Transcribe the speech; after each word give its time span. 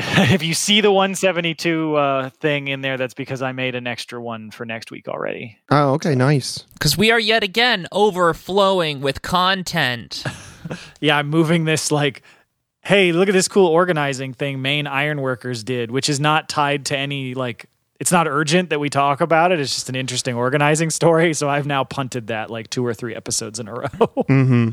if 0.32 0.42
you 0.42 0.54
see 0.54 0.80
the 0.80 0.90
172 0.90 1.94
uh, 1.94 2.30
thing 2.30 2.68
in 2.68 2.80
there, 2.80 2.96
that's 2.96 3.12
because 3.12 3.42
I 3.42 3.52
made 3.52 3.74
an 3.74 3.86
extra 3.86 4.20
one 4.20 4.50
for 4.50 4.64
next 4.64 4.90
week 4.90 5.08
already. 5.08 5.58
Oh, 5.70 5.92
okay, 5.94 6.14
nice. 6.14 6.60
Because 6.72 6.96
we 6.96 7.10
are 7.10 7.20
yet 7.20 7.42
again 7.42 7.86
overflowing 7.92 9.02
with 9.02 9.20
content. 9.20 10.24
yeah, 11.00 11.18
I'm 11.18 11.28
moving 11.28 11.64
this 11.64 11.92
like, 11.92 12.22
hey, 12.80 13.12
look 13.12 13.28
at 13.28 13.32
this 13.32 13.48
cool 13.48 13.66
organizing 13.66 14.32
thing 14.32 14.62
Maine 14.62 14.86
Ironworkers 14.86 15.64
did, 15.64 15.90
which 15.90 16.08
is 16.08 16.18
not 16.18 16.48
tied 16.48 16.86
to 16.86 16.96
any 16.96 17.34
like. 17.34 17.66
It's 17.98 18.12
not 18.12 18.26
urgent 18.26 18.70
that 18.70 18.80
we 18.80 18.88
talk 18.88 19.20
about 19.20 19.52
it. 19.52 19.60
It's 19.60 19.74
just 19.74 19.90
an 19.90 19.94
interesting 19.94 20.34
organizing 20.34 20.88
story. 20.88 21.34
So 21.34 21.50
I've 21.50 21.66
now 21.66 21.84
punted 21.84 22.28
that 22.28 22.48
like 22.48 22.70
two 22.70 22.86
or 22.86 22.94
three 22.94 23.14
episodes 23.14 23.60
in 23.60 23.68
a 23.68 23.74
row. 23.74 23.88
Mm-hmm. 24.30 24.70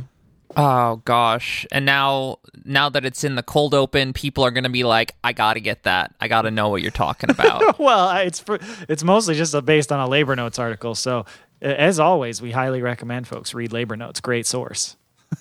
Oh 0.55 1.01
gosh. 1.05 1.65
And 1.71 1.85
now 1.85 2.39
now 2.63 2.89
that 2.89 3.05
it's 3.05 3.23
in 3.23 3.35
the 3.35 3.43
cold 3.43 3.73
open, 3.73 4.13
people 4.13 4.43
are 4.43 4.51
going 4.51 4.63
to 4.63 4.69
be 4.69 4.83
like, 4.83 5.15
"I 5.23 5.33
got 5.33 5.53
to 5.53 5.59
get 5.59 5.83
that. 5.83 6.13
I 6.21 6.27
got 6.27 6.43
to 6.43 6.51
know 6.51 6.69
what 6.69 6.81
you're 6.81 6.91
talking 6.91 7.29
about." 7.29 7.79
well, 7.79 8.17
it's 8.17 8.43
it's 8.87 9.03
mostly 9.03 9.35
just 9.35 9.53
based 9.65 9.91
on 9.91 9.99
a 9.99 10.07
labor 10.07 10.35
notes 10.35 10.57
article. 10.57 10.95
So 10.95 11.25
as 11.61 11.99
always, 11.99 12.41
we 12.41 12.51
highly 12.51 12.81
recommend 12.81 13.27
folks 13.27 13.53
read 13.53 13.73
labor 13.73 13.97
notes. 13.97 14.19
Great 14.19 14.45
source. 14.45 14.95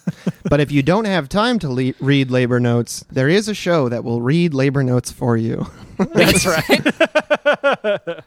but 0.50 0.58
if 0.60 0.72
you 0.72 0.82
don't 0.82 1.04
have 1.04 1.28
time 1.28 1.58
to 1.60 1.68
le- 1.68 1.94
read 2.00 2.30
labor 2.30 2.58
notes, 2.58 3.04
there 3.10 3.28
is 3.28 3.48
a 3.48 3.54
show 3.54 3.88
that 3.88 4.02
will 4.02 4.20
read 4.20 4.52
labor 4.52 4.82
notes 4.82 5.12
for 5.12 5.36
you. 5.36 5.66
That's 5.98 6.44
right. 6.46 8.24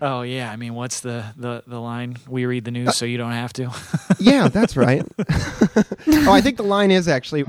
Oh 0.00 0.22
yeah, 0.22 0.50
I 0.50 0.56
mean, 0.56 0.74
what's 0.74 1.00
the, 1.00 1.24
the 1.36 1.62
the 1.66 1.80
line? 1.80 2.16
We 2.28 2.46
read 2.46 2.64
the 2.64 2.70
news 2.70 2.88
uh, 2.88 2.92
so 2.92 3.04
you 3.04 3.18
don't 3.18 3.32
have 3.32 3.52
to. 3.54 3.70
yeah, 4.18 4.48
that's 4.48 4.76
right. 4.76 5.04
oh, 5.18 6.32
I 6.32 6.40
think 6.40 6.56
the 6.56 6.64
line 6.64 6.90
is 6.90 7.08
actually. 7.08 7.44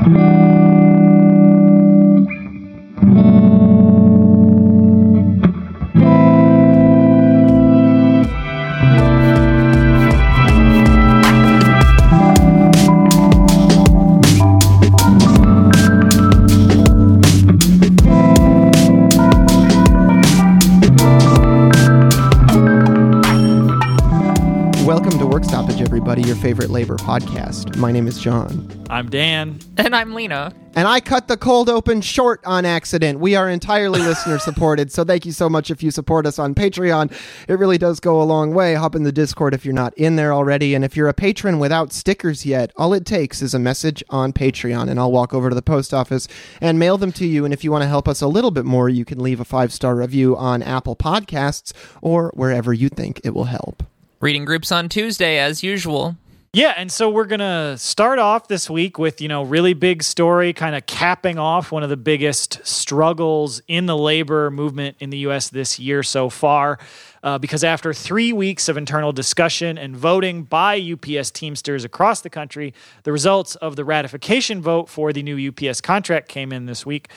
Everybody, 26.21 26.39
your 26.39 26.43
favorite 26.43 26.69
labor 26.69 26.97
podcast. 26.97 27.75
My 27.77 27.91
name 27.91 28.07
is 28.07 28.19
John. 28.19 28.69
I'm 28.91 29.09
Dan. 29.09 29.59
And 29.77 29.95
I'm 29.95 30.13
Lina. 30.13 30.53
And 30.75 30.87
I 30.87 30.99
cut 30.99 31.27
the 31.27 31.35
cold 31.35 31.67
open 31.67 32.01
short 32.01 32.41
on 32.45 32.63
accident. 32.63 33.19
We 33.19 33.35
are 33.35 33.49
entirely 33.49 33.99
listener 34.03 34.37
supported, 34.37 34.91
so 34.91 35.03
thank 35.03 35.25
you 35.25 35.31
so 35.31 35.49
much 35.49 35.71
if 35.71 35.81
you 35.81 35.89
support 35.89 36.27
us 36.27 36.37
on 36.37 36.53
Patreon. 36.53 37.11
It 37.47 37.55
really 37.55 37.79
does 37.79 37.99
go 37.99 38.21
a 38.21 38.23
long 38.23 38.53
way. 38.53 38.75
Hop 38.75 38.93
in 38.93 39.01
the 39.01 39.11
Discord 39.11 39.55
if 39.55 39.65
you're 39.65 39.73
not 39.73 39.97
in 39.97 40.15
there 40.15 40.31
already. 40.31 40.75
And 40.75 40.85
if 40.85 40.95
you're 40.95 41.07
a 41.07 41.13
patron 41.13 41.57
without 41.57 41.91
stickers 41.91 42.45
yet, 42.45 42.71
all 42.77 42.93
it 42.93 43.05
takes 43.05 43.41
is 43.41 43.55
a 43.55 43.59
message 43.59 44.03
on 44.11 44.31
Patreon, 44.31 44.89
and 44.89 44.99
I'll 44.99 45.11
walk 45.11 45.33
over 45.33 45.49
to 45.49 45.55
the 45.55 45.63
post 45.63 45.91
office 45.91 46.27
and 46.61 46.77
mail 46.77 46.97
them 46.97 47.11
to 47.13 47.25
you. 47.25 47.45
And 47.45 47.53
if 47.53 47.63
you 47.63 47.71
want 47.71 47.81
to 47.81 47.89
help 47.89 48.07
us 48.07 48.21
a 48.21 48.27
little 48.27 48.51
bit 48.51 48.65
more, 48.65 48.89
you 48.89 49.05
can 49.05 49.19
leave 49.19 49.39
a 49.39 49.45
five 49.45 49.73
star 49.73 49.95
review 49.95 50.37
on 50.37 50.61
Apple 50.61 50.95
Podcasts 50.95 51.73
or 51.99 52.31
wherever 52.35 52.71
you 52.73 52.89
think 52.89 53.19
it 53.23 53.33
will 53.33 53.45
help. 53.45 53.83
Reading 54.21 54.45
groups 54.45 54.71
on 54.71 54.87
Tuesday, 54.87 55.39
as 55.39 55.63
usual. 55.63 56.15
Yeah, 56.53 56.75
and 56.77 56.91
so 56.91 57.09
we're 57.09 57.25
going 57.25 57.39
to 57.39 57.75
start 57.79 58.19
off 58.19 58.47
this 58.47 58.69
week 58.69 58.99
with, 58.99 59.19
you 59.19 59.27
know, 59.27 59.41
really 59.41 59.73
big 59.73 60.03
story 60.03 60.53
kind 60.53 60.75
of 60.75 60.85
capping 60.85 61.39
off 61.39 61.71
one 61.71 61.81
of 61.81 61.89
the 61.89 61.97
biggest 61.97 62.63
struggles 62.63 63.63
in 63.67 63.87
the 63.87 63.97
labor 63.97 64.51
movement 64.51 64.97
in 64.99 65.09
the 65.09 65.17
US 65.19 65.49
this 65.49 65.79
year 65.79 66.03
so 66.03 66.29
far. 66.29 66.77
Uh, 67.23 67.39
because 67.39 67.63
after 67.63 67.95
three 67.95 68.31
weeks 68.31 68.69
of 68.69 68.77
internal 68.77 69.11
discussion 69.11 69.75
and 69.79 69.97
voting 69.97 70.43
by 70.43 70.79
UPS 70.79 71.31
Teamsters 71.31 71.83
across 71.83 72.21
the 72.21 72.29
country, 72.29 72.75
the 73.01 73.11
results 73.11 73.55
of 73.55 73.75
the 73.75 73.83
ratification 73.83 74.61
vote 74.61 74.87
for 74.87 75.11
the 75.11 75.23
new 75.23 75.49
UPS 75.49 75.81
contract 75.81 76.27
came 76.27 76.53
in 76.53 76.67
this 76.67 76.85
week. 76.85 77.09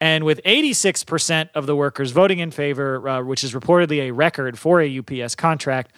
And 0.00 0.24
with 0.24 0.42
86% 0.44 1.50
of 1.54 1.66
the 1.66 1.76
workers 1.76 2.12
voting 2.12 2.38
in 2.38 2.50
favor, 2.50 3.06
uh, 3.06 3.22
which 3.22 3.44
is 3.44 3.52
reportedly 3.52 4.08
a 4.08 4.10
record 4.10 4.58
for 4.58 4.80
a 4.80 4.98
UPS 4.98 5.34
contract, 5.34 5.92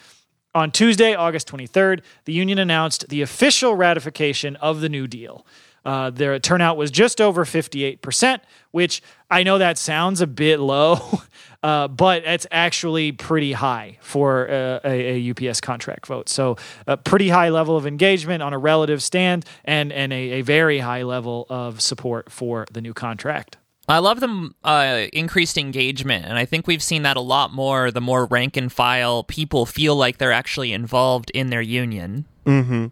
on 0.59 0.73
Tuesday, 0.73 1.15
August 1.15 1.49
23rd, 1.49 2.03
the 2.25 2.33
union 2.33 2.59
announced 2.59 3.09
the 3.09 3.23
official 3.23 3.77
ratification 3.77 4.57
of 4.57 4.81
the 4.81 4.89
New 4.89 5.07
Deal. 5.07 5.47
Uh, 5.85 6.11
their 6.11 6.39
turnout 6.41 6.77
was 6.77 6.91
just 6.91 7.21
over 7.21 7.45
58%, 7.45 8.41
which 8.73 9.01
I 9.31 9.45
know 9.45 9.59
that 9.59 9.79
sounds 9.79 10.21
a 10.21 10.27
bit 10.27 10.59
low, 10.59 11.23
uh, 11.63 11.89
but 11.89 12.25
it's 12.25 12.47
actually 12.51 13.13
pretty 13.13 13.53
high 13.53 13.99
for 14.01 14.51
uh, 14.51 14.81
a, 14.85 15.31
a, 15.31 15.31
UPS 15.31 15.61
contract 15.61 16.07
vote. 16.07 16.29
So, 16.29 16.57
a 16.87 16.97
pretty 16.97 17.29
high 17.29 17.51
level 17.51 17.77
of 17.77 17.87
engagement 17.87 18.43
on 18.43 18.53
a 18.53 18.59
relative 18.59 19.03
stand 19.03 19.45
and, 19.65 19.93
and 19.93 20.13
a, 20.13 20.17
a 20.17 20.41
very 20.43 20.81
high 20.81 21.05
level 21.05 21.47
of 21.49 21.81
support 21.81 22.31
for 22.31 22.67
the 22.73 22.81
new 22.81 22.93
contract. 22.93 23.57
I 23.89 23.99
love 23.99 24.21
the 24.21 24.51
uh, 24.65 25.07
increased 25.13 25.57
engagement, 25.57 26.27
and 26.27 26.39
I 26.39 26.45
think 26.45 26.67
we've 26.67 26.83
seen 26.83 27.03
that 27.03 27.17
a 27.17 27.23
lot 27.23 27.53
more 27.53 27.91
the 27.91 28.03
more 28.03 28.27
rank 28.27 28.57
and 28.57 28.71
file 28.71 29.25
people 29.25 29.65
feel 29.65 29.97
like 29.97 30.19
they're 30.19 30.33
actually 30.33 30.73
involved 30.73 31.31
in 31.31 31.49
their 31.49 31.63
union. 31.63 32.27
Mm-hmm. 32.45 32.87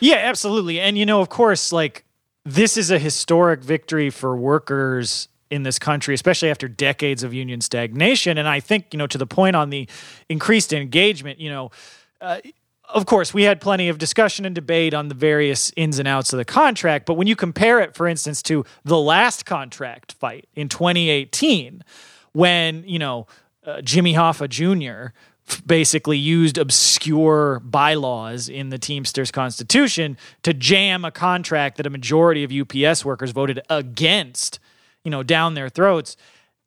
Yeah, 0.00 0.16
absolutely. 0.16 0.80
And, 0.80 0.96
you 0.96 1.04
know, 1.04 1.20
of 1.20 1.28
course, 1.28 1.72
like, 1.72 2.04
this 2.44 2.78
is 2.78 2.90
a 2.90 2.98
historic 2.98 3.62
victory 3.62 4.08
for 4.08 4.34
workers 4.34 5.28
in 5.50 5.62
this 5.62 5.78
country, 5.78 6.14
especially 6.14 6.48
after 6.48 6.68
decades 6.68 7.22
of 7.22 7.34
union 7.34 7.60
stagnation. 7.60 8.38
And 8.38 8.48
I 8.48 8.60
think, 8.60 8.86
you 8.92 8.98
know, 8.98 9.06
to 9.08 9.18
the 9.18 9.26
point 9.26 9.56
on 9.56 9.68
the 9.68 9.86
increased 10.28 10.72
engagement, 10.72 11.38
you 11.38 11.50
know, 11.50 11.70
uh, 12.22 12.38
of 12.94 13.06
course, 13.06 13.32
we 13.32 13.44
had 13.44 13.60
plenty 13.60 13.88
of 13.88 13.98
discussion 13.98 14.44
and 14.44 14.54
debate 14.54 14.94
on 14.94 15.08
the 15.08 15.14
various 15.14 15.72
ins 15.76 15.98
and 15.98 16.06
outs 16.06 16.32
of 16.32 16.36
the 16.36 16.44
contract. 16.44 17.06
But 17.06 17.14
when 17.14 17.26
you 17.26 17.36
compare 17.36 17.80
it, 17.80 17.94
for 17.94 18.06
instance, 18.06 18.42
to 18.44 18.64
the 18.84 18.98
last 18.98 19.46
contract 19.46 20.12
fight 20.12 20.48
in 20.54 20.68
2018, 20.68 21.82
when, 22.32 22.84
you 22.86 22.98
know, 22.98 23.26
uh, 23.64 23.80
Jimmy 23.82 24.14
Hoffa 24.14 24.48
Jr. 24.48 25.12
basically 25.66 26.18
used 26.18 26.58
obscure 26.58 27.60
bylaws 27.60 28.48
in 28.48 28.70
the 28.70 28.78
Teamsters 28.78 29.30
Constitution 29.30 30.16
to 30.42 30.54
jam 30.54 31.04
a 31.04 31.10
contract 31.10 31.76
that 31.76 31.86
a 31.86 31.90
majority 31.90 32.44
of 32.44 32.52
UPS 32.52 33.04
workers 33.04 33.32
voted 33.32 33.60
against, 33.68 34.58
you 35.04 35.10
know, 35.10 35.22
down 35.22 35.54
their 35.54 35.68
throats 35.68 36.16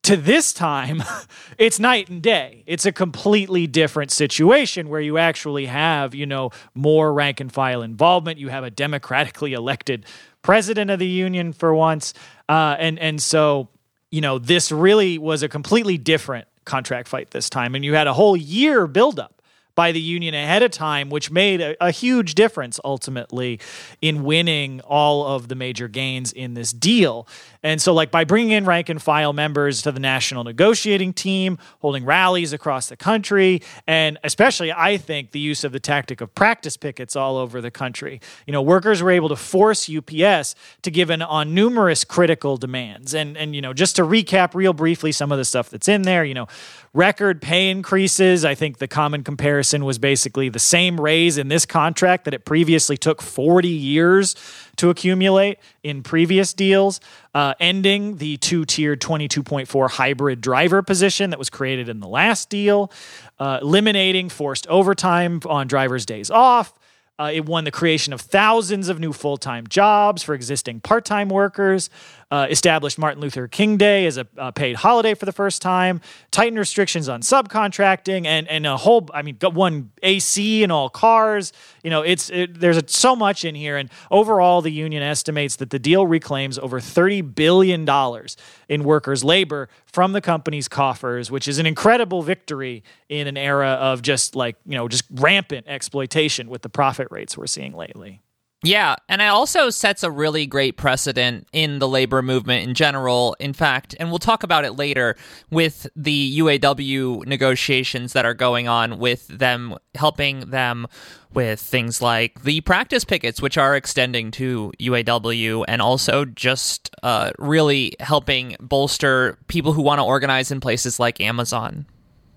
to 0.04 0.18
this 0.18 0.54
time, 0.54 1.04
it's 1.58 1.80
night 1.80 2.10
and 2.10 2.22
day. 2.22 2.64
It's 2.68 2.86
a 2.86 2.92
completely 2.92 3.68
different 3.68 4.12
situation 4.12 4.90
where 4.90 5.02
you 5.02 5.18
actually 5.18 5.66
have, 5.66 6.14
you 6.14 6.26
know, 6.26 6.52
more 6.76 7.12
rank 7.14 7.40
and 7.40 7.52
file 7.52 7.82
involvement. 7.82 8.38
You 8.38 8.50
have 8.50 8.64
a 8.64 8.70
democratically 8.70 9.54
elected 9.54 10.06
president 10.42 10.92
of 10.92 11.00
the 11.00 11.08
union 11.08 11.54
for 11.54 11.74
once, 11.74 12.14
uh, 12.50 12.76
and 12.78 13.00
and 13.00 13.22
so 13.22 13.70
you 14.12 14.22
know 14.22 14.38
this 14.38 14.72
really 14.72 15.18
was 15.18 15.42
a 15.42 15.50
completely 15.50 15.98
different 15.98 16.48
contract 16.66 17.08
fight 17.08 17.32
this 17.32 17.50
time, 17.50 17.76
and 17.76 17.84
you 17.84 17.94
had 17.94 18.08
a 18.08 18.14
whole 18.14 18.36
year 18.36 18.86
buildup 18.88 19.33
by 19.76 19.92
the 19.92 20.00
union 20.00 20.34
ahead 20.34 20.64
of 20.64 20.72
time, 20.72 21.10
which 21.10 21.32
made 21.32 21.62
a, 21.62 21.76
a, 21.84 21.92
huge 21.92 22.36
difference 22.36 22.80
ultimately 22.84 23.60
in 24.02 24.24
winning 24.24 24.82
all 24.82 25.26
of 25.26 25.48
the 25.48 25.56
major 25.56 25.88
gains 25.88 26.32
in 26.32 26.54
this 26.54 26.72
deal. 26.72 27.28
And 27.64 27.82
so, 27.82 27.94
like, 27.94 28.12
by 28.12 28.26
bringing 28.26 28.52
in 28.52 28.66
rank 28.66 28.90
and 28.90 29.02
file 29.02 29.32
members 29.32 29.82
to 29.84 29.92
the 29.92 30.00
national 30.00 30.44
negotiating 30.44 31.14
team, 31.14 31.58
holding 31.80 32.04
rallies 32.04 32.52
across 32.52 32.90
the 32.90 32.98
country, 32.98 33.62
and 33.88 34.20
especially, 34.24 34.72
I 34.72 34.98
think, 34.98 35.32
the 35.32 35.40
use 35.40 35.64
of 35.64 35.72
the 35.72 35.80
tactic 35.80 36.20
of 36.20 36.36
practice 36.36 36.76
pickets 36.76 37.16
all 37.16 37.38
over 37.38 37.62
the 37.62 37.72
country, 37.72 38.20
you 38.46 38.54
know, 38.54 38.62
workers 38.62 39.02
were 39.02 39.12
able 39.12 39.30
to 39.30 39.36
force 39.36 39.90
UPS 39.90 40.56
to 40.82 40.92
give 40.92 41.10
in 41.10 41.22
on 41.22 41.54
numerous 41.54 42.04
critical 42.04 42.58
demands. 42.58 43.14
And, 43.14 43.38
and, 43.38 43.56
you 43.56 43.62
know, 43.62 43.74
just 43.74 43.96
to 43.96 44.04
recap 44.04 44.54
real 44.54 44.74
briefly 44.74 45.12
some 45.12 45.32
of 45.32 45.38
the 45.38 45.46
stuff 45.46 45.70
that's 45.70 45.88
in 45.88 46.02
there, 46.02 46.26
you 46.26 46.34
know, 46.34 46.48
record 46.94 47.42
pay 47.42 47.70
increases. 47.70 48.46
I 48.46 48.54
think 48.54 48.78
the 48.78 48.88
common 48.88 49.24
comparison 49.24 49.84
was 49.84 49.98
basically 49.98 50.50
the 50.50 50.60
same 50.60 51.02
raise 51.02 51.38
in 51.38 51.48
this 51.48 51.66
contract 51.66 52.26
that 52.26 52.34
it 52.34 52.46
previously 52.46 52.98
took 52.98 53.22
40 53.22 53.68
years 53.68 54.36
to 54.76 54.90
accumulate 54.90 55.58
in 55.82 56.04
previous 56.04 56.54
deals, 56.54 57.00
uh, 57.34 57.56
ending 57.60 58.18
the 58.18 58.38
two 58.38 58.66
tiered 58.66 59.02
22.4 59.02 59.90
hybrid 59.92 60.40
driver 60.40 60.84
position 60.84 61.32
that 61.32 61.40
was 61.40 61.50
created 61.50 61.90
in 61.90 62.00
the 62.00 62.08
last 62.08 62.50
deal, 62.50 62.92
uh, 63.40 63.60
eliminating 63.62 64.30
forced 64.30 64.68
overtime 64.68 65.42
on 65.48 65.68
drivers' 65.68 66.06
days 66.06 66.30
off. 66.30 66.74
Uh, 67.20 67.30
it 67.32 67.46
won 67.46 67.64
the 67.64 67.72
creation 67.72 68.12
of 68.12 68.20
thousands 68.22 68.90
of 68.90 69.00
new 69.00 69.14
full 69.14 69.38
time 69.38 69.68
jobs 69.68 70.24
for 70.24 70.34
existing 70.34 70.80
part 70.80 71.06
time 71.06 71.30
workers. 71.30 71.90
Uh, 72.34 72.48
established 72.50 72.98
Martin 72.98 73.22
Luther 73.22 73.48
King 73.48 73.78
Day 73.78 74.08
as 74.08 74.18
a, 74.18 74.26
paid 74.54 74.78
holiday 74.78 75.14
for 75.14 75.26
the 75.26 75.32
first 75.32 75.62
time, 75.62 76.02
tightened 76.32 76.58
restrictions 76.58 77.08
on 77.08 77.22
subcontracting, 77.22 78.26
and 78.26 78.48
and 78.48 78.66
a 78.66 78.76
whole. 78.76 79.08
I 79.14 79.22
mean, 79.22 79.36
got 79.36 79.54
one 79.54 79.92
AC 80.02 80.64
in 80.64 80.72
all 80.72 80.90
cars. 80.90 81.54
You 81.84 81.92
know, 81.92 82.02
it's 82.02 82.32
it, 82.32 82.60
there's 82.60 82.78
a, 82.78 82.88
so 82.88 83.16
much 83.16 83.46
in 83.46 83.54
here, 83.54 83.78
and 83.78 83.88
overall, 84.10 84.64
the 84.64 84.72
union 84.72 85.04
estimates 85.04 85.58
that 85.58 85.70
the 85.70 85.78
deal 85.78 86.08
reclaims 86.08 86.58
over 86.58 86.80
thirty 86.80 87.22
billion 87.22 87.86
dollars 87.86 88.36
in 88.68 88.84
workers' 88.84 89.24
labor 89.24 89.70
from 89.86 90.14
the 90.14 90.22
company's 90.22 90.68
coffers, 90.68 91.30
which 91.30 91.48
is 91.48 91.60
an 91.60 91.68
incredible 91.68 92.24
victory 92.24 92.84
in 93.10 93.28
an 93.28 93.38
era 93.38 93.74
of 93.74 94.02
just 94.02 94.36
like 94.36 94.56
you 94.66 94.76
know 94.76 94.88
just 94.88 95.06
rampant 95.12 95.68
exploitation 95.68 96.50
with 96.50 96.64
the 96.64 96.70
profit 96.70 97.10
rates 97.12 97.38
we're 97.38 97.46
seeing 97.46 97.74
lately. 97.74 98.24
Yeah, 98.66 98.96
and 99.10 99.22
it 99.22 99.26
also 99.26 99.70
sets 99.70 100.04
a 100.04 100.10
really 100.10 100.46
great 100.46 100.78
precedent 100.78 101.50
in 101.52 101.80
the 101.80 101.88
labor 101.88 102.22
movement 102.22 102.66
in 102.66 102.76
general. 102.76 103.36
In 103.38 103.52
fact, 103.52 103.94
and 104.00 104.10
we'll 104.10 104.20
talk 104.20 104.44
about 104.44 104.64
it 104.64 104.72
later 104.72 105.18
with 105.52 105.86
the 105.98 106.40
UAW 106.40 107.26
negotiations 107.26 108.14
that 108.14 108.26
are 108.26 108.34
going 108.34 108.70
on 108.70 109.00
with 109.00 109.28
them 109.28 109.78
helping 109.96 110.50
them 110.52 110.88
with 111.34 111.60
things 111.60 112.02
like 112.02 112.44
the 112.44 112.62
practice 112.62 113.04
pickets, 113.04 113.42
which 113.42 113.58
are 113.58 113.76
extending 113.76 114.32
to 114.32 114.72
UAW, 114.80 115.66
and 115.68 115.82
also 115.82 116.24
just 116.24 116.90
uh, 117.04 117.32
really 117.38 117.94
helping 118.00 118.56
bolster 118.62 119.38
people 119.48 119.74
who 119.74 119.82
want 119.82 120.00
to 120.00 120.04
organize 120.04 120.52
in 120.52 120.62
places 120.62 121.02
like 121.02 121.20
Amazon. 121.20 121.86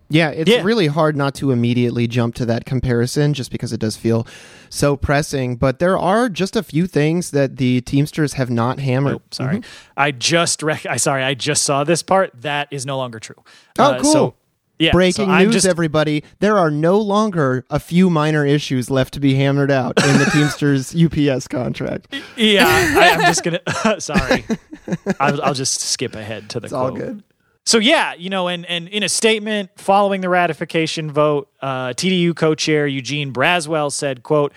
Yeah, 0.08 0.30
it's 0.30 0.50
yeah. 0.50 0.62
really 0.62 0.86
hard 0.86 1.16
not 1.16 1.34
to 1.36 1.50
immediately 1.50 2.06
jump 2.06 2.34
to 2.36 2.46
that 2.46 2.64
comparison 2.64 3.34
just 3.34 3.50
because 3.50 3.72
it 3.72 3.80
does 3.80 3.96
feel 3.96 4.26
so 4.70 4.96
pressing. 4.96 5.56
But 5.56 5.78
there 5.78 5.98
are 5.98 6.28
just 6.28 6.54
a 6.54 6.62
few 6.62 6.86
things 6.86 7.32
that 7.32 7.56
the 7.56 7.80
Teamsters 7.80 8.34
have 8.34 8.50
not 8.50 8.78
hammered. 8.78 9.16
Oh, 9.16 9.22
sorry. 9.30 9.58
Mm-hmm. 9.58 9.92
I 9.96 10.12
just 10.12 10.62
rec- 10.62 10.86
I 10.86 10.96
sorry, 10.96 11.24
I 11.24 11.34
just 11.34 11.64
saw 11.64 11.84
this 11.84 12.02
part. 12.02 12.30
That 12.40 12.68
is 12.70 12.86
no 12.86 12.96
longer 12.96 13.18
true. 13.18 13.42
Oh, 13.78 13.92
uh, 13.92 14.00
cool. 14.00 14.12
So, 14.12 14.34
yeah, 14.78 14.92
Breaking 14.92 15.26
so 15.26 15.38
news, 15.38 15.54
just... 15.54 15.66
everybody. 15.66 16.22
There 16.40 16.58
are 16.58 16.70
no 16.70 16.98
longer 16.98 17.64
a 17.70 17.80
few 17.80 18.10
minor 18.10 18.44
issues 18.44 18.90
left 18.90 19.14
to 19.14 19.20
be 19.20 19.34
hammered 19.34 19.70
out 19.70 20.04
in 20.04 20.18
the 20.18 20.24
Teamsters 20.32 20.94
UPS 20.94 21.48
contract. 21.48 22.14
Yeah, 22.36 22.66
I, 22.66 23.08
am 23.08 23.20
just 23.22 23.42
going 23.42 23.58
to. 23.66 24.00
sorry. 24.00 24.44
I'll, 25.20 25.42
I'll, 25.42 25.54
just 25.54 25.80
skip 25.80 26.14
ahead 26.14 26.50
to 26.50 26.60
the 26.60 26.66
it's 26.66 26.72
quote. 26.72 26.90
all 26.92 26.96
good. 26.96 27.22
So 27.66 27.78
yeah, 27.78 28.14
you 28.14 28.30
know, 28.30 28.46
and 28.46 28.64
and 28.66 28.88
in 28.88 29.02
a 29.02 29.08
statement 29.08 29.70
following 29.76 30.20
the 30.20 30.28
ratification 30.28 31.10
vote, 31.10 31.50
uh, 31.60 31.88
TDU 31.88 32.34
co-chair 32.34 32.86
Eugene 32.86 33.32
Braswell 33.32 33.92
said, 33.92 34.22
"quote." 34.22 34.52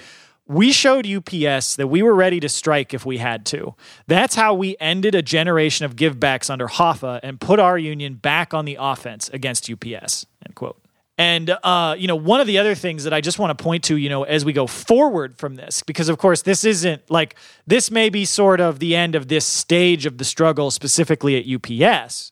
We 0.45 0.71
showed 0.71 1.05
UPS 1.05 1.75
that 1.75 1.89
we 1.89 2.01
were 2.01 2.15
ready 2.15 2.39
to 2.39 2.49
strike 2.49 2.91
if 2.95 3.05
we 3.05 3.19
had 3.19 3.45
to. 3.47 3.75
That's 4.07 4.33
how 4.33 4.55
we 4.55 4.75
ended 4.79 5.13
a 5.13 5.21
generation 5.21 5.85
of 5.85 5.95
givebacks 5.95 6.49
under 6.49 6.67
Hoffa 6.67 7.19
and 7.21 7.39
put 7.39 7.59
our 7.59 7.77
union 7.77 8.15
back 8.15 8.51
on 8.51 8.65
the 8.65 8.75
offense 8.79 9.29
against 9.29 9.69
UPS. 9.69 10.25
End 10.43 10.55
quote. 10.55 10.81
And 11.19 11.51
uh, 11.51 11.95
you 11.99 12.07
know, 12.07 12.15
one 12.15 12.41
of 12.41 12.47
the 12.47 12.57
other 12.57 12.73
things 12.73 13.03
that 13.03 13.13
I 13.13 13.21
just 13.21 13.37
want 13.37 13.55
to 13.55 13.63
point 13.63 13.83
to, 13.85 13.97
you 13.97 14.09
know, 14.09 14.23
as 14.23 14.43
we 14.43 14.51
go 14.51 14.65
forward 14.65 15.37
from 15.37 15.55
this, 15.55 15.83
because 15.83 16.09
of 16.09 16.17
course 16.17 16.41
this 16.41 16.63
isn't 16.63 17.11
like 17.11 17.35
this 17.67 17.91
may 17.91 18.09
be 18.09 18.25
sort 18.25 18.59
of 18.59 18.79
the 18.79 18.95
end 18.95 19.13
of 19.13 19.27
this 19.27 19.45
stage 19.45 20.07
of 20.07 20.17
the 20.17 20.25
struggle 20.25 20.71
specifically 20.71 21.37
at 21.37 21.45
UPS 21.47 22.31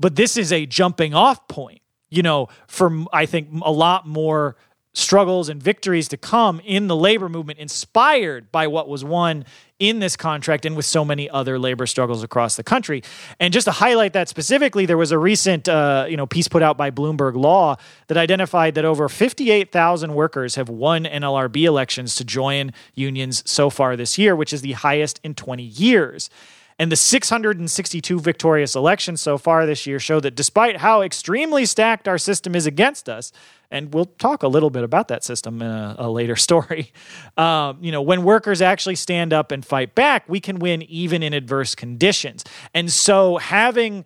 but 0.00 0.16
this 0.16 0.36
is 0.36 0.52
a 0.52 0.66
jumping 0.66 1.14
off 1.14 1.48
point, 1.48 1.80
you 2.08 2.22
know, 2.22 2.48
for 2.66 3.04
I 3.12 3.26
think 3.26 3.48
a 3.62 3.72
lot 3.72 4.06
more 4.06 4.56
struggles 4.96 5.50
and 5.50 5.62
victories 5.62 6.08
to 6.08 6.16
come 6.16 6.58
in 6.64 6.86
the 6.86 6.96
labor 6.96 7.28
movement 7.28 7.58
inspired 7.58 8.50
by 8.50 8.66
what 8.66 8.88
was 8.88 9.04
won 9.04 9.44
in 9.78 9.98
this 9.98 10.16
contract 10.16 10.64
and 10.64 10.74
with 10.74 10.86
so 10.86 11.04
many 11.04 11.28
other 11.28 11.58
labor 11.58 11.84
struggles 11.86 12.22
across 12.22 12.56
the 12.56 12.62
country. 12.62 13.02
And 13.38 13.52
just 13.52 13.66
to 13.66 13.72
highlight 13.72 14.14
that 14.14 14.30
specifically 14.30 14.86
there 14.86 14.96
was 14.96 15.12
a 15.12 15.18
recent 15.18 15.68
uh, 15.68 16.06
you 16.08 16.16
know 16.16 16.26
piece 16.26 16.48
put 16.48 16.62
out 16.62 16.78
by 16.78 16.90
bloomberg 16.90 17.36
law 17.36 17.76
that 18.06 18.16
identified 18.16 18.74
that 18.76 18.86
over 18.86 19.06
58000 19.10 20.14
workers 20.14 20.54
have 20.54 20.70
won 20.70 21.04
nlrb 21.04 21.62
elections 21.62 22.14
to 22.16 22.24
join 22.24 22.72
unions 22.94 23.42
so 23.44 23.68
far 23.68 23.96
this 23.96 24.16
year 24.16 24.34
which 24.34 24.52
is 24.52 24.62
the 24.62 24.72
highest 24.72 25.20
in 25.22 25.34
20 25.34 25.62
years 25.62 26.30
and 26.78 26.92
the 26.92 26.96
662 26.96 28.20
victorious 28.20 28.74
elections 28.74 29.20
so 29.20 29.38
far 29.38 29.64
this 29.64 29.86
year 29.86 29.98
show 29.98 30.20
that 30.20 30.34
despite 30.34 30.78
how 30.78 31.00
extremely 31.00 31.64
stacked 31.64 32.06
our 32.06 32.18
system 32.18 32.54
is 32.54 32.66
against 32.66 33.08
us, 33.08 33.32
and 33.70 33.94
we'll 33.94 34.04
talk 34.04 34.42
a 34.42 34.48
little 34.48 34.70
bit 34.70 34.84
about 34.84 35.08
that 35.08 35.24
system 35.24 35.62
in 35.62 35.68
a, 35.68 35.96
a 35.98 36.10
later 36.10 36.36
story. 36.36 36.92
Um, 37.36 37.78
you 37.80 37.92
know, 37.92 38.02
when 38.02 38.24
workers 38.24 38.60
actually 38.60 38.96
stand 38.96 39.32
up 39.32 39.52
and 39.52 39.64
fight 39.64 39.94
back, 39.94 40.28
we 40.28 40.40
can 40.40 40.58
win 40.58 40.82
even 40.82 41.22
in 41.22 41.32
adverse 41.32 41.74
conditions. 41.74 42.44
And 42.74 42.92
so 42.92 43.38
having 43.38 44.04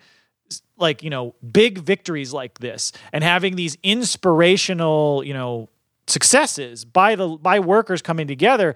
like, 0.76 1.02
you 1.02 1.10
know, 1.10 1.34
big 1.52 1.78
victories 1.78 2.32
like 2.32 2.58
this 2.58 2.92
and 3.12 3.22
having 3.22 3.56
these 3.56 3.76
inspirational, 3.82 5.22
you 5.24 5.34
know, 5.34 5.68
successes 6.06 6.84
by 6.84 7.14
the 7.14 7.28
by 7.28 7.60
workers 7.60 8.02
coming 8.02 8.26
together 8.26 8.74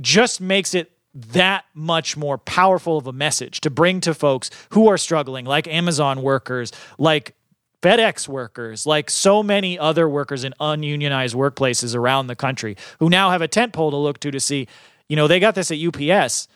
just 0.00 0.40
makes 0.40 0.74
it 0.74 0.91
that 1.14 1.64
much 1.74 2.16
more 2.16 2.38
powerful 2.38 2.96
of 2.96 3.06
a 3.06 3.12
message 3.12 3.60
to 3.60 3.70
bring 3.70 4.00
to 4.00 4.14
folks 4.14 4.50
who 4.70 4.88
are 4.88 4.98
struggling, 4.98 5.44
like 5.44 5.68
Amazon 5.68 6.22
workers, 6.22 6.72
like 6.98 7.34
FedEx 7.82 8.28
workers, 8.28 8.86
like 8.86 9.10
so 9.10 9.42
many 9.42 9.78
other 9.78 10.08
workers 10.08 10.44
in 10.44 10.54
ununionized 10.60 11.34
workplaces 11.34 11.94
around 11.94 12.28
the 12.28 12.36
country 12.36 12.76
who 13.00 13.10
now 13.10 13.30
have 13.30 13.42
a 13.42 13.48
tent 13.48 13.72
pole 13.72 13.90
to 13.90 13.96
look 13.96 14.18
to 14.20 14.30
to 14.30 14.40
see, 14.40 14.68
you 15.08 15.16
know, 15.16 15.26
they 15.26 15.40
got 15.40 15.54
this 15.54 15.70
at 15.70 15.78
UPS. 15.78 16.48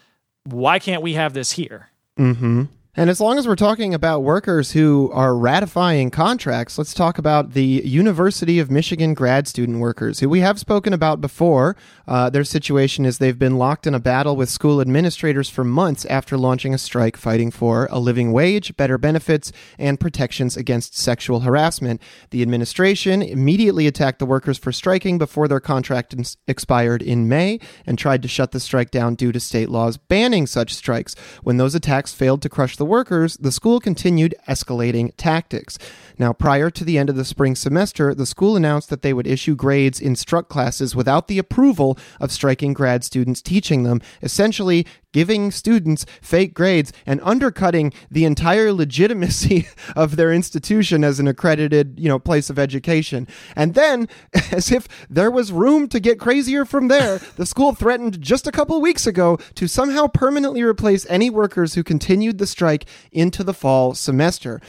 Why 0.44 0.79
can't 0.79 1.02
we 1.02 1.14
have 1.14 1.35
this 1.35 1.52
here? 1.52 1.88
Mm-hmm. 2.19 2.64
And 2.98 3.10
as 3.10 3.20
long 3.20 3.37
as 3.37 3.46
we're 3.46 3.56
talking 3.56 3.93
about 3.93 4.22
workers 4.22 4.72
who 4.72 5.10
are 5.12 5.37
ratifying 5.37 6.10
contracts, 6.10 6.78
let's 6.78 6.94
talk 6.94 7.19
about 7.19 7.52
the 7.52 7.82
University 7.84 8.58
of 8.58 8.70
Michigan 8.70 9.12
grad 9.12 9.46
student 9.46 9.81
workers, 9.81 10.20
who 10.20 10.31
we 10.31 10.40
have 10.40 10.58
spoken 10.58 10.94
about 10.94 11.20
before. 11.20 11.76
Uh, 12.08 12.31
their 12.31 12.43
situation 12.43 13.04
is 13.04 13.19
they've 13.19 13.38
been 13.38 13.58
locked 13.58 13.87
in 13.87 13.94
a 13.94 14.00
battle 14.00 14.34
with 14.34 14.48
school 14.48 14.81
administrators 14.81 15.50
for 15.50 15.62
months 15.62 16.06
after 16.06 16.38
launching 16.38 16.72
a 16.72 16.78
strike 16.78 17.19
fighting 17.19 17.50
for 17.50 17.87
a 17.90 17.98
living 17.98 18.32
wage, 18.32 18.75
better 18.78 18.96
benefits, 18.96 19.52
and 19.78 20.00
protections 20.00 20.56
against 20.56 20.96
sexual 20.96 21.40
harassment. 21.40 22.00
The 22.31 22.40
administration 22.40 23.20
immediately 23.20 23.87
attacked 23.87 24.20
the 24.20 24.25
workers 24.25 24.56
for 24.56 24.72
striking 24.72 25.19
before 25.19 25.49
their 25.49 25.60
contract 25.60 26.14
ins- 26.14 26.38
expired 26.49 27.02
in 27.02 27.28
May 27.28 27.60
and 27.84 27.99
tried 27.99 28.22
to 28.22 28.28
shut 28.28 28.52
the 28.52 28.60
strike 28.60 28.90
down 28.90 29.16
due 29.16 29.32
to 29.32 29.40
state 29.40 29.69
laws 29.69 29.99
banning 29.99 30.46
such 30.46 30.72
strikes. 30.72 31.14
When 31.42 31.58
those 31.58 31.75
attacks 31.75 32.14
failed 32.14 32.40
to 32.40 32.49
crush 32.49 32.78
the 32.78 32.86
workers, 32.87 33.37
the 33.37 33.53
school 33.53 33.81
continued 33.81 34.35
escalating 34.49 35.12
tactics. 35.17 35.79
Now, 36.19 36.33
prior 36.33 36.71
to 36.71 36.85
the 36.85 36.97
end 36.97 37.11
of 37.11 37.17
the 37.17 37.25
spring 37.25 37.55
semester, 37.55 38.15
the 38.15 38.27
school 38.27 38.56
announced 38.56 38.88
that 38.91 39.03
they 39.03 39.12
would 39.12 39.27
issue 39.27 39.55
grades 39.55 40.00
in 40.00 40.17
struck 40.17 40.49
classes 40.49 40.97
without 40.97 41.29
the 41.29 41.38
approval 41.38 41.99
of 42.21 42.33
striking 42.33 42.73
grad 42.73 43.05
students 43.05 43.43
teaching 43.43 43.83
them, 43.83 44.00
essentially 44.23 44.87
giving 45.16 45.50
students 45.50 46.04
fake 46.20 46.52
grades 46.52 46.92
and 47.06 47.22
undercutting 47.22 47.90
the 48.10 48.26
entire 48.26 48.70
legitimacy 48.70 49.66
of 49.96 50.16
their 50.16 50.30
institution 50.30 51.02
as 51.02 51.18
an 51.18 51.26
accredited, 51.26 51.99
you 51.99 52.06
know, 52.06 52.18
place 52.18 52.50
of 52.50 52.58
education. 52.58 53.26
And 53.56 53.73
then, 53.73 54.08
as 54.52 54.70
if 54.70 54.87
there 55.08 55.30
was 55.30 55.52
room 55.52 55.88
to 55.88 56.00
get 56.00 56.20
crazier 56.20 56.66
from 56.66 56.88
there, 56.88 57.16
the 57.37 57.46
school 57.46 57.75
threatened 57.75 58.20
just 58.20 58.46
a 58.46 58.52
couple 58.52 58.78
weeks 58.78 59.06
ago 59.06 59.38
to 59.54 59.66
somehow 59.66 60.06
permanently 60.06 60.62
replace 60.62 61.06
any 61.08 61.30
workers 61.30 61.73
who 61.73 61.82
continued 61.82 62.37
the 62.37 62.46
strike 62.46 62.85
into 63.11 63.42
the 63.42 63.54
fall 63.54 63.94
semester. 63.94 64.61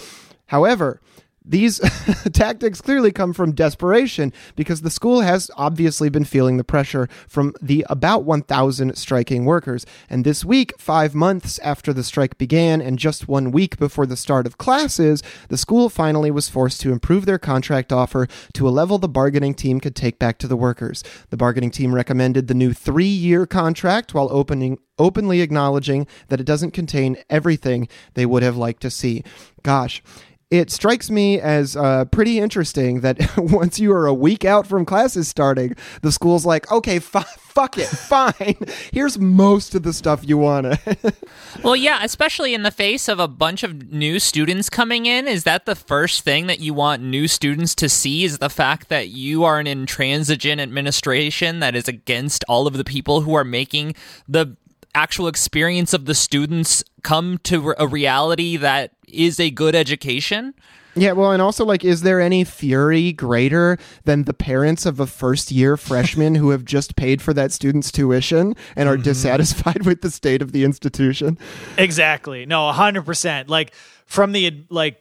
However, 0.46 1.02
these 1.48 1.80
tactics 2.34 2.82
clearly 2.82 3.12
come 3.12 3.34
from 3.34 3.54
desperation 3.54 4.34
because 4.56 4.82
the 4.82 4.90
school 4.90 5.22
has 5.22 5.50
obviously 5.56 6.10
been 6.10 6.26
feeling 6.26 6.58
the 6.58 6.64
pressure 6.64 7.08
from 7.28 7.54
the 7.62 7.86
about 7.90 8.24
1,000 8.24 8.98
striking 8.98 9.46
workers. 9.46 9.86
And 10.10 10.26
this 10.26 10.44
week, 10.44 10.74
five 10.78 11.16
months 11.16 11.60
after 11.60 11.94
the 11.94 12.04
strike 12.04 12.38
began 12.38 12.82
and 12.82 13.00
just 13.00 13.28
one 13.28 13.52
week 13.52 13.78
before 13.78 14.06
the 14.06 14.18
start 14.18 14.46
of 14.46 14.58
classes, 14.58 15.24
the 15.50 15.58
school 15.58 15.90
finally 15.90 16.32
was 16.32 16.50
forced 16.50 16.82
to 16.82 16.92
improve 16.92 17.26
their 17.26 17.40
contract 17.40 17.94
offer 17.94 18.28
to 18.54 18.68
a 18.68 18.70
level 18.70 18.98
the 18.98 19.08
bargaining 19.08 19.54
team 19.54 19.80
could 19.80 19.96
take 19.96 20.20
back 20.20 20.38
to 20.40 20.48
the 20.48 20.58
workers. 20.58 21.04
The 21.30 21.38
bargaining 21.38 21.72
team 21.72 21.96
recommended 21.96 22.48
the 22.48 22.54
new 22.54 22.74
three 22.74 23.06
year 23.06 23.46
contract 23.46 24.14
while 24.14 24.28
opening 24.32 24.80
openly 25.00 25.42
acknowledging 25.42 26.08
that 26.30 26.40
it 26.40 26.46
doesn't 26.46 26.72
contain 26.72 27.18
everything 27.30 27.88
they 28.16 28.26
would 28.26 28.44
have 28.44 28.58
liked 28.58 28.82
to 28.82 28.90
see. 28.90 29.24
Gosh, 29.64 30.02
it 30.50 30.72
strikes 30.72 31.10
me 31.10 31.42
as 31.42 31.76
uh, 31.76 32.06
pretty 32.06 32.40
interesting 32.40 33.02
that 33.02 33.18
once 33.38 33.80
you 33.80 33.92
are 33.92 34.08
a 34.08 34.14
week 34.14 34.46
out 34.46 34.66
from 34.66 34.86
classes 34.86 35.28
starting, 35.28 35.76
the 36.02 36.12
school's 36.12 36.46
like, 36.46 36.72
okay, 36.72 36.98
f- 36.98 37.38
fuck 37.38 37.78
it, 37.78 37.88
fine. 37.88 38.56
Here's 38.94 39.20
most 39.20 39.76
of 39.76 39.84
the 39.84 39.92
stuff 39.92 40.28
you 40.28 40.38
want 40.38 40.78
well, 41.64 41.76
yeah, 41.76 42.00
especially 42.02 42.54
in 42.54 42.64
the 42.64 42.72
face 42.72 43.10
of 43.10 43.20
a 43.20 43.28
bunch 43.28 43.64
of 43.64 43.92
new 43.92 44.20
students 44.20 44.70
coming 44.70 45.06
in. 45.06 45.28
Is 45.28 45.44
that 45.44 45.66
the 45.66 45.76
first 45.76 46.22
thing 46.22 46.48
that 46.48 46.60
you 46.62 46.74
want 46.74 47.04
new 47.04 47.28
students 47.28 47.76
to 47.76 47.90
see? 47.90 48.24
Is 48.24 48.38
the 48.38 48.50
fact 48.50 48.88
that 48.88 49.10
you 49.10 49.44
are 49.44 49.60
an 49.60 49.68
intransigent 49.68 50.62
administration 50.62 51.60
that 51.60 51.76
is 51.76 51.90
against 51.90 52.46
all 52.48 52.68
of 52.68 52.78
the 52.78 52.86
people 52.86 53.22
who 53.22 53.34
are 53.34 53.44
making 53.44 53.96
the 54.28 54.56
actual 54.98 55.28
experience 55.28 55.94
of 55.94 56.06
the 56.06 56.16
students 56.16 56.84
come 57.04 57.38
to 57.44 57.76
a 57.78 57.86
reality 57.88 58.58
that 58.58 58.94
is 59.08 59.40
a 59.40 59.52
good 59.52 59.76
education. 59.76 60.56
Yeah, 60.96 61.12
well, 61.12 61.32
and 61.32 61.40
also, 61.40 61.64
like, 61.64 61.86
is 61.86 62.02
there 62.02 62.20
any 62.20 62.44
fury 62.44 63.14
greater 63.14 63.78
than 64.06 64.24
the 64.24 64.34
parents 64.34 64.88
of 64.88 65.00
a 65.00 65.06
first 65.06 65.52
year 65.52 65.78
freshman 65.90 66.34
who 66.34 66.50
have 66.50 66.66
just 66.66 66.96
paid 66.96 67.22
for 67.22 67.32
that 67.36 67.52
student's 67.52 67.92
tuition 67.92 68.56
and 68.76 68.90
are 68.90 68.96
mm-hmm. 68.96 69.04
dissatisfied 69.04 69.86
with 69.86 70.02
the 70.02 70.10
state 70.10 70.42
of 70.42 70.52
the 70.52 70.64
institution? 70.64 71.38
Exactly. 71.78 72.48
No, 72.48 72.72
100%. 72.72 73.50
Like, 73.50 73.76
from 74.08 74.32
the, 74.32 74.66
like, 74.72 75.00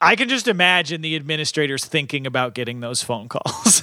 I 0.00 0.14
can 0.14 0.28
just 0.28 0.46
imagine 0.46 1.00
the 1.00 1.16
administrators 1.16 1.84
thinking 1.84 2.28
about 2.28 2.54
getting 2.54 2.78
those 2.78 3.02
phone 3.02 3.28
calls. 3.28 3.82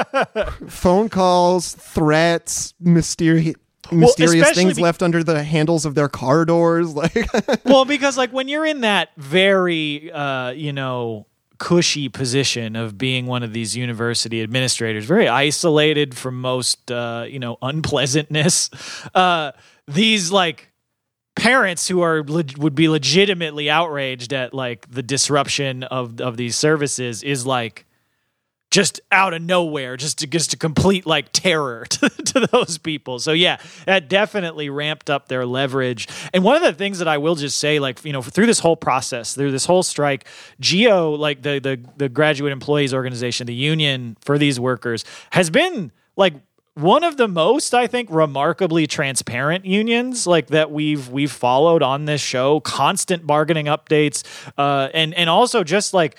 phone 0.68 1.08
calls, 1.08 1.72
threats, 1.72 2.74
mysterious 2.78 3.56
mysterious 3.90 4.44
well, 4.44 4.54
things 4.54 4.76
be- 4.76 4.82
left 4.82 5.02
under 5.02 5.24
the 5.24 5.42
handles 5.42 5.84
of 5.84 5.94
their 5.94 6.08
car 6.08 6.44
doors 6.44 6.94
like 6.94 7.26
well 7.64 7.84
because 7.84 8.16
like 8.16 8.32
when 8.32 8.48
you're 8.48 8.64
in 8.64 8.82
that 8.82 9.10
very 9.16 10.10
uh 10.12 10.50
you 10.50 10.72
know 10.72 11.26
cushy 11.58 12.08
position 12.08 12.74
of 12.76 12.98
being 12.98 13.26
one 13.26 13.42
of 13.42 13.52
these 13.52 13.76
university 13.76 14.42
administrators 14.42 15.04
very 15.04 15.28
isolated 15.28 16.16
from 16.16 16.40
most 16.40 16.90
uh 16.90 17.24
you 17.28 17.38
know 17.38 17.56
unpleasantness 17.62 18.70
uh 19.14 19.52
these 19.86 20.30
like 20.30 20.72
parents 21.34 21.88
who 21.88 22.02
are 22.02 22.22
would 22.22 22.74
be 22.74 22.88
legitimately 22.88 23.70
outraged 23.70 24.32
at 24.32 24.52
like 24.52 24.90
the 24.90 25.02
disruption 25.02 25.82
of 25.84 26.20
of 26.20 26.36
these 26.36 26.56
services 26.56 27.22
is 27.22 27.46
like 27.46 27.86
just 28.72 29.02
out 29.12 29.34
of 29.34 29.42
nowhere, 29.42 29.98
just 29.98 30.18
to 30.18 30.26
just 30.26 30.54
a 30.54 30.56
complete 30.56 31.06
like 31.06 31.30
terror 31.30 31.84
to, 31.90 32.08
to 32.08 32.48
those 32.50 32.78
people. 32.78 33.18
So 33.20 33.32
yeah, 33.32 33.58
that 33.86 34.08
definitely 34.08 34.70
ramped 34.70 35.10
up 35.10 35.28
their 35.28 35.46
leverage. 35.46 36.08
And 36.32 36.42
one 36.42 36.56
of 36.56 36.62
the 36.62 36.72
things 36.72 36.98
that 36.98 37.06
I 37.06 37.18
will 37.18 37.34
just 37.36 37.58
say, 37.58 37.78
like 37.78 38.04
you 38.04 38.12
know, 38.12 38.22
through 38.22 38.46
this 38.46 38.58
whole 38.58 38.76
process, 38.76 39.34
through 39.34 39.52
this 39.52 39.66
whole 39.66 39.82
strike, 39.82 40.26
GEO, 40.58 41.12
like 41.12 41.42
the 41.42 41.60
the 41.60 41.80
the 41.98 42.08
graduate 42.08 42.52
employees 42.52 42.94
organization, 42.94 43.46
the 43.46 43.54
union 43.54 44.16
for 44.22 44.38
these 44.38 44.58
workers, 44.58 45.04
has 45.30 45.50
been 45.50 45.92
like 46.16 46.34
one 46.74 47.04
of 47.04 47.18
the 47.18 47.28
most 47.28 47.74
i 47.74 47.86
think 47.86 48.08
remarkably 48.10 48.86
transparent 48.86 49.66
unions 49.66 50.26
like 50.26 50.46
that 50.46 50.70
we've 50.70 51.10
we've 51.10 51.30
followed 51.30 51.82
on 51.82 52.06
this 52.06 52.22
show 52.22 52.60
constant 52.60 53.26
bargaining 53.26 53.66
updates 53.66 54.24
uh, 54.56 54.88
and 54.94 55.12
and 55.12 55.28
also 55.28 55.62
just 55.62 55.92
like 55.92 56.16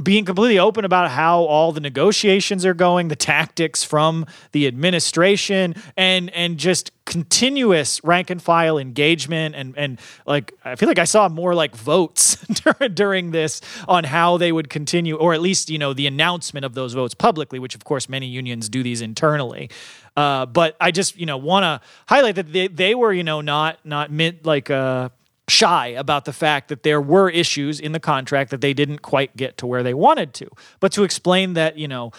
being 0.00 0.24
completely 0.24 0.58
open 0.58 0.84
about 0.84 1.10
how 1.10 1.42
all 1.42 1.70
the 1.70 1.80
negotiations 1.80 2.64
are 2.64 2.72
going, 2.72 3.08
the 3.08 3.16
tactics 3.16 3.84
from 3.84 4.26
the 4.52 4.66
administration, 4.66 5.74
and 5.96 6.30
and 6.30 6.58
just 6.58 6.90
continuous 7.04 8.02
rank 8.04 8.30
and 8.30 8.40
file 8.40 8.78
engagement 8.78 9.54
and 9.54 9.76
and 9.76 10.00
like 10.24 10.52
I 10.64 10.76
feel 10.76 10.88
like 10.88 10.98
I 10.98 11.04
saw 11.04 11.28
more 11.28 11.54
like 11.54 11.76
votes 11.76 12.36
during 12.94 13.32
this 13.32 13.60
on 13.86 14.04
how 14.04 14.38
they 14.38 14.50
would 14.50 14.70
continue, 14.70 15.16
or 15.16 15.34
at 15.34 15.42
least 15.42 15.68
you 15.68 15.78
know 15.78 15.92
the 15.92 16.06
announcement 16.06 16.64
of 16.64 16.74
those 16.74 16.94
votes 16.94 17.14
publicly, 17.14 17.58
which 17.58 17.74
of 17.74 17.84
course 17.84 18.08
many 18.08 18.26
unions 18.26 18.68
do 18.68 18.82
these 18.82 19.02
internally. 19.02 19.68
Uh, 20.16 20.46
but 20.46 20.76
I 20.80 20.90
just 20.90 21.18
you 21.18 21.26
know 21.26 21.36
want 21.36 21.64
to 21.64 21.86
highlight 22.06 22.36
that 22.36 22.50
they, 22.52 22.68
they 22.68 22.94
were 22.94 23.12
you 23.12 23.24
know 23.24 23.42
not 23.42 23.78
not 23.84 24.10
mid 24.10 24.46
like 24.46 24.70
uh 24.70 25.10
shy 25.48 25.88
about 25.88 26.24
the 26.24 26.32
fact 26.32 26.68
that 26.68 26.82
there 26.82 27.00
were 27.00 27.28
issues 27.28 27.80
in 27.80 27.92
the 27.92 28.00
contract 28.00 28.50
that 28.50 28.60
they 28.60 28.72
didn't 28.72 29.02
quite 29.02 29.36
get 29.36 29.56
to 29.58 29.66
where 29.66 29.82
they 29.82 29.94
wanted 29.94 30.34
to. 30.34 30.48
But 30.80 30.92
to 30.92 31.04
explain 31.04 31.54
that, 31.54 31.76
you 31.76 31.88
know, 31.88 32.12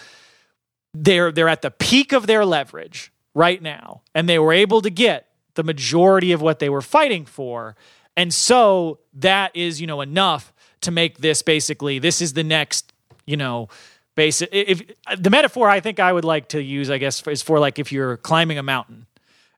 they're 0.92 1.32
they're 1.32 1.48
at 1.48 1.62
the 1.62 1.70
peak 1.70 2.12
of 2.12 2.26
their 2.26 2.44
leverage 2.44 3.12
right 3.34 3.60
now 3.60 4.02
and 4.14 4.28
they 4.28 4.38
were 4.38 4.52
able 4.52 4.80
to 4.82 4.90
get 4.90 5.28
the 5.54 5.64
majority 5.64 6.32
of 6.32 6.40
what 6.40 6.58
they 6.58 6.68
were 6.68 6.82
fighting 6.82 7.24
for. 7.24 7.74
And 8.16 8.32
so 8.32 9.00
that 9.14 9.54
is, 9.56 9.80
you 9.80 9.86
know, 9.86 10.00
enough 10.00 10.52
to 10.82 10.90
make 10.90 11.18
this 11.18 11.42
basically 11.42 11.98
this 11.98 12.20
is 12.20 12.34
the 12.34 12.44
next, 12.44 12.92
you 13.26 13.36
know, 13.36 13.68
basic 14.14 14.48
if 14.52 14.82
the 15.18 15.30
metaphor 15.30 15.68
I 15.68 15.80
think 15.80 15.98
I 15.98 16.12
would 16.12 16.24
like 16.24 16.48
to 16.48 16.62
use 16.62 16.90
I 16.90 16.98
guess 16.98 17.26
is 17.26 17.42
for 17.42 17.58
like 17.58 17.78
if 17.78 17.90
you're 17.90 18.16
climbing 18.18 18.58
a 18.58 18.62
mountain 18.62 19.06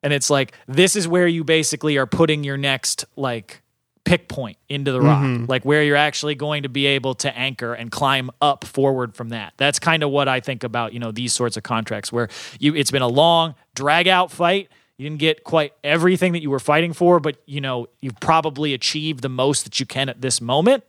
and 0.03 0.13
it's 0.13 0.31
like 0.31 0.55
this 0.67 0.97
is 0.97 1.09
where 1.09 1.27
you 1.27 1.45
basically 1.45 1.97
are 1.97 2.07
putting 2.07 2.45
your 2.45 2.57
next 2.57 3.05
like 3.17 3.63
pick 4.07 4.29
point 4.29 4.57
into 4.69 4.93
the 4.93 5.01
rock, 5.01 5.25
mm-hmm. 5.25 5.45
like 5.47 5.65
where 5.65 5.83
you're 5.83 5.97
actually 5.97 6.37
going 6.37 6.63
to 6.63 6.69
be 6.69 6.87
able 6.87 7.15
to 7.17 7.37
anchor 7.37 7.75
and 7.75 7.91
climb 7.91 8.31
up 8.41 8.65
forward 8.65 9.15
from 9.15 9.31
that. 9.31 9.53
That's 9.57 9.81
kind 9.81 10.03
of 10.03 10.11
what 10.11 10.29
I 10.29 10.41
think 10.41 10.63
about, 10.65 10.93
you 10.93 11.01
know, 11.01 11.11
these 11.11 11.33
sorts 11.33 11.57
of 11.57 11.65
contracts 11.65 12.13
where 12.13 12.29
you 12.59 12.75
it's 12.75 12.93
been 12.93 13.03
a 13.03 13.09
long 13.09 13.57
drag 13.75 14.09
out 14.09 14.31
fight. 14.31 14.71
You 14.97 15.05
didn't 15.05 15.19
get 15.19 15.45
quite 15.45 15.75
everything 15.85 16.33
that 16.33 16.41
you 16.41 16.49
were 16.49 16.61
fighting 16.61 16.95
for, 16.95 17.21
but 17.21 17.37
you 17.47 17.61
know, 17.61 17.89
you've 18.01 18.19
probably 18.21 18.73
achieved 18.73 19.23
the 19.23 19.29
most 19.29 19.65
that 19.65 19.79
you 19.81 19.85
can 19.85 20.09
at 20.09 20.23
this 20.23 20.41
moment. 20.41 20.85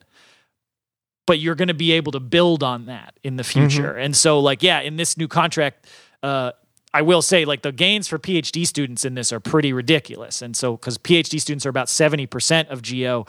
But 1.26 1.40
you're 1.40 1.56
going 1.56 1.68
to 1.68 1.74
be 1.74 1.92
able 1.92 2.14
to 2.14 2.22
build 2.22 2.64
on 2.64 2.86
that 2.86 3.20
in 3.22 3.36
the 3.36 3.44
future. 3.44 3.92
Mm-hmm. 3.92 4.00
And 4.00 4.16
so 4.16 4.40
like 4.40 4.64
yeah, 4.64 4.80
in 4.80 4.96
this 4.96 5.18
new 5.18 5.28
contract 5.28 5.88
uh 6.22 6.52
I 6.98 7.04
will 7.04 7.22
say, 7.22 7.46
like 7.46 7.62
the 7.62 7.72
gains 7.72 8.08
for 8.08 8.18
PhD 8.18 8.66
students 8.66 9.06
in 9.06 9.14
this 9.14 9.32
are 9.32 9.40
pretty 9.40 9.72
ridiculous. 9.72 10.42
And 10.42 10.58
so, 10.58 10.76
because 10.76 10.98
PhD 10.98 11.40
students 11.40 11.64
are 11.68 11.70
about 11.70 11.90
70% 11.90 12.70
of 12.70 12.82
GEO, 12.82 13.28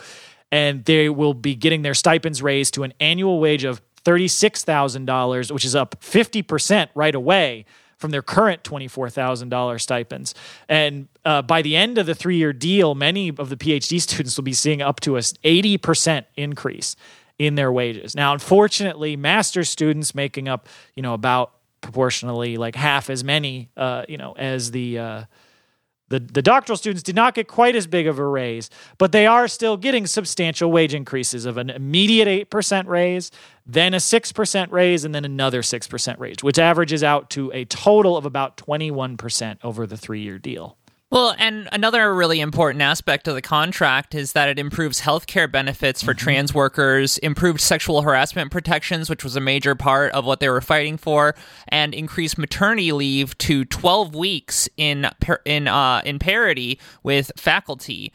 and 0.50 0.86
they 0.86 1.10
will 1.10 1.34
be 1.34 1.54
getting 1.54 1.82
their 1.82 1.92
stipends 1.92 2.42
raised 2.42 2.72
to 2.74 2.82
an 2.84 2.94
annual 2.98 3.40
wage 3.40 3.64
of 3.64 3.82
$36,000, 4.04 5.50
which 5.50 5.66
is 5.66 5.76
up 5.76 6.00
50% 6.00 6.88
right 6.94 7.14
away 7.14 7.66
from 7.98 8.10
their 8.10 8.22
current 8.22 8.62
$24,000 8.62 9.78
stipends. 9.82 10.34
And 10.66 11.08
uh, 11.26 11.42
by 11.42 11.60
the 11.60 11.76
end 11.76 11.98
of 11.98 12.06
the 12.06 12.14
three 12.14 12.38
year 12.38 12.54
deal, 12.54 12.94
many 12.94 13.28
of 13.28 13.50
the 13.50 13.56
PhD 13.58 14.00
students 14.00 14.34
will 14.38 14.44
be 14.44 14.54
seeing 14.54 14.80
up 14.80 15.00
to 15.00 15.16
a 15.16 15.20
80% 15.20 16.24
increase 16.36 16.96
in 17.38 17.54
their 17.54 17.70
wages. 17.70 18.14
Now, 18.14 18.32
unfortunately, 18.32 19.14
master's 19.14 19.68
students 19.68 20.14
making 20.14 20.48
up, 20.48 20.68
you 20.96 21.02
know, 21.02 21.12
about 21.12 21.52
proportionally 21.80 22.56
like 22.56 22.74
half 22.74 23.10
as 23.10 23.22
many, 23.24 23.70
uh, 23.76 24.04
you 24.08 24.16
know, 24.16 24.32
as 24.32 24.70
the 24.70 24.98
uh, 24.98 25.24
the 26.08 26.20
the 26.20 26.42
doctoral 26.42 26.76
students 26.76 27.02
did 27.02 27.14
not 27.14 27.34
get 27.34 27.48
quite 27.48 27.76
as 27.76 27.86
big 27.86 28.06
of 28.06 28.18
a 28.18 28.26
raise, 28.26 28.70
but 28.96 29.12
they 29.12 29.26
are 29.26 29.48
still 29.48 29.76
getting 29.76 30.06
substantial 30.06 30.72
wage 30.72 30.94
increases 30.94 31.44
of 31.44 31.56
an 31.56 31.70
immediate 31.70 32.28
eight 32.28 32.50
percent 32.50 32.88
raise, 32.88 33.30
then 33.66 33.94
a 33.94 34.00
six 34.00 34.32
percent 34.32 34.72
raise, 34.72 35.04
and 35.04 35.14
then 35.14 35.24
another 35.24 35.62
six 35.62 35.86
percent 35.86 36.18
raise, 36.18 36.42
which 36.42 36.58
averages 36.58 37.02
out 37.02 37.30
to 37.30 37.50
a 37.52 37.64
total 37.66 38.16
of 38.16 38.24
about 38.24 38.56
twenty 38.56 38.90
one 38.90 39.16
percent 39.16 39.60
over 39.62 39.86
the 39.86 39.96
three 39.96 40.20
year 40.20 40.38
deal. 40.38 40.76
Well, 41.10 41.34
and 41.38 41.70
another 41.72 42.14
really 42.14 42.40
important 42.40 42.82
aspect 42.82 43.28
of 43.28 43.34
the 43.34 43.40
contract 43.40 44.14
is 44.14 44.32
that 44.32 44.50
it 44.50 44.58
improves 44.58 45.00
healthcare 45.00 45.50
benefits 45.50 46.02
for 46.02 46.12
mm-hmm. 46.12 46.18
trans 46.18 46.52
workers, 46.52 47.16
improved 47.18 47.62
sexual 47.62 48.02
harassment 48.02 48.50
protections, 48.50 49.08
which 49.08 49.24
was 49.24 49.34
a 49.34 49.40
major 49.40 49.74
part 49.74 50.12
of 50.12 50.26
what 50.26 50.40
they 50.40 50.50
were 50.50 50.60
fighting 50.60 50.98
for, 50.98 51.34
and 51.68 51.94
increased 51.94 52.36
maternity 52.36 52.92
leave 52.92 53.38
to 53.38 53.64
12 53.64 54.14
weeks 54.14 54.68
in 54.76 55.08
in 55.46 55.66
uh, 55.66 56.02
in 56.04 56.18
parity 56.18 56.78
with 57.02 57.32
faculty 57.38 58.12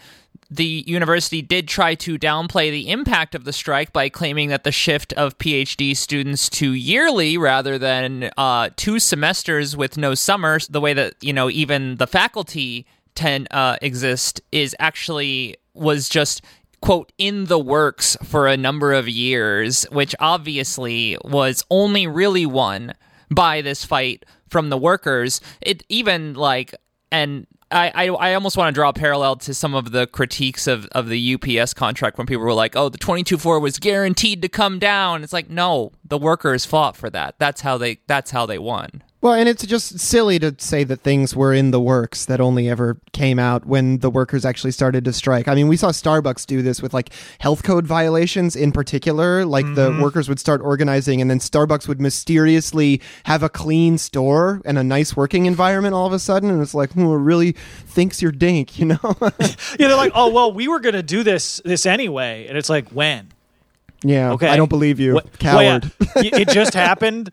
the 0.56 0.84
university 0.86 1.42
did 1.42 1.68
try 1.68 1.96
to 1.96 2.20
downplay 2.20 2.70
the 2.70 2.90
impact 2.90 3.34
of 3.34 3.44
the 3.44 3.54
strike 3.54 3.92
by 3.92 4.10
claiming 4.10 4.50
that 4.50 4.64
the 4.64 4.72
shift 4.72 5.12
of 5.14 5.38
PhD 5.38 5.96
students 5.96 6.50
to 6.50 6.72
yearly 6.72 7.38
rather 7.38 7.78
than 7.78 8.30
uh, 8.38 8.70
two 8.76 9.00
semesters 9.00 9.76
with 9.76 9.98
no 9.98 10.14
summers, 10.14 10.68
the 10.68 10.82
way 10.82 10.94
that 10.94 11.16
you 11.22 11.34
know 11.34 11.50
even 11.50 11.96
the 11.98 12.08
faculty 12.08 12.86
ten 13.16 13.48
uh, 13.52 13.78
exist, 13.82 14.42
is 14.52 14.76
actually 14.80 15.58
was 15.74 16.08
just 16.08 16.44
quote 16.82 17.12
in 17.18 17.46
the 17.46 17.60
works 17.60 18.16
for 18.24 18.48
a 18.48 18.58
number 18.58 18.94
of 18.94 19.08
years, 19.08 19.84
which 19.92 20.14
obviously 20.20 21.18
was 21.24 21.66
only 21.72 22.06
really 22.06 22.46
won 22.46 22.94
by 23.32 23.62
this 23.62 23.86
fight 23.86 24.26
from 24.50 24.70
the 24.70 24.78
workers. 24.78 25.42
It 25.62 25.84
even 25.90 26.36
like 26.36 26.76
and 27.12 27.48
I, 27.72 27.92
I, 27.94 28.06
I 28.08 28.34
almost 28.36 28.58
want 28.58 28.74
to 28.74 28.78
draw 28.78 28.90
a 28.90 28.94
parallel 28.94 29.38
to 29.38 29.54
some 29.54 29.74
of 29.74 29.92
the 29.92 30.08
critiques 30.08 30.68
of, 30.68 30.86
of 30.88 31.10
the 31.10 31.36
UPS 31.36 31.74
contract 31.74 32.18
when 32.18 32.28
people 32.28 32.44
were 32.44 32.54
like, 32.54 32.76
oh, 32.76 32.90
the 32.90 32.98
22.4 32.98 33.62
was 33.62 33.80
guaranteed 33.80 34.42
to 34.42 34.50
come 34.50 34.80
down. 34.80 35.24
It's 35.24 35.34
like, 35.34 35.50
no, 35.50 35.92
the 36.04 36.18
workers 36.18 36.66
fought 36.66 36.96
for 36.96 37.10
that. 37.10 37.36
That's 37.40 37.62
how 37.62 37.78
they 37.78 38.00
that's 38.08 38.32
how 38.32 38.46
they 38.46 38.60
won. 38.60 39.04
Well, 39.24 39.36
and 39.36 39.48
it's 39.48 39.66
just 39.66 40.00
silly 40.00 40.38
to 40.40 40.54
say 40.58 40.84
that 40.84 41.00
things 41.00 41.34
were 41.34 41.54
in 41.54 41.72
the 41.72 41.80
works 41.80 42.26
that 42.26 42.42
only 42.42 42.68
ever 42.68 42.98
came 43.14 43.40
out 43.40 43.66
when 43.66 44.00
the 44.00 44.10
workers 44.10 44.44
actually 44.44 44.72
started 44.72 45.06
to 45.06 45.14
strike. 45.14 45.48
I 45.48 45.56
mean, 45.56 45.70
we 45.70 45.78
saw 45.78 45.92
Starbucks 45.92 46.46
do 46.46 46.62
this 46.62 46.82
with 46.82 46.94
like 46.94 47.10
health 47.40 47.64
code 47.64 47.88
violations 47.88 48.54
in 48.54 48.74
particular. 48.74 49.46
Like 49.46 49.64
mm-hmm. 49.64 49.76
the 49.76 50.04
workers 50.04 50.28
would 50.28 50.42
start 50.42 50.60
organizing, 50.60 51.22
and 51.22 51.32
then 51.32 51.40
Starbucks 51.40 51.88
would 51.88 52.02
mysteriously 52.02 53.02
have 53.24 53.44
a 53.44 53.48
clean 53.48 53.98
store 53.98 54.62
and 54.66 54.78
a 54.78 54.84
nice 54.84 55.16
working 55.16 55.46
environment 55.46 55.96
all 55.96 56.06
of 56.06 56.12
a 56.12 56.20
sudden. 56.20 56.50
And 56.50 56.62
it's 56.62 56.74
like, 56.74 56.92
who 56.92 57.16
hmm, 57.16 57.24
really 57.24 57.54
thinks 57.54 58.22
you're 58.22 58.34
dink, 58.34 58.78
you 58.78 58.88
know? 58.88 59.00
yeah, 59.22 59.38
they're 59.78 59.96
like, 59.96 60.12
oh, 60.16 60.34
well, 60.34 60.52
we 60.52 60.68
were 60.68 60.82
going 60.82 60.96
to 60.96 61.04
do 61.04 61.24
this 61.24 61.62
this 61.64 61.86
anyway. 61.86 62.48
And 62.48 62.58
it's 62.58 62.70
like, 62.70 62.90
when? 62.90 63.30
Yeah. 64.04 64.34
Okay. 64.34 64.50
I 64.50 64.58
don't 64.58 64.68
believe 64.68 65.00
you. 65.00 65.14
What, 65.14 65.40
Coward. 65.40 65.90
Well, 66.14 66.26
yeah, 66.26 66.40
it 66.40 66.50
just 66.50 66.74
happened 66.74 67.32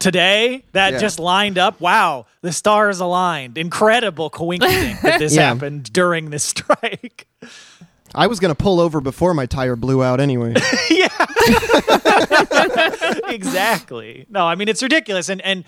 today 0.00 0.64
that 0.72 0.94
Yeah. 0.94 0.98
just 0.98 1.20
lined 1.20 1.58
up. 1.58 1.80
Wow, 1.80 2.26
the 2.42 2.52
stars 2.52 2.98
aligned. 2.98 3.56
Incredible 3.56 4.30
coincidence 4.30 5.00
that 5.02 5.20
this 5.20 5.32
Yeah. 5.36 5.42
happened 5.54 5.92
during 5.92 6.30
this 6.30 6.42
strike. 6.42 7.28
I 8.12 8.26
was 8.26 8.40
going 8.40 8.52
to 8.52 8.60
pull 8.60 8.80
over 8.80 9.00
before 9.00 9.32
my 9.34 9.46
tire 9.46 9.76
blew 9.76 10.02
out 10.02 10.18
anyway. 10.18 10.54
Yeah. 10.90 11.06
exactly. 13.28 14.26
No, 14.28 14.46
I 14.46 14.54
mean 14.54 14.68
it's 14.68 14.82
ridiculous, 14.82 15.28
and 15.28 15.40
and 15.42 15.64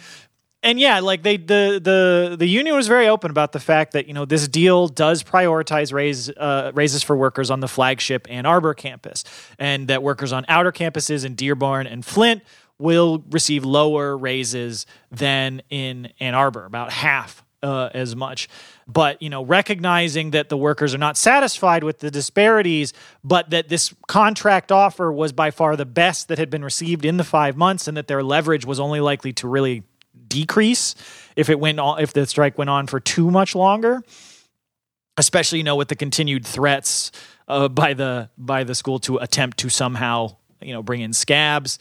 and 0.63 0.79
yeah, 0.81 1.01
like 1.01 1.23
they 1.23 1.37
the 1.37 1.81
the 1.83 2.37
the 2.39 2.47
union 2.47 2.75
was 2.75 2.89
very 2.89 3.09
open 3.09 3.31
about 3.31 3.53
the 3.53 3.61
fact 3.61 3.93
that 3.93 4.07
you 4.09 4.15
know 4.15 4.25
this 4.25 4.49
deal 4.49 4.89
does 4.89 5.23
prioritize 5.23 5.93
raise 5.93 6.29
uh, 6.31 6.73
raises 6.75 7.03
for 7.03 7.17
workers 7.17 7.51
on 7.51 7.61
the 7.61 7.69
flagship 7.69 8.27
Ann 8.31 8.47
Arbor 8.47 8.75
campus, 8.75 9.25
and 9.59 9.89
that 9.89 10.03
workers 10.03 10.33
on 10.33 10.45
outer 10.49 10.73
campuses 10.73 11.25
in 11.25 11.35
Dearborn 11.35 11.87
and 11.87 12.05
Flint 12.05 12.43
will 12.83 13.25
receive 13.31 13.65
lower 13.65 14.17
raises 14.17 14.85
than 15.11 15.63
in 15.71 16.13
Ann 16.21 16.35
Arbor, 16.35 16.65
about 16.65 16.93
half 16.93 17.45
uh, 17.63 17.91
as 17.95 18.17
much. 18.17 18.49
But 18.89 19.23
you 19.23 19.31
know, 19.31 19.45
recognizing 19.45 20.33
that 20.33 20.49
the 20.49 20.57
workers 20.57 20.95
are 20.95 20.99
not 20.99 21.17
satisfied 21.17 21.85
with 21.85 22.01
the 22.01 22.11
disparities, 22.11 22.93
but 23.23 23.51
that 23.51 23.69
this 23.69 23.95
contract 24.09 24.73
offer 24.73 25.13
was 25.13 25.33
by 25.33 25.51
far 25.51 25.77
the 25.77 25.87
best 25.87 26.29
that 26.29 26.39
had 26.39 26.51
been 26.51 26.65
received 26.65 27.05
in 27.05 27.17
the 27.17 27.25
five 27.25 27.57
months, 27.57 27.87
and 27.87 27.97
that 27.97 28.09
their 28.09 28.23
leverage 28.23 28.67
was 28.67 28.81
only 28.81 29.01
likely 29.01 29.33
to 29.35 29.49
really 29.49 29.85
decrease 30.29 30.95
if 31.37 31.49
it 31.49 31.61
went 31.61 31.79
on, 31.79 32.01
if 32.01 32.13
the 32.13 32.27
strike 32.27 32.59
went 32.59 32.71
on 32.71 32.87
for 32.87 33.01
too 33.01 33.31
much 33.31 33.55
longer. 33.55 34.03
Especially, 35.19 35.59
you 35.59 35.65
know, 35.65 35.77
with 35.77 35.89
the 35.89 35.97
continued 35.97 36.45
threats 36.47 37.13
uh, 37.47 37.69
by 37.69 37.93
the 37.93 38.31
by 38.39 38.65
the 38.65 38.75
school 38.75 38.99
to 39.01 39.19
attempt 39.19 39.59
to 39.59 39.69
somehow, 39.69 40.37
you 40.61 40.73
know, 40.73 40.83
bring 40.83 41.03
in 41.03 41.13
scabs 41.13 41.79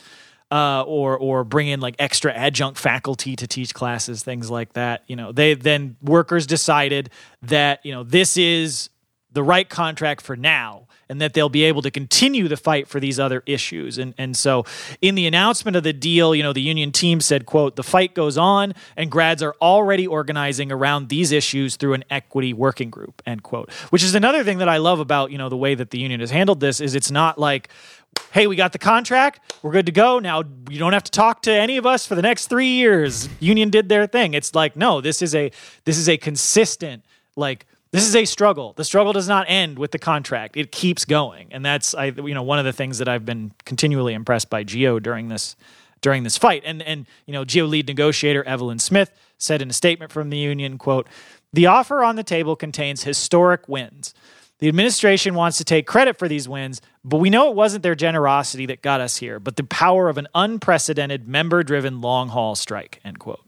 uh, 0.51 0.83
or 0.83 1.17
or 1.17 1.43
bring 1.43 1.67
in 1.67 1.79
like 1.79 1.95
extra 1.97 2.33
adjunct 2.33 2.77
faculty 2.77 3.35
to 3.37 3.47
teach 3.47 3.73
classes, 3.73 4.21
things 4.21 4.51
like 4.51 4.73
that. 4.73 5.03
You 5.07 5.15
know, 5.15 5.31
they 5.31 5.53
then 5.53 5.95
workers 6.01 6.45
decided 6.45 7.09
that 7.43 7.83
you 7.85 7.93
know 7.93 8.03
this 8.03 8.37
is 8.37 8.89
the 9.31 9.43
right 9.43 9.69
contract 9.69 10.21
for 10.21 10.35
now, 10.35 10.87
and 11.07 11.21
that 11.21 11.33
they'll 11.33 11.47
be 11.47 11.63
able 11.63 11.81
to 11.81 11.89
continue 11.89 12.49
the 12.49 12.57
fight 12.57 12.87
for 12.89 12.99
these 12.99 13.17
other 13.17 13.43
issues. 13.45 13.97
And 13.97 14.13
and 14.17 14.35
so 14.35 14.65
in 15.01 15.15
the 15.15 15.25
announcement 15.25 15.77
of 15.77 15.83
the 15.83 15.93
deal, 15.93 16.35
you 16.35 16.43
know, 16.43 16.51
the 16.51 16.61
union 16.61 16.91
team 16.91 17.21
said, 17.21 17.45
"quote 17.45 17.77
The 17.77 17.83
fight 17.83 18.13
goes 18.13 18.37
on, 18.37 18.73
and 18.97 19.09
grads 19.09 19.41
are 19.41 19.55
already 19.61 20.05
organizing 20.05 20.69
around 20.69 21.07
these 21.07 21.31
issues 21.31 21.77
through 21.77 21.93
an 21.93 22.03
equity 22.09 22.53
working 22.53 22.89
group." 22.89 23.21
End 23.25 23.41
quote. 23.41 23.71
Which 23.89 24.03
is 24.03 24.15
another 24.15 24.43
thing 24.43 24.57
that 24.57 24.67
I 24.67 24.77
love 24.77 24.99
about 24.99 25.31
you 25.31 25.37
know 25.37 25.47
the 25.47 25.55
way 25.55 25.75
that 25.75 25.91
the 25.91 25.99
union 25.99 26.19
has 26.19 26.31
handled 26.31 26.59
this 26.59 26.81
is 26.81 26.93
it's 26.93 27.11
not 27.11 27.37
like 27.39 27.69
hey, 28.31 28.47
we 28.47 28.55
got 28.55 28.71
the 28.71 28.79
contract. 28.79 29.55
We're 29.61 29.71
good 29.71 29.85
to 29.85 29.91
go. 29.91 30.19
Now 30.19 30.43
you 30.69 30.79
don't 30.79 30.93
have 30.93 31.03
to 31.03 31.11
talk 31.11 31.41
to 31.43 31.51
any 31.51 31.77
of 31.77 31.85
us 31.85 32.05
for 32.05 32.15
the 32.15 32.21
next 32.21 32.47
three 32.47 32.69
years. 32.69 33.29
Union 33.39 33.69
did 33.69 33.89
their 33.89 34.07
thing. 34.07 34.33
It's 34.33 34.55
like, 34.55 34.75
no, 34.75 35.01
this 35.01 35.21
is 35.21 35.35
a 35.35 35.51
this 35.85 35.97
is 35.97 36.09
a 36.09 36.17
consistent, 36.17 37.03
like 37.35 37.65
this 37.91 38.07
is 38.07 38.15
a 38.15 38.25
struggle. 38.25 38.73
The 38.73 38.85
struggle 38.85 39.13
does 39.13 39.27
not 39.27 39.45
end 39.49 39.77
with 39.77 39.91
the 39.91 39.99
contract. 39.99 40.55
It 40.55 40.71
keeps 40.71 41.05
going. 41.05 41.49
And 41.51 41.63
that's 41.63 41.93
I 41.93 42.05
you 42.05 42.33
know, 42.33 42.43
one 42.43 42.59
of 42.59 42.65
the 42.65 42.73
things 42.73 42.97
that 42.99 43.07
I've 43.07 43.25
been 43.25 43.51
continually 43.65 44.13
impressed 44.13 44.49
by 44.49 44.63
GEO 44.63 44.99
during 44.99 45.27
this 45.27 45.55
during 46.01 46.23
this 46.23 46.37
fight. 46.37 46.63
And 46.65 46.81
and 46.81 47.05
you 47.25 47.33
know, 47.33 47.45
GEO 47.45 47.65
lead 47.65 47.87
negotiator 47.87 48.43
Evelyn 48.45 48.79
Smith 48.79 49.11
said 49.37 49.61
in 49.61 49.69
a 49.69 49.73
statement 49.73 50.11
from 50.11 50.29
the 50.29 50.37
union, 50.37 50.77
quote, 50.77 51.07
the 51.53 51.65
offer 51.65 52.03
on 52.03 52.15
the 52.15 52.23
table 52.23 52.55
contains 52.55 53.03
historic 53.03 53.67
wins. 53.67 54.13
The 54.61 54.67
administration 54.67 55.33
wants 55.33 55.57
to 55.57 55.63
take 55.63 55.87
credit 55.87 56.19
for 56.19 56.27
these 56.27 56.47
wins, 56.47 56.81
but 57.03 57.17
we 57.17 57.31
know 57.31 57.49
it 57.49 57.55
wasn't 57.55 57.81
their 57.81 57.95
generosity 57.95 58.67
that 58.67 58.83
got 58.83 59.01
us 59.01 59.17
here, 59.17 59.39
but 59.39 59.55
the 59.55 59.63
power 59.63 60.07
of 60.07 60.19
an 60.19 60.27
unprecedented 60.35 61.27
member 61.27 61.63
driven 61.63 61.99
long 61.99 62.29
haul 62.29 62.53
strike, 62.53 63.01
end 63.03 63.17
quote. 63.17 63.43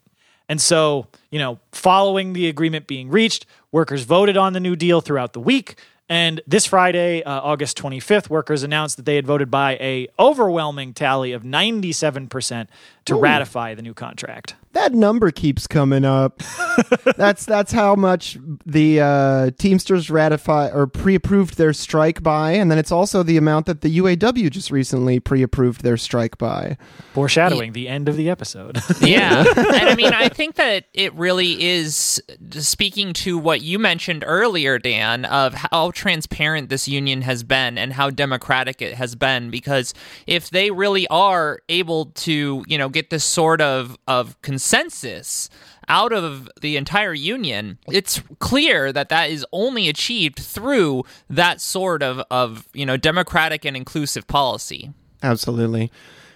And 0.50 0.60
so, 0.60 1.08
you 1.30 1.38
know, 1.38 1.60
following 1.72 2.34
the 2.34 2.50
agreement 2.50 2.88
being 2.88 3.10
reached, 3.10 3.46
workers 3.72 4.04
voted 4.04 4.38
on 4.38 4.54
the 4.54 4.60
new 4.60 4.76
deal 4.76 5.02
throughout 5.02 5.34
the 5.34 5.40
week. 5.40 5.76
And 6.10 6.42
this 6.48 6.66
Friday, 6.66 7.22
uh, 7.24 7.42
August 7.42 7.78
25th, 7.78 8.30
workers 8.30 8.64
announced 8.64 8.98
that 8.98 9.06
they 9.06 9.16
had 9.16 9.28
voted 9.28 9.52
by 9.52 9.74
a 9.76 10.08
overwhelming 10.20 10.94
tally 10.94 11.32
of 11.32 11.44
97% 11.44 12.68
to 13.06 13.16
ratify 13.16 13.76
the 13.76 13.82
new 13.82 13.94
contract. 13.94 14.56
that 14.74 14.94
number 14.94 15.30
keeps 15.32 15.68
coming 15.68 16.04
up. 16.06 16.42
that's 17.18 17.46
that's 17.46 17.72
how 17.72 17.96
much 17.96 18.38
the 18.66 19.00
uh, 19.02 19.52
Teamsters 19.58 20.10
ratify 20.10 20.70
or 20.70 20.88
pre-approved 20.88 21.58
their 21.58 21.74
strike 21.74 22.24
by, 22.24 22.54
and 22.54 22.72
then 22.72 22.78
it's 22.78 22.92
also 22.92 23.22
the 23.24 23.38
amount 23.38 23.66
that 23.68 23.82
the 23.82 24.00
UAW 24.00 24.50
just 24.50 24.72
recently 24.72 25.20
pre-approved 25.20 25.84
their 25.84 25.98
strike 25.98 26.38
by. 26.38 26.78
Foreshadowing 27.14 27.74
the 27.74 27.88
end 27.88 28.10
of 28.10 28.16
the 28.16 28.30
episode. 28.30 28.80
Yeah. 29.04 29.44
and 29.58 29.90
I 29.90 29.96
mean, 29.96 30.14
I 30.14 30.30
think 30.30 30.56
that 30.56 30.86
it 30.94 31.14
really 31.14 31.62
is 31.62 32.22
speaking 32.52 33.12
to 33.14 33.38
what 33.38 33.62
you 33.62 33.78
mentioned 33.78 34.24
earlier, 34.26 34.80
Dan, 34.80 35.26
of 35.26 35.54
how 35.54 35.92
transparent 35.92 36.70
this 36.70 36.88
union 36.88 37.22
has 37.24 37.44
been 37.44 37.78
and 37.78 37.94
how 37.94 38.10
democratic 38.10 38.82
it 38.82 38.94
has 38.94 39.16
been. 39.16 39.50
Because 39.50 39.94
if 40.26 40.50
they 40.50 40.72
really 40.72 41.06
are 41.10 41.60
able 41.70 42.08
to, 42.08 42.64
you 42.68 42.78
know, 42.78 42.88
get 42.94 43.10
this 43.10 43.24
sort 43.24 43.62
of, 43.62 43.98
of 44.08 44.42
consensus 44.42 45.50
out 45.88 46.14
of 46.14 46.50
the 46.62 46.78
entire 46.78 47.14
union, 47.14 47.78
it's 47.92 48.22
clear 48.40 48.94
that 48.94 49.10
that 49.10 49.30
is 49.30 49.46
only 49.52 49.90
achieved 49.90 50.40
through 50.40 51.04
that 51.30 51.60
sort 51.60 52.02
of, 52.02 52.24
of 52.32 52.68
you 52.74 52.86
know, 52.86 52.96
democratic 52.96 53.66
and 53.66 53.76
inclusive 53.76 54.28
policy. 54.28 54.92
Absolutely. 55.22 55.92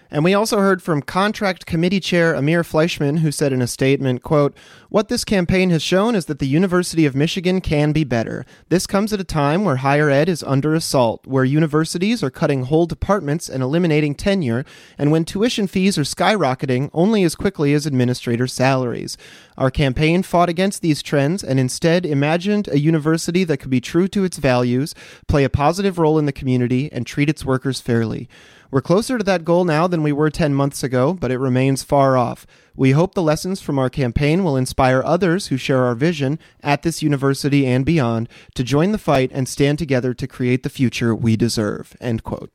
And 0.09 0.23
we 0.23 0.33
also 0.33 0.59
heard 0.59 0.81
from 0.81 1.01
Contract 1.01 1.65
Committee 1.65 1.99
Chair 1.99 2.33
Amir 2.33 2.63
Fleischman, 2.63 3.19
who 3.19 3.31
said 3.31 3.51
in 3.51 3.61
a 3.61 3.67
statement, 3.67 4.23
quote, 4.23 4.55
What 4.89 5.09
this 5.09 5.25
campaign 5.25 5.69
has 5.71 5.83
shown 5.83 6.15
is 6.15 6.27
that 6.27 6.39
the 6.39 6.47
University 6.47 7.05
of 7.05 7.13
Michigan 7.13 7.59
can 7.59 7.91
be 7.91 8.05
better. 8.05 8.45
This 8.69 8.87
comes 8.87 9.11
at 9.11 9.19
a 9.19 9.25
time 9.25 9.65
where 9.65 9.77
higher 9.77 10.09
ed 10.09 10.29
is 10.29 10.43
under 10.43 10.73
assault, 10.73 11.27
where 11.27 11.43
universities 11.43 12.23
are 12.23 12.29
cutting 12.29 12.63
whole 12.63 12.85
departments 12.85 13.49
and 13.49 13.61
eliminating 13.61 14.15
tenure, 14.15 14.63
and 14.97 15.11
when 15.11 15.25
tuition 15.25 15.67
fees 15.67 15.97
are 15.97 16.03
skyrocketing 16.03 16.89
only 16.93 17.23
as 17.23 17.35
quickly 17.35 17.73
as 17.73 17.85
administrators' 17.85 18.53
salaries. 18.53 19.17
Our 19.57 19.69
campaign 19.69 20.23
fought 20.23 20.47
against 20.47 20.81
these 20.81 21.03
trends 21.03 21.43
and 21.43 21.59
instead 21.59 22.05
imagined 22.05 22.69
a 22.69 22.79
university 22.79 23.43
that 23.43 23.57
could 23.57 23.69
be 23.69 23.81
true 23.81 24.07
to 24.07 24.23
its 24.23 24.37
values, 24.37 24.95
play 25.27 25.43
a 25.43 25.49
positive 25.49 25.99
role 25.99 26.17
in 26.17 26.27
the 26.27 26.31
community, 26.31 26.89
and 26.93 27.05
treat 27.05 27.29
its 27.29 27.43
workers 27.43 27.81
fairly. 27.81 28.29
We're 28.69 28.81
closer 28.81 29.17
to 29.17 29.23
that 29.23 29.45
goal 29.45 29.63
now 29.63 29.87
than 29.87 30.03
we 30.03 30.11
were 30.11 30.29
10 30.29 30.53
months 30.53 30.83
ago, 30.83 31.13
but 31.13 31.31
it 31.31 31.39
remains 31.39 31.83
far 31.83 32.17
off. 32.17 32.45
We 32.77 32.91
hope 32.91 33.15
the 33.15 33.23
lessons 33.23 33.59
from 33.59 33.79
our 33.79 33.89
campaign 33.89 34.43
will 34.43 34.55
inspire 34.55 35.01
others 35.03 35.47
who 35.47 35.57
share 35.57 35.83
our 35.83 35.95
vision 35.95 36.37
at 36.61 36.83
this 36.83 37.01
university 37.01 37.65
and 37.65 37.83
beyond 37.83 38.29
to 38.53 38.63
join 38.63 38.91
the 38.91 38.99
fight 38.99 39.31
and 39.33 39.49
stand 39.49 39.79
together 39.79 40.13
to 40.13 40.27
create 40.27 40.61
the 40.61 40.69
future 40.69 41.15
we 41.15 41.35
deserve. 41.35 41.97
End 41.99 42.23
quote. 42.23 42.51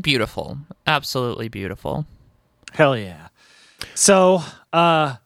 Beautiful. 0.00 0.58
Absolutely 0.86 1.48
beautiful. 1.48 2.06
Hell 2.72 2.96
yeah. 2.96 3.28
So, 3.94 4.42
uh, 4.72 5.16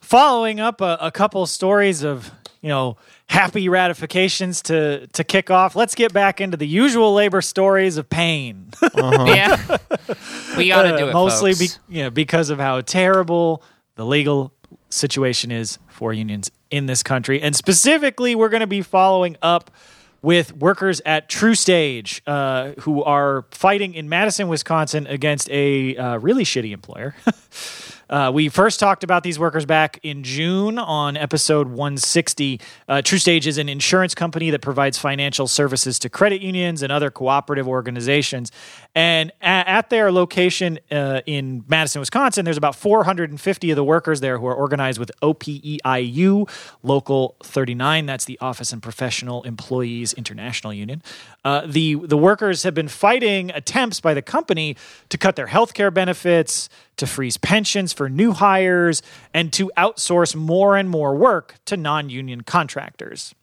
following 0.00 0.58
up 0.58 0.80
a, 0.80 0.96
a 1.00 1.10
couple 1.10 1.44
stories 1.46 2.02
of, 2.02 2.30
you 2.66 2.72
know, 2.72 2.96
happy 3.28 3.68
ratifications 3.68 4.60
to 4.62 5.06
to 5.06 5.22
kick 5.22 5.52
off, 5.52 5.76
let's 5.76 5.94
get 5.94 6.12
back 6.12 6.40
into 6.40 6.56
the 6.56 6.66
usual 6.66 7.14
labor 7.14 7.40
stories 7.40 7.96
of 7.96 8.10
pain. 8.10 8.72
Yeah. 8.96 9.78
we 10.56 10.68
got 10.68 10.82
to 10.82 10.96
do 10.98 11.06
it. 11.06 11.10
Uh, 11.10 11.12
mostly 11.12 11.54
be, 11.54 11.68
you 11.88 12.02
know, 12.02 12.10
because 12.10 12.50
of 12.50 12.58
how 12.58 12.80
terrible 12.80 13.62
the 13.94 14.04
legal 14.04 14.52
situation 14.90 15.52
is 15.52 15.78
for 15.86 16.12
unions 16.12 16.50
in 16.72 16.86
this 16.86 17.04
country. 17.04 17.40
And 17.40 17.54
specifically, 17.54 18.34
we're 18.34 18.48
going 18.48 18.60
to 18.62 18.66
be 18.66 18.82
following 18.82 19.36
up 19.42 19.70
with 20.22 20.52
workers 20.56 21.00
at 21.06 21.28
TruStage 21.28 22.20
uh, 22.26 22.80
who 22.80 23.04
are 23.04 23.44
fighting 23.52 23.94
in 23.94 24.08
Madison, 24.08 24.48
Wisconsin 24.48 25.06
against 25.06 25.48
a 25.50 25.96
uh, 25.96 26.16
really 26.16 26.42
shitty 26.42 26.72
employer. 26.72 27.14
Uh, 28.08 28.30
we 28.32 28.48
first 28.48 28.78
talked 28.78 29.02
about 29.02 29.22
these 29.24 29.38
workers 29.38 29.66
back 29.66 29.98
in 30.02 30.22
June 30.22 30.78
on 30.78 31.16
episode 31.16 31.68
160. 31.68 32.60
Uh, 32.88 32.94
TruStage 32.96 33.46
is 33.46 33.58
an 33.58 33.68
insurance 33.68 34.14
company 34.14 34.50
that 34.50 34.60
provides 34.62 34.96
financial 34.96 35.48
services 35.48 35.98
to 35.98 36.08
credit 36.08 36.40
unions 36.40 36.82
and 36.82 36.92
other 36.92 37.10
cooperative 37.10 37.66
organizations. 37.66 38.52
And 38.94 39.32
a- 39.42 39.44
at 39.44 39.90
their 39.90 40.12
location 40.12 40.78
uh, 40.90 41.22
in 41.26 41.64
Madison, 41.66 41.98
Wisconsin, 42.00 42.44
there's 42.44 42.56
about 42.56 42.76
450 42.76 43.70
of 43.70 43.76
the 43.76 43.84
workers 43.84 44.20
there 44.20 44.38
who 44.38 44.46
are 44.46 44.54
organized 44.54 45.00
with 45.00 45.10
OPEIU 45.22 46.48
Local 46.82 47.34
39. 47.42 48.06
That's 48.06 48.24
the 48.24 48.38
Office 48.40 48.72
and 48.72 48.82
Professional 48.82 49.42
Employees 49.42 50.12
International 50.12 50.72
Union. 50.72 51.02
Uh, 51.44 51.62
the 51.66 51.94
the 51.94 52.16
workers 52.16 52.62
have 52.62 52.74
been 52.74 52.88
fighting 52.88 53.50
attempts 53.50 54.00
by 54.00 54.14
the 54.14 54.22
company 54.22 54.76
to 55.08 55.18
cut 55.18 55.36
their 55.36 55.46
health 55.46 55.74
care 55.74 55.90
benefits, 55.90 56.68
to 56.96 57.06
freeze 57.06 57.36
pensions 57.36 57.92
for 57.92 58.08
new 58.08 58.32
hires, 58.32 59.02
and 59.34 59.52
to 59.52 59.70
outsource 59.76 60.34
more 60.34 60.76
and 60.76 60.88
more 60.88 61.14
work 61.14 61.56
to 61.66 61.76
non 61.76 62.10
union 62.10 62.42
contractors. 62.42 63.34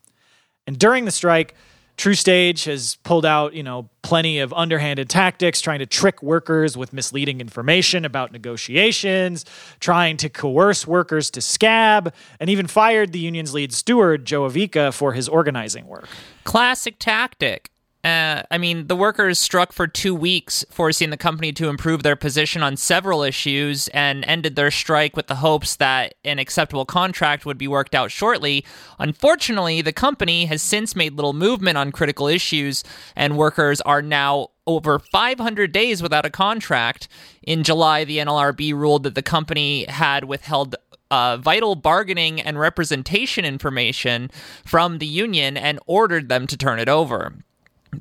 And 0.66 0.80
during 0.80 1.06
the 1.06 1.12
strike, 1.12 1.56
TruStage 1.98 2.66
has 2.66 2.96
pulled 3.04 3.26
out, 3.26 3.54
you 3.54 3.62
know, 3.62 3.90
plenty 4.02 4.40
of 4.40 4.52
underhanded 4.54 5.10
tactics, 5.10 5.62
trying 5.62 5.80
to 5.80 5.86
trick 5.86 6.24
workers 6.24 6.76
with 6.76 6.92
misleading 6.92 7.40
information 7.40 8.04
about 8.04 8.32
negotiations, 8.32 9.46
trying 9.80 10.18
to 10.18 10.30
coerce 10.30 10.88
workers 10.88 11.30
to 11.32 11.42
scab, 11.42 12.14
and 12.40 12.50
even 12.50 12.68
fired 12.68 13.12
the 13.14 13.20
union's 13.20 13.54
lead 13.54 13.74
steward, 13.74 14.26
Joe 14.26 14.50
Avica, 14.50 14.92
for 14.92 15.14
his 15.14 15.30
organizing 15.30 15.86
work. 15.86 16.08
Classic 16.44 16.96
tactic. 16.98 17.70
Uh, 18.04 18.44
I 18.52 18.58
mean, 18.58 18.88
the 18.88 18.98
workers 18.98 19.40
struck 19.40 19.72
for 19.72 19.88
two 19.88 20.14
weeks, 20.14 20.66
forcing 20.70 21.10
the 21.10 21.16
company 21.16 21.54
to 21.54 21.70
improve 21.70 22.04
their 22.04 22.18
position 22.18 22.62
on 22.62 22.76
several 22.76 23.24
issues 23.24 23.88
and 23.90 24.26
ended 24.26 24.58
their 24.58 24.72
strike 24.72 25.16
with 25.16 25.28
the 25.28 25.36
hopes 25.36 25.78
that 25.78 26.16
an 26.26 26.38
acceptable 26.38 26.86
contract 26.86 27.46
would 27.46 27.58
be 27.58 27.68
worked 27.68 27.96
out 27.96 28.12
shortly. 28.12 28.66
Unfortunately, 29.00 29.82
the 29.82 29.94
company 29.94 30.46
has 30.46 30.62
since 30.62 30.98
made 30.98 31.14
little 31.14 31.32
movement 31.32 31.78
on 31.78 31.94
critical 31.94 32.28
issues, 32.28 32.84
and 33.16 33.38
workers 33.38 33.80
are 33.82 34.02
now 34.02 34.50
over 34.68 35.00
500 35.00 35.72
days 35.72 36.04
without 36.04 36.26
a 36.26 36.30
contract. 36.30 37.08
In 37.42 37.64
July, 37.64 38.04
the 38.04 38.18
NLRB 38.18 38.74
ruled 38.74 39.04
that 39.04 39.16
the 39.16 39.22
company 39.22 39.86
had 39.86 40.26
withheld 40.26 40.76
uh, 41.10 41.38
vital 41.38 41.76
bargaining 41.76 42.42
and 42.42 42.60
representation 42.60 43.46
information 43.46 44.30
from 44.66 44.98
the 44.98 45.06
union 45.06 45.56
and 45.56 45.80
ordered 45.86 46.28
them 46.28 46.48
to 46.48 46.58
turn 46.58 46.80
it 46.80 46.90
over. 46.90 47.34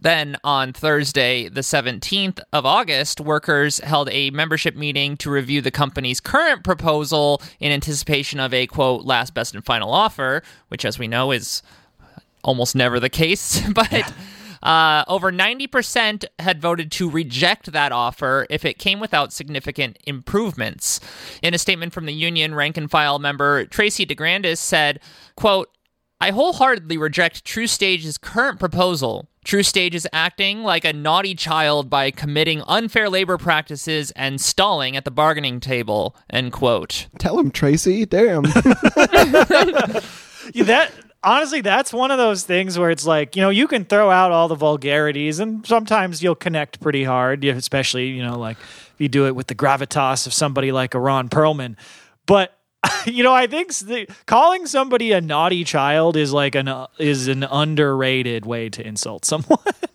Then 0.01 0.37
on 0.45 0.73
Thursday, 0.73 1.49
the 1.49 1.61
17th 1.61 2.41
of 2.53 2.65
August, 2.65 3.21
workers 3.21 3.79
held 3.81 4.09
a 4.11 4.31
membership 4.31 4.77
meeting 4.77 5.17
to 5.19 5.31
review 5.31 5.61
the 5.61 5.71
company's 5.71 6.21
current 6.21 6.65
proposal 6.65 7.43
in 7.61 7.73
anticipation 7.73 8.41
of 8.41 8.55
a 8.55 8.67
quote, 8.67 9.05
last, 9.05 9.35
best, 9.35 9.55
and 9.55 9.65
final 9.65 9.93
offer, 9.93 10.43
which, 10.69 10.85
as 10.85 10.99
we 10.99 11.09
know, 11.09 11.31
is 11.31 11.63
almost 12.43 12.75
never 12.75 12.99
the 13.01 13.11
case. 13.11 13.61
but. 13.75 14.13
Uh, 14.63 15.03
over 15.09 15.33
90% 15.33 16.25
had 16.39 16.63
voted 16.63 16.93
to 16.93 17.11
reject 17.11 17.73
that 17.73 17.91
offer 17.91 18.47
if 18.49 18.65
it 18.65 18.79
came 18.79 19.01
without 19.01 19.33
significant 19.33 19.99
improvements. 20.07 21.01
In 21.43 21.53
a 21.53 21.59
statement 21.59 21.93
from 21.93 22.07
the 22.07 22.13
union, 22.13 22.55
rank 22.55 22.77
and 22.77 22.89
file 22.89 23.19
member 23.19 23.65
Tracy 23.65 24.07
DeGrandis 24.07 24.59
said, 24.59 25.01
quote, 25.35 25.69
I 26.23 26.31
wholeheartedly 26.31 26.99
reject 26.99 27.45
TruStage's 27.45 28.17
current 28.17 28.61
proposal. 28.61 29.29
TruStage 29.45 29.93
is 29.93 30.07
acting 30.13 30.63
like 30.63 30.85
a 30.85 30.93
naughty 30.93 31.35
child 31.35 31.91
by 31.91 32.13
committing 32.13 32.63
unfair 32.69 33.11
labor 33.11 33.37
practices 33.37 34.13
and 34.13 34.41
stalling 34.41 34.97
at 34.97 35.05
the 35.05 35.11
bargaining 35.11 35.59
table. 35.59 36.15
End 36.31 36.53
quote. 36.53 37.09
Tell 37.19 37.41
him, 37.41 37.51
Tracy. 37.51 38.07
Damn. 38.07 38.45
Yeah, 40.55 40.65
that 40.65 40.93
honestly, 41.23 41.61
that's 41.61 41.93
one 41.93 42.11
of 42.11 42.19
those 42.19 42.43
things 42.43 42.77
where 42.77 42.91
it's 42.91 43.07
like, 43.07 43.37
you 43.37 43.43
know, 43.43 43.51
you 43.51 43.69
can 43.69 43.85
throw 43.85 44.11
out 44.11 44.33
all 44.33 44.49
the 44.49 44.57
vulgarities 44.57 45.39
and 45.39 45.65
sometimes 45.65 46.21
you'll 46.21 46.35
connect 46.35 46.81
pretty 46.81 47.05
hard, 47.05 47.45
especially, 47.45 48.09
you 48.09 48.25
know, 48.25 48.37
like 48.37 48.59
if 48.59 48.95
you 48.99 49.09
do 49.09 49.27
it 49.27 49.37
with 49.37 49.47
the 49.47 49.55
gravitas 49.55 50.27
of 50.27 50.35
somebody 50.35 50.73
like 50.73 50.95
a 50.95 51.01
Ron 51.01 51.29
Perlman. 51.29 51.77
But 52.27 52.59
you 53.07 53.23
know, 53.23 53.33
I 53.33 53.47
think 53.47 53.73
the, 53.75 54.09
calling 54.27 54.67
somebody 54.67 55.13
a 55.13 55.21
naughty 55.21 55.65
child 55.65 56.17
is 56.17 56.33
like 56.33 56.55
an 56.55 56.69
uh, 56.69 56.89
is 56.99 57.29
an 57.29 57.45
underrated 57.45 58.45
way 58.47 58.69
to 58.71 58.87
insult 58.87 59.25
someone. 59.25 59.59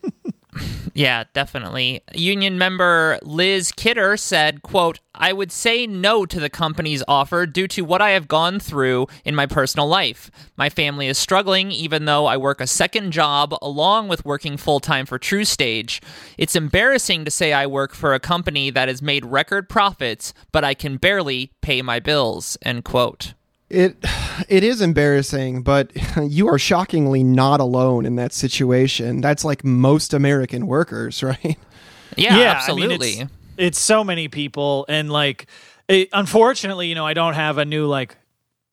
Yeah, 0.98 1.26
definitely. 1.34 2.02
Union 2.16 2.58
member 2.58 3.20
Liz 3.22 3.72
Kidder 3.72 4.18
said, 4.18 4.64
quote, 4.64 5.00
I 5.14 5.32
would 5.32 5.52
say 5.52 5.86
no 5.86 6.26
to 6.26 6.40
the 6.40 6.50
company's 6.50 7.04
offer 7.08 7.46
due 7.46 7.68
to 7.68 7.84
what 7.84 8.02
I 8.02 8.12
have 8.12 8.28
gone 8.28 8.60
through 8.60 9.06
in 9.24 9.36
my 9.36 9.46
personal 9.46 9.88
life. 9.88 10.32
My 10.56 10.70
family 10.70 11.06
is 11.06 11.20
struggling 11.20 11.70
even 11.70 12.06
though 12.06 12.26
I 12.26 12.38
work 12.38 12.60
a 12.60 12.66
second 12.66 13.12
job 13.12 13.54
along 13.62 14.08
with 14.08 14.26
working 14.26 14.58
full-time 14.58 15.06
for 15.06 15.20
TruStage. 15.20 16.02
It's 16.36 16.56
embarrassing 16.56 17.26
to 17.26 17.32
say 17.32 17.54
I 17.54 17.68
work 17.68 17.94
for 17.94 18.16
a 18.16 18.20
company 18.20 18.72
that 18.72 18.88
has 18.88 19.00
made 19.00 19.24
record 19.24 19.70
profits, 19.70 20.34
but 20.52 20.64
I 20.64 20.74
can 20.74 20.98
barely 20.98 21.52
pay 21.62 21.84
my 21.84 22.00
bills, 22.00 22.58
end 22.64 22.86
quote. 22.86 23.36
It 23.70 23.98
it 24.48 24.64
is 24.64 24.82
embarrassing, 24.82 25.62
but 25.62 25.92
you 26.24 26.48
are 26.48 26.58
shockingly 26.60 27.24
not 27.24 27.60
alone 27.60 28.06
in 28.06 28.16
that 28.16 28.32
situation. 28.34 29.20
That's 29.22 29.44
like 29.44 29.64
most 29.64 30.14
American 30.14 30.68
workers, 30.68 31.22
right? 31.24 31.58
Yeah, 32.16 32.38
Yeah, 32.38 32.52
I 32.52 32.56
absolutely. 32.56 32.98
mean, 33.18 33.22
it's, 33.24 33.32
it's 33.58 33.80
so 33.80 34.04
many 34.04 34.28
people, 34.30 34.86
and 34.88 35.12
like, 35.12 35.48
it, 35.90 36.10
unfortunately, 36.14 36.88
you 36.88 36.96
know, 36.96 37.06
I 37.06 37.14
don't 37.14 37.34
have 37.34 37.58
a 37.58 37.66
new 37.66 37.86
like. 37.88 38.16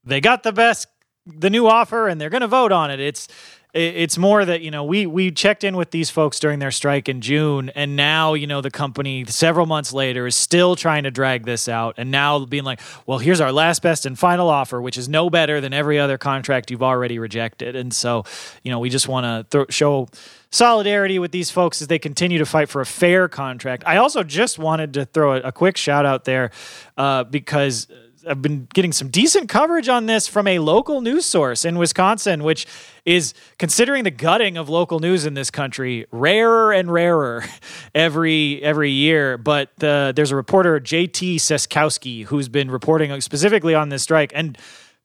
They 0.07 0.21
got 0.21 0.43
the 0.43 0.53
best, 0.53 0.87
the 1.27 1.49
new 1.51 1.67
offer, 1.67 2.09
and 2.09 2.21
they're 2.21 2.29
going 2.31 2.43
to 2.43 2.47
vote 2.47 2.73
on 2.73 2.91
it. 2.91 3.01
It's 3.01 3.27
it- 3.27 3.33
it's 3.75 4.17
more 4.17 4.45
that 4.45 4.61
you 4.61 4.71
know 4.71 4.85
we 4.85 5.05
we 5.05 5.33
checked 5.33 5.65
in 5.65 5.77
with 5.77 5.91
these 5.91 6.09
folks 6.09 6.39
during 6.39 6.61
their 6.61 6.71
strike 6.71 7.09
in 7.09 7.21
June, 7.21 7.71
and 7.71 7.97
now 7.97 8.35
you 8.35 8.47
know 8.47 8.61
the 8.61 8.71
company 8.71 9.25
several 9.25 9.67
months 9.67 9.93
later 9.93 10.27
is 10.29 10.37
still 10.37 10.77
trying 10.77 11.03
to 11.03 11.11
drag 11.11 11.45
this 11.45 11.69
out, 11.69 11.95
and 11.97 12.11
now 12.11 12.45
being 12.45 12.63
like, 12.63 12.81
well, 13.05 13.19
here's 13.19 13.41
our 13.41 13.51
last, 13.51 13.83
best, 13.83 14.07
and 14.07 14.17
final 14.17 14.49
offer, 14.49 14.81
which 14.81 14.97
is 14.97 15.09
no 15.09 15.29
better 15.29 15.61
than 15.61 15.73
every 15.73 15.99
other 15.99 16.17
contract 16.17 16.71
you've 16.71 16.85
already 16.85 17.19
rejected, 17.19 17.75
and 17.75 17.93
so 17.93 18.25
you 18.63 18.71
know 18.71 18.79
we 18.79 18.89
just 18.89 19.09
want 19.09 19.25
to 19.51 19.59
th- 19.59 19.75
show 19.75 20.09
solidarity 20.51 21.19
with 21.19 21.33
these 21.33 21.51
folks 21.51 21.83
as 21.83 21.89
they 21.89 21.99
continue 21.99 22.39
to 22.39 22.47
fight 22.47 22.69
for 22.69 22.81
a 22.81 22.87
fair 22.87 23.29
contract. 23.29 23.83
I 23.87 23.97
also 23.97 24.23
just 24.23 24.57
wanted 24.57 24.95
to 24.95 25.05
throw 25.05 25.35
a, 25.35 25.41
a 25.41 25.53
quick 25.53 25.77
shout 25.77 26.07
out 26.07 26.25
there 26.25 26.53
uh, 26.97 27.25
because 27.25 27.89
I've 28.29 28.43
been 28.43 28.69
getting 28.73 28.93
some 28.93 29.09
decent 29.09 29.49
coverage 29.49 29.89
on 29.89 30.07
this 30.07 30.27
from 30.29 30.47
a 30.47 30.59
local 30.59 31.01
news 31.01 31.27
source 31.27 31.65
in 31.65 31.79
Wisconsin, 31.79 32.45
which 32.45 32.67
is 33.05 33.35
considering 33.59 34.05
the 34.05 34.11
gutting 34.11 34.57
of 34.57 34.69
local 34.69 35.01
news 35.01 35.27
in 35.27 35.35
this 35.35 35.51
country 35.51 36.07
rarer 36.11 36.73
and 36.73 36.91
rarer 36.93 37.45
every 37.95 38.63
every 38.63 38.91
year. 38.91 39.39
But 39.39 39.71
uh, 39.83 40.13
there's 40.13 40.31
a 40.31 40.37
reporter 40.37 40.81
JT 40.81 41.37
Seskowski 41.37 42.25
who's 42.25 42.49
been 42.49 42.71
reporting 42.71 43.21
specifically 43.21 43.75
on 43.75 43.89
this 43.89 44.03
strike 44.03 44.33
and 44.35 44.59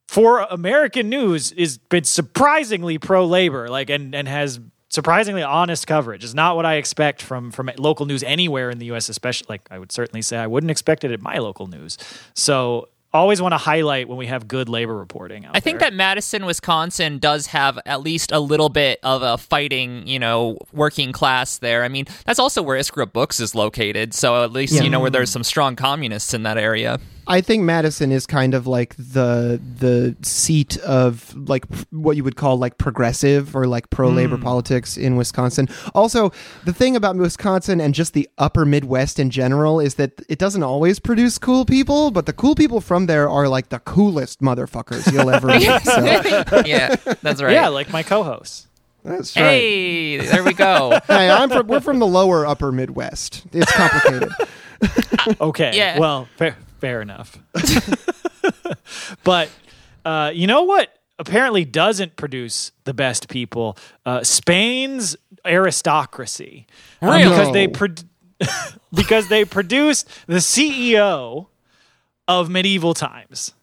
for 0.10 0.39
American 0.49 1.08
news 1.08 1.51
is 1.51 1.77
been 1.77 2.03
surprisingly 2.03 2.97
pro 2.97 3.27
labor, 3.27 3.69
like 3.69 3.91
and 3.91 4.15
and 4.15 4.27
has 4.27 4.60
surprisingly 4.89 5.43
honest 5.43 5.86
coverage. 5.86 6.23
Is 6.23 6.34
not 6.34 6.55
what 6.55 6.65
I 6.65 6.75
expect 6.75 7.21
from 7.21 7.51
from 7.51 7.69
local 7.77 8.08
news 8.08 8.23
anywhere 8.23 8.71
in 8.71 8.79
the 8.79 8.88
U.S. 8.88 9.08
Especially, 9.10 9.45
like 9.49 9.62
I 9.69 9.77
would 9.77 9.91
certainly 9.91 10.23
say 10.23 10.38
I 10.38 10.47
wouldn't 10.47 10.71
expect 10.71 11.03
it 11.03 11.12
at 11.12 11.21
my 11.21 11.38
local 11.38 11.67
news. 11.67 11.99
So 12.34 12.89
always 13.17 13.41
want 13.41 13.54
to 13.54 13.58
highlight 13.58 14.08
when 14.08 14.17
we 14.17 14.28
have 14.28 14.48
good 14.48 14.69
labor 14.69 14.95
reporting. 14.95 15.45
Out 15.45 15.56
I 15.56 15.60
think 15.60 15.80
there. 15.80 15.89
that 15.89 15.95
Madison, 15.95 16.45
Wisconsin 16.45 17.19
does 17.19 17.48
have 17.48 17.80
at 17.86 18.02
least 18.02 18.32
a 18.32 18.39
little 18.39 18.69
bit 18.69 19.00
of 19.04 19.22
a 19.22 19.38
fighting, 19.38 20.06
you 20.08 20.19
know, 20.19 20.58
working 20.72 21.12
class 21.12 21.58
there. 21.58 21.84
I 21.84 21.88
mean, 21.88 22.06
that's 22.26 22.39
also 22.39 22.62
where 22.62 22.78
Iskra 22.78 23.12
Books 23.12 23.39
is 23.39 23.56
located, 23.56 24.13
so 24.13 24.43
at 24.43 24.52
least 24.52 24.82
you 24.84 24.89
know 24.89 25.00
where 25.00 25.10
there's 25.10 25.32
some 25.32 25.43
strong 25.43 25.76
communists 25.76 26.34
in 26.34 26.43
that 26.43 26.58
area. 26.58 27.00
I 27.30 27.42
think 27.42 27.63
Madison 27.63 28.12
is 28.12 28.26
kind 28.26 28.56
of 28.56 28.65
like 28.65 28.96
the 28.98 29.62
the 29.78 30.15
seat 30.24 30.78
of 30.80 31.34
like 31.48 31.63
what 31.92 32.18
you 32.18 32.24
would 32.24 32.36
call 32.36 32.58
like 32.58 32.80
progressive 32.80 33.56
or 33.56 33.68
like 33.68 33.92
pro 33.92 34.10
labor 34.10 34.36
hmm. 34.36 34.42
politics 34.42 34.98
in 34.98 35.15
Wisconsin. 35.15 35.70
Also, 35.94 36.32
the 36.65 36.74
thing 36.74 36.96
about 36.96 37.15
Wisconsin 37.15 37.80
and 37.80 37.94
just 37.94 38.13
the 38.13 38.28
upper 38.39 38.65
Midwest 38.65 39.20
in 39.20 39.30
general 39.30 39.80
is 39.80 39.96
that 39.96 40.20
it 40.28 40.39
doesn't 40.39 40.63
always 40.63 40.98
produce 41.00 41.38
cool 41.38 41.65
people, 41.65 42.10
but 42.10 42.26
the 42.26 42.34
cool 42.34 42.56
people 42.56 42.82
from 42.82 43.06
there 43.06 43.30
are 43.30 43.48
like 43.48 43.70
the 43.70 43.80
coolest 43.80 44.42
motherfuckers 44.42 45.12
you'll 45.13 45.30
ever 45.30 45.48
meet. 45.60 45.82
So 45.84 46.04
yeah, 46.65 46.96
that's 47.22 47.44
right. 47.44 47.54
yeah, 47.54 47.68
like 47.68 47.92
my 47.92 48.02
co-hosts. 48.02 48.68
that's 49.04 49.36
right. 49.38 49.44
Hey, 49.44 50.18
there 50.18 50.44
we 50.44 50.54
go. 50.54 51.00
Hey, 51.08 51.30
I'm 51.30 51.50
from 51.50 51.68
we're 51.68 51.80
from 51.80 52.00
the 52.00 52.08
lower 52.08 52.48
upper 52.48 52.72
Midwest. 52.72 53.44
It's 53.54 53.72
complicated. 53.72 54.32
Okay. 55.42 55.72
Yeah. 55.76 56.00
Well, 56.00 56.30
fair, 56.38 56.56
fair 56.80 57.02
enough. 57.02 57.38
but 59.24 59.50
uh, 60.06 60.32
you 60.34 60.48
know 60.48 60.63
what? 60.63 60.94
Apparently, 61.18 61.65
doesn't 61.65 62.15
produce 62.15 62.72
the 62.86 62.94
best 62.94 63.28
people. 63.28 63.78
Uh, 64.06 64.24
Spain's 64.24 65.18
aristocracy, 65.46 66.65
Really? 67.02 67.24
because 67.24 67.52
they 67.52 67.68
pro- 67.68 67.88
because 68.94 69.28
they 69.28 69.44
produced 69.44 70.10
the 70.28 70.38
CEO 70.38 71.48
of 72.28 72.50
medieval 72.50 72.94
times, 72.94 73.54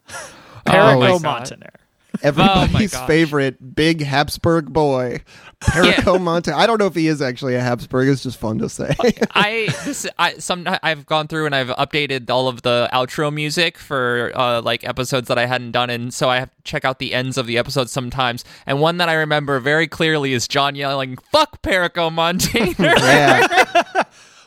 Perico 0.66 1.18
God. 1.18 1.22
Montaner. 1.22 1.72
Everybody's 2.22 2.92
gosh. 2.92 3.06
favorite 3.06 3.74
big 3.74 4.02
Habsburg 4.02 4.72
boy, 4.72 5.22
Perico 5.60 6.18
Monte. 6.18 6.50
I 6.50 6.66
don't 6.66 6.78
know 6.78 6.86
if 6.86 6.94
he 6.94 7.08
is 7.08 7.20
actually 7.22 7.54
a 7.54 7.60
Habsburg. 7.60 8.08
It's 8.08 8.22
just 8.22 8.38
fun 8.38 8.58
to 8.58 8.68
say. 8.68 8.94
I 9.34 9.68
this 9.84 10.06
I 10.18 10.34
some 10.38 10.66
I've 10.82 11.06
gone 11.06 11.28
through 11.28 11.46
and 11.46 11.54
I've 11.54 11.68
updated 11.68 12.28
all 12.30 12.48
of 12.48 12.62
the 12.62 12.88
outro 12.92 13.32
music 13.32 13.78
for 13.78 14.32
uh, 14.34 14.62
like 14.62 14.84
episodes 14.84 15.28
that 15.28 15.38
I 15.38 15.46
hadn't 15.46 15.72
done, 15.72 15.90
and 15.90 16.12
so 16.12 16.28
I 16.28 16.38
have 16.38 16.50
to 16.50 16.62
check 16.64 16.84
out 16.84 16.98
the 16.98 17.14
ends 17.14 17.38
of 17.38 17.46
the 17.46 17.58
episodes 17.58 17.92
sometimes. 17.92 18.44
And 18.66 18.80
one 18.80 18.96
that 18.98 19.08
I 19.08 19.14
remember 19.14 19.58
very 19.60 19.86
clearly 19.86 20.32
is 20.32 20.48
John 20.48 20.74
yelling 20.74 21.16
"Fuck 21.32 21.62
Perico 21.62 22.10
Monte." 22.10 22.74
yeah, 22.78 23.64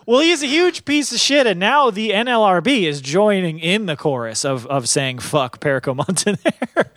Well, 0.09 0.21
he's 0.21 0.41
a 0.41 0.47
huge 0.47 0.85
piece 0.85 1.11
of 1.11 1.19
shit, 1.19 1.45
and 1.45 1.59
now 1.59 1.91
the 1.91 2.09
NLRB 2.09 2.81
is 2.87 2.99
joining 2.99 3.59
in 3.59 3.85
the 3.85 3.95
chorus 3.95 4.43
of 4.43 4.65
of 4.65 4.89
saying 4.89 5.19
"fuck 5.19 5.59
Perico 5.59 5.93
Montaner," 5.93 6.39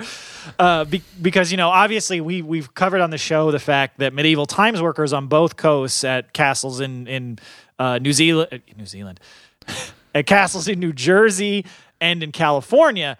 uh, 0.58 0.86
be, 0.86 1.02
because 1.20 1.50
you 1.50 1.58
know 1.58 1.68
obviously 1.68 2.22
we 2.22 2.40
we've 2.40 2.72
covered 2.72 3.02
on 3.02 3.10
the 3.10 3.18
show 3.18 3.50
the 3.50 3.58
fact 3.58 3.98
that 3.98 4.14
medieval 4.14 4.46
times 4.46 4.80
workers 4.80 5.12
on 5.12 5.26
both 5.26 5.58
coasts 5.58 6.04
at 6.04 6.32
castles 6.32 6.80
in 6.80 7.06
in 7.06 7.38
uh, 7.78 7.98
New 7.98 8.14
Zealand, 8.14 8.48
uh, 8.50 8.56
New 8.78 8.86
Zealand, 8.86 9.20
at 10.14 10.24
castles 10.24 10.66
in 10.66 10.80
New 10.80 10.94
Jersey 10.94 11.66
and 12.00 12.22
in 12.22 12.32
California 12.32 13.18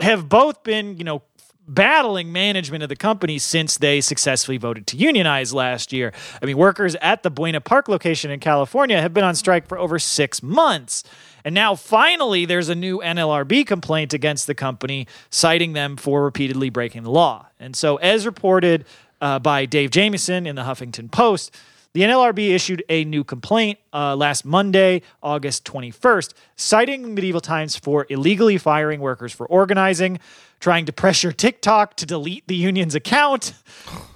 have 0.00 0.30
both 0.30 0.62
been 0.62 0.96
you 0.96 1.04
know 1.04 1.20
battling 1.68 2.32
management 2.32 2.82
of 2.82 2.88
the 2.88 2.96
company 2.96 3.38
since 3.38 3.78
they 3.78 4.00
successfully 4.00 4.56
voted 4.56 4.86
to 4.88 4.96
unionize 4.96 5.52
last 5.52 5.92
year. 5.92 6.12
I 6.40 6.46
mean, 6.46 6.56
workers 6.56 6.94
at 6.96 7.22
the 7.22 7.30
Buena 7.30 7.60
Park 7.60 7.88
location 7.88 8.30
in 8.30 8.40
California 8.40 9.00
have 9.00 9.12
been 9.12 9.24
on 9.24 9.34
strike 9.34 9.66
for 9.66 9.78
over 9.78 9.98
six 9.98 10.42
months. 10.42 11.02
And 11.44 11.54
now 11.54 11.74
finally, 11.74 12.44
there's 12.44 12.68
a 12.68 12.74
new 12.74 12.98
NLRB 12.98 13.66
complaint 13.66 14.12
against 14.12 14.46
the 14.46 14.54
company, 14.54 15.06
citing 15.30 15.74
them 15.74 15.96
for 15.96 16.24
repeatedly 16.24 16.70
breaking 16.70 17.04
the 17.04 17.10
law. 17.10 17.46
And 17.60 17.76
so, 17.76 17.96
as 17.96 18.26
reported 18.26 18.84
uh, 19.20 19.38
by 19.38 19.64
Dave 19.64 19.90
Jamieson 19.90 20.46
in 20.46 20.56
the 20.56 20.62
Huffington 20.62 21.10
Post, 21.10 21.54
the 21.96 22.02
NLRB 22.02 22.50
issued 22.50 22.84
a 22.90 23.04
new 23.04 23.24
complaint 23.24 23.78
uh, 23.90 24.14
last 24.14 24.44
Monday, 24.44 25.00
August 25.22 25.64
21st, 25.64 26.34
citing 26.54 27.14
Medieval 27.14 27.40
Times 27.40 27.74
for 27.74 28.04
illegally 28.10 28.58
firing 28.58 29.00
workers 29.00 29.32
for 29.32 29.46
organizing, 29.46 30.18
trying 30.60 30.86
to 30.86 30.92
pressure 30.92 31.32
TikTok 31.32 31.96
to 31.96 32.06
delete 32.06 32.46
the 32.48 32.56
union's 32.56 32.94
account, 32.94 33.52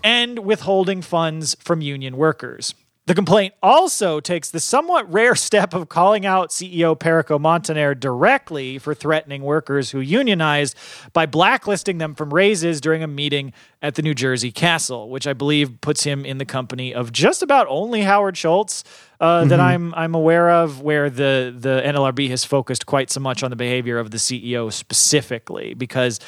and 0.02 0.40
withholding 0.40 1.02
funds 1.02 1.56
from 1.60 1.80
union 1.80 2.16
workers. 2.16 2.74
The 3.10 3.14
complaint 3.16 3.54
also 3.60 4.20
takes 4.20 4.50
the 4.50 4.60
somewhat 4.60 5.12
rare 5.12 5.34
step 5.34 5.74
of 5.74 5.88
calling 5.88 6.24
out 6.24 6.50
CEO 6.50 6.96
Perico 6.96 7.40
Montaner 7.40 7.92
directly 7.92 8.78
for 8.78 8.94
threatening 8.94 9.42
workers 9.42 9.90
who 9.90 9.98
unionized 9.98 10.76
by 11.12 11.26
blacklisting 11.26 11.98
them 11.98 12.14
from 12.14 12.32
raises 12.32 12.80
during 12.80 13.02
a 13.02 13.08
meeting 13.08 13.52
at 13.82 13.96
the 13.96 14.02
New 14.02 14.14
Jersey 14.14 14.52
Castle, 14.52 15.10
which 15.10 15.26
I 15.26 15.32
believe 15.32 15.80
puts 15.80 16.04
him 16.04 16.24
in 16.24 16.38
the 16.38 16.44
company 16.44 16.94
of 16.94 17.10
just 17.10 17.42
about 17.42 17.66
only 17.68 18.02
Howard 18.02 18.36
Schultz 18.36 18.84
uh, 19.20 19.44
that 19.44 19.60
I'm 19.60 19.94
I'm 19.94 20.14
aware 20.14 20.50
of, 20.50 20.80
where 20.80 21.10
the 21.10 21.54
the 21.56 21.82
NLRB 21.84 22.30
has 22.30 22.44
focused 22.44 22.86
quite 22.86 23.10
so 23.10 23.20
much 23.20 23.42
on 23.42 23.50
the 23.50 23.56
behavior 23.56 23.98
of 23.98 24.10
the 24.10 24.16
CEO 24.16 24.72
specifically, 24.72 25.74
because 25.74 26.20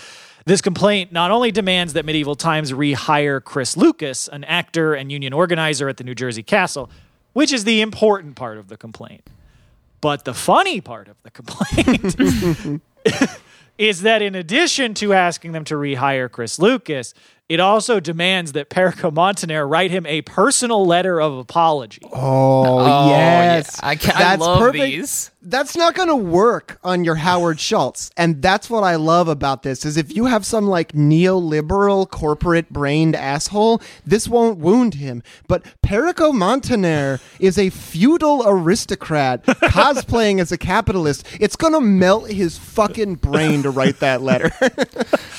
this 0.44 0.60
complaint 0.60 1.12
not 1.12 1.30
only 1.30 1.50
demands 1.50 1.94
that 1.94 2.04
Medieval 2.04 2.34
Times 2.34 2.72
rehire 2.72 3.42
Chris 3.42 3.76
Lucas, 3.76 4.28
an 4.28 4.44
actor 4.44 4.94
and 4.94 5.10
union 5.10 5.32
organizer 5.32 5.88
at 5.88 5.96
the 5.96 6.04
New 6.04 6.14
Jersey 6.14 6.42
Castle, 6.42 6.90
which 7.32 7.52
is 7.52 7.64
the 7.64 7.80
important 7.80 8.36
part 8.36 8.58
of 8.58 8.68
the 8.68 8.76
complaint, 8.76 9.30
but 10.00 10.24
the 10.24 10.34
funny 10.34 10.80
part 10.80 11.08
of 11.08 11.16
the 11.22 11.30
complaint 11.30 12.82
is 13.78 14.02
that 14.02 14.20
in 14.20 14.34
addition 14.34 14.94
to 14.94 15.12
asking 15.12 15.52
them 15.52 15.64
to 15.64 15.74
rehire 15.74 16.30
Chris 16.30 16.58
Lucas, 16.58 17.14
it 17.48 17.60
also 17.60 18.00
demands 18.00 18.52
that 18.52 18.70
Perico 18.70 19.10
Montaner 19.10 19.66
write 19.66 19.90
him 19.90 20.06
a 20.06 20.22
personal 20.22 20.86
letter 20.86 21.20
of 21.20 21.36
apology. 21.36 22.00
Oh, 22.12 22.78
Oh, 22.78 23.08
yes. 23.10 23.78
yeah. 23.82 23.88
I 23.88 23.96
ca- 23.96 24.12
I 24.14 24.36
love 24.36 24.72
these. 24.72 25.30
That's 25.44 25.76
not 25.76 25.94
going 25.94 26.08
to 26.08 26.16
work 26.16 26.78
on 26.84 27.04
your 27.04 27.16
Howard 27.16 27.58
Schultz. 27.68 28.10
And 28.16 28.40
that's 28.40 28.70
what 28.70 28.84
I 28.84 28.96
love 28.96 29.28
about 29.28 29.62
this 29.62 29.84
is 29.84 29.96
if 29.96 30.14
you 30.14 30.26
have 30.26 30.46
some 30.46 30.66
like 30.68 30.92
neoliberal 30.92 32.08
corporate 32.08 32.70
brained 32.70 33.16
asshole, 33.16 33.82
this 34.06 34.28
won't 34.28 34.58
wound 34.58 34.94
him. 34.94 35.22
But 35.48 35.64
Perico 35.82 36.32
Montaner 36.32 37.18
is 37.40 37.58
a 37.58 37.70
feudal 37.70 38.42
aristocrat 38.46 39.44
cosplaying 39.46 40.40
as 40.40 40.52
a 40.52 40.58
capitalist. 40.58 41.26
It's 41.40 41.56
going 41.56 41.72
to 41.72 41.80
melt 41.80 42.30
his 42.30 42.56
fucking 42.58 43.16
brain 43.16 43.62
to 43.64 43.70
write 43.70 43.98
that 44.00 44.22
letter. 44.22 44.52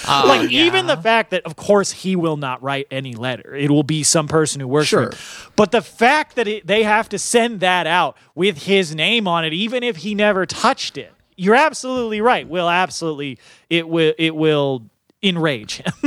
Oh, 0.05 0.25
like 0.27 0.51
yeah. 0.51 0.63
even 0.65 0.87
the 0.87 0.97
fact 0.97 1.31
that 1.31 1.45
of 1.45 1.55
course 1.55 1.89
he 1.93 2.17
will 2.17 2.35
not 2.35 2.61
write 2.61 2.87
any 2.91 3.15
letter 3.15 3.55
it 3.55 3.71
will 3.71 3.83
be 3.83 4.03
some 4.03 4.27
person 4.27 4.59
who 4.59 4.67
works 4.67 4.87
Sure. 4.89 5.11
for 5.11 5.15
him 5.15 5.51
but 5.55 5.71
the 5.71 5.81
fact 5.81 6.35
that 6.35 6.45
it, 6.45 6.67
they 6.67 6.83
have 6.83 7.07
to 7.07 7.17
send 7.17 7.61
that 7.61 7.87
out 7.87 8.17
with 8.35 8.63
his 8.63 8.93
name 8.93 9.29
on 9.29 9.45
it 9.45 9.53
even 9.53 9.81
if 9.81 9.92
he 9.97 10.15
never 10.15 10.45
touched 10.45 10.97
it. 10.97 11.11
You're 11.35 11.55
absolutely 11.55 12.21
right. 12.21 12.47
Will 12.47 12.69
absolutely 12.69 13.39
it 13.69 13.87
will 13.87 14.13
it 14.17 14.35
will 14.35 14.85
enrage 15.21 15.77
him. 15.77 15.93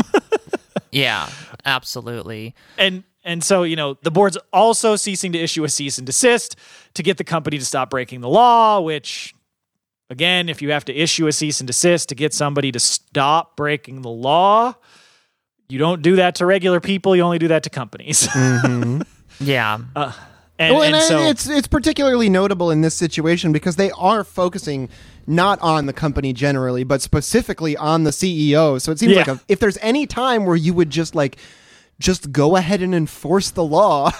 Yeah, 0.92 1.29
absolutely. 1.66 2.55
and 2.79 3.05
and 3.22 3.44
so 3.44 3.64
you 3.64 3.77
know 3.77 3.99
the 4.03 4.11
board's 4.11 4.38
also 4.51 4.96
ceasing 4.96 5.33
to 5.33 5.38
issue 5.38 5.62
a 5.64 5.68
cease 5.68 5.99
and 5.99 6.07
desist 6.07 6.57
to 6.94 7.03
get 7.03 7.18
the 7.18 7.25
company 7.25 7.59
to 7.59 7.64
stop 7.66 7.90
breaking 7.90 8.22
the 8.22 8.29
law 8.31 8.81
which 8.81 9.35
again 10.09 10.49
if 10.49 10.62
you 10.62 10.70
have 10.70 10.87
to 10.87 10.94
issue 10.94 11.27
a 11.27 11.33
cease 11.33 11.61
and 11.61 11.66
desist 11.66 12.09
to 12.09 12.14
get 12.14 12.33
somebody 12.33 12.72
to 12.72 12.81
stop 12.81 13.57
breaking 13.57 14.01
the 14.03 14.09
law 14.09 14.75
you 15.68 15.79
don't 15.79 16.01
do 16.01 16.16
that 16.16 16.37
to 16.37 16.46
regular 16.46 16.81
people 16.81 17.14
you 17.14 17.20
only 17.22 17.38
do 17.38 17.49
that 17.49 17.64
to 17.64 17.70
companies. 17.70 18.27
Mm-hmm. 18.29 19.03
Yeah. 19.40 19.79
Uh, 19.94 20.12
and, 20.59 20.75
well, 20.75 20.83
and, 20.85 20.95
and 20.95 21.05
so 21.05 21.21
it's 21.21 21.49
it's 21.49 21.69
particularly 21.69 22.29
notable 22.29 22.71
in 22.71 22.81
this 22.81 22.95
situation 22.95 23.53
because 23.53 23.77
they 23.77 23.90
are 23.92 24.25
focusing 24.25 24.88
not 25.27 25.61
on 25.61 25.87
the 25.87 25.92
company 25.92 26.33
generally, 26.33 26.85
but 26.85 27.03
specifically 27.03 27.77
on 27.77 28.05
the 28.05 28.11
CEO. 28.11 28.81
So 28.81 28.92
it 28.92 28.99
seems 28.99 29.12
Yeah. 29.12 29.19
like 29.19 29.29
a, 29.29 29.40
if 29.49 29.59
there's 29.61 29.79
any 29.79 30.07
time 30.07 30.47
where 30.47 30.57
you 30.57 30.73
would 30.75 30.90
just 30.90 31.14
like 31.14 31.37
just 31.99 32.31
go 32.33 32.57
ahead 32.57 32.83
and 32.83 32.95
enforce 32.95 33.51
the 33.51 33.64
law, 33.64 34.11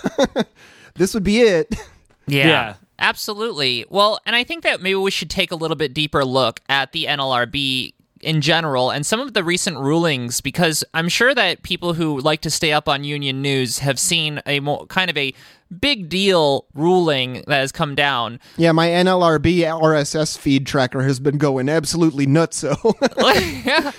this 0.95 1.15
would 1.15 1.25
be 1.25 1.41
it. 1.41 1.75
Yeah. 2.29 2.47
Yeah. 2.49 2.75
Absolutely. 2.99 3.85
Well, 3.89 4.19
and 4.27 4.35
I 4.35 4.43
think 4.43 4.65
that 4.65 4.83
maybe 4.83 4.97
we 4.97 5.13
should 5.13 5.31
take 5.31 5.53
a 5.53 5.55
little 5.55 5.77
bit 5.77 5.95
deeper 5.95 6.25
look 6.25 6.61
at 6.69 6.91
the 6.91 7.05
NLRB 7.05 7.93
in 8.21 8.41
general 8.41 8.91
and 8.91 9.05
some 9.05 9.21
of 9.21 9.35
the 9.35 9.45
recent 9.45 9.79
rulings 9.79 10.41
because 10.41 10.83
I'm 10.95 11.09
sure 11.09 11.35
that 11.35 11.63
people 11.63 11.95
who 11.95 12.21
like 12.21 12.41
to 12.43 12.51
stay 12.51 12.73
up 12.73 12.89
on 12.89 13.05
union 13.05 13.43
news 13.43 13.81
have 13.81 13.99
seen 13.99 14.41
a 14.47 14.61
more 14.61 14.87
kind 14.87 15.11
of 15.11 15.17
a 15.17 15.35
big 15.81 16.09
deal 16.09 16.65
ruling 16.75 17.45
that 17.47 17.59
has 17.59 17.73
come 17.73 17.95
down. 17.95 18.41
Yeah, 18.57 18.73
my 18.73 18.89
NLRB 18.89 19.61
RSS 19.61 20.39
feed 20.39 20.67
tracker 20.67 21.03
has 21.03 21.21
been 21.21 21.39
going 21.39 21.69
absolutely 21.69 22.27
nuts. 22.27 22.59
So 22.59 22.77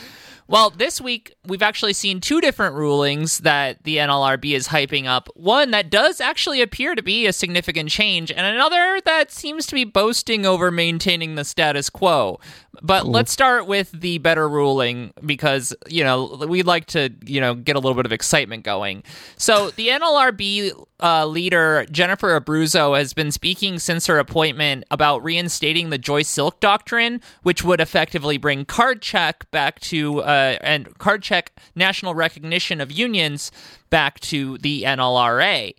Well, 0.50 0.70
this 0.70 1.02
week 1.02 1.36
we've 1.46 1.62
actually 1.62 1.92
seen 1.92 2.22
two 2.22 2.40
different 2.40 2.76
rulings 2.76 3.40
that 3.40 3.84
the 3.84 3.98
NLRB 3.98 4.56
is 4.56 4.70
hyping 4.70 5.06
up. 5.06 5.28
One 5.36 5.72
that 5.72 5.90
does 5.90 6.22
actually 6.22 6.62
appear 6.62 6.96
to 6.96 7.04
be 7.04 7.28
a 7.28 7.34
significant 7.34 7.90
change, 7.90 8.32
and 8.32 8.46
another 8.46 9.02
that 9.04 9.32
seems 9.32 9.66
to 9.68 9.76
be 9.76 9.84
boasting 9.84 10.46
over 10.46 10.72
maintaining 10.72 11.36
the 11.36 11.44
status 11.44 11.90
quo. 11.90 12.40
But 12.82 13.06
let's 13.06 13.32
start 13.32 13.68
with 13.68 13.92
the 13.92 14.20
better 14.20 14.48
ruling 14.48 15.12
because, 15.26 15.76
you 15.90 16.04
know, 16.04 16.46
we'd 16.48 16.68
like 16.68 16.86
to, 16.88 17.10
you 17.26 17.42
know, 17.42 17.56
get 17.56 17.76
a 17.76 17.80
little 17.80 17.96
bit 17.96 18.06
of 18.06 18.14
excitement 18.14 18.64
going. 18.64 19.04
So 19.36 19.72
the 19.72 19.90
NLRB 19.90 20.87
uh, 21.02 21.26
leader, 21.26 21.86
Jennifer 21.92 22.40
Abruzzo, 22.40 22.98
has 22.98 23.14
been 23.14 23.32
speaking 23.32 23.80
since 23.80 24.08
her 24.08 24.18
appointment 24.18 24.84
about 24.90 25.24
reinstating 25.24 25.90
the 25.90 25.98
Joy 25.98 26.24
Silk 26.24 26.60
Doctrine, 26.60 27.22
which 27.44 27.64
would 27.64 27.80
effectively 27.80 28.38
bring 28.38 28.66
card 28.66 29.02
check 29.02 29.50
back 29.52 29.80
to, 29.82 30.22
uh, 30.22 30.58
and 30.62 30.98
card 30.98 31.22
check 31.22 31.52
national 31.76 32.16
recognition 32.16 32.82
of 32.82 32.92
unions 32.92 33.52
back 33.90 34.20
to 34.22 34.58
the 34.60 34.84
NLRA. 34.84 35.76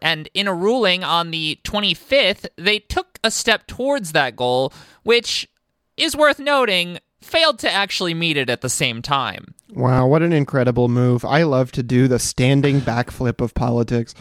And 0.00 0.28
in 0.32 0.48
a 0.48 0.54
ruling 0.54 1.04
on 1.04 1.30
the 1.30 1.58
25th, 1.64 2.46
they 2.56 2.78
took 2.78 3.18
a 3.22 3.30
step 3.30 3.66
towards 3.66 4.12
that 4.12 4.36
goal, 4.36 4.72
which 5.02 5.48
is 5.96 6.16
worth 6.16 6.38
noting 6.38 6.98
failed 7.20 7.58
to 7.58 7.70
actually 7.70 8.14
meet 8.14 8.36
it 8.36 8.48
at 8.48 8.62
the 8.62 8.68
same 8.68 9.02
time. 9.02 9.54
wow, 9.74 10.06
what 10.06 10.22
an 10.22 10.32
incredible 10.32 10.88
move! 10.88 11.24
I 11.24 11.42
love 11.42 11.70
to 11.72 11.82
do 11.82 12.08
the 12.08 12.18
standing 12.18 12.80
backflip 12.80 13.42
of 13.42 13.52
politics. 13.54 14.14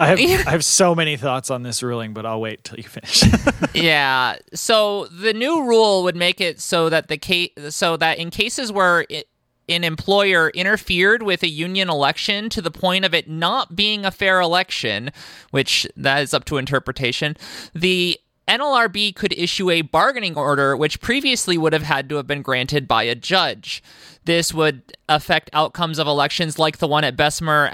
I 0.00 0.06
have, 0.06 0.46
I 0.46 0.50
have 0.50 0.64
so 0.64 0.94
many 0.94 1.16
thoughts 1.16 1.50
on 1.50 1.62
this 1.62 1.82
ruling 1.82 2.12
but 2.12 2.24
i'll 2.24 2.40
wait 2.40 2.64
till 2.64 2.78
you 2.78 2.84
finish 2.84 3.22
yeah. 3.74 4.36
So 4.54 5.06
the 5.06 5.32
new 5.32 5.64
rule 5.64 6.02
would 6.04 6.16
make 6.16 6.40
it 6.40 6.60
so 6.60 6.88
that 6.88 7.08
the 7.08 7.18
case, 7.18 7.50
so 7.70 7.96
that 7.96 8.18
in 8.18 8.30
cases 8.30 8.72
where 8.72 9.06
it, 9.08 9.28
an 9.68 9.84
employer 9.84 10.50
interfered 10.50 11.22
with 11.22 11.42
a 11.42 11.48
union 11.48 11.90
election 11.90 12.48
to 12.50 12.62
the 12.62 12.70
point 12.70 13.04
of 13.04 13.14
it 13.14 13.28
not 13.28 13.76
being 13.76 14.04
a 14.04 14.10
fair 14.10 14.40
election, 14.40 15.10
which 15.50 15.86
that 15.96 16.22
is 16.22 16.32
up 16.32 16.44
to 16.46 16.56
interpretation, 16.56 17.36
the 17.74 18.18
NLRB 18.48 19.14
could 19.14 19.32
issue 19.34 19.70
a 19.70 19.82
bargaining 19.82 20.36
order 20.36 20.76
which 20.76 21.00
previously 21.00 21.58
would 21.58 21.72
have 21.72 21.82
had 21.82 22.08
to 22.08 22.16
have 22.16 22.26
been 22.26 22.42
granted 22.42 22.88
by 22.88 23.02
a 23.02 23.14
judge. 23.14 23.82
This 24.24 24.52
would 24.52 24.82
affect 25.08 25.50
outcomes 25.52 25.98
of 25.98 26.06
elections 26.06 26.58
like 26.58 26.78
the 26.78 26.88
one 26.88 27.04
at 27.04 27.16
Bessemer 27.16 27.70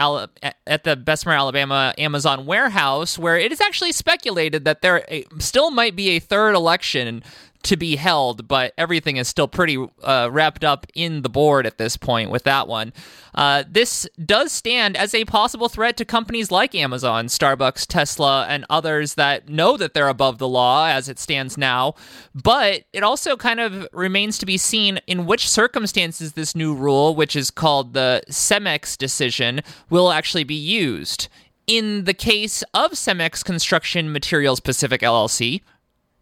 at 0.67 0.85
the 0.85 0.97
Bessemer, 0.97 1.33
Alabama 1.33 1.95
Amazon 1.99 2.47
warehouse, 2.47 3.19
where 3.19 3.39
it 3.39 3.51
is 3.51 3.61
actually 3.61 3.93
speculated 3.93 4.65
that 4.65 4.83
there 4.83 5.05
still 5.39 5.71
might 5.71 5.97
be 5.97 6.11
a 6.11 6.21
third 6.21 6.55
election 6.55 7.23
to 7.65 7.77
be 7.77 7.97
held, 7.97 8.47
but 8.47 8.73
everything 8.79 9.17
is 9.17 9.29
still 9.29 9.49
pretty 9.49 9.77
uh, 10.03 10.29
wrapped 10.31 10.65
up 10.65 10.87
in 10.95 11.23
the 11.23 11.29
board 11.29 11.67
at 11.67 11.79
this 11.79 11.97
point 11.97 12.31
with 12.31 12.45
that 12.45 12.69
one. 12.69 12.93
Uh, 13.35 13.65
this 13.69 14.07
does 14.25 14.53
stand 14.53 14.97
as 14.97 15.15
a 15.15 15.25
possible 15.25 15.69
threat 15.69 15.97
to 15.97 16.05
companies 16.05 16.51
like 16.51 16.75
Amazon, 16.75 17.27
Starbucks, 17.27 17.87
Tesla, 17.87 18.47
and 18.49 18.65
others 18.71 19.15
that 19.15 19.49
know 19.49 19.77
that 19.77 19.95
they're 19.95 20.09
above 20.09 20.39
the 20.39 20.49
law 20.49 20.87
as 20.87 21.09
it 21.09 21.19
stands 21.19 21.59
now. 21.59 21.95
But 22.35 22.85
it 22.93 23.03
also 23.03 23.37
kind 23.37 23.59
of 23.59 23.89
remains 23.93 24.39
to 24.39 24.47
be 24.47 24.57
seen 24.57 25.01
in 25.07 25.27
which 25.27 25.49
circumstances 25.49 26.35
this 26.35 26.55
new 26.55 26.75
rule, 26.75 27.15
which 27.15 27.35
is 27.35 27.51
called 27.51 27.93
the 27.95 28.23
Cemex 28.31 28.97
decision, 28.97 29.63
will 29.91 30.13
actually 30.13 30.45
be 30.45 30.55
used. 30.55 31.29
In 31.67 32.05
the 32.05 32.15
case 32.15 32.63
of 32.75 32.93
Cemex 32.93 33.43
Construction 33.43 34.13
Materials 34.13 34.61
Pacific 34.61 35.01
LLC 35.01 35.63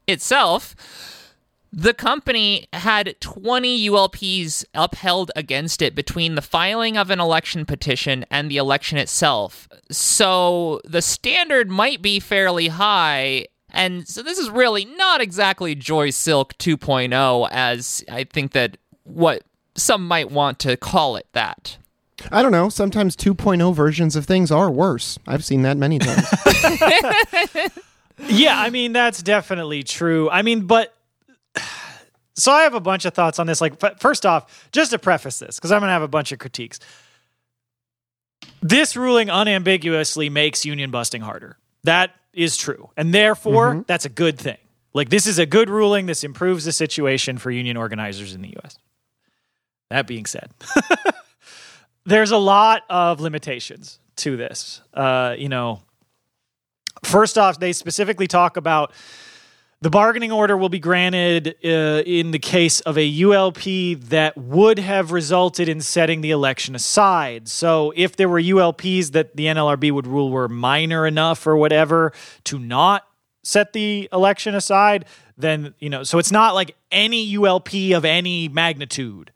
itself, 0.06 0.74
the 1.72 1.94
company 1.94 2.68
had 2.74 3.18
20 3.20 3.88
ULPs 3.88 4.64
upheld 4.74 5.30
against 5.34 5.80
it 5.80 5.94
between 5.94 6.34
the 6.34 6.42
filing 6.42 6.98
of 6.98 7.08
an 7.10 7.18
election 7.18 7.64
petition 7.64 8.26
and 8.30 8.50
the 8.50 8.58
election 8.58 8.98
itself. 8.98 9.68
So 9.90 10.82
the 10.84 11.00
standard 11.00 11.70
might 11.70 12.02
be 12.02 12.20
fairly 12.20 12.68
high. 12.68 13.46
And 13.70 14.06
so 14.06 14.22
this 14.22 14.38
is 14.38 14.50
really 14.50 14.84
not 14.84 15.22
exactly 15.22 15.74
Joy 15.74 16.10
Silk 16.10 16.52
2.0, 16.58 17.48
as 17.50 18.04
I 18.10 18.24
think 18.24 18.52
that 18.52 18.76
what 19.04 19.42
some 19.74 20.06
might 20.06 20.30
want 20.30 20.58
to 20.60 20.76
call 20.76 21.16
it 21.16 21.26
that. 21.32 21.78
I 22.30 22.42
don't 22.42 22.52
know. 22.52 22.68
Sometimes 22.68 23.16
2.0 23.16 23.74
versions 23.74 24.14
of 24.14 24.26
things 24.26 24.50
are 24.52 24.70
worse. 24.70 25.18
I've 25.26 25.44
seen 25.44 25.62
that 25.62 25.78
many 25.78 25.98
times. 25.98 26.26
yeah, 28.28 28.60
I 28.60 28.68
mean, 28.68 28.92
that's 28.92 29.22
definitely 29.22 29.82
true. 29.82 30.28
I 30.28 30.42
mean, 30.42 30.66
but 30.66 30.94
so 32.34 32.52
I 32.52 32.62
have 32.62 32.74
a 32.74 32.80
bunch 32.80 33.04
of 33.04 33.14
thoughts 33.14 33.38
on 33.38 33.46
this. 33.46 33.60
Like, 33.60 33.78
first 34.00 34.24
off, 34.24 34.68
just 34.72 34.90
to 34.92 34.98
preface 34.98 35.38
this, 35.38 35.56
because 35.56 35.72
I'm 35.72 35.80
going 35.80 35.88
to 35.88 35.92
have 35.92 36.02
a 36.02 36.08
bunch 36.08 36.32
of 36.32 36.38
critiques. 36.38 36.80
This 38.60 38.96
ruling 38.96 39.28
unambiguously 39.28 40.28
makes 40.28 40.64
union 40.64 40.90
busting 40.90 41.22
harder. 41.22 41.56
That 41.84 42.14
is 42.32 42.56
true. 42.56 42.90
And 42.96 43.12
therefore, 43.12 43.72
mm-hmm. 43.72 43.82
that's 43.86 44.04
a 44.04 44.08
good 44.08 44.38
thing. 44.38 44.58
Like, 44.94 45.08
this 45.08 45.26
is 45.26 45.38
a 45.38 45.46
good 45.46 45.70
ruling. 45.70 46.06
This 46.06 46.24
improves 46.24 46.64
the 46.64 46.72
situation 46.72 47.38
for 47.38 47.50
union 47.50 47.76
organizers 47.76 48.34
in 48.34 48.42
the 48.42 48.56
US. 48.62 48.78
That 49.90 50.06
being 50.06 50.26
said, 50.26 50.50
there's 52.06 52.30
a 52.30 52.38
lot 52.38 52.82
of 52.88 53.20
limitations 53.20 53.98
to 54.16 54.36
this. 54.36 54.80
Uh, 54.94 55.34
you 55.36 55.48
know, 55.48 55.82
first 57.04 57.36
off, 57.36 57.58
they 57.58 57.72
specifically 57.72 58.26
talk 58.26 58.56
about 58.56 58.92
the 59.82 59.90
bargaining 59.90 60.30
order 60.30 60.56
will 60.56 60.68
be 60.68 60.78
granted 60.78 61.56
uh, 61.64 62.02
in 62.06 62.30
the 62.30 62.38
case 62.38 62.78
of 62.82 62.96
a 62.96 63.12
ULP 63.20 64.00
that 64.08 64.38
would 64.38 64.78
have 64.78 65.10
resulted 65.10 65.68
in 65.68 65.80
setting 65.80 66.20
the 66.20 66.30
election 66.30 66.76
aside. 66.76 67.48
So, 67.48 67.92
if 67.96 68.14
there 68.14 68.28
were 68.28 68.40
ULPs 68.40 69.10
that 69.10 69.36
the 69.36 69.46
NLRB 69.46 69.90
would 69.90 70.06
rule 70.06 70.30
were 70.30 70.48
minor 70.48 71.04
enough 71.04 71.44
or 71.48 71.56
whatever 71.56 72.12
to 72.44 72.60
not 72.60 73.08
set 73.42 73.72
the 73.72 74.08
election 74.12 74.54
aside, 74.54 75.04
then, 75.36 75.74
you 75.80 75.90
know, 75.90 76.04
so 76.04 76.18
it's 76.18 76.30
not 76.30 76.54
like 76.54 76.76
any 76.92 77.34
ULP 77.34 77.96
of 77.96 78.04
any 78.04 78.46
magnitude 78.46 79.32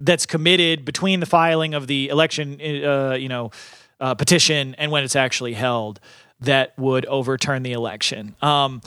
that's 0.00 0.26
committed 0.26 0.84
between 0.84 1.20
the 1.20 1.26
filing 1.26 1.72
of 1.72 1.86
the 1.86 2.08
election, 2.08 2.60
uh, 2.60 3.12
you 3.12 3.28
know, 3.28 3.52
uh, 4.00 4.12
petition 4.16 4.74
and 4.74 4.90
when 4.90 5.04
it's 5.04 5.14
actually 5.14 5.52
held 5.52 6.00
that 6.40 6.76
would 6.76 7.06
overturn 7.06 7.62
the 7.62 7.72
election. 7.72 8.34
Um, 8.42 8.82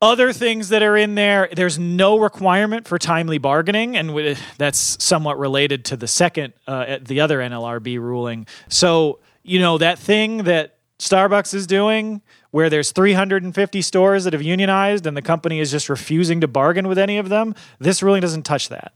other 0.00 0.32
things 0.32 0.68
that 0.68 0.82
are 0.82 0.96
in 0.96 1.14
there, 1.16 1.48
there's 1.52 1.78
no 1.78 2.18
requirement 2.18 2.86
for 2.86 2.98
timely 2.98 3.38
bargaining, 3.38 3.96
and 3.96 4.38
that's 4.56 5.02
somewhat 5.02 5.38
related 5.38 5.84
to 5.86 5.96
the 5.96 6.06
second, 6.06 6.52
uh, 6.66 6.98
the 7.02 7.20
other 7.20 7.40
NLRB 7.40 7.98
ruling. 7.98 8.46
So, 8.68 9.18
you 9.42 9.58
know, 9.58 9.78
that 9.78 9.98
thing 9.98 10.44
that 10.44 10.76
Starbucks 11.00 11.52
is 11.52 11.66
doing, 11.66 12.22
where 12.50 12.70
there's 12.70 12.92
350 12.92 13.82
stores 13.82 14.24
that 14.24 14.32
have 14.32 14.42
unionized 14.42 15.06
and 15.06 15.16
the 15.16 15.22
company 15.22 15.60
is 15.60 15.70
just 15.70 15.88
refusing 15.88 16.40
to 16.40 16.48
bargain 16.48 16.88
with 16.88 16.98
any 16.98 17.18
of 17.18 17.28
them, 17.28 17.54
this 17.78 18.02
ruling 18.02 18.20
doesn't 18.20 18.44
touch 18.44 18.68
that. 18.68 18.92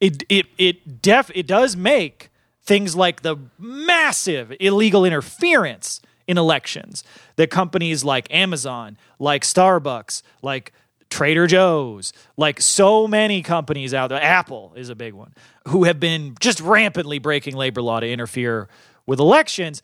It 0.00 0.24
it 0.28 0.46
it 0.58 1.02
def 1.02 1.30
it 1.34 1.46
does 1.46 1.76
make 1.76 2.30
things 2.62 2.96
like 2.96 3.22
the 3.22 3.36
massive 3.58 4.52
illegal 4.58 5.04
interference 5.04 6.00
in 6.26 6.38
elections 6.38 7.04
that 7.36 7.50
companies 7.50 8.04
like 8.04 8.32
Amazon, 8.32 8.96
like 9.18 9.42
Starbucks, 9.42 10.22
like 10.42 10.72
Trader 11.10 11.46
Joe's, 11.46 12.12
like 12.36 12.60
so 12.60 13.06
many 13.06 13.42
companies 13.42 13.94
out 13.94 14.08
there, 14.08 14.22
Apple 14.22 14.72
is 14.76 14.88
a 14.88 14.94
big 14.94 15.14
one, 15.14 15.34
who 15.68 15.84
have 15.84 16.00
been 16.00 16.34
just 16.40 16.60
rampantly 16.60 17.18
breaking 17.18 17.54
labor 17.54 17.82
law 17.82 18.00
to 18.00 18.10
interfere 18.10 18.68
with 19.06 19.20
elections. 19.20 19.82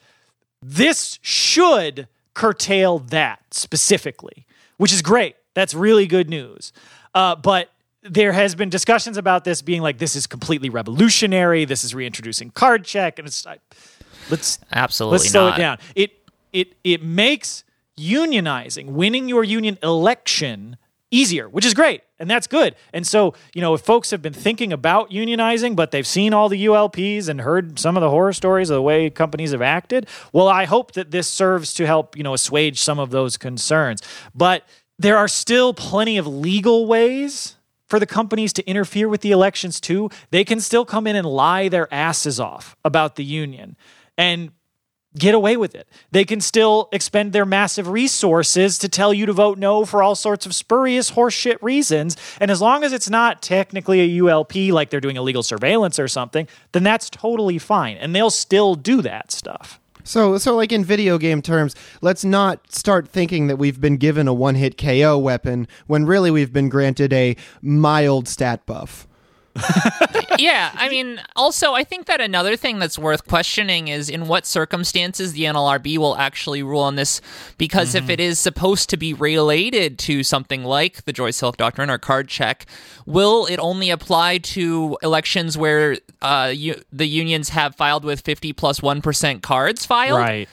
This 0.63 1.19
should 1.23 2.09
curtail 2.35 2.99
that 2.99 3.41
specifically, 3.51 4.47
which 4.77 4.93
is 4.93 5.03
great. 5.03 5.37
That's 5.55 5.75
really 5.75 6.07
good 6.07 6.29
news. 6.29 6.73
Uh, 7.15 7.37
but 7.37 7.71
there 8.03 8.33
has 8.33 8.55
been 8.55 8.71
discussions 8.71 9.17
about 9.17 9.45
this 9.45 9.63
being 9.63 9.83
like 9.83 9.99
this 9.99 10.17
is 10.17 10.27
completely 10.27 10.71
revolutionary. 10.71 11.65
This 11.65 11.85
is 11.85 11.95
reintroducing 11.95 12.51
card 12.51 12.85
check, 12.85 13.19
and 13.19 13.29
it's 13.29 13.47
let's 14.31 14.59
absolutely 14.73 15.19
let's 15.19 15.31
slow 15.31 15.49
not. 15.49 15.59
it 15.59 15.63
down. 15.63 15.79
It 15.95 16.20
it 16.53 16.75
it 16.85 17.03
makes 17.03 17.65
unionizing, 17.99 18.87
winning 18.87 19.29
your 19.29 19.45
union 19.45 19.79
election 19.83 20.77
easier, 21.11 21.49
which 21.49 21.67
is 21.67 21.75
great. 21.75 22.03
And 22.19 22.31
that's 22.31 22.47
good. 22.47 22.77
And 22.93 23.07
so, 23.07 23.35
you 23.55 23.61
know, 23.61 23.75
if 23.75 23.81
folks 23.81 24.11
have 24.11 24.23
been 24.23 24.33
thinking 24.33 24.73
about 24.73 25.11
unionizing, 25.11 25.75
but 25.75 25.91
they've 25.91 26.07
seen 26.07 26.33
all 26.33 26.49
the 26.49 26.67
ULPs 26.67 27.29
and 27.29 27.41
heard 27.41 27.79
some 27.79 27.97
of 27.97 28.01
the 28.01 28.11
horror 28.11 28.33
stories 28.33 28.71
of 28.71 28.75
the 28.75 28.83
way 28.83 29.11
companies 29.11 29.53
have 29.53 29.63
acted, 29.63 30.07
well, 30.33 30.47
I 30.47 30.67
hope 30.67 30.93
that 30.93 31.11
this 31.11 31.29
serves 31.29 31.75
to 31.75 31.87
help, 31.87 32.17
you 32.17 32.23
know, 32.23 32.35
assuage 32.35 32.81
some 32.81 32.99
of 32.99 33.11
those 33.11 33.37
concerns. 33.37 34.03
But 34.35 34.69
there 34.99 35.17
are 35.17 35.29
still 35.29 35.73
plenty 35.75 36.19
of 36.19 36.27
legal 36.27 36.87
ways 36.87 37.57
for 37.89 37.99
the 37.99 38.07
companies 38.07 38.53
to 38.53 38.67
interfere 38.69 39.09
with 39.09 39.23
the 39.23 39.33
elections 39.33 39.81
too. 39.81 40.11
They 40.31 40.45
can 40.45 40.61
still 40.61 40.85
come 40.85 41.07
in 41.07 41.17
and 41.17 41.27
lie 41.27 41.69
their 41.69 41.93
asses 41.93 42.39
off 42.39 42.77
about 42.85 43.17
the 43.17 43.25
union. 43.25 43.77
And 44.17 44.53
get 45.19 45.35
away 45.35 45.57
with 45.57 45.75
it. 45.75 45.89
They 46.13 46.25
can 46.25 46.41
still 46.41 46.89
expend 46.93 47.33
their 47.33 47.47
massive 47.47 47.89
resources 47.89 48.79
to 48.79 48.89
tell 48.89 49.13
you 49.13 49.27
to 49.27 49.33
vote 49.33 49.59
no 49.59 49.85
for 49.85 50.03
all 50.03 50.15
sorts 50.15 50.47
of 50.47 50.55
spurious 50.55 51.13
horseshit 51.13 51.59
reasons. 51.61 52.17
And 52.41 52.51
as 52.51 52.61
long 52.61 52.85
as 52.85 52.93
it's 52.93 53.11
not 53.11 53.43
technically 53.43 54.01
a 54.01 54.23
ULP, 54.23 54.73
like 54.73 54.91
they're 54.91 55.01
doing 55.01 55.17
illegal 55.17 55.43
surveillance 55.43 55.99
or 55.99 56.09
something, 56.09 56.47
then 56.73 56.83
that's 56.83 57.11
totally 57.11 57.59
fine. 57.59 57.97
And 57.97 58.15
they'll 58.15 58.31
still 58.31 58.75
do 58.75 59.03
that 59.03 59.33
stuff. 59.33 59.81
So, 60.05 60.39
so 60.39 60.57
like 60.57 60.73
in 60.73 60.85
video 60.85 61.19
game 61.19 61.43
terms, 61.43 61.75
let's 62.01 62.25
not 62.25 62.73
start 62.73 63.09
thinking 63.09 63.49
that 63.49 63.57
we've 63.57 63.81
been 63.81 63.97
given 63.97 64.29
a 64.29 64.35
one-hit 64.35 64.79
KO 64.79 65.19
weapon 65.19 65.69
when 65.87 66.07
really 66.07 66.31
we've 66.31 66.53
been 66.53 66.69
granted 66.69 67.13
a 67.13 67.37
mild 67.61 68.27
stat 68.29 68.65
buff. 68.67 69.07
Yeah, 70.39 70.71
I 70.75 70.89
mean, 70.89 71.21
also, 71.35 71.73
I 71.73 71.85
think 71.85 72.07
that 72.07 72.21
another 72.21 72.57
thing 72.57 72.79
that's 72.79 72.99
worth 72.99 73.27
questioning 73.27 73.89
is 73.89 74.09
in 74.09 74.29
what 74.29 74.47
circumstances 74.47 75.33
the 75.33 75.43
NLRB 75.43 75.99
will 75.99 76.17
actually 76.17 76.63
rule 76.63 76.83
on 76.83 76.97
this, 76.97 77.21
because 77.59 77.95
mm-hmm. 77.95 78.05
if 78.05 78.11
it 78.11 78.21
is 78.21 78.39
supposed 78.39 78.89
to 78.91 78.97
be 78.97 79.13
related 79.13 79.99
to 80.01 80.23
something 80.23 80.65
like 80.65 81.05
the 81.05 81.13
Joy 81.13 81.31
Silk 81.31 81.57
Doctrine 81.57 81.91
or 81.91 81.99
card 81.99 82.29
check, 82.29 82.67
will 83.07 83.47
it 83.47 83.59
only 83.59 83.91
apply 83.91 84.39
to 84.39 84.97
elections 85.03 85.59
where 85.59 85.99
uh, 86.23 86.53
you, 86.55 86.81
the 86.93 87.07
unions 87.07 87.51
have 87.51 87.75
filed 87.75 88.05
with 88.05 88.21
50 88.21 88.53
plus 88.53 88.83
1 88.83 89.03
cards 89.41 89.85
filed? 89.85 90.21
Right. 90.21 90.49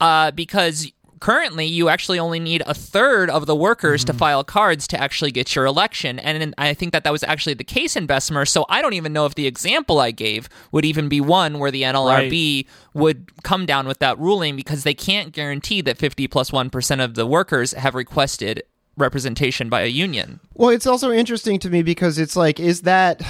Uh, 0.00 0.30
because 0.32 0.90
currently 1.20 1.66
you 1.66 1.88
actually 1.88 2.18
only 2.18 2.40
need 2.40 2.62
a 2.66 2.74
third 2.74 3.30
of 3.30 3.46
the 3.46 3.56
workers 3.56 4.02
mm-hmm. 4.02 4.12
to 4.12 4.18
file 4.18 4.44
cards 4.44 4.86
to 4.88 5.00
actually 5.00 5.30
get 5.30 5.54
your 5.54 5.66
election. 5.66 6.18
And 6.18 6.54
I 6.58 6.74
think 6.74 6.92
that 6.92 7.04
that 7.04 7.12
was 7.12 7.22
actually 7.22 7.54
the 7.54 7.64
case 7.64 7.96
in 7.96 8.06
Bessemer. 8.06 8.44
So 8.44 8.66
I 8.68 8.82
don't 8.82 8.94
even 8.94 9.12
know 9.12 9.26
if 9.26 9.34
the 9.34 9.46
example 9.46 10.00
I 10.00 10.10
gave 10.10 10.48
would 10.72 10.84
even 10.84 11.08
be 11.08 11.20
one 11.20 11.58
where 11.58 11.70
the 11.70 11.82
NLRB 11.82 12.56
right. 12.56 12.66
would 12.94 13.42
come 13.42 13.66
down 13.66 13.86
with 13.86 13.98
that 14.00 14.18
ruling 14.18 14.56
because 14.56 14.84
they 14.84 14.94
can't 14.94 15.32
guarantee 15.32 15.80
that 15.82 15.98
50 15.98 16.28
plus 16.28 16.52
1 16.52 16.70
of 17.00 17.14
the 17.14 17.26
workers 17.26 17.72
have 17.72 17.94
requested 17.94 18.62
representation 18.96 19.68
by 19.68 19.82
a 19.82 19.88
union. 19.88 20.40
Well, 20.54 20.70
it's 20.70 20.86
also 20.86 21.10
interesting 21.10 21.58
to 21.60 21.70
me 21.70 21.82
because 21.82 22.18
it's 22.18 22.36
like, 22.36 22.60
is 22.60 22.82
that 22.82 23.22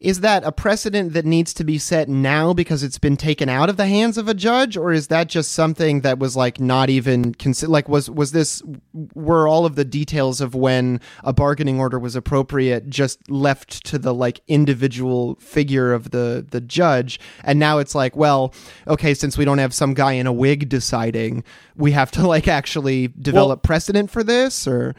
is 0.00 0.20
that 0.20 0.44
a 0.44 0.52
precedent 0.52 1.12
that 1.14 1.24
needs 1.24 1.52
to 1.54 1.64
be 1.64 1.76
set 1.76 2.08
now 2.08 2.52
because 2.52 2.82
it's 2.84 2.98
been 2.98 3.16
taken 3.16 3.48
out 3.48 3.68
of 3.68 3.76
the 3.76 3.86
hands 3.86 4.16
of 4.16 4.28
a 4.28 4.34
judge? 4.34 4.76
Or 4.76 4.92
is 4.92 5.08
that 5.08 5.28
just 5.28 5.52
something 5.52 6.02
that 6.02 6.18
was 6.18 6.36
like 6.36 6.60
not 6.60 6.88
even 6.88 7.34
consider 7.34 7.72
like 7.72 7.88
was 7.88 8.08
was 8.08 8.30
this 8.30 8.62
were 9.14 9.48
all 9.48 9.66
of 9.66 9.74
the 9.74 9.84
details 9.84 10.40
of 10.40 10.54
when 10.54 11.00
a 11.24 11.32
bargaining 11.32 11.80
order 11.80 11.98
was 11.98 12.14
appropriate 12.14 12.88
just 12.88 13.28
left 13.28 13.84
to 13.86 13.98
the 13.98 14.14
like 14.14 14.40
individual 14.46 15.34
figure 15.36 15.92
of 15.92 16.10
the 16.10 16.46
the 16.48 16.60
judge? 16.60 17.18
And 17.42 17.58
now 17.58 17.78
it's 17.78 17.94
like 17.94 18.16
well 18.16 18.54
okay 18.86 19.14
since 19.14 19.36
we 19.36 19.44
don't 19.44 19.58
have 19.58 19.74
some 19.74 19.94
guy 19.94 20.12
in 20.12 20.26
a 20.26 20.32
wig 20.32 20.68
deciding 20.68 21.42
we 21.74 21.90
have 21.92 22.10
to 22.12 22.26
like 22.26 22.46
actually 22.46 23.08
develop 23.08 23.58
well, 23.58 23.62
precedent 23.62 24.10
for 24.10 24.22
this? 24.22 24.66
Or 24.68 24.94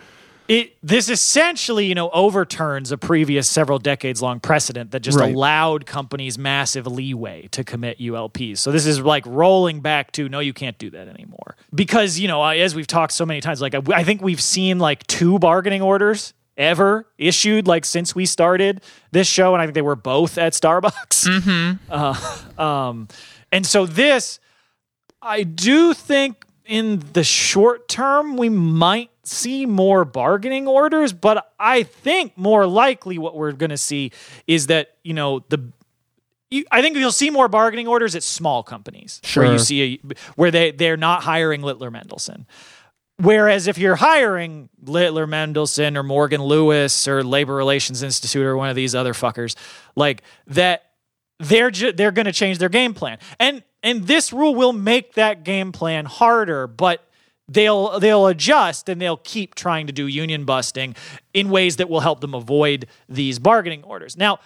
it 0.49 0.75
this 0.83 1.07
essentially 1.09 1.85
you 1.85 1.95
know 1.95 2.09
overturns 2.09 2.91
a 2.91 2.97
previous 2.97 3.47
several 3.47 3.79
decades 3.79 4.21
long 4.21 4.39
precedent 4.41 4.91
that 4.91 4.99
just 5.01 5.17
Right. 5.17 5.33
allowed 5.33 5.85
companies 5.85 6.37
massive 6.37 6.85
leeway 6.87 7.47
to 7.51 7.63
commit 7.63 7.99
ULPs. 7.99 8.57
So 8.57 8.71
this 8.71 8.85
is 8.85 8.99
like 8.99 9.25
rolling 9.25 9.79
back 9.79 10.11
to 10.13 10.27
no, 10.27 10.39
you 10.39 10.51
can't 10.53 10.77
do 10.77 10.89
that 10.89 11.07
anymore 11.07 11.55
because 11.73 12.19
you 12.19 12.27
know 12.27 12.43
as 12.43 12.75
we've 12.75 12.87
talked 12.87 13.13
so 13.13 13.25
many 13.25 13.39
times, 13.39 13.61
like 13.61 13.75
I, 13.75 13.81
I 13.93 14.03
think 14.03 14.21
we've 14.21 14.41
seen 14.41 14.79
like 14.79 15.07
two 15.07 15.39
bargaining 15.39 15.81
orders 15.81 16.33
ever 16.57 17.05
issued 17.17 17.67
like 17.67 17.85
since 17.85 18.13
we 18.13 18.25
started 18.25 18.81
this 19.11 19.27
show, 19.27 19.53
and 19.53 19.61
I 19.61 19.65
think 19.65 19.75
they 19.75 19.81
were 19.81 19.95
both 19.95 20.37
at 20.37 20.53
Starbucks. 20.53 21.77
Uh, 21.89 22.61
um, 22.61 23.07
and 23.51 23.65
so 23.65 23.85
this, 23.85 24.39
I 25.21 25.43
do 25.43 25.93
think 25.93 26.45
in 26.65 27.01
the 27.13 27.23
short 27.23 27.87
term 27.87 28.35
we 28.37 28.49
might 28.49 29.09
see 29.29 29.65
more 29.65 30.03
bargaining 30.05 30.67
orders, 30.67 31.13
but 31.13 31.53
I 31.59 31.83
think 31.83 32.37
more 32.37 32.65
likely 32.67 33.17
what 33.17 33.35
we're 33.35 33.51
going 33.51 33.69
to 33.69 33.77
see 33.77 34.11
is 34.47 34.67
that 34.67 34.95
you 35.03 35.13
know 35.13 35.39
the. 35.49 35.71
You, 36.51 36.65
I 36.71 36.81
think 36.81 36.97
you'll 36.97 37.11
see 37.11 37.29
more 37.29 37.47
bargaining 37.47 37.87
orders 37.87 38.15
at 38.15 38.23
small 38.23 38.63
companies 38.63 39.21
where 39.23 39.29
Sure. 39.45 39.51
you 39.53 39.59
see 39.59 39.83
a, 40.03 40.13
where 40.35 40.49
they 40.49 40.71
they're 40.71 40.97
not 40.97 41.21
hiring 41.23 41.61
Littler 41.61 41.91
Mendelson. 41.91 42.45
Whereas 43.17 43.67
if 43.67 43.77
you're 43.77 43.97
hiring 43.97 44.69
Littler 44.81 45.27
Mendelson 45.27 45.97
or 45.97 46.03
Morgan 46.03 46.41
Lewis 46.41 47.05
or 47.07 47.21
Labor 47.23 47.53
Relations 47.53 48.01
Institute 48.01 48.45
or 48.45 48.55
one 48.55 48.69
of 48.69 48.75
these 48.77 48.95
other 48.95 49.13
fuckers, 49.13 49.55
like 49.95 50.23
that, 50.47 50.85
they're 51.37 51.69
ju- 51.69 51.91
they're 51.91 52.11
going 52.13 52.25
to 52.27 52.31
change 52.31 52.57
their 52.59 52.69
game 52.69 52.93
plan, 52.93 53.17
and 53.39 53.61
and 53.83 54.07
this 54.07 54.31
rule 54.33 54.55
will 54.55 54.73
make 54.73 55.13
that 55.15 55.43
game 55.43 55.71
plan 55.73 56.05
harder, 56.05 56.65
but 56.65 57.05
they'll 57.49 57.99
they'll 57.99 58.27
adjust 58.27 58.87
and 58.87 59.01
they'll 59.01 59.17
keep 59.17 59.55
trying 59.55 59.87
to 59.87 59.93
do 59.93 60.07
union 60.07 60.45
busting 60.45 60.95
in 61.33 61.49
ways 61.49 61.77
that 61.77 61.89
will 61.89 61.99
help 61.99 62.21
them 62.21 62.33
avoid 62.33 62.87
these 63.07 63.39
bargaining 63.39 63.83
orders. 63.83 64.15
Now, 64.15 64.39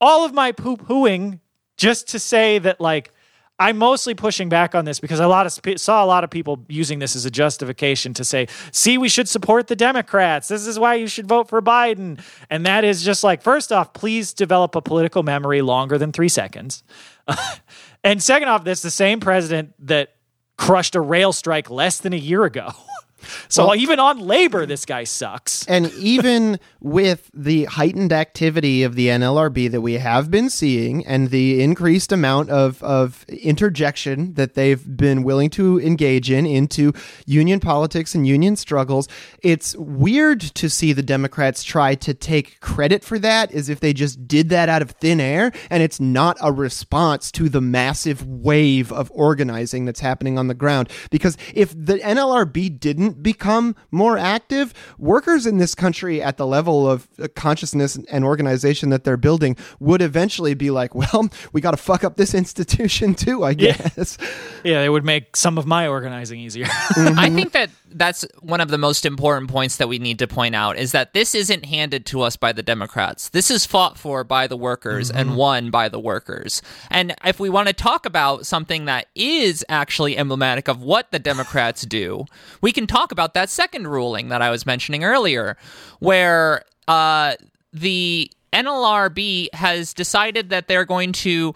all 0.00 0.24
of 0.24 0.32
my 0.32 0.52
poo 0.52 0.76
pooing 0.76 1.40
just 1.76 2.08
to 2.08 2.18
say 2.18 2.58
that 2.58 2.80
like 2.80 3.10
I'm 3.58 3.78
mostly 3.78 4.14
pushing 4.14 4.48
back 4.48 4.74
on 4.74 4.84
this 4.86 4.98
because 4.98 5.20
a 5.20 5.28
lot 5.28 5.46
of 5.46 5.80
saw 5.80 6.04
a 6.04 6.06
lot 6.06 6.24
of 6.24 6.30
people 6.30 6.64
using 6.68 6.98
this 6.98 7.14
as 7.14 7.24
a 7.24 7.30
justification 7.30 8.12
to 8.14 8.24
say, 8.24 8.48
"See, 8.72 8.98
we 8.98 9.08
should 9.08 9.28
support 9.28 9.68
the 9.68 9.76
Democrats. 9.76 10.48
This 10.48 10.66
is 10.66 10.78
why 10.78 10.94
you 10.94 11.06
should 11.06 11.28
vote 11.28 11.48
for 11.48 11.62
Biden." 11.62 12.20
And 12.50 12.66
that 12.66 12.82
is 12.82 13.04
just 13.04 13.22
like, 13.22 13.40
first 13.40 13.70
off, 13.70 13.92
please 13.92 14.32
develop 14.32 14.74
a 14.74 14.80
political 14.80 15.22
memory 15.22 15.62
longer 15.62 15.96
than 15.96 16.10
three 16.10 16.28
seconds, 16.28 16.82
and 18.04 18.20
second 18.20 18.48
off, 18.48 18.64
this 18.64 18.82
the 18.82 18.90
same 18.90 19.20
president 19.20 19.74
that 19.78 20.16
crushed 20.58 20.94
a 20.94 21.00
rail 21.00 21.32
strike 21.32 21.70
less 21.70 21.98
than 21.98 22.12
a 22.12 22.16
year 22.16 22.44
ago. 22.44 22.70
So 23.48 23.74
even 23.74 24.00
on 24.00 24.18
labor, 24.18 24.66
this 24.66 24.84
guy 24.84 25.04
sucks. 25.04 25.66
And 25.66 25.92
even 25.94 26.58
with 26.80 27.30
the 27.34 27.64
heightened 27.64 28.12
activity 28.12 28.82
of 28.82 28.94
the 28.94 29.08
NLRB 29.08 29.70
that 29.70 29.80
we 29.80 29.94
have 29.94 30.30
been 30.30 30.50
seeing 30.50 31.06
and 31.06 31.30
the 31.30 31.62
increased 31.62 32.12
amount 32.12 32.50
of, 32.50 32.82
of 32.82 33.24
interjection 33.28 34.34
that 34.34 34.54
they've 34.54 34.96
been 34.96 35.22
willing 35.22 35.50
to 35.50 35.80
engage 35.80 36.30
in 36.30 36.46
into 36.46 36.92
union 37.26 37.60
politics 37.60 38.14
and 38.14 38.26
union 38.26 38.56
struggles, 38.56 39.08
it's 39.42 39.76
weird 39.76 40.40
to 40.40 40.68
see 40.68 40.92
the 40.92 41.02
Democrats 41.02 41.62
try 41.62 41.94
to 41.94 42.14
take 42.14 42.60
credit 42.60 43.04
for 43.04 43.18
that 43.18 43.52
as 43.52 43.68
if 43.68 43.80
they 43.80 43.92
just 43.92 44.26
did 44.26 44.48
that 44.48 44.68
out 44.68 44.82
of 44.82 44.92
thin 44.92 45.20
air. 45.20 45.52
And 45.70 45.82
it's 45.82 46.00
not 46.00 46.36
a 46.40 46.52
response 46.52 47.30
to 47.32 47.48
the 47.48 47.60
massive 47.60 48.26
wave 48.26 48.92
of 48.92 49.10
organizing 49.14 49.84
that's 49.84 50.00
happening 50.00 50.38
on 50.38 50.48
the 50.48 50.54
ground. 50.54 50.90
Because 51.10 51.36
if 51.54 51.70
the 51.70 51.98
NLRB 51.98 52.80
didn't 52.80 53.11
become 53.12 53.76
more 53.90 54.16
active, 54.18 54.72
workers 54.98 55.46
in 55.46 55.58
this 55.58 55.74
country 55.74 56.22
at 56.22 56.36
the 56.36 56.46
level 56.46 56.88
of 56.88 57.08
uh, 57.20 57.28
consciousness 57.34 57.96
and 58.10 58.24
organization 58.24 58.90
that 58.90 59.04
they're 59.04 59.16
building 59.16 59.56
would 59.80 60.02
eventually 60.02 60.54
be 60.54 60.70
like, 60.70 60.94
well, 60.94 61.28
we 61.52 61.60
got 61.60 61.72
to 61.72 61.76
fuck 61.76 62.04
up 62.04 62.16
this 62.16 62.34
institution 62.34 63.14
too, 63.14 63.44
I 63.44 63.54
guess. 63.54 64.18
Yeah, 64.64 64.82
it 64.82 64.88
would 64.88 65.04
make 65.04 65.36
some 65.36 65.58
of 65.58 65.66
my 65.66 65.88
organizing 65.88 66.40
easier. 66.40 66.66
I 66.96 67.30
think 67.30 67.52
that 67.52 67.70
that's 67.94 68.24
one 68.40 68.60
of 68.60 68.68
the 68.68 68.78
most 68.78 69.06
important 69.06 69.50
points 69.50 69.76
that 69.76 69.88
we 69.88 69.98
need 69.98 70.18
to 70.18 70.26
point 70.26 70.54
out 70.54 70.78
is 70.78 70.92
that 70.92 71.12
this 71.12 71.34
isn't 71.34 71.66
handed 71.66 72.06
to 72.06 72.22
us 72.22 72.36
by 72.36 72.52
the 72.52 72.62
Democrats. 72.62 73.28
This 73.28 73.50
is 73.50 73.66
fought 73.66 73.98
for 73.98 74.24
by 74.24 74.46
the 74.46 74.56
workers 74.56 75.10
and 75.10 75.36
won 75.36 75.70
by 75.70 75.88
the 75.88 75.98
workers. 75.98 76.62
And 76.90 77.14
if 77.24 77.38
we 77.40 77.50
want 77.50 77.68
to 77.68 77.74
talk 77.74 78.06
about 78.06 78.46
something 78.46 78.86
that 78.86 79.06
is 79.14 79.64
actually 79.68 80.16
emblematic 80.16 80.68
of 80.68 80.82
what 80.82 81.10
the 81.10 81.18
Democrats 81.18 81.82
do, 81.82 82.26
we 82.60 82.72
can 82.72 82.86
talk 82.86 83.12
about 83.12 83.34
that 83.34 83.50
second 83.50 83.88
ruling 83.88 84.28
that 84.28 84.42
I 84.42 84.50
was 84.50 84.66
mentioning 84.66 85.04
earlier, 85.04 85.56
where 86.00 86.64
uh, 86.88 87.34
the 87.72 88.30
NLRB 88.52 89.54
has 89.54 89.94
decided 89.94 90.50
that 90.50 90.68
they're 90.68 90.84
going 90.84 91.12
to 91.12 91.54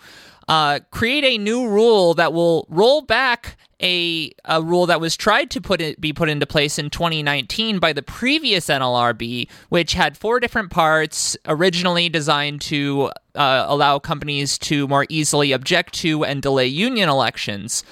uh, 0.49 0.81
create 0.91 1.25
a 1.25 1.39
new 1.39 1.69
rule 1.69 2.15
that 2.15 2.33
will 2.33 2.67
roll 2.69 3.03
back 3.03 3.57
a, 3.83 4.33
a 4.45 4.63
rule 4.63 4.87
that 4.87 5.01
was 5.01 5.17
tried 5.17 5.51
to 5.51 5.61
put 5.61 5.81
it, 5.81 6.01
be 6.01 6.13
put 6.13 6.29
into 6.29 6.47
place 6.47 6.79
in 6.79 6.91
2019 6.91 7.79
by 7.79 7.93
the 7.93 8.03
previous 8.03 8.67
NLRB, 8.67 9.49
which 9.69 9.95
had 9.95 10.17
four 10.17 10.41
different 10.41 10.71
parts 10.71 11.37
originally 11.47 12.09
designed 12.09 12.61
to 12.63 13.11
uh, 13.35 13.67
allow 13.69 13.99
companies 13.99 14.59
to 14.59 14.89
more 14.89 15.07
easily 15.09 15.53
object 15.53 15.95
to 15.95 16.25
and 16.25 16.41
delay 16.43 16.67
union 16.67 17.09
elections. 17.09 17.85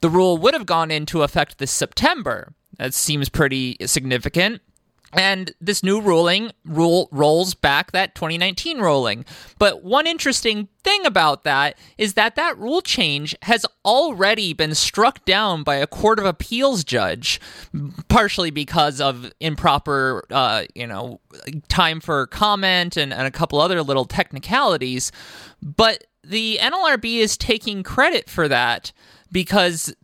The 0.00 0.10
rule 0.10 0.38
would 0.38 0.54
have 0.54 0.66
gone 0.66 0.90
into 0.90 1.22
effect 1.22 1.58
this 1.58 1.70
September. 1.70 2.52
That 2.78 2.94
seems 2.94 3.28
pretty 3.28 3.76
significant. 3.84 4.62
And 5.12 5.52
this 5.60 5.82
new 5.82 6.00
ruling 6.00 6.50
rule 6.64 7.08
rolls 7.12 7.54
back 7.54 7.92
that 7.92 8.14
2019 8.14 8.78
ruling. 8.80 9.24
But 9.58 9.82
one 9.84 10.06
interesting 10.06 10.68
thing 10.82 11.06
about 11.06 11.44
that 11.44 11.78
is 11.96 12.14
that 12.14 12.36
that 12.36 12.58
rule 12.58 12.80
change 12.80 13.34
has 13.42 13.64
already 13.84 14.52
been 14.52 14.74
struck 14.74 15.24
down 15.24 15.62
by 15.62 15.76
a 15.76 15.86
court 15.86 16.18
of 16.18 16.24
appeals 16.24 16.84
judge, 16.84 17.40
partially 18.08 18.50
because 18.50 19.00
of 19.00 19.32
improper, 19.40 20.24
uh, 20.30 20.64
you 20.74 20.86
know, 20.86 21.20
time 21.68 22.00
for 22.00 22.26
comment 22.26 22.96
and, 22.96 23.12
and 23.12 23.26
a 23.26 23.30
couple 23.30 23.60
other 23.60 23.82
little 23.82 24.04
technicalities. 24.04 25.12
But 25.62 26.04
the 26.22 26.58
NLRB 26.60 27.18
is 27.18 27.36
taking 27.36 27.82
credit 27.82 28.28
for 28.28 28.48
that 28.48 28.92
because 29.30 29.94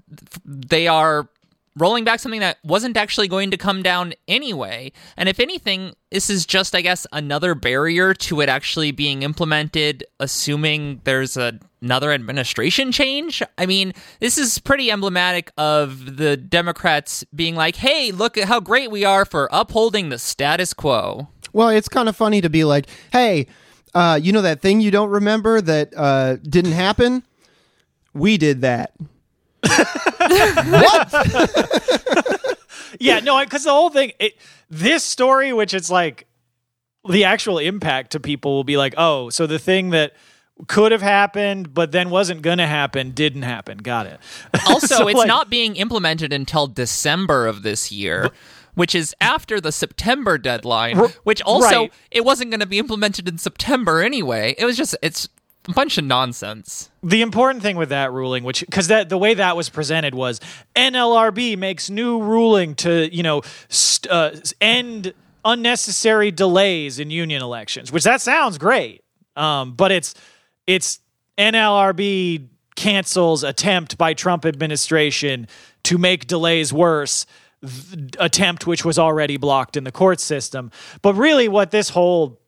they 0.44 0.86
are 0.86 1.28
rolling 1.76 2.04
back 2.04 2.20
something 2.20 2.40
that 2.40 2.58
wasn't 2.64 2.96
actually 2.96 3.28
going 3.28 3.50
to 3.50 3.56
come 3.56 3.82
down 3.82 4.12
anyway. 4.28 4.92
And 5.16 5.28
if 5.28 5.40
anything, 5.40 5.94
this 6.10 6.28
is 6.28 6.44
just, 6.44 6.74
I 6.74 6.80
guess, 6.80 7.06
another 7.12 7.54
barrier 7.54 8.14
to 8.14 8.40
it 8.40 8.48
actually 8.48 8.90
being 8.90 9.22
implemented, 9.22 10.04
assuming 10.20 11.00
there's 11.04 11.36
a, 11.36 11.58
another 11.80 12.12
administration 12.12 12.92
change. 12.92 13.42
I 13.56 13.66
mean, 13.66 13.92
this 14.20 14.36
is 14.36 14.58
pretty 14.58 14.90
emblematic 14.90 15.50
of 15.56 16.16
the 16.16 16.36
Democrats 16.36 17.24
being 17.34 17.54
like, 17.54 17.76
hey, 17.76 18.12
look 18.12 18.36
at 18.36 18.48
how 18.48 18.60
great 18.60 18.90
we 18.90 19.04
are 19.04 19.24
for 19.24 19.48
upholding 19.50 20.10
the 20.10 20.18
status 20.18 20.74
quo. 20.74 21.28
Well, 21.52 21.68
it's 21.68 21.88
kind 21.88 22.08
of 22.08 22.16
funny 22.16 22.40
to 22.40 22.50
be 22.50 22.64
like, 22.64 22.86
hey, 23.12 23.46
uh, 23.94 24.18
you 24.22 24.32
know 24.32 24.42
that 24.42 24.62
thing 24.62 24.80
you 24.80 24.90
don't 24.90 25.10
remember 25.10 25.60
that 25.60 25.92
uh, 25.96 26.36
didn't 26.36 26.72
happen? 26.72 27.24
We 28.14 28.38
did 28.38 28.62
that. 28.62 28.94
What? 29.62 31.08
yeah, 33.00 33.20
no, 33.20 33.42
because 33.44 33.64
the 33.64 33.70
whole 33.70 33.90
thing, 33.90 34.12
it, 34.18 34.34
this 34.70 35.04
story, 35.04 35.52
which 35.52 35.74
it's 35.74 35.90
like 35.90 36.26
the 37.08 37.24
actual 37.24 37.58
impact 37.58 38.12
to 38.12 38.20
people 38.20 38.52
will 38.54 38.64
be 38.64 38.76
like, 38.76 38.94
oh, 38.96 39.30
so 39.30 39.46
the 39.46 39.58
thing 39.58 39.90
that 39.90 40.12
could 40.68 40.92
have 40.92 41.02
happened 41.02 41.74
but 41.74 41.90
then 41.92 42.10
wasn't 42.10 42.42
going 42.42 42.58
to 42.58 42.66
happen 42.66 43.10
didn't 43.10 43.42
happen. 43.42 43.78
Got 43.78 44.06
it. 44.06 44.20
Also, 44.68 44.86
So, 44.86 45.08
it's 45.08 45.18
like- 45.18 45.26
not 45.28 45.50
being 45.50 45.76
implemented 45.76 46.32
until 46.32 46.66
December 46.66 47.46
of 47.46 47.62
this 47.62 47.90
year. 47.90 48.30
Which 48.74 48.94
is 48.94 49.14
after 49.20 49.60
the 49.60 49.70
September 49.70 50.38
deadline, 50.38 50.98
R- 50.98 51.08
which 51.24 51.42
also 51.42 51.66
right. 51.82 51.92
it 52.10 52.24
wasn't 52.24 52.50
going 52.50 52.60
to 52.60 52.66
be 52.66 52.78
implemented 52.78 53.28
in 53.28 53.36
September 53.36 54.00
anyway. 54.00 54.54
It 54.56 54.64
was 54.64 54.78
just 54.78 54.96
it's 55.02 55.26
a 55.26 55.28
bunch 55.70 55.96
of 55.98 56.04
nonsense. 56.04 56.90
The 57.02 57.22
important 57.22 57.62
thing 57.62 57.76
with 57.76 57.90
that 57.90 58.10
ruling, 58.12 58.42
which 58.42 58.60
because 58.60 58.88
that 58.88 59.08
the 59.08 59.18
way 59.18 59.34
that 59.34 59.56
was 59.56 59.68
presented 59.68 60.14
was 60.14 60.40
NLRB 60.74 61.56
makes 61.56 61.88
new 61.88 62.20
ruling 62.20 62.74
to 62.76 63.14
you 63.14 63.22
know 63.22 63.42
st- 63.68 64.12
uh, 64.12 64.32
end 64.60 65.14
unnecessary 65.44 66.30
delays 66.30 66.98
in 66.98 67.10
union 67.10 67.42
elections, 67.42 67.92
which 67.92 68.04
that 68.04 68.20
sounds 68.20 68.58
great, 68.58 69.04
um, 69.36 69.72
but 69.74 69.92
it's 69.92 70.14
it's 70.66 70.98
NLRB 71.38 72.48
cancels 72.74 73.44
attempt 73.44 73.96
by 73.98 74.14
Trump 74.14 74.44
administration 74.44 75.46
to 75.84 75.98
make 75.98 76.26
delays 76.26 76.72
worse. 76.72 77.26
th- 77.60 78.10
attempt 78.18 78.66
which 78.66 78.84
was 78.84 78.98
already 78.98 79.36
blocked 79.36 79.76
in 79.76 79.84
the 79.84 79.92
court 79.92 80.18
system 80.18 80.68
but 81.00 81.14
really 81.14 81.46
what 81.46 81.70
this 81.70 81.90
whole 81.90 82.40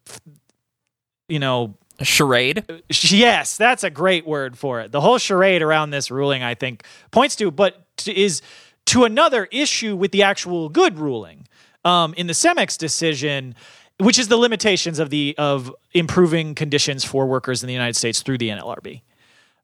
you 1.28 1.38
know 1.38 1.76
Charade. 2.00 2.64
Yes, 2.88 3.56
that's 3.56 3.84
a 3.84 3.90
great 3.90 4.26
word 4.26 4.58
for 4.58 4.80
it. 4.80 4.92
The 4.92 5.00
whole 5.00 5.18
charade 5.18 5.62
around 5.62 5.90
this 5.90 6.10
ruling, 6.10 6.42
I 6.42 6.54
think, 6.54 6.84
points 7.10 7.36
to, 7.36 7.50
but 7.50 7.84
is 8.06 8.42
to 8.86 9.04
another 9.04 9.46
issue 9.52 9.96
with 9.96 10.10
the 10.12 10.22
actual 10.22 10.68
good 10.68 10.98
ruling. 10.98 11.46
Um, 11.84 12.14
in 12.16 12.26
the 12.26 12.32
Cemex 12.32 12.78
decision, 12.78 13.54
which 13.98 14.18
is 14.18 14.28
the 14.28 14.36
limitations 14.36 14.98
of 14.98 15.10
the 15.10 15.34
of 15.38 15.74
improving 15.92 16.54
conditions 16.54 17.04
for 17.04 17.26
workers 17.26 17.62
in 17.62 17.66
the 17.66 17.72
United 17.72 17.94
States 17.94 18.22
through 18.22 18.38
the 18.38 18.48
NLRB, 18.48 19.02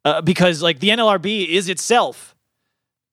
uh, 0.05 0.21
because 0.21 0.63
like 0.63 0.81
the 0.81 0.91
NLRB 0.91 1.49
is 1.49 1.69
itself 1.69 2.37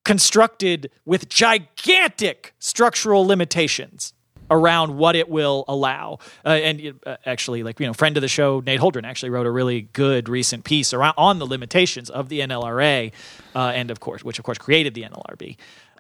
constructed 0.05 0.91
with 1.05 1.27
gigantic 1.27 2.53
structural 2.59 3.25
limitations 3.25 4.13
around 4.49 4.97
what 4.97 5.15
it 5.15 5.29
will 5.29 5.65
allow. 5.67 6.19
Uh, 6.45 6.49
and 6.49 6.99
uh, 7.05 7.17
actually, 7.25 7.63
like 7.63 7.79
you 7.79 7.87
know, 7.87 7.93
friend 7.93 8.17
of 8.17 8.21
the 8.21 8.27
show 8.27 8.61
Nate 8.65 8.79
Holdren 8.79 9.05
actually 9.05 9.29
wrote 9.29 9.45
a 9.45 9.51
really 9.51 9.81
good 9.93 10.29
recent 10.29 10.63
piece 10.63 10.93
around 10.93 11.15
on 11.17 11.39
the 11.39 11.45
limitations 11.45 12.09
of 12.09 12.29
the 12.29 12.39
NLRA, 12.39 13.11
uh, 13.55 13.59
and 13.59 13.91
of 13.91 13.99
course, 13.99 14.23
which 14.23 14.39
of 14.39 14.45
course 14.45 14.57
created 14.57 14.93
the 14.93 15.03
NLRB. 15.03 15.57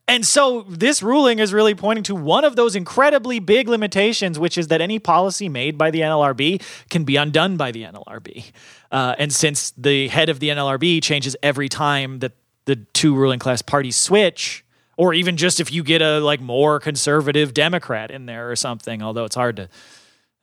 And 0.09 0.25
so 0.25 0.61
this 0.69 1.03
ruling 1.03 1.39
is 1.39 1.53
really 1.53 1.75
pointing 1.75 2.03
to 2.03 2.15
one 2.15 2.45
of 2.45 2.55
those 2.55 2.77
incredibly 2.77 3.39
big 3.39 3.67
limitations, 3.67 4.39
which 4.39 4.57
is 4.57 4.67
that 4.67 4.79
any 4.79 4.99
policy 4.99 5.49
made 5.49 5.77
by 5.77 5.91
the 5.91 5.99
NLRB 5.99 6.61
can 6.89 7.03
be 7.03 7.17
undone 7.17 7.57
by 7.57 7.71
the 7.73 7.83
NLRB. 7.83 8.51
Uh, 8.89 9.15
and 9.19 9.33
since 9.33 9.71
the 9.71 10.07
head 10.07 10.29
of 10.29 10.39
the 10.39 10.47
NLRB 10.47 11.03
changes 11.03 11.35
every 11.43 11.67
time 11.67 12.19
that 12.19 12.31
the 12.63 12.77
two 12.93 13.15
ruling 13.15 13.39
class 13.39 13.61
parties 13.61 13.97
switch, 13.97 14.63
or 14.97 15.13
even 15.13 15.37
just 15.37 15.59
if 15.59 15.71
you 15.71 15.83
get 15.83 16.01
a 16.01 16.19
like 16.19 16.41
more 16.41 16.79
conservative 16.79 17.53
Democrat 17.53 18.11
in 18.11 18.25
there 18.25 18.51
or 18.51 18.55
something, 18.55 19.01
although 19.01 19.25
it's 19.25 19.35
hard 19.35 19.55
to 19.55 19.69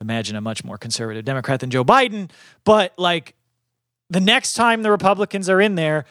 imagine 0.00 0.36
a 0.36 0.40
much 0.40 0.64
more 0.64 0.78
conservative 0.78 1.24
Democrat 1.24 1.60
than 1.60 1.70
Joe 1.70 1.84
Biden, 1.84 2.30
but 2.64 2.92
like 2.96 3.34
the 4.10 4.20
next 4.20 4.54
time 4.54 4.82
the 4.82 4.90
Republicans 4.90 5.48
are 5.48 5.60
in 5.60 5.74
there, 5.74 6.04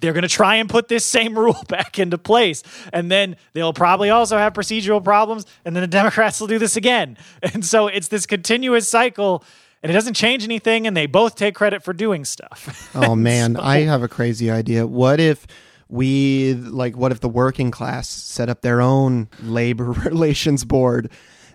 they're 0.00 0.12
going 0.12 0.22
to 0.22 0.28
try 0.28 0.56
and 0.56 0.68
put 0.68 0.88
this 0.88 1.04
same 1.18 1.38
rule 1.38 1.62
back 1.68 1.98
into 1.98 2.18
place. 2.18 2.62
And 2.92 3.10
then 3.10 3.36
they'll 3.52 3.72
probably 3.72 4.10
also 4.10 4.38
have 4.38 4.52
procedural 4.52 5.02
problems. 5.02 5.46
And 5.64 5.76
then 5.76 5.82
the 5.82 5.88
Democrats 5.88 6.40
will 6.40 6.48
do 6.48 6.58
this 6.58 6.76
again. 6.76 7.16
And 7.42 7.64
so 7.64 7.86
it's 7.86 8.08
this 8.08 8.26
continuous 8.26 8.88
cycle. 8.88 9.44
And 9.82 9.90
it 9.90 9.94
doesn't 9.94 10.14
change 10.14 10.44
anything. 10.44 10.86
And 10.86 10.96
they 10.96 11.06
both 11.06 11.36
take 11.36 11.54
credit 11.54 11.82
for 11.82 11.92
doing 11.92 12.24
stuff. 12.24 12.90
Oh, 12.94 13.14
man. 13.14 13.54
so, 13.54 13.62
I 13.62 13.80
have 13.80 14.02
a 14.02 14.08
crazy 14.08 14.50
idea. 14.50 14.86
What 14.86 15.20
if 15.20 15.46
we, 15.90 16.54
like, 16.54 16.96
what 16.96 17.12
if 17.12 17.20
the 17.20 17.28
working 17.28 17.70
class 17.70 18.08
set 18.08 18.48
up 18.48 18.62
their 18.62 18.80
own 18.80 19.28
labor 19.42 19.84
relations 20.06 20.64
board? 20.64 21.10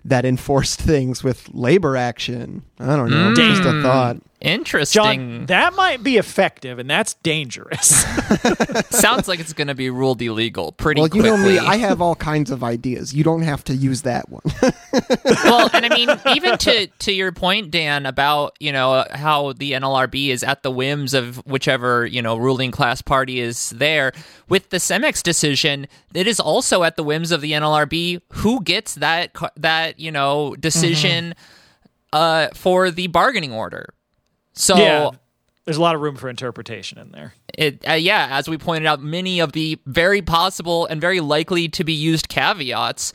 that 0.06 0.24
enforced 0.24 0.80
things 0.80 1.24
with 1.24 1.48
labor 1.52 1.96
action. 1.96 2.62
I 2.78 2.94
don't 2.94 3.10
know. 3.10 3.32
Mm. 3.32 3.34
Just 3.34 3.62
a 3.62 3.82
thought. 3.82 4.18
Interesting. 4.40 5.02
John, 5.02 5.46
that 5.46 5.74
might 5.74 6.02
be 6.02 6.18
effective, 6.18 6.78
and 6.78 6.90
that's 6.90 7.14
dangerous. 7.14 7.88
Sounds 8.90 9.28
like 9.28 9.40
it's 9.40 9.54
going 9.54 9.68
to 9.68 9.74
be 9.74 9.88
ruled 9.88 10.20
illegal 10.20 10.72
pretty 10.72 11.00
well, 11.00 11.08
quickly. 11.08 11.30
you 11.30 11.36
know 11.36 11.42
me, 11.42 11.58
I 11.58 11.76
have 11.76 12.02
all 12.02 12.14
kinds 12.14 12.50
of 12.50 12.62
ideas. 12.62 13.14
You 13.14 13.24
don't 13.24 13.42
have 13.42 13.64
to 13.64 13.74
use 13.74 14.02
that 14.02 14.28
one. 14.28 14.42
well, 15.24 15.70
and 15.72 15.86
I 15.86 15.88
mean, 15.88 16.10
even 16.34 16.58
to 16.58 16.86
to 16.86 17.12
your 17.12 17.32
point, 17.32 17.70
Dan, 17.70 18.04
about 18.04 18.56
you 18.60 18.72
know 18.72 19.06
how 19.10 19.54
the 19.54 19.72
NLRB 19.72 20.28
is 20.28 20.44
at 20.44 20.62
the 20.62 20.70
whims 20.70 21.14
of 21.14 21.38
whichever 21.46 22.04
you 22.04 22.20
know 22.20 22.36
ruling 22.36 22.70
class 22.70 23.00
party 23.00 23.40
is 23.40 23.70
there. 23.70 24.12
With 24.50 24.68
the 24.68 24.76
Cemex 24.76 25.22
decision, 25.22 25.86
it 26.12 26.26
is 26.26 26.38
also 26.38 26.82
at 26.82 26.96
the 26.96 27.02
whims 27.02 27.32
of 27.32 27.40
the 27.40 27.52
NLRB 27.52 28.20
who 28.34 28.62
gets 28.62 28.96
that 28.96 29.34
that 29.56 29.98
you 29.98 30.12
know 30.12 30.54
decision. 30.56 31.30
Mm-hmm. 31.30 31.52
Uh, 32.12 32.48
for 32.54 32.90
the 32.90 33.08
bargaining 33.08 33.52
order 33.52 33.92
so 34.56 34.76
yeah, 34.76 35.10
there's 35.64 35.76
a 35.76 35.82
lot 35.82 35.94
of 35.94 36.00
room 36.00 36.16
for 36.16 36.28
interpretation 36.28 36.98
in 36.98 37.12
there. 37.12 37.34
It, 37.56 37.88
uh, 37.88 37.92
yeah, 37.92 38.28
as 38.32 38.48
we 38.48 38.58
pointed 38.58 38.86
out, 38.86 39.00
many 39.02 39.40
of 39.40 39.52
the 39.52 39.78
very 39.86 40.22
possible 40.22 40.86
and 40.86 41.00
very 41.00 41.20
likely 41.20 41.68
to 41.68 41.84
be 41.84 41.92
used 41.92 42.28
caveats 42.28 43.12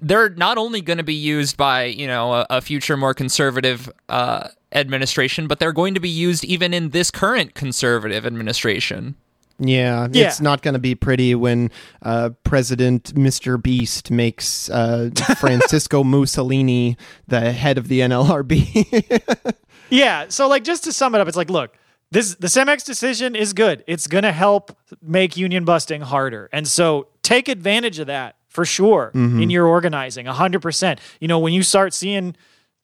they're 0.00 0.30
not 0.30 0.58
only 0.58 0.80
going 0.80 0.96
to 0.96 1.04
be 1.04 1.14
used 1.14 1.56
by 1.56 1.84
you 1.84 2.06
know 2.06 2.32
a, 2.32 2.46
a 2.50 2.60
future 2.60 2.96
more 2.96 3.14
conservative 3.14 3.90
uh, 4.08 4.48
administration, 4.72 5.46
but 5.46 5.58
they're 5.58 5.72
going 5.72 5.94
to 5.94 6.00
be 6.00 6.08
used 6.08 6.44
even 6.44 6.72
in 6.74 6.90
this 6.90 7.10
current 7.10 7.54
conservative 7.54 8.26
administration. 8.26 9.14
Yeah, 9.62 10.08
yeah. 10.10 10.28
it's 10.28 10.40
not 10.40 10.62
going 10.62 10.72
to 10.72 10.80
be 10.80 10.94
pretty 10.94 11.34
when 11.34 11.70
uh, 12.00 12.30
President 12.44 13.14
Mr. 13.14 13.62
Beast 13.62 14.10
makes 14.10 14.70
uh, 14.70 15.10
Francisco 15.38 16.02
Mussolini 16.04 16.96
the 17.28 17.52
head 17.52 17.76
of 17.76 17.88
the 17.88 18.00
NLRB. 18.00 19.54
Yeah. 19.90 20.26
So 20.28 20.48
like 20.48 20.64
just 20.64 20.84
to 20.84 20.92
sum 20.92 21.14
it 21.14 21.20
up, 21.20 21.28
it's 21.28 21.36
like, 21.36 21.50
look, 21.50 21.74
this 22.10 22.34
the 22.34 22.48
Cemex 22.48 22.84
decision 22.84 23.34
is 23.34 23.52
good. 23.52 23.84
It's 23.86 24.06
gonna 24.06 24.32
help 24.32 24.76
make 25.02 25.36
union 25.36 25.64
busting 25.64 26.00
harder. 26.00 26.48
And 26.52 26.66
so 26.66 27.08
take 27.22 27.48
advantage 27.48 27.98
of 27.98 28.08
that 28.08 28.36
for 28.48 28.64
sure 28.64 29.12
mm-hmm. 29.14 29.42
in 29.42 29.50
your 29.50 29.66
organizing, 29.66 30.26
hundred 30.26 30.60
percent. 30.60 31.00
You 31.20 31.28
know, 31.28 31.38
when 31.38 31.52
you 31.52 31.62
start 31.62 31.94
seeing 31.94 32.34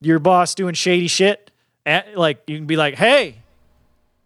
your 0.00 0.18
boss 0.18 0.54
doing 0.54 0.74
shady 0.74 1.08
shit, 1.08 1.50
at, 1.84 2.06
eh, 2.06 2.10
like 2.14 2.42
you 2.46 2.56
can 2.56 2.66
be 2.66 2.76
like, 2.76 2.94
hey, 2.94 3.36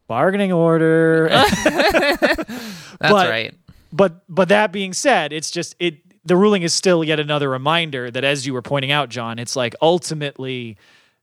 bargaining 0.07 0.53
order. 0.53 1.29
That's 1.65 2.99
but, 2.99 3.31
right. 3.31 3.55
But 3.93 4.23
but 4.29 4.49
that 4.49 4.73
being 4.73 4.93
said, 4.93 5.33
it's 5.33 5.51
just 5.51 5.77
it 5.79 5.97
the 6.25 6.37
ruling 6.37 6.63
is 6.63 6.75
still 6.75 7.03
yet 7.03 7.19
another 7.19 7.49
reminder 7.49 8.11
that 8.11 8.25
as 8.25 8.47
you 8.47 8.53
were 8.53 8.63
pointing 8.63 8.91
out, 8.91 9.09
John, 9.09 9.39
it's 9.39 9.57
like 9.57 9.75
ultimately 9.81 10.77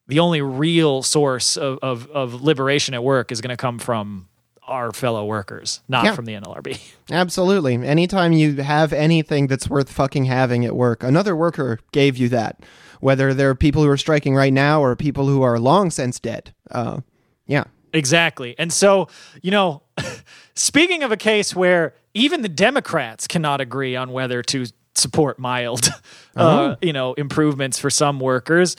the 0.08 0.20
only 0.20 0.42
real 0.42 1.04
source 1.04 1.58
of, 1.58 1.80
of, 1.82 2.10
of 2.12 2.42
liberation 2.42 2.94
at 2.94 3.04
work 3.04 3.32
is 3.32 3.42
going 3.42 3.50
to 3.50 3.58
come 3.58 3.80
from 3.80 4.28
our 4.68 4.92
fellow 4.92 5.26
workers, 5.26 5.82
not 5.88 6.06
yeah. 6.06 6.14
from 6.14 6.26
the 6.26 6.34
NLRB. 6.34 6.80
Absolutely. 7.12 7.76
Anytime 7.76 8.34
you 8.34 8.56
have 8.58 8.92
anything 8.92 9.48
that's 9.48 9.70
worth 9.70 9.92
fucking 9.92 10.26
having 10.26 10.66
at 10.66 10.76
work, 10.76 11.04
another 11.04 11.36
worker 11.36 11.80
gave 11.92 12.18
you 12.18 12.30
that. 12.30 12.60
Whether 13.00 13.34
there 13.34 13.50
are 13.50 13.56
people 13.56 13.84
who 13.84 13.90
are 13.90 13.98
striking 13.98 14.36
right 14.36 14.52
now 14.52 14.82
or 14.82 14.96
people 14.96 15.28
who 15.28 15.44
are 15.44 15.60
long 15.60 15.92
since 15.92 16.20
dead. 16.20 16.54
Uh, 16.72 17.02
yeah. 17.46 17.66
Exactly. 17.94 18.56
And 18.58 18.74
so, 18.74 19.08
you 19.42 19.52
know, 19.52 19.84
speaking 20.56 21.04
of 21.04 21.12
a 21.12 21.18
case 21.18 21.56
where 21.56 21.94
even 22.14 22.42
the 22.42 22.50
Democrats 22.50 23.28
cannot 23.28 23.62
agree 23.62 23.96
on 23.96 24.12
whether 24.12 24.42
to 24.44 24.66
support 24.96 25.40
mild, 25.40 25.88
uh, 26.36 26.40
uh, 26.40 26.76
you 26.82 26.92
know, 26.92 27.14
improvements 27.14 27.80
for 27.80 27.90
some 27.90 28.20
workers. 28.20 28.76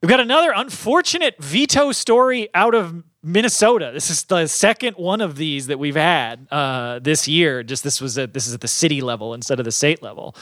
We've 0.00 0.08
got 0.08 0.20
another 0.20 0.52
unfortunate 0.54 1.42
veto 1.42 1.90
story 1.90 2.48
out 2.54 2.76
of 2.76 3.02
Minnesota. 3.20 3.90
This 3.92 4.10
is 4.10 4.22
the 4.24 4.46
second 4.46 4.94
one 4.94 5.20
of 5.20 5.34
these 5.34 5.66
that 5.66 5.78
we've 5.80 5.96
had 5.96 6.46
uh, 6.52 7.00
this 7.00 7.26
year. 7.26 7.64
Just 7.64 7.82
this 7.82 8.00
was 8.00 8.14
this 8.14 8.46
is 8.46 8.54
at 8.54 8.60
the 8.60 8.68
city 8.68 9.00
level 9.00 9.34
instead 9.34 9.58
of 9.58 9.64
the 9.64 9.72
state 9.72 10.00
level, 10.00 10.36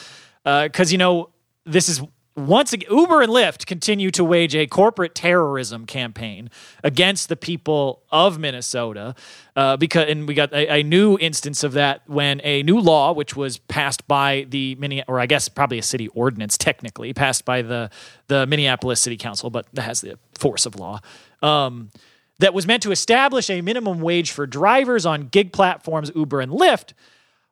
because 0.44 0.90
uh, 0.90 0.92
you 0.92 0.98
know 0.98 1.30
this 1.64 1.88
is 1.88 2.02
once 2.36 2.74
again, 2.74 2.90
Uber 2.94 3.22
and 3.22 3.32
Lyft 3.32 3.64
continue 3.64 4.10
to 4.10 4.22
wage 4.22 4.54
a 4.54 4.66
corporate 4.66 5.14
terrorism 5.14 5.86
campaign 5.86 6.50
against 6.84 7.30
the 7.30 7.36
people 7.36 8.02
of 8.12 8.38
Minnesota. 8.38 9.14
Uh, 9.56 9.78
because 9.78 10.08
and 10.10 10.28
we 10.28 10.34
got 10.34 10.52
a, 10.52 10.80
a, 10.80 10.82
new 10.82 11.16
instance 11.18 11.64
of 11.64 11.72
that 11.72 12.02
when 12.06 12.42
a 12.44 12.62
new 12.62 12.78
law, 12.78 13.12
which 13.12 13.34
was 13.34 13.56
passed 13.56 14.06
by 14.06 14.46
the 14.50 14.74
mini, 14.74 15.02
or 15.08 15.18
I 15.18 15.24
guess 15.24 15.48
probably 15.48 15.78
a 15.78 15.82
city 15.82 16.08
ordinance, 16.08 16.58
technically 16.58 17.14
passed 17.14 17.46
by 17.46 17.62
the 17.62 17.90
the 18.26 18.46
Minneapolis 18.46 19.00
City 19.00 19.16
Council, 19.16 19.48
but 19.48 19.66
that 19.72 19.82
has 19.82 20.02
the 20.02 20.18
force 20.38 20.66
of 20.66 20.76
law. 20.76 21.00
Um, 21.42 21.90
that 22.38 22.52
was 22.52 22.66
meant 22.66 22.82
to 22.82 22.90
establish 22.90 23.48
a 23.48 23.62
minimum 23.62 24.02
wage 24.02 24.30
for 24.30 24.46
drivers 24.46 25.06
on 25.06 25.28
gig 25.28 25.54
platforms 25.54 26.10
Uber 26.14 26.42
and 26.42 26.52
Lyft 26.52 26.92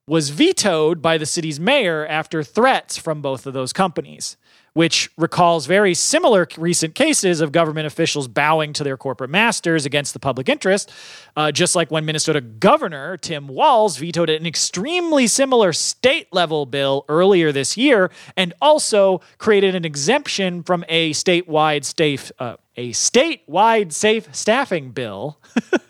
was 0.06 0.28
vetoed 0.28 1.00
by 1.00 1.16
the 1.16 1.24
city's 1.24 1.58
mayor 1.58 2.06
after 2.06 2.42
threats 2.42 2.98
from 2.98 3.22
both 3.22 3.46
of 3.46 3.54
those 3.54 3.72
companies 3.72 4.36
which 4.74 5.08
recalls 5.16 5.66
very 5.66 5.94
similar 5.94 6.46
recent 6.58 6.94
cases 6.94 7.40
of 7.40 7.52
government 7.52 7.86
officials 7.86 8.28
bowing 8.28 8.72
to 8.72 8.84
their 8.84 8.96
corporate 8.96 9.30
masters 9.30 9.86
against 9.86 10.12
the 10.12 10.18
public 10.18 10.48
interest, 10.48 10.92
uh, 11.36 11.50
just 11.50 11.74
like 11.74 11.90
when 11.90 12.04
Minnesota 12.04 12.40
Governor 12.40 13.16
Tim 13.16 13.48
Walz 13.48 13.96
vetoed 13.96 14.28
an 14.28 14.46
extremely 14.46 15.26
similar 15.26 15.72
state 15.72 16.26
level 16.32 16.66
bill 16.66 17.04
earlier 17.08 17.52
this 17.52 17.76
year 17.76 18.10
and 18.36 18.52
also 18.60 19.20
created 19.38 19.74
an 19.76 19.84
exemption 19.84 20.62
from 20.64 20.84
a 20.88 21.12
statewide 21.12 21.84
safe, 21.84 22.32
uh, 22.40 22.56
a 22.76 22.90
statewide 22.90 23.92
safe 23.92 24.28
staffing 24.34 24.90
bill 24.90 25.38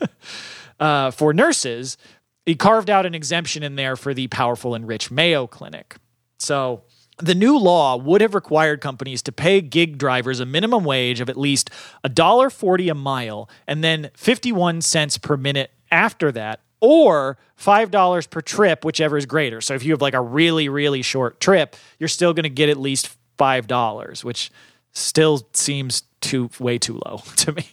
uh, 0.81 1.11
for 1.11 1.33
nurses. 1.33 1.97
He 2.45 2.55
carved 2.55 2.91
out 2.91 3.07
an 3.07 3.15
exemption 3.15 3.63
in 3.63 3.77
there 3.77 3.97
for 3.97 4.13
the 4.13 4.29
powerful 4.29 4.75
and 4.75 4.87
rich 4.87 5.11
Mayo 5.11 5.47
Clinic. 5.47 5.97
So, 6.39 6.83
the 7.19 7.35
new 7.35 7.59
law 7.59 7.97
would 7.97 8.21
have 8.21 8.35
required 8.35 8.81
companies 8.81 9.23
to 9.23 9.33
pay 9.33 9.61
gig 9.61 9.99
drivers 9.99 10.41
a 10.41 10.47
minimum 10.47 10.85
wage 10.85 11.21
of 11.21 11.29
at 11.31 11.37
least 11.37 11.71
$1.40 12.05 12.91
a 12.91 12.95
mile 12.95 13.49
and 13.67 13.85
then 13.85 14.11
51 14.15 14.81
cents 14.81 15.19
per 15.19 15.37
minute 15.37 15.71
after 15.91 16.33
that 16.33 16.61
or 16.81 17.39
$5 17.59 18.31
per 18.31 18.41
trip 18.41 18.85
whichever 18.85 19.17
is 19.17 19.27
greater. 19.27 19.61
So 19.61 19.75
if 19.75 19.85
you 19.85 19.93
have 19.93 20.03
like 20.03 20.15
a 20.15 20.21
really 20.21 20.69
really 20.69 21.03
short 21.03 21.41
trip 21.41 21.77
you're 21.99 22.09
still 22.09 22.33
going 22.33 22.45
to 22.45 22.51
get 22.51 22.69
at 22.69 22.77
least 22.77 23.17
$5 23.39 24.25
which 24.25 24.51
still 24.93 25.47
seems 25.53 26.03
too 26.21 26.51
way 26.59 26.79
too 26.79 27.01
low 27.07 27.19
to 27.37 27.53
me. 27.53 27.67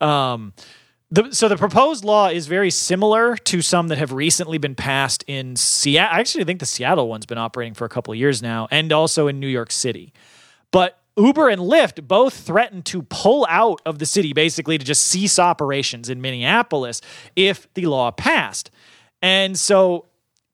Um, 0.00 0.52
the, 1.10 1.32
so 1.32 1.48
the 1.48 1.56
proposed 1.56 2.04
law 2.04 2.28
is 2.28 2.46
very 2.46 2.70
similar 2.70 3.36
to 3.36 3.62
some 3.62 3.88
that 3.88 3.98
have 3.98 4.12
recently 4.12 4.58
been 4.58 4.76
passed 4.76 5.24
in 5.26 5.56
Seattle. 5.56 6.16
I 6.16 6.20
actually 6.20 6.44
think 6.44 6.60
the 6.60 6.66
Seattle 6.66 7.08
one's 7.08 7.26
been 7.26 7.38
operating 7.38 7.74
for 7.74 7.84
a 7.84 7.88
couple 7.88 8.12
of 8.12 8.18
years 8.18 8.42
now, 8.42 8.68
and 8.70 8.92
also 8.92 9.26
in 9.26 9.40
New 9.40 9.48
York 9.48 9.72
City. 9.72 10.12
But 10.70 11.00
Uber 11.16 11.48
and 11.48 11.60
Lyft 11.60 12.06
both 12.06 12.34
threatened 12.34 12.86
to 12.86 13.02
pull 13.02 13.44
out 13.50 13.80
of 13.84 13.98
the 13.98 14.06
city, 14.06 14.32
basically 14.32 14.78
to 14.78 14.84
just 14.84 15.06
cease 15.06 15.38
operations 15.38 16.08
in 16.08 16.20
Minneapolis 16.20 17.00
if 17.34 17.72
the 17.74 17.86
law 17.86 18.12
passed. 18.12 18.70
And 19.20 19.58
so, 19.58 20.06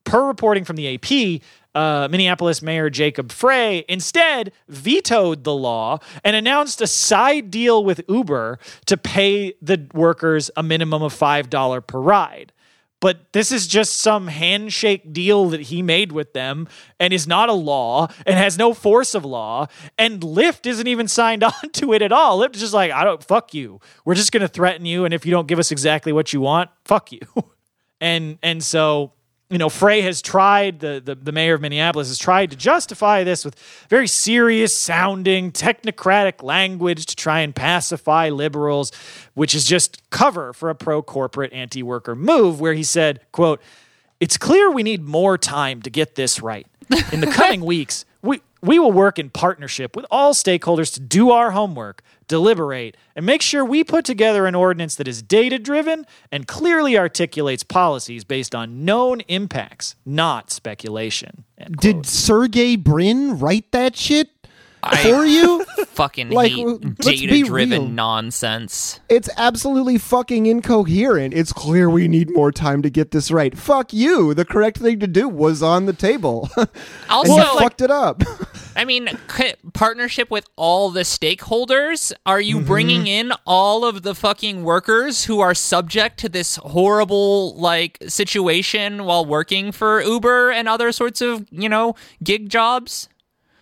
per 0.05 0.27
reporting 0.27 0.65
from 0.65 0.77
the 0.77 0.95
AP, 0.95 1.43
uh, 1.77 2.09
Minneapolis 2.11 2.63
Mayor 2.63 2.89
Jacob 2.89 3.31
Frey 3.31 3.85
instead 3.87 4.53
vetoed 4.67 5.45
the 5.45 5.55
law 5.55 5.99
and 6.25 6.35
announced 6.35 6.81
a 6.81 6.87
side 6.87 7.51
deal 7.51 7.85
with 7.85 8.01
Uber 8.09 8.59
to 8.87 8.97
pay 8.97 9.53
the 9.61 9.87
workers 9.93 10.51
a 10.57 10.63
minimum 10.63 11.03
of 11.03 11.13
$5 11.13 11.87
per 11.87 12.01
ride. 12.01 12.53
But 12.99 13.33
this 13.35 13.53
is 13.53 13.67
just 13.67 13.99
some 13.99 14.27
handshake 14.29 15.13
deal 15.13 15.51
that 15.51 15.61
he 15.61 15.83
made 15.83 16.13
with 16.13 16.33
them 16.33 16.67
and 16.99 17.13
is 17.13 17.27
not 17.27 17.51
a 17.51 17.53
law 17.53 18.09
and 18.25 18.39
has 18.39 18.57
no 18.57 18.73
force 18.73 19.15
of 19.15 19.23
law. 19.23 19.67
And 19.99 20.23
Lyft 20.23 20.65
isn't 20.65 20.87
even 20.87 21.07
signed 21.09 21.45
on 21.45 21.71
to 21.75 21.93
it 21.93 22.01
at 22.01 22.11
all. 22.11 22.41
Lyft 22.41 22.55
is 22.55 22.63
just 22.63 22.73
like, 22.73 22.91
I 22.91 23.05
don't, 23.05 23.23
fuck 23.23 23.53
you. 23.53 23.81
We're 24.07 24.15
just 24.15 24.33
going 24.33 24.41
to 24.41 24.49
threaten 24.49 24.87
you. 24.87 25.05
And 25.05 25.13
if 25.13 25.27
you 25.27 25.31
don't 25.31 25.47
give 25.47 25.59
us 25.59 25.71
exactly 25.71 26.11
what 26.11 26.33
you 26.33 26.41
want, 26.41 26.71
fuck 26.87 27.13
you. 27.13 27.21
and, 28.01 28.39
and 28.43 28.65
so 28.65 29.13
you 29.49 29.59
know, 29.59 29.69
Frey 29.69 30.01
has 30.01 30.21
tried, 30.21 30.81
the, 30.81 31.01
the, 31.05 31.15
the, 31.15 31.31
mayor 31.31 31.55
of 31.55 31.61
Minneapolis 31.61 32.09
has 32.09 32.19
tried 32.19 32.51
to 32.51 32.57
justify 32.57 33.23
this 33.23 33.45
with 33.45 33.55
very 33.89 34.09
serious 34.09 34.77
sounding 34.77 35.53
technocratic 35.53 36.43
language 36.43 37.07
to 37.07 37.17
try 37.17 37.41
and 37.41 37.55
pacify 37.55 38.29
liberals, 38.29 38.91
which 39.35 39.55
is 39.55 39.65
just 39.65 40.03
cover 40.11 40.53
for 40.53 40.69
a 40.69 40.75
pro 40.75 41.01
corporate 41.01 41.53
anti 41.53 41.83
worker 41.83 42.17
move, 42.17 42.61
where 42.61 42.75
he 42.75 42.83
said, 42.83 43.21
quote, 43.31 43.61
It's 44.19 44.37
clear 44.37 44.69
we 44.71 44.83
need 44.83 45.05
more 45.05 45.39
time 45.39 45.81
to 45.83 45.91
get 45.91 46.17
this 46.17 46.43
right. 46.43 46.67
In 47.13 47.21
the 47.21 47.27
coming 47.33 47.65
weeks, 47.65 48.05
we, 48.67 48.79
will 48.79 48.93
work 48.93 49.19
in 49.19 49.31
partnership 49.31 49.97
with 49.97 50.07
all 50.11 50.35
stakeholders 50.35 50.93
to 50.95 51.01
do 51.01 51.31
our 51.31 51.53
homework, 51.53 52.03
deliberate, 52.29 52.97
and 53.15 53.25
make 53.25 53.43
sure 53.43 53.65
we 53.65 53.85
put 53.85 54.05
together 54.05 54.47
an 54.47 54.55
ordinance 54.55 54.95
that 54.97 55.09
is 55.09 55.23
data 55.23 55.59
driven 55.59 56.07
and 56.31 56.47
clearly 56.47 56.99
articulates 56.99 57.63
policies 57.63 58.25
based 58.25 58.55
on 58.55 58.85
known 58.85 59.21
impacts, 59.23 59.97
not 60.05 60.51
speculation. 60.51 61.45
Did 61.81 62.05
Sergey 62.05 62.77
Brin 62.77 63.39
write 63.39 63.73
that 63.73 63.97
shit? 63.97 64.29
For 64.95 65.25
you? 65.25 65.65
Fucking 65.87 66.31
like, 66.31 66.53
data 66.99 67.43
driven 67.45 67.95
nonsense. 67.95 69.01
It's 69.09 69.29
absolutely 69.37 69.99
fucking 69.99 70.47
incoherent. 70.47 71.35
It's 71.35 71.53
clear 71.53 71.89
we 71.89 72.09
need 72.09 72.31
more 72.35 72.53
time 72.53 72.83
to 72.83 72.91
get 72.91 73.11
this 73.11 73.31
right. 73.31 73.57
Fuck 73.57 73.93
you. 73.93 74.35
The 74.35 74.45
correct 74.45 74.79
thing 74.79 75.01
to 75.01 75.07
do 75.07 75.29
was 75.29 75.63
on 75.63 75.87
the 75.87 75.93
table. 75.93 76.51
also, 77.09 77.33
and 77.39 77.43
you 77.43 77.59
fucked 77.59 77.81
it 77.81 77.91
up. 77.91 78.23
I 78.77 78.85
mean, 78.85 79.09
partnership 79.73 80.31
with 80.31 80.47
all 80.57 80.91
the 80.91 81.01
stakeholders. 81.01 82.13
Are 82.27 82.41
you 82.41 82.59
mm-hmm. 82.59 82.67
bringing 82.67 83.07
in 83.07 83.33
all 83.47 83.87
of 83.87 84.03
the 84.03 84.15
fucking 84.15 84.65
workers 84.65 85.25
who 85.25 85.41
are 85.41 85.55
subject 85.55 86.19
to 86.21 86.29
this 86.29 86.57
horrible 86.57 87.57
like 87.57 87.97
situation 88.07 89.05
while 89.05 89.25
working 89.25 89.73
for 89.73 90.03
Uber 90.03 90.51
and 90.51 90.69
other 90.69 90.93
sorts 90.93 91.23
of 91.23 91.47
you 91.51 91.71
know 91.71 91.95
gig 92.23 92.51
jobs? 92.51 93.09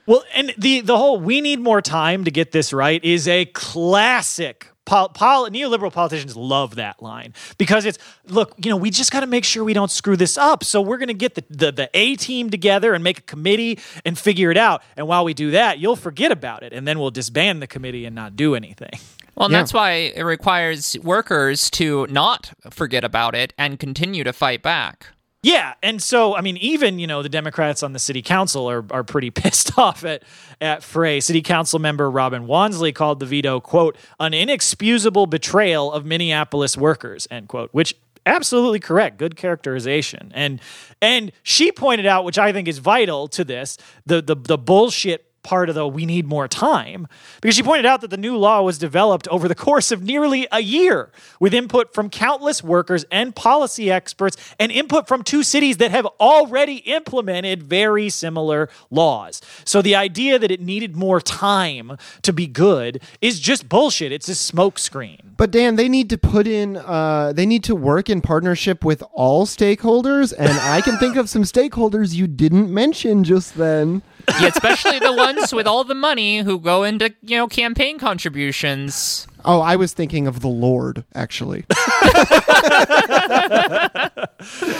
Well, 0.07 0.25
and 0.35 0.55
the 0.59 0.81
the 0.81 0.99
whole 0.99 1.19
"we 1.19 1.41
need 1.41 1.61
more 1.61 1.81
time 1.81 2.25
to 2.25 2.31
get 2.31 2.53
this 2.53 2.73
right" 2.73 3.03
is 3.05 3.29
a 3.29 3.47
classic. 3.47 4.69
Pol, 4.87 5.09
pol, 5.09 5.49
neoliberal 5.49 5.91
politicians 5.91 6.37
love 6.37 6.75
that 6.75 7.03
line 7.03 7.33
because 7.57 7.87
it's 7.87 7.97
look, 8.27 8.55
you 8.63 8.69
know, 8.69 8.77
we 8.77 8.91
just 8.91 9.11
got 9.11 9.21
to 9.21 9.27
make 9.27 9.43
sure 9.43 9.65
we 9.65 9.73
don't 9.73 9.91
screw 9.91 10.15
this 10.15 10.37
up. 10.37 10.63
So 10.63 10.83
we're 10.83 10.99
going 10.99 11.09
to 11.09 11.15
get 11.15 11.37
the, 11.37 11.45
the 11.49 11.73
the 11.73 11.91
A 11.95 12.17
team 12.17 12.51
together 12.51 12.93
and 12.93 13.03
make 13.03 13.19
a 13.19 13.23
committee 13.23 13.79
and 14.05 14.19
figure 14.19 14.51
it 14.51 14.59
out. 14.59 14.83
And 14.99 15.09
while 15.09 15.25
we 15.25 15.33
do 15.33 15.53
that, 15.53 15.79
you'll 15.79 15.97
forget 15.97 16.31
about 16.31 16.63
it, 16.63 16.75
and 16.75 16.87
then 16.87 16.99
we'll 16.99 17.11
disband 17.11 17.63
the 17.63 17.67
committee 17.67 18.05
and 18.05 18.15
not 18.15 18.37
do 18.37 18.55
anything. 18.55 18.91
Well, 19.37 19.51
yeah. 19.51 19.59
that's 19.59 19.75
why 19.75 20.13
it 20.15 20.23
requires 20.23 20.97
workers 21.03 21.69
to 21.71 22.07
not 22.07 22.53
forget 22.71 23.03
about 23.03 23.35
it 23.35 23.53
and 23.59 23.81
continue 23.81 24.23
to 24.23 24.33
fight 24.33 24.63
back. 24.63 25.09
Yeah, 25.45 25.75
and 25.83 26.03
so 26.03 26.35
I 26.35 26.41
mean, 26.41 26.57
even 26.57 26.99
you 26.99 27.07
know 27.07 27.23
the 27.23 27.29
Democrats 27.29 27.83
on 27.83 27.93
the 27.93 27.99
city 27.99 28.23
council 28.23 28.69
are 28.69 28.85
are 28.91 29.05
pretty 29.05 29.31
pissed 29.43 29.79
off 29.79 30.05
at 30.05 30.23
at 30.61 30.83
Frey. 30.83 31.21
City 31.21 31.43
council 31.43 31.79
member 31.79 32.11
Robin 32.11 32.47
Wonsley 32.47 32.95
called 32.95 33.21
the 33.21 33.27
veto 33.27 33.61
quote 33.61 33.97
an 34.19 34.33
inexcusable 34.33 35.27
betrayal 35.27 35.93
of 35.93 36.07
Minneapolis 36.07 36.77
workers 36.77 37.29
end 37.31 37.49
quote, 37.49 37.69
which 37.73 37.95
absolutely 38.27 38.81
correct 38.81 39.19
good 39.19 39.37
characterization 39.37 40.33
and 40.35 40.59
and 41.03 41.31
she 41.43 41.71
pointed 41.71 42.07
out 42.07 42.25
which 42.25 42.39
i 42.39 42.53
think 42.53 42.67
is 42.67 42.79
vital 42.79 43.29
to 43.29 43.45
this 43.45 43.77
the 44.07 44.23
the, 44.23 44.35
the 44.35 44.57
bullshit 44.57 45.27
part 45.45 45.69
of 45.69 45.75
the 45.75 45.87
we 45.87 46.07
need 46.07 46.27
more 46.27 46.49
time 46.49 47.07
because 47.41 47.55
she 47.55 47.63
pointed 47.63 47.87
out 47.87 48.01
that 48.01 48.11
the 48.11 48.17
new 48.17 48.37
law 48.37 48.63
was 48.63 48.79
developed 48.79 49.29
over 49.29 49.47
the 49.47 49.55
course 49.55 49.93
of 49.93 50.03
nearly 50.03 50.49
a 50.51 50.61
year 50.61 51.11
with 51.39 51.55
input 51.55 51.95
from 51.95 52.11
countless 52.11 52.65
workers 52.65 53.05
and 53.13 53.37
policy 53.37 53.91
experts 53.91 54.37
and 54.59 54.73
input 54.73 55.07
from 55.07 55.23
two 55.23 55.43
cities 55.43 55.77
that 55.77 55.91
have 55.91 56.07
already 56.19 56.77
implemented 56.79 57.63
very 57.63 58.09
similar 58.09 58.69
laws. 58.91 59.41
So 59.65 59.83
the 59.83 59.95
idea 59.95 60.39
that 60.39 60.51
it 60.51 60.61
needed 60.61 60.97
more 60.97 61.21
time 61.21 61.97
to 62.23 62.33
be 62.33 62.47
good 62.47 63.03
is 63.21 63.39
just 63.39 63.69
bullshit. 63.69 64.11
It's 64.11 64.29
a 64.29 64.33
smokescreen. 64.33 65.21
But 65.37 65.51
Dan, 65.51 65.77
they 65.77 65.89
need 65.89 66.11
to 66.11 66.19
put 66.19 66.47
in 66.47 66.77
uh, 66.77 67.33
they 67.35 67.47
need 67.47 67.65
to 67.65 67.75
work 67.75 68.09
in 68.09 68.21
partnership 68.21 68.85
with 68.85 69.03
all 69.13 69.47
stakeholders 69.47 70.33
and 70.37 70.51
I 70.51 70.81
can 70.81 70.99
think 70.99 71.17
of 71.17 71.29
some 71.29 71.43
stakeholders 71.43 72.15
you 72.15 72.27
didn't 72.27 72.73
mention 72.73 73.25
just 73.25 73.57
then. 73.57 74.03
Yeah, 74.41 74.49
especially 74.49 74.99
the 74.99 75.13
ones 75.13 75.53
with 75.53 75.67
all 75.67 75.85
the 75.85 75.95
money 75.95 76.39
who 76.39 76.59
go 76.59 76.83
into, 76.85 77.15
you 77.23 77.37
know, 77.37 77.47
campaign 77.47 77.99
contributions. 77.99 79.27
Oh, 79.45 79.61
I 79.61 79.77
was 79.77 79.93
thinking 79.93 80.27
of 80.27 80.41
the 80.41 80.49
Lord, 80.49 81.05
actually. 81.15 81.67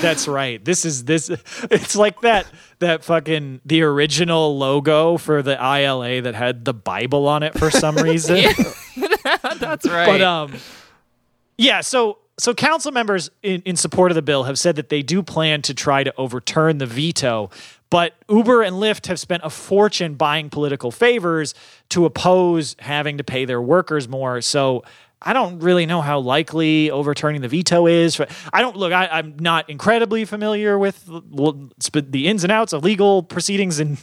That's 0.01 0.27
right. 0.27 0.65
This 0.65 0.85
is 0.85 1.05
this 1.05 1.31
it's 1.71 1.97
like 1.97 2.21
that 2.23 2.47
that 2.79 3.05
fucking 3.05 3.61
the 3.65 3.83
original 3.83 4.57
logo 4.59 5.17
for 5.17 5.43
the 5.43 5.55
ILA 5.55 6.23
that 6.23 6.35
had 6.35 6.65
the 6.65 6.75
Bible 6.75 7.29
on 7.29 7.43
it 7.43 7.59
for 7.59 7.71
some 7.71 7.97
reason. 8.03 8.37
That's 9.59 9.87
right. 9.87 10.07
But 10.07 10.21
um 10.23 10.55
yeah, 11.57 11.81
so 11.81 12.19
so 12.39 12.53
council 12.55 12.91
members 12.93 13.31
in, 13.43 13.63
in 13.63 13.77
support 13.77 14.11
of 14.11 14.17
the 14.17 14.23
bill 14.23 14.45
have 14.45 14.59
said 14.59 14.77
that 14.77 14.89
they 14.89 15.03
do 15.03 15.23
plan 15.23 15.63
to 15.63 15.75
try 15.75 16.03
to 16.03 16.13
overturn 16.17 16.79
the 16.79 16.87
veto 16.87 17.51
but 17.95 18.17
Uber 18.29 18.63
and 18.63 18.75
Lyft 18.75 19.07
have 19.07 19.21
spent 19.21 19.45
a 19.45 19.51
fortune 19.51 20.17
buying 20.17 20.51
political 20.51 20.91
favors 20.91 21.55
to 21.91 22.07
oppose 22.07 22.75
having 22.81 23.19
to 23.19 23.23
pay 23.23 23.45
their 23.45 23.63
workers 23.63 24.09
more. 24.09 24.41
So 24.41 24.83
I 25.23 25.33
don't 25.33 25.61
really 25.61 25.87
know 25.87 26.01
how 26.01 26.19
likely 26.19 26.91
overturning 26.91 27.41
the 27.41 27.47
veto 27.47 27.87
is. 27.87 28.21
I 28.53 28.63
don't 28.63 28.77
look. 28.77 28.93
I, 28.93 29.21
am 29.21 29.37
not 29.39 29.71
incredibly 29.71 30.25
familiar 30.25 30.77
with 30.77 31.07
the 31.07 32.27
ins 32.27 32.43
and 32.43 32.51
outs 32.51 32.73
of 32.73 32.83
legal 32.83 33.23
proceedings 33.23 33.79
in 33.79 33.97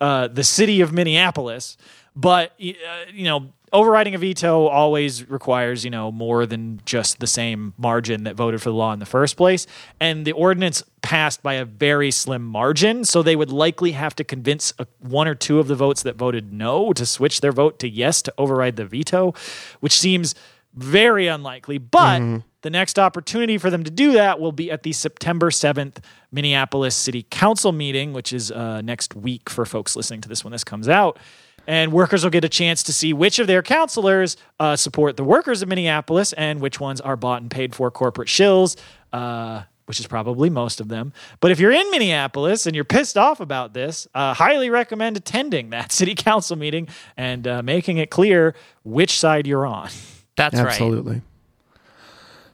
uh, 0.00 0.26
the 0.26 0.42
city 0.42 0.80
of 0.80 0.92
Minneapolis, 0.92 1.76
but 2.16 2.50
uh, 2.50 2.72
you 3.12 3.26
know, 3.26 3.52
overriding 3.76 4.14
a 4.14 4.18
veto 4.18 4.68
always 4.68 5.28
requires, 5.28 5.84
you 5.84 5.90
know, 5.90 6.10
more 6.10 6.46
than 6.46 6.80
just 6.86 7.20
the 7.20 7.26
same 7.26 7.74
margin 7.76 8.24
that 8.24 8.34
voted 8.34 8.62
for 8.62 8.70
the 8.70 8.74
law 8.74 8.90
in 8.94 9.00
the 9.00 9.06
first 9.06 9.36
place. 9.36 9.66
And 10.00 10.24
the 10.24 10.32
ordinance 10.32 10.82
passed 11.02 11.42
by 11.42 11.54
a 11.54 11.66
very 11.66 12.10
slim 12.10 12.42
margin, 12.42 13.04
so 13.04 13.22
they 13.22 13.36
would 13.36 13.50
likely 13.50 13.92
have 13.92 14.16
to 14.16 14.24
convince 14.24 14.72
a, 14.78 14.86
one 15.00 15.28
or 15.28 15.34
two 15.34 15.58
of 15.58 15.68
the 15.68 15.74
votes 15.74 16.02
that 16.04 16.16
voted 16.16 16.54
no 16.54 16.94
to 16.94 17.04
switch 17.04 17.42
their 17.42 17.52
vote 17.52 17.78
to 17.80 17.88
yes 17.88 18.22
to 18.22 18.32
override 18.38 18.76
the 18.76 18.86
veto, 18.86 19.34
which 19.80 19.98
seems 19.98 20.34
very 20.72 21.26
unlikely. 21.26 21.76
But 21.76 22.20
mm-hmm. 22.20 22.38
the 22.62 22.70
next 22.70 22.98
opportunity 22.98 23.58
for 23.58 23.68
them 23.68 23.84
to 23.84 23.90
do 23.90 24.12
that 24.12 24.40
will 24.40 24.52
be 24.52 24.70
at 24.70 24.84
the 24.84 24.92
September 24.92 25.50
7th 25.50 25.98
Minneapolis 26.32 26.96
City 26.96 27.26
Council 27.28 27.72
meeting, 27.72 28.14
which 28.14 28.32
is 28.32 28.50
uh, 28.50 28.80
next 28.80 29.14
week 29.14 29.50
for 29.50 29.66
folks 29.66 29.96
listening 29.96 30.22
to 30.22 30.30
this 30.30 30.44
when 30.44 30.52
this 30.52 30.64
comes 30.64 30.88
out 30.88 31.18
and 31.66 31.92
workers 31.92 32.22
will 32.24 32.30
get 32.30 32.44
a 32.44 32.48
chance 32.48 32.82
to 32.84 32.92
see 32.92 33.12
which 33.12 33.38
of 33.38 33.46
their 33.46 33.62
counselors 33.62 34.36
uh, 34.60 34.76
support 34.76 35.16
the 35.16 35.24
workers 35.24 35.62
of 35.62 35.68
Minneapolis 35.68 36.32
and 36.34 36.60
which 36.60 36.80
ones 36.80 37.00
are 37.00 37.16
bought 37.16 37.42
and 37.42 37.50
paid 37.50 37.74
for 37.74 37.90
corporate 37.90 38.28
shills. 38.28 38.76
Uh, 39.12 39.62
which 39.86 40.00
is 40.00 40.06
probably 40.08 40.50
most 40.50 40.80
of 40.80 40.88
them. 40.88 41.12
But 41.40 41.52
if 41.52 41.60
you're 41.60 41.70
in 41.70 41.90
Minneapolis 41.92 42.66
and 42.66 42.74
you're 42.74 42.84
pissed 42.84 43.16
off 43.16 43.38
about 43.38 43.72
this, 43.72 44.06
uh, 44.14 44.34
highly 44.34 44.68
recommend 44.68 45.16
attending 45.16 45.70
that 45.70 45.92
city 45.92 46.14
council 46.16 46.56
meeting 46.56 46.88
and 47.16 47.46
uh, 47.46 47.62
making 47.62 47.98
it 47.98 48.10
clear 48.10 48.54
which 48.82 49.18
side 49.18 49.46
you're 49.46 49.64
on. 49.64 49.88
That's 50.36 50.56
Absolutely. 50.56 50.66
right. 50.66 50.72
Absolutely. 50.72 51.22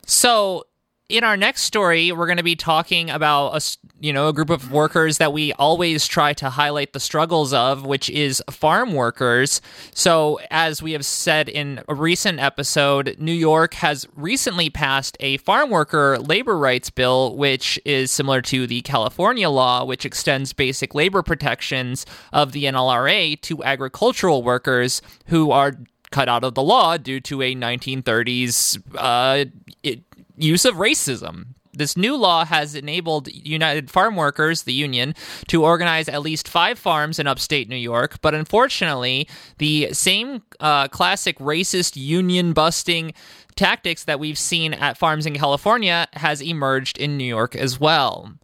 So 0.04 0.66
in 1.12 1.24
our 1.24 1.36
next 1.36 1.62
story, 1.62 2.10
we're 2.10 2.24
going 2.24 2.38
to 2.38 2.42
be 2.42 2.56
talking 2.56 3.10
about 3.10 3.50
a 3.50 3.60
you 4.00 4.14
know 4.14 4.28
a 4.28 4.32
group 4.32 4.48
of 4.48 4.72
workers 4.72 5.18
that 5.18 5.30
we 5.30 5.52
always 5.52 6.06
try 6.06 6.32
to 6.32 6.48
highlight 6.48 6.94
the 6.94 7.00
struggles 7.00 7.52
of, 7.52 7.84
which 7.84 8.08
is 8.08 8.42
farm 8.50 8.94
workers. 8.94 9.60
So, 9.94 10.40
as 10.50 10.82
we 10.82 10.92
have 10.92 11.04
said 11.04 11.50
in 11.50 11.82
a 11.86 11.94
recent 11.94 12.40
episode, 12.40 13.16
New 13.18 13.32
York 13.32 13.74
has 13.74 14.08
recently 14.16 14.70
passed 14.70 15.18
a 15.20 15.36
farm 15.36 15.68
worker 15.68 16.18
labor 16.18 16.56
rights 16.56 16.88
bill, 16.88 17.36
which 17.36 17.78
is 17.84 18.10
similar 18.10 18.40
to 18.42 18.66
the 18.66 18.80
California 18.80 19.50
law, 19.50 19.84
which 19.84 20.06
extends 20.06 20.54
basic 20.54 20.94
labor 20.94 21.22
protections 21.22 22.06
of 22.32 22.52
the 22.52 22.64
NLRA 22.64 23.38
to 23.42 23.62
agricultural 23.62 24.42
workers 24.42 25.02
who 25.26 25.50
are 25.50 25.74
cut 26.10 26.28
out 26.28 26.44
of 26.44 26.54
the 26.54 26.62
law 26.62 26.96
due 26.96 27.20
to 27.20 27.42
a 27.42 27.54
1930s 27.54 28.80
uh, 28.96 29.44
it, 29.82 30.04
use 30.42 30.64
of 30.64 30.74
racism. 30.74 31.54
This 31.74 31.96
new 31.96 32.16
law 32.16 32.44
has 32.44 32.74
enabled 32.74 33.28
United 33.28 33.90
Farm 33.90 34.14
Workers, 34.14 34.64
the 34.64 34.74
union, 34.74 35.14
to 35.48 35.64
organize 35.64 36.06
at 36.06 36.20
least 36.20 36.46
five 36.46 36.78
farms 36.78 37.18
in 37.18 37.26
upstate 37.26 37.66
New 37.66 37.76
York. 37.76 38.20
But 38.20 38.34
unfortunately, 38.34 39.26
the 39.56 39.94
same 39.94 40.42
uh, 40.60 40.88
classic 40.88 41.38
racist 41.38 41.96
union 41.96 42.52
busting 42.52 43.14
tactics 43.56 44.04
that 44.04 44.20
we've 44.20 44.38
seen 44.38 44.74
at 44.74 44.98
farms 44.98 45.24
in 45.24 45.34
California 45.34 46.08
has 46.14 46.42
emerged 46.42 46.98
in 46.98 47.16
New 47.16 47.24
York 47.24 47.56
as 47.56 47.80
well. 47.80 48.34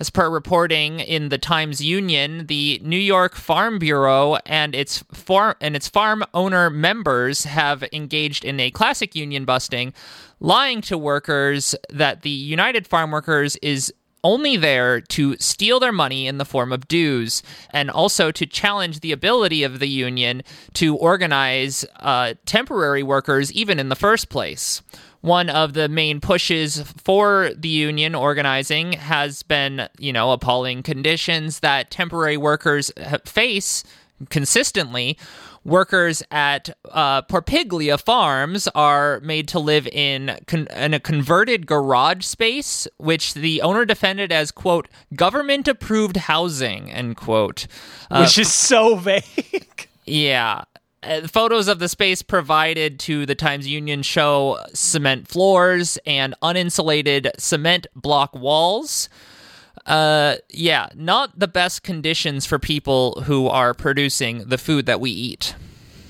As 0.00 0.10
per 0.10 0.30
reporting 0.30 1.00
in 1.00 1.28
the 1.28 1.38
Times 1.38 1.80
Union, 1.80 2.46
the 2.46 2.80
New 2.84 2.98
York 2.98 3.34
Farm 3.34 3.80
Bureau 3.80 4.38
and 4.46 4.72
its 4.72 4.98
farm 5.12 5.56
and 5.60 5.74
its 5.74 5.88
farm 5.88 6.24
owner 6.32 6.70
members 6.70 7.42
have 7.44 7.82
engaged 7.92 8.44
in 8.44 8.60
a 8.60 8.70
classic 8.70 9.16
union 9.16 9.44
busting, 9.44 9.92
lying 10.40 10.80
to 10.82 10.98
workers 10.98 11.74
that 11.90 12.22
the 12.22 12.30
United 12.30 12.86
Farm 12.86 13.10
Workers 13.10 13.56
is 13.56 13.92
only 14.24 14.56
there 14.56 15.00
to 15.00 15.36
steal 15.36 15.78
their 15.78 15.92
money 15.92 16.26
in 16.26 16.38
the 16.38 16.44
form 16.44 16.72
of 16.72 16.88
dues 16.88 17.42
and 17.70 17.88
also 17.90 18.32
to 18.32 18.46
challenge 18.46 19.00
the 19.00 19.12
ability 19.12 19.62
of 19.62 19.78
the 19.78 19.88
union 19.88 20.42
to 20.74 20.96
organize 20.96 21.84
uh, 22.00 22.34
temporary 22.44 23.02
workers 23.02 23.52
even 23.52 23.78
in 23.78 23.88
the 23.88 23.96
first 23.96 24.28
place 24.28 24.82
one 25.20 25.50
of 25.50 25.72
the 25.72 25.88
main 25.88 26.20
pushes 26.20 26.82
for 26.82 27.50
the 27.56 27.68
union 27.68 28.14
organizing 28.14 28.92
has 28.92 29.42
been, 29.42 29.88
you 29.98 30.12
know, 30.12 30.30
appalling 30.32 30.82
conditions 30.82 31.60
that 31.60 31.90
temporary 31.90 32.36
workers 32.36 32.90
face 33.24 33.82
consistently. 34.30 35.18
Workers 35.68 36.22
at 36.30 36.70
uh, 36.90 37.22
Porpiglia 37.22 38.00
Farms 38.00 38.68
are 38.68 39.20
made 39.20 39.48
to 39.48 39.58
live 39.58 39.86
in 39.88 40.38
con- 40.46 40.66
in 40.74 40.94
a 40.94 41.00
converted 41.00 41.66
garage 41.66 42.24
space, 42.24 42.88
which 42.96 43.34
the 43.34 43.60
owner 43.62 43.84
defended 43.84 44.32
as 44.32 44.50
"quote 44.50 44.88
government 45.14 45.68
approved 45.68 46.16
housing," 46.16 46.90
end 46.90 47.16
quote, 47.16 47.66
uh, 48.10 48.22
which 48.22 48.38
is 48.38 48.52
so 48.52 48.96
vague. 48.96 49.22
Yeah, 50.10 50.62
uh, 51.02 51.28
photos 51.28 51.68
of 51.68 51.80
the 51.80 51.88
space 51.88 52.22
provided 52.22 52.98
to 53.00 53.26
the 53.26 53.34
Times 53.34 53.68
Union 53.68 54.02
show 54.02 54.58
cement 54.72 55.28
floors 55.28 55.98
and 56.06 56.34
uninsulated 56.42 57.30
cement 57.38 57.86
block 57.94 58.34
walls. 58.34 59.10
Uh, 59.88 60.36
yeah, 60.50 60.88
not 60.94 61.38
the 61.38 61.48
best 61.48 61.82
conditions 61.82 62.44
for 62.44 62.58
people 62.58 63.22
who 63.22 63.48
are 63.48 63.72
producing 63.72 64.44
the 64.46 64.58
food 64.58 64.84
that 64.86 65.00
we 65.00 65.10
eat. 65.10 65.54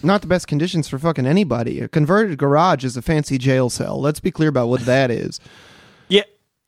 Not 0.03 0.21
the 0.21 0.27
best 0.27 0.49
conditions 0.49 0.89
for 0.89 0.99
fucking 0.99 1.27
anybody. 1.27 1.81
A 1.81 1.89
converted 1.89 2.39
garage 2.39 2.85
is 2.85 2.97
a 2.97 3.03
fancy 3.03 3.39
jail 3.39 3.71
cell. 3.71 4.01
Let's 4.01 4.21
be 4.21 4.33
clear 4.33 4.49
about 4.49 4.69
what 4.69 4.81
that 4.83 5.11
is. 5.11 5.41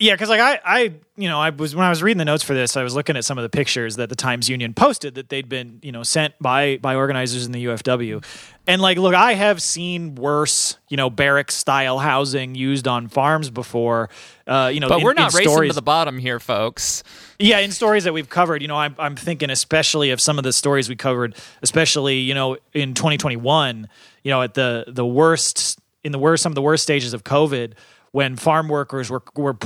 Yeah, 0.01 0.15
because 0.15 0.31
like 0.31 0.41
I, 0.41 0.59
I, 0.65 0.95
you 1.19 1.29
know, 1.29 1.39
I 1.39 1.51
was 1.51 1.77
when 1.77 1.85
I 1.85 1.91
was 1.91 2.03
reading 2.03 2.17
the 2.17 2.25
notes 2.25 2.43
for 2.43 2.55
this, 2.55 2.75
I 2.75 2.83
was 2.83 2.95
looking 2.95 3.19
at 3.19 3.25
some 3.27 3.37
of 3.37 3.43
the 3.43 3.51
pictures 3.51 3.97
that 3.97 4.09
the 4.09 4.17
Times 4.17 4.49
Union 4.49 4.73
posted 4.73 5.17
that 5.17 5.29
they'd 5.29 5.47
been, 5.47 5.79
you 5.83 5.93
know, 5.93 6.03
sent 6.03 6.33
by 6.41 6.79
by 6.79 6.95
organizers 6.95 7.45
in 7.45 7.53
the 7.53 7.67
UFW, 7.67 8.25
and 8.67 8.81
like, 8.81 8.97
look, 8.97 9.15
I 9.15 9.35
have 9.35 9.61
seen 9.61 10.15
worse, 10.15 10.79
you 10.89 10.97
know, 10.97 11.11
barrack 11.11 11.51
style 11.51 11.99
housing 11.99 12.55
used 12.55 12.89
on 12.89 13.09
farms 13.09 13.51
before, 13.51 14.09
uh, 14.47 14.71
you 14.73 14.81
know, 14.81 14.89
but 14.89 15.01
in, 15.01 15.05
we're 15.05 15.13
not 15.13 15.35
racing 15.35 15.53
stories, 15.53 15.71
to 15.73 15.75
the 15.75 15.83
bottom 15.83 16.19
here, 16.19 16.41
folks. 16.41 17.03
Yeah, 17.39 17.59
in 17.59 17.71
stories 17.71 18.05
that 18.05 18.15
we've 18.15 18.31
covered, 18.31 18.63
you 18.63 18.69
know, 18.69 18.77
I'm 18.77 18.97
I'm 18.99 19.17
thinking 19.17 19.51
especially 19.51 20.13
of 20.13 20.21
some 20.23 20.39
of 20.39 20.45
the 20.45 20.55
stories 20.55 20.89
we 20.89 20.97
covered, 20.97 21.37
especially 21.61 22.21
you 22.21 22.33
know 22.33 22.57
in 22.73 22.95
2021, 22.95 23.87
you 24.25 24.31
know, 24.31 24.41
at 24.41 24.55
the 24.55 24.87
the 24.89 25.05
worst 25.05 25.79
in 26.03 26.13
the 26.13 26.19
worst 26.19 26.43
some 26.43 26.53
of 26.53 26.55
the 26.55 26.63
worst 26.63 26.85
stages 26.85 27.13
of 27.13 27.23
COVID 27.23 27.75
when 28.13 28.37
farm 28.37 28.69
workers 28.69 29.11
were 29.11 29.23
were 29.37 29.57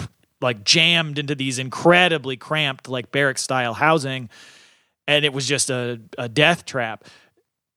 like 0.45 0.63
jammed 0.63 1.19
into 1.19 1.35
these 1.35 1.59
incredibly 1.59 2.37
cramped 2.37 2.89
like 2.89 3.11
barrack 3.11 3.39
style 3.39 3.75
housing 3.75 4.29
and 5.09 5.25
it 5.25 5.33
was 5.33 5.47
just 5.47 5.71
a, 5.71 6.01
a 6.17 6.29
death 6.29 6.65
trap. 6.65 7.05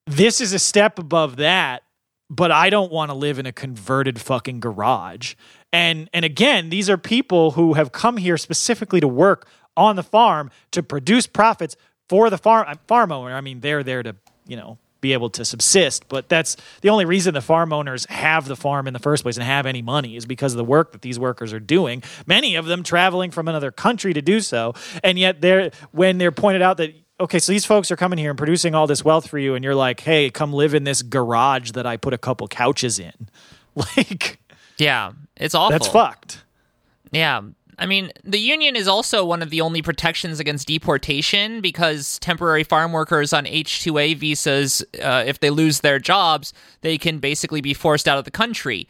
This 0.05 0.39
is 0.39 0.53
a 0.53 0.59
step 0.59 0.99
above 0.99 1.37
that 1.37 1.83
but 2.29 2.51
i 2.51 2.69
don't 2.69 2.91
want 2.91 3.09
to 3.09 3.15
live 3.15 3.39
in 3.39 3.45
a 3.45 3.51
converted 3.51 4.19
fucking 4.19 4.59
garage. 4.59 5.33
And 5.73 6.09
and 6.13 6.25
again 6.25 6.69
these 6.69 6.89
are 6.89 6.97
people 6.97 7.51
who 7.51 7.73
have 7.73 7.91
come 7.91 8.17
here 8.17 8.37
specifically 8.37 8.99
to 8.99 9.07
work 9.07 9.47
on 9.75 9.95
the 9.95 10.03
farm 10.03 10.51
to 10.71 10.83
produce 10.83 11.25
profits 11.25 11.75
for 12.09 12.29
the 12.29 12.37
farm 12.37 12.77
farm 12.87 13.11
owner. 13.11 13.33
I 13.33 13.41
mean 13.41 13.61
they're 13.61 13.83
there 13.83 14.03
to 14.03 14.15
you 14.45 14.57
know 14.57 14.77
be 15.01 15.13
able 15.13 15.29
to 15.31 15.45
subsist. 15.45 16.07
But 16.07 16.29
that's 16.29 16.57
the 16.81 16.89
only 16.89 17.05
reason 17.05 17.33
the 17.33 17.41
farm 17.41 17.73
owners 17.73 18.05
have 18.05 18.47
the 18.47 18.55
farm 18.55 18.87
in 18.87 18.93
the 18.93 18.99
first 18.99 19.23
place 19.23 19.37
and 19.37 19.43
have 19.43 19.65
any 19.65 19.81
money 19.81 20.15
is 20.15 20.25
because 20.25 20.53
of 20.53 20.57
the 20.57 20.63
work 20.65 20.91
that 20.91 21.01
these 21.01 21.19
workers 21.19 21.53
are 21.53 21.59
doing. 21.59 22.03
Many 22.25 22.55
of 22.55 22.65
them 22.65 22.83
traveling 22.83 23.31
from 23.31 23.47
another 23.47 23.71
country 23.71 24.13
to 24.13 24.21
do 24.21 24.39
so, 24.39 24.73
and 25.03 25.17
yet 25.17 25.41
they're 25.41 25.71
when 25.91 26.17
they're 26.17 26.31
pointed 26.31 26.61
out 26.61 26.77
that 26.77 26.93
okay, 27.19 27.39
so 27.39 27.51
these 27.51 27.65
folks 27.65 27.89
are 27.91 27.95
coming 27.95 28.19
here 28.19 28.29
and 28.29 28.37
producing 28.37 28.75
all 28.75 28.87
this 28.87 29.03
wealth 29.03 29.27
for 29.27 29.39
you, 29.39 29.55
and 29.55 29.63
you're 29.63 29.75
like, 29.75 30.01
hey, 30.01 30.29
come 30.29 30.53
live 30.53 30.73
in 30.73 30.83
this 30.83 31.01
garage 31.01 31.71
that 31.71 31.85
I 31.85 31.97
put 31.97 32.13
a 32.13 32.17
couple 32.17 32.47
couches 32.47 32.99
in, 32.99 33.29
like. 33.75 34.39
Yeah, 34.77 35.13
it's 35.35 35.55
awful. 35.55 35.71
That's 35.71 35.87
fucked. 35.87 36.43
Yeah, 37.11 37.41
I 37.79 37.85
mean, 37.85 38.11
the 38.23 38.39
union 38.39 38.75
is 38.75 38.87
also 38.87 39.23
one 39.23 39.43
of 39.43 39.51
the 39.51 39.61
only 39.61 39.81
protections 39.81 40.39
against 40.39 40.67
deportation 40.67 41.61
because 41.61 42.17
temporary 42.19 42.63
farm 42.63 42.91
workers 42.91 43.33
on 43.33 43.45
H 43.45 43.81
2A 43.85 44.17
visas, 44.17 44.83
uh, 45.01 45.23
if 45.27 45.39
they 45.39 45.51
lose 45.51 45.81
their 45.81 45.99
jobs, 45.99 46.53
they 46.81 46.97
can 46.97 47.19
basically 47.19 47.61
be 47.61 47.75
forced 47.75 48.07
out 48.07 48.17
of 48.17 48.25
the 48.25 48.31
country. 48.31 48.87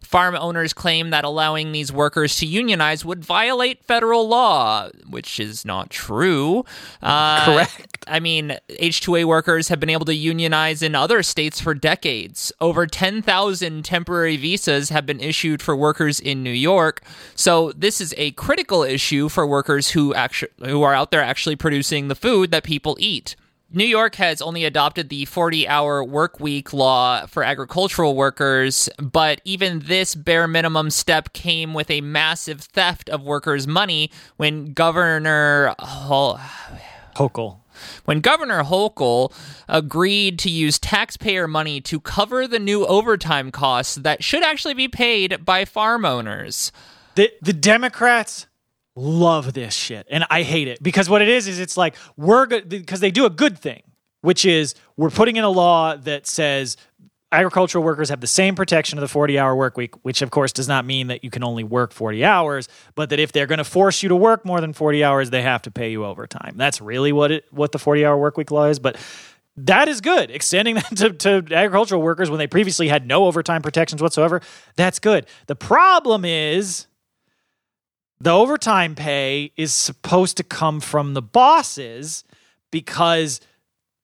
Farm 0.00 0.34
owners 0.34 0.72
claim 0.72 1.10
that 1.10 1.24
allowing 1.24 1.72
these 1.72 1.92
workers 1.92 2.36
to 2.38 2.46
unionize 2.46 3.04
would 3.04 3.24
violate 3.24 3.84
federal 3.84 4.26
law, 4.26 4.88
which 5.08 5.38
is 5.38 5.64
not 5.64 5.90
true. 5.90 6.64
Uh, 7.02 7.44
Correct. 7.44 8.04
I 8.06 8.18
mean, 8.18 8.56
H2A 8.70 9.24
workers 9.24 9.68
have 9.68 9.78
been 9.78 9.90
able 9.90 10.06
to 10.06 10.14
unionize 10.14 10.82
in 10.82 10.94
other 10.94 11.22
states 11.22 11.60
for 11.60 11.74
decades. 11.74 12.52
Over 12.60 12.86
10,000 12.86 13.84
temporary 13.84 14.36
visas 14.36 14.88
have 14.88 15.06
been 15.06 15.20
issued 15.20 15.62
for 15.62 15.76
workers 15.76 16.18
in 16.18 16.42
New 16.42 16.50
York. 16.50 17.02
So 17.34 17.72
this 17.72 18.00
is 18.00 18.14
a 18.16 18.32
critical 18.32 18.82
issue 18.82 19.28
for 19.28 19.46
workers 19.46 19.90
who 19.90 20.14
actually 20.14 20.50
who 20.60 20.82
are 20.82 20.94
out 20.94 21.10
there 21.10 21.22
actually 21.22 21.56
producing 21.56 22.08
the 22.08 22.14
food 22.14 22.50
that 22.50 22.64
people 22.64 22.96
eat. 22.98 23.36
New 23.72 23.84
York 23.84 24.16
has 24.16 24.42
only 24.42 24.64
adopted 24.64 25.10
the 25.10 25.24
40 25.26 25.68
hour 25.68 26.02
work 26.02 26.40
week 26.40 26.72
law 26.72 27.24
for 27.26 27.44
agricultural 27.44 28.16
workers, 28.16 28.88
but 28.98 29.40
even 29.44 29.78
this 29.80 30.16
bare 30.16 30.48
minimum 30.48 30.90
step 30.90 31.32
came 31.32 31.72
with 31.72 31.88
a 31.88 32.00
massive 32.00 32.62
theft 32.62 33.08
of 33.08 33.22
workers' 33.22 33.68
money 33.68 34.10
when 34.36 34.72
Governor 34.72 35.76
Hol- 35.78 36.40
Hochul. 37.14 37.58
When 38.06 38.18
Governor 38.20 38.64
Hochul 38.64 39.32
agreed 39.68 40.40
to 40.40 40.50
use 40.50 40.80
taxpayer 40.80 41.46
money 41.46 41.80
to 41.82 42.00
cover 42.00 42.48
the 42.48 42.58
new 42.58 42.84
overtime 42.84 43.52
costs 43.52 43.94
that 43.94 44.24
should 44.24 44.42
actually 44.42 44.74
be 44.74 44.88
paid 44.88 45.44
by 45.44 45.64
farm 45.64 46.04
owners. 46.04 46.72
The, 47.14 47.32
the 47.40 47.52
Democrats 47.52 48.46
love 49.00 49.52
this 49.52 49.74
shit 49.74 50.06
and 50.10 50.24
I 50.30 50.42
hate 50.42 50.68
it 50.68 50.82
because 50.82 51.08
what 51.08 51.22
it 51.22 51.28
is 51.28 51.48
is 51.48 51.58
it's 51.58 51.76
like 51.76 51.96
we're 52.16 52.46
good 52.46 52.68
because 52.68 53.00
they 53.00 53.10
do 53.10 53.24
a 53.26 53.30
good 53.30 53.58
thing, 53.58 53.82
which 54.20 54.44
is 54.44 54.74
we're 54.96 55.10
putting 55.10 55.36
in 55.36 55.44
a 55.44 55.50
law 55.50 55.96
that 55.96 56.26
says 56.26 56.76
agricultural 57.32 57.84
workers 57.84 58.08
have 58.08 58.20
the 58.20 58.26
same 58.26 58.54
protection 58.54 58.98
of 58.98 59.02
the 59.02 59.08
40 59.08 59.38
hour 59.38 59.54
work 59.54 59.76
week, 59.76 59.94
which 60.04 60.20
of 60.22 60.30
course 60.30 60.52
does 60.52 60.68
not 60.68 60.84
mean 60.84 61.06
that 61.06 61.24
you 61.24 61.30
can 61.30 61.44
only 61.44 61.64
work 61.64 61.92
40 61.92 62.24
hours, 62.24 62.68
but 62.94 63.10
that 63.10 63.20
if 63.20 63.32
they're 63.32 63.46
going 63.46 63.58
to 63.58 63.64
force 63.64 64.02
you 64.02 64.08
to 64.08 64.16
work 64.16 64.44
more 64.44 64.60
than 64.60 64.72
40 64.72 65.04
hours, 65.04 65.30
they 65.30 65.42
have 65.42 65.62
to 65.62 65.70
pay 65.70 65.90
you 65.90 66.04
overtime. 66.04 66.54
That's 66.56 66.80
really 66.80 67.12
what 67.12 67.30
it 67.30 67.46
what 67.50 67.72
the 67.72 67.78
40 67.78 68.04
hour 68.04 68.18
work 68.18 68.36
week 68.36 68.50
law 68.50 68.66
is, 68.66 68.78
but 68.78 68.96
that 69.56 69.88
is 69.88 70.00
good. 70.00 70.30
Extending 70.30 70.74
that 70.76 70.96
to, 70.96 71.12
to 71.12 71.54
agricultural 71.54 72.02
workers 72.02 72.30
when 72.30 72.38
they 72.38 72.46
previously 72.46 72.88
had 72.88 73.06
no 73.06 73.24
overtime 73.26 73.62
protections 73.62 74.02
whatsoever, 74.02 74.40
that's 74.76 74.98
good. 74.98 75.26
The 75.46 75.56
problem 75.56 76.24
is 76.24 76.86
the 78.20 78.30
overtime 78.30 78.94
pay 78.94 79.52
is 79.56 79.72
supposed 79.72 80.36
to 80.36 80.44
come 80.44 80.80
from 80.80 81.14
the 81.14 81.22
bosses 81.22 82.24
because 82.70 83.40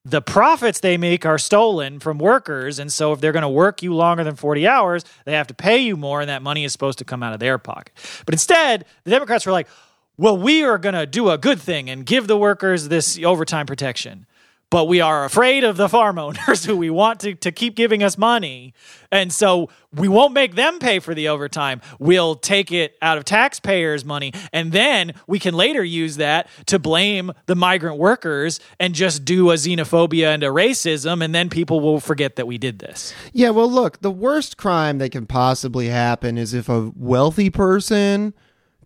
the 0.05 0.23
profits 0.23 0.81
they 0.81 0.97
make 0.97 1.27
are 1.27 1.37
stolen 1.37 1.99
from 1.99 2.19
workers. 2.19 2.79
And 2.79 2.93
so 2.93 3.13
if 3.13 3.21
they're 3.21 3.33
going 3.33 3.43
to 3.43 3.49
work 3.49 3.83
you 3.83 3.93
longer 3.93 4.25
than 4.25 4.37
40 4.37 4.67
hours, 4.67 5.05
they 5.25 5.33
have 5.33 5.49
to 5.49 5.55
pay 5.55 5.79
you 5.79 5.97
more, 5.97 6.21
and 6.21 6.31
that 6.31 6.43
money 6.43 6.65
is 6.65 6.73
supposed 6.73 6.99
to 6.99 7.05
come 7.05 7.23
out 7.23 7.35
of 7.35 7.41
their 7.41 7.59
pocket. 7.59 7.93
But 8.25 8.35
instead, 8.35 8.85
the 9.05 9.11
Democrats 9.11 9.45
were 9.45 9.53
like, 9.53 9.69
well, 10.17 10.37
we 10.39 10.63
are 10.63 10.79
going 10.79 10.95
to 10.95 11.07
do 11.07 11.29
a 11.29 11.37
good 11.37 11.61
thing 11.61 11.91
and 11.91 12.07
give 12.07 12.27
the 12.27 12.39
workers 12.39 12.89
this 12.89 13.19
overtime 13.23 13.67
protection 13.67 14.27
but 14.71 14.87
we 14.87 15.01
are 15.01 15.25
afraid 15.25 15.65
of 15.65 15.77
the 15.77 15.89
farm 15.89 16.19
owners 16.19 16.65
who 16.67 16.77
we 16.77 16.91
want 16.91 17.21
to, 17.21 17.35
to 17.35 17.53
keep 17.53 17.77
giving 17.77 18.03
us 18.03 18.19
money. 18.19 18.75
And 19.13 19.33
so 19.33 19.71
we 19.93 20.09
won't 20.09 20.33
make 20.33 20.57
them 20.57 20.79
pay 20.79 20.99
for 20.99 21.15
the 21.15 21.29
overtime. 21.29 21.81
We'll 21.99 22.35
take 22.35 22.73
it 22.73 22.97
out 23.01 23.17
of 23.17 23.25
taxpayers' 23.25 24.05
money. 24.05 24.33
And 24.53 24.73
then 24.73 25.15
we 25.27 25.39
can 25.39 25.55
later 25.55 25.85
use 25.85 26.17
that 26.17 26.49
to 26.67 26.79
blame 26.79 27.33
the 27.47 27.55
migrant 27.55 27.99
workers 27.99 28.59
and 28.81 28.95
just 28.95 29.25
do 29.25 29.51
a 29.51 29.55
xenophobia 29.55 30.35
and 30.35 30.43
a 30.43 30.49
racism. 30.49 31.25
And 31.25 31.35
then 31.35 31.49
people 31.49 31.81
will 31.81 32.01
forget 32.01 32.37
that 32.37 32.47
we 32.47 32.59
did 32.59 32.81
this. 32.81 33.15
Yeah, 33.33 33.51
well, 33.51 33.71
look, 33.71 34.01
the 34.01 34.11
worst 34.11 34.57
crime 34.57 34.99
that 34.99 35.13
can 35.13 35.27
possibly 35.27 35.87
happen 35.87 36.37
is 36.37 36.53
if 36.53 36.69
a 36.69 36.93
wealthy 36.97 37.51
person 37.51 38.35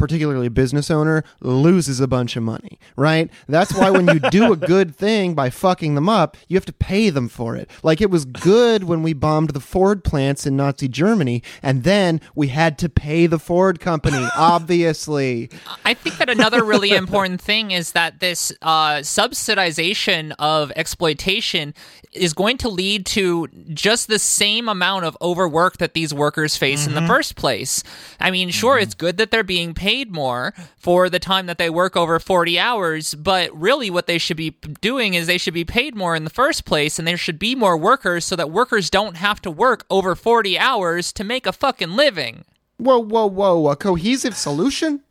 particularly 0.00 0.46
a 0.46 0.50
business 0.50 0.90
owner, 0.90 1.22
loses 1.40 2.00
a 2.00 2.08
bunch 2.08 2.34
of 2.34 2.42
money, 2.42 2.78
right? 2.96 3.30
That's 3.46 3.74
why 3.74 3.90
when 3.90 4.08
you 4.08 4.18
do 4.30 4.50
a 4.50 4.56
good 4.56 4.96
thing 5.04 5.34
by 5.34 5.50
fucking 5.50 5.94
them 5.94 6.08
up, 6.08 6.38
you 6.48 6.56
have 6.56 6.64
to 6.64 6.72
pay 6.72 7.10
them 7.10 7.28
for 7.28 7.54
it. 7.54 7.70
Like 7.82 8.00
it 8.00 8.10
was 8.10 8.24
good 8.24 8.84
when 8.84 9.02
we 9.02 9.12
bombed 9.12 9.50
the 9.50 9.60
Ford 9.60 10.02
plants 10.02 10.46
in 10.46 10.56
Nazi 10.56 10.88
Germany, 10.88 11.42
and 11.62 11.84
then 11.84 12.22
we 12.34 12.48
had 12.48 12.78
to 12.78 12.88
pay 12.88 13.26
the 13.26 13.38
Ford 13.38 13.78
company, 13.78 14.26
obviously. 14.36 15.50
I 15.84 15.92
think 15.92 16.16
that 16.16 16.30
another 16.30 16.64
really 16.64 16.92
important 16.96 17.42
thing 17.42 17.70
is 17.70 17.92
that 17.92 18.20
this 18.20 18.52
uh, 18.62 19.00
subsidization 19.00 20.32
of 20.38 20.72
exploitation 20.76 21.74
is 22.12 22.32
going 22.32 22.56
to 22.56 22.70
lead 22.70 23.04
to 23.06 23.48
just 23.74 24.08
the 24.08 24.18
same 24.18 24.66
amount 24.66 25.04
of 25.04 25.14
overwork 25.20 25.76
that 25.76 25.92
these 25.92 26.14
workers 26.14 26.56
face 26.56 26.80
mm-hmm. 26.80 26.88
in 26.88 26.94
the 26.94 27.00
mm-hmm. 27.00 27.08
first 27.08 27.36
place. 27.36 27.84
I 28.18 28.30
mean, 28.30 28.48
sure, 28.48 28.76
mm-hmm. 28.76 28.84
it's 28.84 28.94
good 28.94 29.18
that 29.18 29.30
they're 29.30 29.44
being 29.44 29.74
paid 29.74 29.89
paid 29.90 30.12
more 30.12 30.54
for 30.76 31.10
the 31.10 31.18
time 31.18 31.46
that 31.46 31.58
they 31.58 31.68
work 31.68 31.96
over 31.96 32.20
40 32.20 32.60
hours, 32.60 33.12
but 33.14 33.50
really 33.52 33.90
what 33.90 34.06
they 34.06 34.18
should 34.18 34.36
be 34.36 34.50
doing 34.80 35.14
is 35.14 35.26
they 35.26 35.36
should 35.36 35.54
be 35.54 35.64
paid 35.64 35.96
more 35.96 36.14
in 36.14 36.22
the 36.22 36.30
first 36.30 36.64
place 36.64 36.96
and 36.96 37.08
there 37.08 37.16
should 37.16 37.40
be 37.40 37.56
more 37.56 37.76
workers 37.76 38.24
so 38.24 38.36
that 38.36 38.52
workers 38.52 38.88
don't 38.88 39.16
have 39.16 39.42
to 39.42 39.50
work 39.50 39.84
over 39.90 40.14
40 40.14 40.56
hours 40.56 41.12
to 41.14 41.24
make 41.24 41.44
a 41.44 41.52
fucking 41.52 41.96
living. 41.96 42.44
Whoa, 42.76 43.00
whoa, 43.00 43.26
whoa, 43.26 43.68
a 43.68 43.74
cohesive 43.74 44.36
solution? 44.36 45.02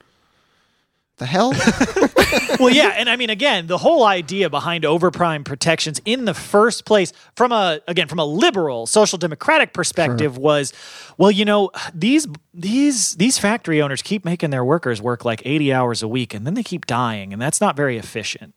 The 1.20 1.26
hell? 1.26 1.52
well, 2.60 2.70
yeah, 2.74 2.94
and 2.96 3.10
I 3.10 3.18
mean, 3.18 3.30
again, 3.30 3.68
the 3.68 3.78
whole 3.78 4.06
idea 4.06 4.50
behind 4.50 4.86
overprime 4.86 5.44
protections 5.44 6.02
in 6.06 6.24
the 6.24 6.34
first 6.34 6.86
place, 6.86 7.12
from 7.36 7.52
a 7.52 7.82
again 7.90 8.08
from 8.08 8.20
a 8.20 8.26
liberal 8.26 8.88
social 8.88 9.18
democratic 9.18 9.74
perspective, 9.74 10.36
sure. 10.36 10.42
was, 10.42 10.74
well, 11.18 11.30
you 11.30 11.44
know, 11.44 11.72
these 11.94 12.26
these 12.54 13.16
these 13.16 13.38
factory 13.38 13.82
owners 13.82 14.02
keep 14.02 14.24
making 14.24 14.50
their 14.50 14.64
workers 14.64 15.02
work 15.02 15.26
like 15.26 15.42
eighty 15.46 15.74
hours 15.74 16.02
a 16.02 16.08
week, 16.08 16.34
and 16.34 16.48
then 16.48 16.54
they 16.54 16.64
keep 16.64 16.86
dying, 16.86 17.34
and 17.34 17.42
that's 17.42 17.60
not 17.60 17.76
very 17.76 17.98
efficient. 17.98 18.54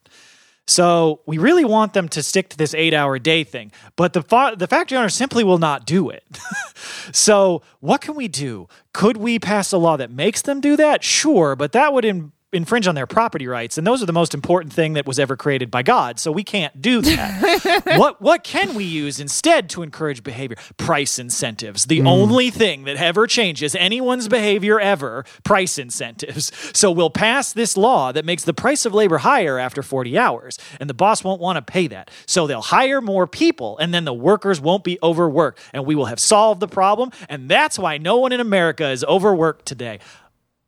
So 0.69 1.21
we 1.27 1.39
really 1.39 1.65
want 1.65 1.93
them 1.93 2.09
to 2.11 2.23
stick 2.23 2.49
to 2.51 2.57
this 2.57 2.75
eight-hour 2.75 3.19
day 3.19 3.43
thing, 3.43 3.73
but 3.97 4.13
the 4.13 4.23
fa- 4.23 4.55
the 4.57 4.69
factory 4.69 4.97
owners 4.97 5.15
simply 5.17 5.43
will 5.43 5.59
not 5.59 5.85
do 5.85 6.11
it. 6.11 6.23
so 7.13 7.63
what 7.81 8.01
can 8.01 8.15
we 8.15 8.29
do? 8.29 8.69
Could 8.93 9.17
we 9.17 9.41
pass 9.41 9.73
a 9.73 9.79
law 9.79 9.97
that 9.97 10.13
makes 10.13 10.43
them 10.43 10.61
do 10.61 10.77
that? 10.77 11.03
Sure, 11.03 11.57
but 11.57 11.73
that 11.73 11.93
would 11.93 12.05
in- 12.05 12.31
infringe 12.53 12.87
on 12.87 12.95
their 12.95 13.07
property 13.07 13.47
rights 13.47 13.79
and 13.79 13.87
those 13.87 14.03
are 14.03 14.07
the 14.07 14.13
most 14.13 14.35
important 14.35 14.73
thing 14.73 14.93
that 14.93 15.07
was 15.07 15.19
ever 15.19 15.37
created 15.37 15.71
by 15.71 15.83
god. 15.83 16.21
So 16.21 16.31
we 16.31 16.45
can't 16.45 16.81
do 16.81 17.01
that. 17.01 17.83
What 18.03 18.21
what 18.21 18.45
can 18.45 18.75
we 18.75 18.85
use 18.85 19.21
instead 19.21 19.69
to 19.71 19.83
encourage 19.83 20.23
behavior? 20.23 20.57
Price 20.77 21.19
incentives. 21.19 21.87
The 21.87 22.01
mm. 22.01 22.09
only 22.09 22.51
thing 22.51 22.85
that 22.85 22.97
ever 22.97 23.27
changes 23.27 23.75
anyone's 23.75 24.29
behavior 24.29 24.79
ever 24.81 25.25
price 25.45 25.79
incentives. 25.79 26.53
So 26.75 26.91
we'll 26.91 27.11
pass 27.11 27.53
this 27.53 27.77
law 27.77 28.13
that 28.13 28.25
makes 28.25 28.45
the 28.45 28.55
price 28.55 28.87
of 28.87 28.95
labor 28.95 29.19
higher 29.19 29.59
after 29.59 29.83
40 29.83 30.19
hours 30.19 30.59
and 30.81 30.89
the 30.89 30.95
boss 30.95 31.23
won't 31.23 31.41
want 31.41 31.57
to 31.57 31.73
pay 31.73 31.87
that. 31.89 32.11
So 32.27 32.47
they'll 32.47 32.63
hire 32.63 33.01
more 33.01 33.27
people 33.27 33.79
and 33.79 33.93
then 33.93 34.05
the 34.05 34.15
workers 34.15 34.61
won't 34.61 34.85
be 34.85 34.99
overworked 35.03 35.61
and 35.73 35.87
we 35.87 35.95
will 35.95 36.07
have 36.07 36.19
solved 36.19 36.61
the 36.61 36.69
problem 36.69 37.11
and 37.29 37.49
that's 37.49 37.79
why 37.79 37.99
no 37.99 38.17
one 38.17 38.33
in 38.33 38.41
america 38.41 38.89
is 38.91 39.05
overworked 39.05 39.67
today. 39.67 40.01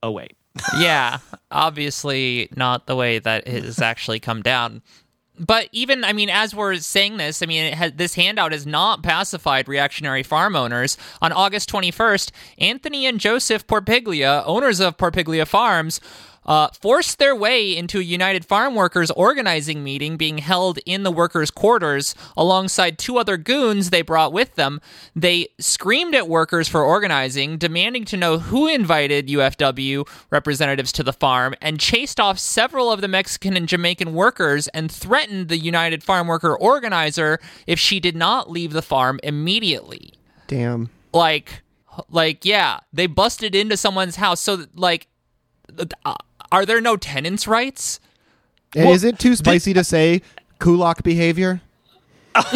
Oh 0.02 0.10
wait 0.10 0.36
yeah, 0.78 1.18
obviously 1.50 2.48
not 2.56 2.86
the 2.86 2.96
way 2.96 3.18
that 3.18 3.46
it 3.46 3.64
has 3.64 3.80
actually 3.80 4.20
come 4.20 4.42
down. 4.42 4.82
But 5.38 5.68
even, 5.72 6.04
I 6.04 6.12
mean, 6.12 6.30
as 6.30 6.54
we're 6.54 6.76
saying 6.76 7.16
this, 7.16 7.42
I 7.42 7.46
mean, 7.46 7.72
has, 7.72 7.92
this 7.94 8.14
handout 8.14 8.52
has 8.52 8.66
not 8.66 9.02
pacified 9.02 9.66
reactionary 9.66 10.22
farm 10.22 10.54
owners. 10.54 10.96
On 11.20 11.32
August 11.32 11.70
21st, 11.70 12.30
Anthony 12.58 13.04
and 13.06 13.18
Joseph 13.18 13.66
Porpiglia, 13.66 14.44
owners 14.46 14.78
of 14.78 14.96
Porpiglia 14.96 15.46
Farms, 15.46 16.00
uh, 16.46 16.68
forced 16.80 17.18
their 17.18 17.34
way 17.34 17.76
into 17.76 17.98
a 17.98 18.02
United 18.02 18.44
Farm 18.44 18.74
Workers 18.74 19.10
organizing 19.10 19.82
meeting 19.82 20.16
being 20.16 20.38
held 20.38 20.78
in 20.86 21.02
the 21.02 21.10
workers' 21.10 21.50
quarters 21.50 22.14
alongside 22.36 22.98
two 22.98 23.18
other 23.18 23.36
goons 23.36 23.90
they 23.90 24.02
brought 24.02 24.32
with 24.32 24.54
them. 24.54 24.80
They 25.14 25.48
screamed 25.58 26.14
at 26.14 26.28
workers 26.28 26.68
for 26.68 26.82
organizing, 26.82 27.58
demanding 27.58 28.04
to 28.06 28.16
know 28.16 28.38
who 28.38 28.68
invited 28.68 29.28
UFW 29.28 30.06
representatives 30.30 30.92
to 30.92 31.02
the 31.02 31.12
farm, 31.12 31.54
and 31.60 31.80
chased 31.80 32.20
off 32.20 32.38
several 32.38 32.90
of 32.90 33.00
the 33.00 33.08
Mexican 33.08 33.56
and 33.56 33.68
Jamaican 33.68 34.14
workers 34.14 34.68
and 34.68 34.90
threatened 34.90 35.48
the 35.48 35.58
United 35.58 36.02
Farm 36.02 36.26
Worker 36.26 36.56
organizer 36.56 37.38
if 37.66 37.78
she 37.78 38.00
did 38.00 38.16
not 38.16 38.50
leave 38.50 38.72
the 38.72 38.82
farm 38.82 39.18
immediately. 39.22 40.14
Damn. 40.46 40.90
Like, 41.12 41.62
like 42.10 42.44
yeah, 42.44 42.80
they 42.92 43.06
busted 43.06 43.54
into 43.54 43.76
someone's 43.76 44.16
house. 44.16 44.40
So 44.40 44.66
like. 44.74 45.08
Uh, 46.04 46.14
are 46.54 46.64
there 46.64 46.80
no 46.80 46.96
tenants' 46.96 47.48
rights? 47.48 47.98
Well, 48.76 48.92
is 48.92 49.02
it 49.02 49.18
too 49.18 49.34
spicy 49.34 49.72
the, 49.72 49.80
to 49.80 49.84
say 49.84 50.22
kulak 50.60 51.02
behavior? 51.02 51.60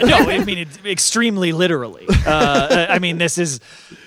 no, 0.00 0.16
I 0.16 0.42
mean 0.44 0.58
it's 0.58 0.78
extremely 0.84 1.52
literally. 1.52 2.06
Uh, 2.26 2.86
I 2.88 2.98
mean, 2.98 3.18
this 3.18 3.38
is, 3.38 3.60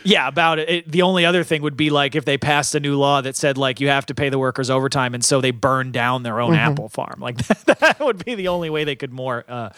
yeah, 0.04 0.28
about 0.28 0.60
it. 0.60 0.70
it. 0.70 0.92
The 0.92 1.02
only 1.02 1.26
other 1.26 1.44
thing 1.44 1.62
would 1.62 1.78
be 1.78 1.90
like 1.90 2.16
if 2.16 2.26
they 2.26 2.38
passed 2.38 2.74
a 2.76 2.80
new 2.80 2.98
law 2.98 3.22
that 3.22 3.36
said 3.36 3.58
like 3.58 3.80
you 3.80 3.90
have 3.90 4.06
to 4.08 4.16
pay 4.16 4.30
the 4.30 4.40
workers 4.40 4.70
overtime, 4.70 5.14
and 5.14 5.24
so 5.24 5.42
they 5.42 5.52
burned 5.52 5.94
down 5.94 6.24
their 6.24 6.40
own 6.40 6.52
mm-hmm. 6.52 6.72
apple 6.72 6.90
farm. 6.90 7.20
Like 7.20 7.38
that, 7.48 7.66
that, 7.80 8.00
would 8.00 8.24
be 8.24 8.36
the 8.36 8.50
only 8.50 8.70
way 8.70 8.84
they 8.84 8.96
could 8.96 9.12
more 9.12 9.46
uh, 9.48 9.70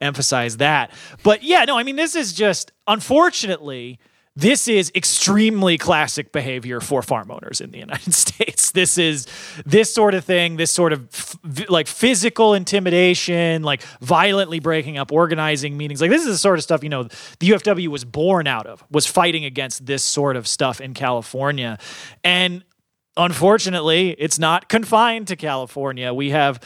emphasize 0.00 0.58
that. 0.58 0.90
But 1.22 1.42
yeah, 1.42 1.64
no, 1.64 1.78
I 1.78 1.84
mean 1.84 1.96
this 1.96 2.14
is 2.16 2.32
just 2.32 2.72
unfortunately 2.86 3.98
this 4.34 4.66
is 4.66 4.90
extremely 4.94 5.76
classic 5.76 6.32
behavior 6.32 6.80
for 6.80 7.02
farm 7.02 7.30
owners 7.30 7.60
in 7.60 7.70
the 7.70 7.78
United 7.78 8.14
States. 8.14 8.70
This 8.70 8.96
is 8.96 9.26
this 9.66 9.92
sort 9.92 10.14
of 10.14 10.24
thing, 10.24 10.56
this 10.56 10.70
sort 10.70 10.92
of 10.92 11.06
f- 11.12 11.68
like 11.68 11.86
physical 11.86 12.54
intimidation, 12.54 13.62
like 13.62 13.82
violently 14.00 14.58
breaking 14.58 14.96
up 14.96 15.12
organizing 15.12 15.76
meetings. 15.76 16.00
Like 16.00 16.10
this 16.10 16.22
is 16.22 16.28
the 16.28 16.38
sort 16.38 16.58
of 16.58 16.62
stuff, 16.62 16.82
you 16.82 16.88
know, 16.88 17.04
the 17.40 17.50
UFW 17.50 17.88
was 17.88 18.04
born 18.04 18.46
out 18.46 18.66
of, 18.66 18.82
was 18.90 19.06
fighting 19.06 19.44
against 19.44 19.84
this 19.84 20.02
sort 20.02 20.36
of 20.36 20.48
stuff 20.48 20.80
in 20.80 20.94
California. 20.94 21.78
And 22.24 22.64
unfortunately, 23.18 24.16
it's 24.18 24.38
not 24.38 24.70
confined 24.70 25.28
to 25.28 25.36
California. 25.36 26.14
We 26.14 26.30
have 26.30 26.58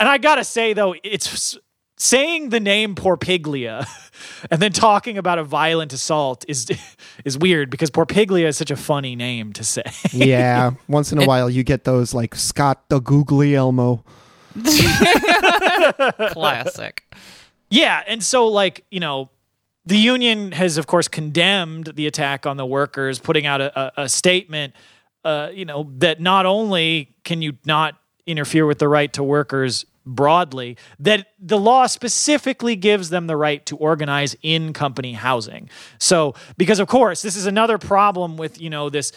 and 0.00 0.08
I 0.08 0.16
got 0.16 0.36
to 0.36 0.44
say 0.44 0.72
though, 0.72 0.94
it's 1.04 1.58
saying 2.00 2.48
the 2.48 2.60
name 2.60 2.94
Porpiglia 2.94 3.86
and 4.50 4.60
then 4.60 4.72
talking 4.72 5.18
about 5.18 5.38
a 5.38 5.44
violent 5.44 5.92
assault 5.92 6.44
is 6.48 6.66
is 7.24 7.36
weird 7.36 7.70
because 7.70 7.90
Porpiglia 7.90 8.46
is 8.46 8.56
such 8.56 8.70
a 8.70 8.76
funny 8.76 9.14
name 9.14 9.52
to 9.52 9.64
say. 9.64 9.84
yeah, 10.12 10.72
once 10.88 11.12
in 11.12 11.18
a 11.18 11.22
it, 11.22 11.28
while 11.28 11.50
you 11.50 11.62
get 11.62 11.84
those 11.84 12.14
like 12.14 12.34
Scott 12.34 12.88
the 12.88 13.00
Guglielmo. 13.00 14.04
Classic. 16.32 17.04
Yeah, 17.70 18.02
and 18.06 18.22
so 18.22 18.48
like, 18.48 18.84
you 18.90 18.98
know, 18.98 19.30
the 19.86 19.96
union 19.96 20.52
has 20.52 20.78
of 20.78 20.86
course 20.86 21.06
condemned 21.06 21.92
the 21.94 22.06
attack 22.06 22.46
on 22.46 22.56
the 22.56 22.66
workers, 22.66 23.18
putting 23.18 23.46
out 23.46 23.60
a, 23.60 23.80
a, 23.80 24.04
a 24.04 24.08
statement 24.08 24.74
uh, 25.24 25.50
you 25.52 25.64
know, 25.64 25.90
that 25.98 26.20
not 26.20 26.46
only 26.46 27.14
can 27.24 27.42
you 27.42 27.58
not 27.66 27.96
interfere 28.26 28.66
with 28.66 28.78
the 28.78 28.88
right 28.88 29.12
to 29.12 29.22
workers 29.22 29.84
broadly 30.14 30.76
that 30.98 31.28
the 31.38 31.58
law 31.58 31.86
specifically 31.86 32.76
gives 32.76 33.10
them 33.10 33.26
the 33.26 33.36
right 33.36 33.64
to 33.66 33.76
organize 33.76 34.36
in 34.42 34.72
company 34.72 35.12
housing. 35.12 35.68
So, 35.98 36.34
because 36.56 36.78
of 36.78 36.88
course, 36.88 37.22
this 37.22 37.36
is 37.36 37.46
another 37.46 37.78
problem 37.78 38.36
with, 38.36 38.60
you 38.60 38.70
know, 38.70 38.90
this 38.90 39.12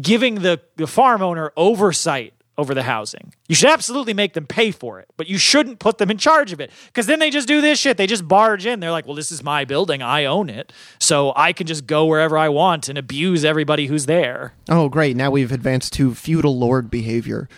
giving 0.00 0.36
the, 0.36 0.60
the 0.76 0.86
farm 0.86 1.22
owner 1.22 1.52
oversight 1.56 2.34
over 2.58 2.74
the 2.74 2.82
housing. 2.82 3.32
You 3.48 3.54
should 3.54 3.70
absolutely 3.70 4.14
make 4.14 4.32
them 4.34 4.44
pay 4.44 4.72
for 4.72 4.98
it, 4.98 5.08
but 5.16 5.28
you 5.28 5.38
shouldn't 5.38 5.78
put 5.78 5.98
them 5.98 6.10
in 6.10 6.18
charge 6.18 6.52
of 6.52 6.60
it 6.60 6.72
because 6.86 7.06
then 7.06 7.20
they 7.20 7.30
just 7.30 7.46
do 7.46 7.60
this 7.60 7.78
shit. 7.78 7.96
They 7.96 8.08
just 8.08 8.26
barge 8.26 8.66
in. 8.66 8.80
They're 8.80 8.90
like, 8.90 9.06
well, 9.06 9.14
this 9.14 9.30
is 9.30 9.44
my 9.44 9.64
building. 9.64 10.02
I 10.02 10.24
own 10.24 10.50
it. 10.50 10.72
So 10.98 11.32
I 11.36 11.52
can 11.52 11.68
just 11.68 11.86
go 11.86 12.04
wherever 12.06 12.36
I 12.36 12.48
want 12.48 12.88
and 12.88 12.98
abuse 12.98 13.44
everybody 13.44 13.86
who's 13.86 14.06
there. 14.06 14.54
Oh, 14.68 14.88
great. 14.88 15.16
Now 15.16 15.30
we've 15.30 15.52
advanced 15.52 15.92
to 15.94 16.14
feudal 16.16 16.58
lord 16.58 16.90
behavior. 16.90 17.48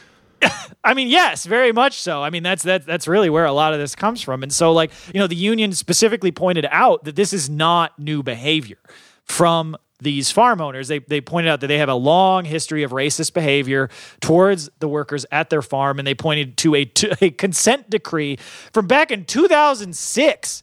I 0.85 0.95
mean, 0.95 1.09
yes, 1.09 1.47
very 1.47 1.73
much 1.73 2.01
so. 2.01 2.23
I 2.23 2.31
mean, 2.31 2.43
that's 2.43 2.63
that's 2.63 2.87
that's 2.87 3.07
really 3.07 3.31
where 3.31 3.45
a 3.45 3.53
lot 3.53 3.73
of 3.73 3.79
this 3.79 3.95
comes 3.95 4.23
from. 4.23 4.43
And 4.43 4.53
so, 4.53 4.73
like, 4.73 4.91
you 5.13 5.21
know, 5.21 5.27
the 5.27 5.37
union 5.37 5.73
specifically 5.73 6.33
pointed 6.33 6.67
out 6.71 7.05
that 7.05 7.17
this 7.17 7.33
is 7.33 7.51
not 7.51 7.99
new 7.99 8.23
behavior 8.23 8.79
from 9.25 9.77
these 10.01 10.31
farm 10.31 10.61
owners. 10.61 10.89
They 10.89 11.01
they 11.01 11.21
pointed 11.21 11.51
out 11.51 11.61
that 11.61 11.67
they 11.67 11.79
have 11.79 11.89
a 11.89 11.95
long 11.95 12.45
history 12.45 12.83
of 12.83 12.93
racist 12.93 13.35
behavior 13.35 13.91
towards 14.21 14.71
the 14.79 14.89
workers 14.89 15.27
at 15.31 15.51
their 15.51 15.63
farm, 15.63 15.99
and 15.99 16.07
they 16.07 16.15
pointed 16.15 16.57
to 16.59 16.75
a 16.75 16.85
to 16.85 17.17
a 17.25 17.31
consent 17.31 17.91
decree 17.91 18.37
from 18.73 18.87
back 18.87 19.11
in 19.11 19.25
2006. 19.25 20.63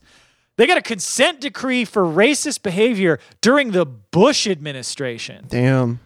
They 0.57 0.65
got 0.65 0.77
a 0.77 0.81
consent 0.81 1.39
decree 1.39 1.85
for 1.85 2.03
racist 2.03 2.63
behavior 2.63 3.19
during 3.41 3.71
the 3.71 3.85
Bush 3.85 4.47
administration. 4.47 5.45
Damn. 5.47 5.99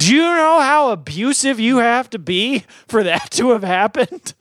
Do 0.00 0.14
you 0.14 0.22
know 0.22 0.60
how 0.60 0.92
abusive 0.92 1.60
you 1.60 1.76
have 1.76 2.08
to 2.10 2.18
be 2.18 2.64
for 2.88 3.02
that 3.02 3.30
to 3.32 3.50
have 3.50 3.62
happened? 3.62 4.32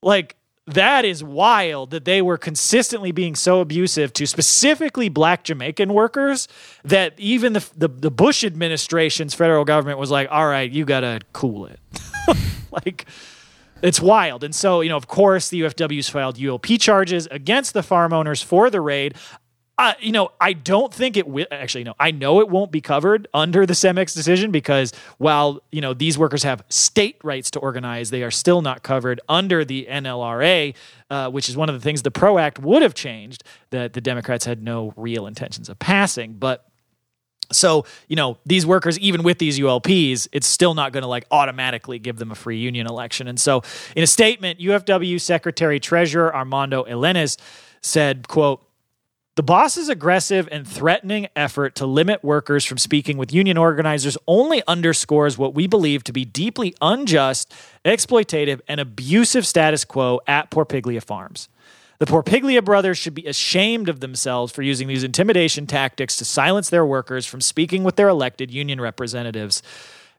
Like, 0.00 0.36
that 0.68 1.04
is 1.04 1.24
wild 1.24 1.90
that 1.90 2.04
they 2.04 2.22
were 2.22 2.38
consistently 2.38 3.10
being 3.10 3.34
so 3.34 3.60
abusive 3.60 4.12
to 4.12 4.26
specifically 4.28 5.08
black 5.08 5.42
Jamaican 5.42 5.92
workers 5.92 6.46
that 6.84 7.14
even 7.18 7.52
the, 7.54 7.68
the, 7.76 7.88
the 7.88 8.12
Bush 8.12 8.44
administration's 8.44 9.34
federal 9.34 9.64
government 9.64 9.98
was 9.98 10.12
like, 10.12 10.28
all 10.30 10.46
right, 10.46 10.70
you 10.70 10.84
got 10.84 11.00
to 11.00 11.18
cool 11.32 11.66
it. 11.66 11.80
like, 12.70 13.06
it's 13.82 14.00
wild. 14.00 14.44
And 14.44 14.54
so, 14.54 14.82
you 14.82 14.88
know, 14.88 14.96
of 14.96 15.08
course, 15.08 15.48
the 15.48 15.62
UFW's 15.62 16.08
filed 16.08 16.36
ULP 16.36 16.80
charges 16.80 17.26
against 17.32 17.74
the 17.74 17.82
farm 17.82 18.12
owners 18.12 18.40
for 18.40 18.70
the 18.70 18.80
raid. 18.80 19.16
You 20.00 20.12
know, 20.12 20.30
I 20.40 20.54
don't 20.54 20.92
think 20.92 21.18
it 21.18 21.28
will. 21.28 21.46
Actually, 21.50 21.84
no, 21.84 21.94
I 22.00 22.10
know 22.10 22.40
it 22.40 22.48
won't 22.48 22.72
be 22.72 22.80
covered 22.80 23.28
under 23.34 23.66
the 23.66 23.74
CEMEX 23.74 24.14
decision 24.14 24.50
because 24.50 24.92
while, 25.18 25.62
you 25.70 25.82
know, 25.82 25.92
these 25.92 26.16
workers 26.16 26.44
have 26.44 26.64
state 26.70 27.18
rights 27.22 27.50
to 27.52 27.58
organize, 27.58 28.08
they 28.08 28.22
are 28.22 28.30
still 28.30 28.62
not 28.62 28.82
covered 28.82 29.20
under 29.28 29.66
the 29.66 29.86
NLRA, 29.90 30.74
uh, 31.10 31.30
which 31.30 31.50
is 31.50 31.58
one 31.58 31.68
of 31.68 31.74
the 31.74 31.80
things 31.80 32.00
the 32.02 32.10
PRO 32.10 32.38
Act 32.38 32.58
would 32.58 32.80
have 32.80 32.94
changed 32.94 33.44
that 33.68 33.92
the 33.92 34.00
Democrats 34.00 34.46
had 34.46 34.62
no 34.62 34.94
real 34.96 35.26
intentions 35.26 35.68
of 35.68 35.78
passing. 35.78 36.32
But 36.32 36.66
so, 37.52 37.84
you 38.08 38.16
know, 38.16 38.38
these 38.46 38.64
workers, 38.64 38.98
even 38.98 39.22
with 39.22 39.38
these 39.38 39.58
ULPs, 39.58 40.26
it's 40.32 40.46
still 40.46 40.72
not 40.72 40.92
going 40.92 41.02
to 41.02 41.08
like 41.08 41.26
automatically 41.30 41.98
give 41.98 42.16
them 42.16 42.30
a 42.30 42.34
free 42.34 42.58
union 42.58 42.86
election. 42.86 43.28
And 43.28 43.38
so, 43.38 43.62
in 43.94 44.02
a 44.02 44.06
statement, 44.06 44.58
UFW 44.58 45.20
Secretary 45.20 45.78
Treasurer 45.78 46.34
Armando 46.34 46.84
Elenes 46.84 47.36
said, 47.82 48.26
quote, 48.26 48.65
the 49.36 49.42
boss's 49.42 49.90
aggressive 49.90 50.48
and 50.50 50.66
threatening 50.66 51.28
effort 51.36 51.74
to 51.74 51.84
limit 51.84 52.24
workers 52.24 52.64
from 52.64 52.78
speaking 52.78 53.18
with 53.18 53.34
union 53.34 53.58
organizers 53.58 54.16
only 54.26 54.62
underscores 54.66 55.36
what 55.36 55.54
we 55.54 55.66
believe 55.66 56.02
to 56.04 56.12
be 56.12 56.24
deeply 56.24 56.74
unjust, 56.80 57.54
exploitative, 57.84 58.62
and 58.66 58.80
abusive 58.80 59.46
status 59.46 59.84
quo 59.84 60.20
at 60.26 60.50
Porpiglia 60.50 61.02
Farms. 61.02 61.50
The 61.98 62.06
Porpiglia 62.06 62.64
brothers 62.64 62.96
should 62.96 63.14
be 63.14 63.26
ashamed 63.26 63.90
of 63.90 64.00
themselves 64.00 64.52
for 64.52 64.62
using 64.62 64.88
these 64.88 65.04
intimidation 65.04 65.66
tactics 65.66 66.16
to 66.16 66.24
silence 66.24 66.70
their 66.70 66.86
workers 66.86 67.26
from 67.26 67.42
speaking 67.42 67.84
with 67.84 67.96
their 67.96 68.08
elected 68.08 68.50
union 68.50 68.80
representatives 68.80 69.62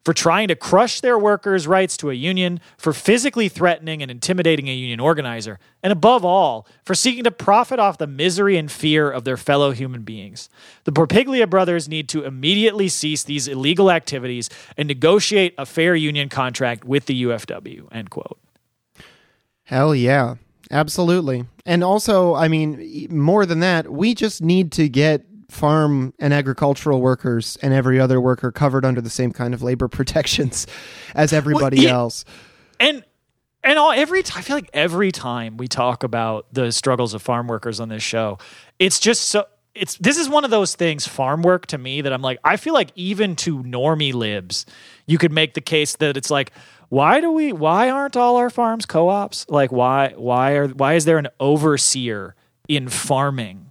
for 0.08 0.14
trying 0.14 0.48
to 0.48 0.56
crush 0.56 1.02
their 1.02 1.20
workers' 1.20 1.68
rights 1.68 1.98
to 1.98 2.10
a 2.10 2.14
union, 2.14 2.62
for 2.78 2.94
physically 2.94 3.50
threatening 3.50 4.02
and 4.02 4.10
intimidating 4.10 4.70
a 4.70 4.74
union 4.74 5.02
organizer, 5.02 5.60
and 5.84 5.92
above 5.92 6.24
all, 6.24 6.66
for 6.82 6.96
seeking 6.96 7.26
to 7.26 7.30
profit 7.30 7.78
off 7.78 7.98
the 7.98 8.08
misery 8.08 8.56
and 8.56 8.72
fear 8.72 9.12
of 9.12 9.26
their 9.26 9.36
fellow 9.36 9.72
human 9.72 10.04
beings. 10.04 10.48
The 10.86 10.94
Porpiglia 10.94 11.50
brothers 11.50 11.90
need 11.90 12.08
to 12.08 12.24
immediately 12.24 12.88
cease 12.88 13.22
these 13.22 13.50
illegal 13.50 13.92
activities 13.92 14.50
and 14.78 14.88
negotiate 14.88 15.54
a 15.58 15.66
fair 15.66 15.94
union 15.94 16.30
contract 16.30 16.86
with 16.86 17.08
the 17.08 17.24
UFW. 17.24 17.94
End 17.94 18.10
quote. 18.10 18.40
Hell 19.66 19.94
yeah. 19.94 20.36
Absolutely. 20.72 21.44
And 21.66 21.84
also, 21.84 22.34
I 22.34 22.48
mean, 22.48 23.08
more 23.10 23.46
than 23.46 23.60
that, 23.60 23.92
we 23.92 24.16
just 24.16 24.42
need 24.42 24.72
to 24.72 24.88
get 24.88 25.26
farm 25.50 26.14
and 26.20 26.34
agricultural 26.34 27.02
workers 27.02 27.58
and 27.62 27.74
every 27.74 28.00
other 28.00 28.20
worker 28.20 28.52
covered 28.52 28.84
under 28.86 29.00
the 29.02 29.10
same 29.10 29.32
kind 29.32 29.54
of 29.54 29.62
labor 29.64 29.88
protections 29.88 30.68
as 31.16 31.32
everybody 31.34 31.78
Well, 31.78 31.86
yeah. 31.86 31.92
else. 31.94 32.26
and 32.80 33.04
and 33.64 33.80
all 33.80 33.92
every 33.92 34.24
time 34.24 34.40
I 34.40 34.42
feel 34.44 34.56
like 34.58 34.70
every 34.74 35.12
time 35.12 35.58
we 35.58 35.68
talk 35.68 36.04
about 36.04 36.48
the 36.54 36.72
struggles 36.72 37.14
of 37.14 37.22
farm 37.22 37.48
workers 37.48 37.80
on 37.80 37.90
this 37.90 38.04
show, 38.04 38.38
it's 38.80 39.00
just 39.00 39.26
so 39.26 39.46
it's 39.74 39.98
this 39.98 40.18
is 40.18 40.28
one 40.30 40.44
of 40.44 40.52
those 40.52 40.76
things 40.76 41.08
farm 41.08 41.42
work 41.42 41.66
to 41.68 41.78
me 41.78 42.02
that 42.02 42.12
I'm 42.14 42.22
like 42.22 42.40
I 42.44 42.58
feel 42.58 42.74
like 42.74 42.92
even 42.96 43.36
to 43.38 43.64
normie 43.64 44.14
libs, 44.14 44.66
you 45.06 45.18
could 45.18 45.32
make 45.32 45.54
the 45.54 45.62
case 45.62 45.96
that 45.98 46.18
it's 46.18 46.30
like 46.30 46.52
why 46.90 47.20
do 47.20 47.32
we 47.32 47.52
why 47.52 47.90
aren't 47.90 48.16
all 48.16 48.38
our 48.38 48.50
farms 48.50 48.86
co-ops? 48.86 49.46
Like 49.50 49.72
why 49.72 50.14
why 50.16 50.54
are 50.54 50.68
why 50.68 50.94
is 50.94 51.06
there 51.06 51.18
an 51.18 51.28
overseer 51.40 52.36
in 52.68 52.88
farming? 52.90 53.67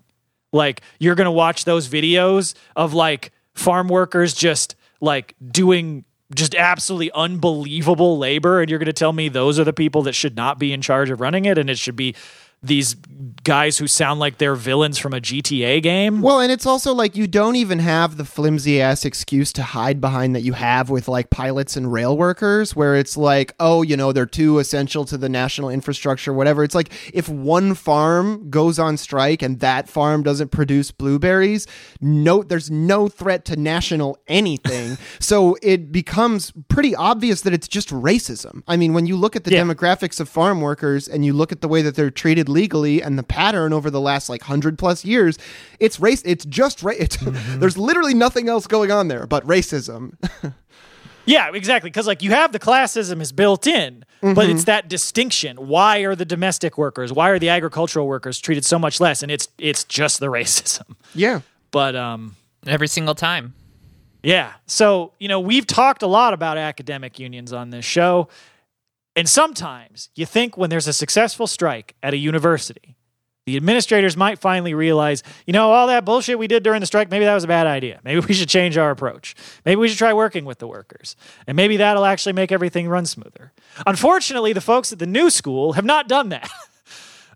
Like 0.56 0.80
you're 0.98 1.14
going 1.14 1.26
to 1.26 1.30
watch 1.30 1.64
those 1.64 1.88
videos 1.88 2.54
of 2.74 2.94
like 2.94 3.30
farm 3.54 3.88
workers 3.88 4.34
just 4.34 4.74
like 5.00 5.34
doing 5.46 6.04
just 6.34 6.54
absolutely 6.54 7.12
unbelievable 7.12 8.18
labor 8.18 8.60
and 8.60 8.68
you're 8.68 8.80
going 8.80 8.86
to 8.86 8.92
tell 8.92 9.12
me 9.12 9.28
those 9.28 9.60
are 9.60 9.64
the 9.64 9.72
people 9.72 10.02
that 10.02 10.12
should 10.14 10.34
not 10.34 10.58
be 10.58 10.72
in 10.72 10.82
charge 10.82 11.08
of 11.10 11.20
running 11.20 11.44
it 11.44 11.56
and 11.56 11.70
it 11.70 11.78
should 11.78 11.94
be 11.94 12.14
these 12.62 12.94
guys 13.44 13.78
who 13.78 13.86
sound 13.86 14.18
like 14.18 14.38
they're 14.38 14.56
villains 14.56 14.98
from 14.98 15.12
a 15.14 15.20
GTA 15.20 15.80
game. 15.82 16.20
Well, 16.20 16.40
and 16.40 16.50
it's 16.50 16.66
also 16.66 16.92
like 16.92 17.14
you 17.14 17.26
don't 17.28 17.54
even 17.56 17.78
have 17.78 18.16
the 18.16 18.24
flimsy 18.24 18.80
ass 18.80 19.04
excuse 19.04 19.52
to 19.52 19.62
hide 19.62 20.00
behind 20.00 20.34
that 20.34 20.40
you 20.40 20.52
have 20.54 20.90
with 20.90 21.06
like 21.06 21.30
pilots 21.30 21.76
and 21.76 21.92
rail 21.92 22.16
workers, 22.16 22.74
where 22.74 22.96
it's 22.96 23.16
like, 23.16 23.54
oh, 23.60 23.82
you 23.82 23.96
know, 23.96 24.10
they're 24.12 24.26
too 24.26 24.58
essential 24.58 25.04
to 25.04 25.16
the 25.16 25.28
national 25.28 25.70
infrastructure, 25.70 26.32
whatever. 26.32 26.64
It's 26.64 26.74
like 26.74 26.90
if 27.14 27.28
one 27.28 27.74
farm 27.74 28.50
goes 28.50 28.78
on 28.78 28.96
strike 28.96 29.42
and 29.42 29.60
that 29.60 29.88
farm 29.88 30.22
doesn't 30.24 30.48
produce 30.50 30.90
blueberries, 30.90 31.66
no, 32.00 32.42
there's 32.42 32.70
no 32.70 33.06
threat 33.08 33.44
to 33.44 33.56
national 33.56 34.18
anything. 34.26 34.98
so 35.20 35.56
it 35.62 35.92
becomes 35.92 36.52
pretty 36.68 36.96
obvious 36.96 37.42
that 37.42 37.52
it's 37.52 37.68
just 37.68 37.90
racism. 37.90 38.62
I 38.66 38.76
mean, 38.76 38.92
when 38.92 39.06
you 39.06 39.16
look 39.16 39.36
at 39.36 39.44
the 39.44 39.52
Yeah. 39.52 39.62
demographics 39.62 40.18
of 40.20 40.28
farm 40.28 40.60
workers 40.60 41.06
and 41.06 41.24
you 41.24 41.32
look 41.32 41.52
at 41.52 41.60
the 41.60 41.68
way 41.68 41.82
that 41.82 41.94
they're 41.94 42.10
treated 42.10 42.45
legally 42.48 43.02
and 43.02 43.18
the 43.18 43.22
pattern 43.22 43.72
over 43.72 43.90
the 43.90 44.00
last 44.00 44.28
like 44.28 44.42
100 44.42 44.78
plus 44.78 45.04
years 45.04 45.38
it's 45.80 46.00
race 46.00 46.22
it's 46.24 46.44
just 46.44 46.82
ra- 46.82 46.92
it's 46.98 47.16
there's 47.56 47.76
literally 47.78 48.14
nothing 48.14 48.48
else 48.48 48.66
going 48.66 48.90
on 48.90 49.08
there 49.08 49.26
but 49.26 49.44
racism 49.46 50.14
Yeah, 51.28 51.50
exactly. 51.52 51.90
Because 51.90 52.06
like 52.06 52.22
you 52.22 52.30
have 52.30 52.52
the 52.52 52.60
classism 52.60 53.20
is 53.20 53.32
built 53.32 53.66
in, 53.66 54.04
but 54.20 54.48
it's 54.48 54.62
that 54.64 54.88
distinction. 54.88 55.56
Why 55.56 55.98
are 56.04 56.14
the 56.14 56.24
domestic 56.24 56.78
workers? 56.78 57.12
Why 57.12 57.30
are 57.30 57.38
the 57.40 57.48
agricultural 57.48 58.06
workers 58.06 58.40
treated 58.40 58.64
so 58.64 58.78
much 58.78 59.00
less? 59.00 59.24
And 59.24 59.32
it's 59.32 59.48
it's 59.58 59.82
just 59.82 60.20
the 60.20 60.26
racism. 60.38 60.94
yeah 61.16 61.40
But 61.72 61.96
um, 61.96 62.36
Every 62.66 62.88
single 62.88 63.14
time. 63.14 63.54
Yeah. 64.22 64.52
So, 64.66 65.12
you 65.18 65.28
know, 65.28 65.38
we've 65.38 65.66
talked 65.66 66.02
a 66.02 66.06
lot 66.06 66.32
about 66.32 66.58
academic 66.58 67.18
unions 67.18 67.52
on 67.52 67.70
this 67.70 67.84
show. 67.84 68.28
And 69.16 69.28
sometimes 69.28 70.10
you 70.14 70.26
think 70.26 70.58
when 70.58 70.68
there's 70.68 70.86
a 70.86 70.92
successful 70.92 71.46
strike 71.46 71.96
at 72.02 72.12
a 72.12 72.18
university, 72.18 72.96
the 73.46 73.56
administrators 73.56 74.16
might 74.16 74.38
finally 74.38 74.74
realize, 74.74 75.22
you 75.46 75.52
know, 75.52 75.72
all 75.72 75.86
that 75.86 76.04
bullshit 76.04 76.38
we 76.38 76.48
did 76.48 76.62
during 76.62 76.80
the 76.80 76.86
strike, 76.86 77.10
maybe 77.10 77.24
that 77.24 77.34
was 77.34 77.44
a 77.44 77.48
bad 77.48 77.66
idea. 77.66 78.00
Maybe 78.04 78.20
we 78.28 78.34
should 78.34 78.48
change 78.48 78.76
our 78.76 78.90
approach. 78.90 79.34
Maybe 79.64 79.76
we 79.76 79.88
should 79.88 79.98
try 79.98 80.12
working 80.12 80.44
with 80.44 80.58
the 80.58 80.66
workers. 80.66 81.16
And 81.46 81.56
maybe 81.56 81.78
that'll 81.78 82.04
actually 82.04 82.34
make 82.34 82.52
everything 82.52 82.88
run 82.88 83.06
smoother. 83.06 83.52
Unfortunately, 83.86 84.52
the 84.52 84.60
folks 84.60 84.92
at 84.92 84.98
the 84.98 85.06
new 85.06 85.30
school 85.30 85.72
have 85.72 85.84
not 85.84 86.08
done 86.08 86.28
that. 86.28 86.50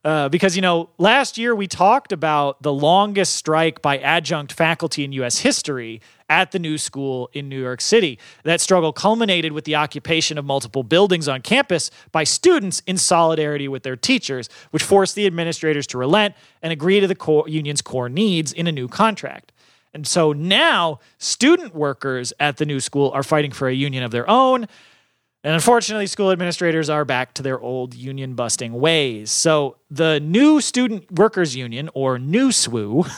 Uh, 0.02 0.30
because 0.30 0.56
you 0.56 0.62
know 0.62 0.88
last 0.96 1.36
year 1.36 1.54
we 1.54 1.66
talked 1.66 2.10
about 2.10 2.62
the 2.62 2.72
longest 2.72 3.34
strike 3.34 3.82
by 3.82 3.98
adjunct 3.98 4.50
faculty 4.50 5.04
in 5.04 5.12
U.S. 5.12 5.40
history 5.40 6.00
at 6.30 6.52
the 6.52 6.58
new 6.58 6.78
school 6.78 7.28
in 7.34 7.50
New 7.50 7.60
York 7.60 7.82
City. 7.82 8.18
That 8.44 8.62
struggle 8.62 8.94
culminated 8.94 9.52
with 9.52 9.64
the 9.64 9.76
occupation 9.76 10.38
of 10.38 10.44
multiple 10.46 10.82
buildings 10.82 11.28
on 11.28 11.42
campus 11.42 11.90
by 12.12 12.24
students 12.24 12.80
in 12.86 12.96
solidarity 12.96 13.68
with 13.68 13.82
their 13.82 13.96
teachers, 13.96 14.48
which 14.70 14.82
forced 14.82 15.16
the 15.16 15.26
administrators 15.26 15.86
to 15.88 15.98
relent 15.98 16.34
and 16.62 16.72
agree 16.72 17.00
to 17.00 17.06
the 17.06 17.14
core, 17.14 17.46
union's 17.46 17.82
core 17.82 18.08
needs 18.08 18.52
in 18.52 18.66
a 18.66 18.72
new 18.72 18.88
contract. 18.88 19.52
And 19.92 20.06
so 20.06 20.32
now 20.32 21.00
student 21.18 21.74
workers 21.74 22.32
at 22.40 22.56
the 22.56 22.64
new 22.64 22.80
school 22.80 23.10
are 23.10 23.24
fighting 23.24 23.50
for 23.50 23.68
a 23.68 23.74
union 23.74 24.02
of 24.02 24.12
their 24.12 24.28
own. 24.30 24.66
And 25.42 25.54
unfortunately, 25.54 26.06
school 26.06 26.30
administrators 26.30 26.90
are 26.90 27.06
back 27.06 27.32
to 27.34 27.42
their 27.42 27.58
old 27.58 27.94
union 27.94 28.34
busting 28.34 28.74
ways. 28.74 29.30
So 29.30 29.76
the 29.90 30.20
new 30.20 30.60
Student 30.60 31.10
Workers 31.10 31.56
Union, 31.56 31.88
or 31.94 32.18
NUSWU, 32.18 33.10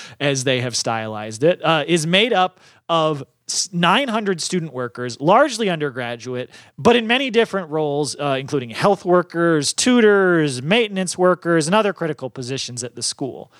as 0.20 0.44
they 0.44 0.60
have 0.60 0.76
stylized 0.76 1.42
it, 1.42 1.60
uh, 1.64 1.84
is 1.86 2.06
made 2.06 2.32
up 2.32 2.60
of 2.88 3.24
900 3.72 4.40
student 4.40 4.72
workers, 4.72 5.20
largely 5.20 5.68
undergraduate, 5.68 6.50
but 6.76 6.94
in 6.94 7.08
many 7.08 7.30
different 7.30 7.70
roles, 7.70 8.14
uh, 8.16 8.36
including 8.38 8.70
health 8.70 9.04
workers, 9.04 9.72
tutors, 9.72 10.62
maintenance 10.62 11.18
workers, 11.18 11.66
and 11.66 11.74
other 11.74 11.92
critical 11.92 12.30
positions 12.30 12.84
at 12.84 12.94
the 12.94 13.02
school. 13.02 13.50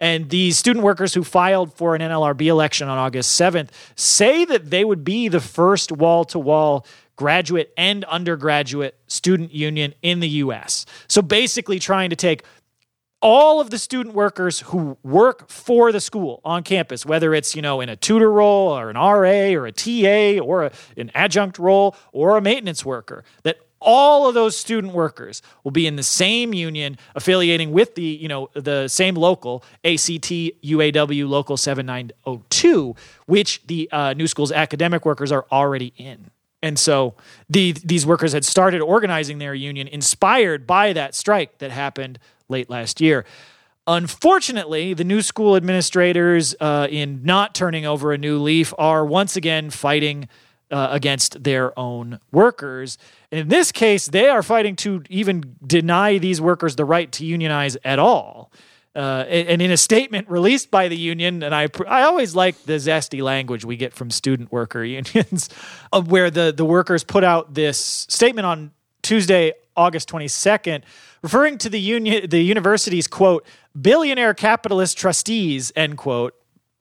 And 0.00 0.28
these 0.28 0.58
student 0.58 0.84
workers 0.84 1.14
who 1.14 1.22
filed 1.22 1.72
for 1.72 1.94
an 1.94 2.00
NLRB 2.00 2.46
election 2.46 2.88
on 2.88 2.98
August 2.98 3.40
7th 3.40 3.70
say 3.96 4.44
that 4.44 4.70
they 4.70 4.84
would 4.84 5.04
be 5.04 5.28
the 5.28 5.40
first 5.40 5.92
wall 5.92 6.24
to 6.26 6.38
wall 6.38 6.84
graduate 7.16 7.72
and 7.76 8.04
undergraduate 8.04 8.98
student 9.06 9.52
union 9.52 9.94
in 10.02 10.20
the 10.20 10.28
US. 10.28 10.86
So 11.08 11.22
basically, 11.22 11.78
trying 11.78 12.10
to 12.10 12.16
take 12.16 12.44
all 13.24 13.58
of 13.58 13.70
the 13.70 13.78
student 13.78 14.14
workers 14.14 14.60
who 14.60 14.98
work 15.02 15.48
for 15.48 15.92
the 15.92 16.00
school 16.00 16.42
on 16.44 16.62
campus, 16.62 17.06
whether 17.06 17.34
it's, 17.34 17.56
you 17.56 17.62
know, 17.62 17.80
in 17.80 17.88
a 17.88 17.96
tutor 17.96 18.30
role 18.30 18.68
or 18.68 18.90
an 18.90 18.96
RA 18.96 19.58
or 19.58 19.66
a 19.66 19.72
TA 19.72 20.44
or 20.44 20.64
a, 20.64 20.72
an 20.98 21.10
adjunct 21.14 21.58
role 21.58 21.96
or 22.12 22.36
a 22.36 22.42
maintenance 22.42 22.84
worker, 22.84 23.24
that 23.42 23.56
all 23.80 24.28
of 24.28 24.34
those 24.34 24.56
student 24.56 24.92
workers 24.92 25.40
will 25.62 25.70
be 25.70 25.86
in 25.86 25.96
the 25.96 26.02
same 26.02 26.52
union 26.52 26.98
affiliating 27.14 27.72
with 27.72 27.94
the, 27.94 28.02
you 28.02 28.28
know, 28.28 28.50
the 28.52 28.88
same 28.88 29.14
local 29.14 29.64
ACT 29.84 30.30
UAW 30.30 31.26
local 31.26 31.56
7902, 31.56 32.94
which 33.26 33.62
the 33.66 33.88
uh, 33.90 34.12
new 34.12 34.26
school's 34.26 34.52
academic 34.52 35.06
workers 35.06 35.32
are 35.32 35.46
already 35.50 35.94
in. 35.96 36.30
And 36.64 36.78
so 36.78 37.14
the, 37.50 37.72
these 37.72 38.06
workers 38.06 38.32
had 38.32 38.42
started 38.42 38.80
organizing 38.80 39.36
their 39.36 39.54
union 39.54 39.86
inspired 39.86 40.66
by 40.66 40.94
that 40.94 41.14
strike 41.14 41.58
that 41.58 41.70
happened 41.70 42.18
late 42.48 42.70
last 42.70 43.02
year. 43.02 43.26
Unfortunately, 43.86 44.94
the 44.94 45.04
new 45.04 45.20
school 45.20 45.56
administrators, 45.56 46.54
uh, 46.60 46.88
in 46.90 47.20
not 47.22 47.54
turning 47.54 47.84
over 47.84 48.14
a 48.14 48.18
new 48.18 48.38
leaf, 48.38 48.72
are 48.78 49.04
once 49.04 49.36
again 49.36 49.68
fighting 49.68 50.26
uh, 50.70 50.88
against 50.90 51.44
their 51.44 51.78
own 51.78 52.18
workers. 52.32 52.96
In 53.30 53.48
this 53.48 53.70
case, 53.70 54.06
they 54.06 54.30
are 54.30 54.42
fighting 54.42 54.74
to 54.76 55.02
even 55.10 55.56
deny 55.66 56.16
these 56.16 56.40
workers 56.40 56.76
the 56.76 56.86
right 56.86 57.12
to 57.12 57.26
unionize 57.26 57.76
at 57.84 57.98
all. 57.98 58.50
Uh, 58.94 59.24
and 59.28 59.60
in 59.60 59.72
a 59.72 59.76
statement 59.76 60.28
released 60.30 60.70
by 60.70 60.86
the 60.86 60.96
union, 60.96 61.42
and 61.42 61.52
I, 61.52 61.68
I 61.88 62.02
always 62.02 62.36
like 62.36 62.56
the 62.64 62.74
zesty 62.74 63.22
language 63.22 63.64
we 63.64 63.76
get 63.76 63.92
from 63.92 64.10
student 64.10 64.52
worker 64.52 64.84
unions, 64.84 65.50
of 65.92 66.10
where 66.10 66.30
the, 66.30 66.52
the 66.56 66.64
workers 66.64 67.02
put 67.02 67.24
out 67.24 67.54
this 67.54 67.78
statement 67.78 68.46
on 68.46 68.70
Tuesday, 69.02 69.52
August 69.76 70.08
22nd, 70.10 70.82
referring 71.22 71.58
to 71.58 71.68
the 71.68 71.80
union, 71.80 72.28
the 72.30 72.40
university's 72.40 73.08
quote, 73.08 73.44
billionaire 73.80 74.32
capitalist 74.32 74.96
trustees, 74.96 75.72
end 75.74 75.98
quote, 75.98 76.34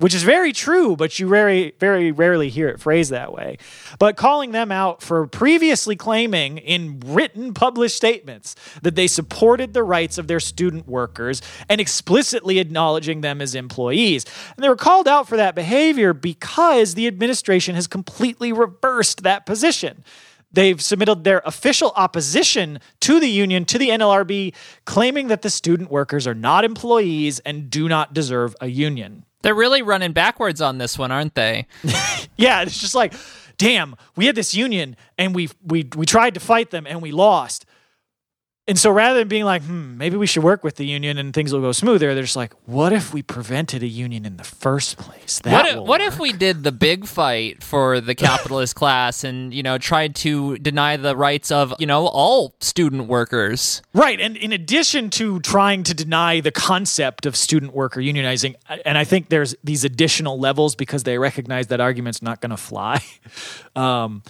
which 0.03 0.13
is 0.13 0.23
very 0.23 0.51
true, 0.51 0.97
but 0.97 1.17
you 1.17 1.29
very, 1.29 1.73
very 1.79 2.11
rarely 2.11 2.49
hear 2.49 2.67
it 2.67 2.77
phrased 2.77 3.11
that 3.11 3.31
way. 3.31 3.57
But 3.99 4.17
calling 4.17 4.51
them 4.51 4.69
out 4.69 5.01
for 5.01 5.25
previously 5.27 5.95
claiming 5.95 6.57
in 6.57 6.99
written 7.05 7.53
published 7.53 7.95
statements 7.95 8.53
that 8.81 8.95
they 8.95 9.07
supported 9.07 9.71
the 9.71 9.81
rights 9.81 10.17
of 10.17 10.27
their 10.27 10.41
student 10.41 10.89
workers 10.89 11.41
and 11.69 11.79
explicitly 11.79 12.59
acknowledging 12.59 13.21
them 13.21 13.41
as 13.41 13.55
employees. 13.55 14.25
And 14.57 14.61
they 14.61 14.67
were 14.67 14.75
called 14.75 15.07
out 15.07 15.29
for 15.29 15.37
that 15.37 15.55
behavior 15.55 16.13
because 16.13 16.95
the 16.95 17.07
administration 17.07 17.73
has 17.75 17.87
completely 17.87 18.51
reversed 18.51 19.23
that 19.23 19.45
position. 19.45 20.03
They've 20.51 20.81
submitted 20.81 21.23
their 21.23 21.41
official 21.45 21.93
opposition 21.95 22.79
to 22.99 23.21
the 23.21 23.29
union, 23.29 23.63
to 23.63 23.77
the 23.77 23.87
NLRB, 23.87 24.53
claiming 24.83 25.29
that 25.29 25.43
the 25.43 25.49
student 25.49 25.89
workers 25.89 26.27
are 26.27 26.35
not 26.35 26.65
employees 26.65 27.39
and 27.39 27.69
do 27.69 27.87
not 27.87 28.13
deserve 28.13 28.53
a 28.59 28.67
union. 28.67 29.23
They're 29.43 29.53
really 29.53 29.81
running 29.81 30.13
backwards 30.13 30.61
on 30.61 30.79
this 30.79 30.97
one, 30.97 31.11
aren't 31.11 31.35
they? 31.35 31.67
yeah, 32.37 32.63
it's 32.63 32.79
just 32.79 32.95
like, 32.95 33.13
damn, 33.57 33.95
we 34.15 34.25
had 34.25 34.35
this 34.35 34.55
union 34.55 34.95
and 35.17 35.35
we 35.35 35.49
we 35.63 35.87
we 35.95 36.05
tried 36.05 36.33
to 36.33 36.39
fight 36.39 36.71
them 36.71 36.87
and 36.87 37.01
we 37.01 37.11
lost. 37.11 37.65
And 38.65 38.79
so 38.79 38.91
rather 38.91 39.19
than 39.19 39.27
being 39.27 39.43
like, 39.43 39.61
hmm, 39.61 39.97
maybe 39.97 40.15
we 40.15 40.25
should 40.25 40.41
work 40.41 40.63
with 40.63 40.77
the 40.77 40.85
union 40.85 41.17
and 41.17 41.33
things 41.33 41.51
will 41.51 41.59
go 41.59 41.73
smoother, 41.73 42.13
they're 42.13 42.23
just 42.23 42.37
like, 42.37 42.53
what 42.65 42.93
if 42.93 43.13
we 43.13 43.21
prevented 43.21 43.83
a 43.83 43.87
union 43.87 44.25
in 44.25 44.37
the 44.37 44.45
first 44.45 44.97
place? 44.97 45.41
That 45.41 45.51
what 45.51 45.65
if, 45.65 45.79
what 45.83 46.01
if 46.01 46.17
we 46.17 46.31
did 46.31 46.63
the 46.63 46.71
big 46.71 47.05
fight 47.05 47.61
for 47.61 47.99
the 47.99 48.15
capitalist 48.15 48.75
class 48.75 49.25
and, 49.25 49.53
you 49.53 49.63
know, 49.63 49.77
tried 49.77 50.15
to 50.17 50.57
deny 50.59 50.95
the 50.95 51.13
rights 51.13 51.51
of, 51.51 51.73
you 51.77 51.85
know, 51.85 52.07
all 52.07 52.55
student 52.61 53.07
workers? 53.07 53.81
Right. 53.93 54.21
And 54.21 54.37
in 54.37 54.53
addition 54.53 55.09
to 55.11 55.41
trying 55.41 55.83
to 55.83 55.93
deny 55.93 56.39
the 56.39 56.51
concept 56.51 57.25
of 57.25 57.35
student 57.35 57.73
worker 57.73 57.99
unionizing, 57.99 58.55
and 58.85 58.97
I 58.97 59.03
think 59.03 59.27
there's 59.27 59.55
these 59.61 59.83
additional 59.83 60.39
levels 60.39 60.73
because 60.75 61.03
they 61.03 61.17
recognize 61.17 61.67
that 61.67 61.81
argument's 61.81 62.21
not 62.21 62.39
going 62.39 62.51
to 62.51 62.57
fly. 62.57 63.03
Um, 63.75 64.21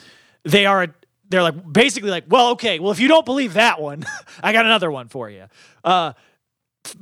they 0.44 0.66
are 0.66 0.88
they're 1.34 1.42
like 1.42 1.74
basically 1.74 2.12
like, 2.12 2.26
well, 2.28 2.52
okay, 2.52 2.78
well, 2.78 2.92
if 2.92 3.00
you 3.00 3.08
don't 3.08 3.26
believe 3.26 3.56
that 3.56 3.82
one, 3.82 4.06
I 4.44 4.54
got 4.54 4.66
another 4.66 4.92
one 4.92 5.08
for 5.08 5.32
you. 5.32 5.46
Uh, 5.84 6.14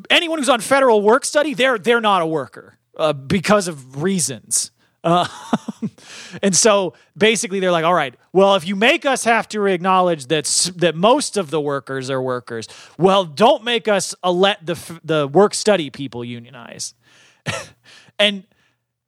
anyone 0.10 0.40
who's 0.40 0.48
on 0.48 0.62
federal 0.62 1.02
work 1.02 1.26
study, 1.26 1.54
they're 1.54 1.78
they're 1.78 2.00
not 2.00 2.22
a 2.22 2.26
worker 2.26 2.78
uh, 2.98 3.12
because 3.12 3.68
of 3.68 4.02
reasons. 4.02 4.72
Uh, 5.04 5.28
and 6.42 6.56
so 6.56 6.94
basically, 7.18 7.60
they're 7.60 7.74
like, 7.74 7.84
all 7.84 7.94
right, 7.94 8.16
well, 8.32 8.56
if 8.56 8.66
you 8.66 8.78
make 8.78 9.06
us 9.06 9.26
have 9.26 9.50
to 9.50 9.66
acknowledge 9.66 10.28
that 10.28 10.46
that 10.78 10.96
most 10.96 11.36
of 11.36 11.50
the 11.50 11.60
workers 11.60 12.10
are 12.10 12.22
workers, 12.22 12.70
well, 12.98 13.26
don't 13.26 13.66
make 13.66 13.90
us 13.90 14.16
uh, 14.24 14.32
let 14.32 14.66
the 14.66 15.00
the 15.04 15.28
work 15.28 15.54
study 15.54 15.90
people 15.90 16.24
unionize. 16.24 16.94
and 18.20 18.46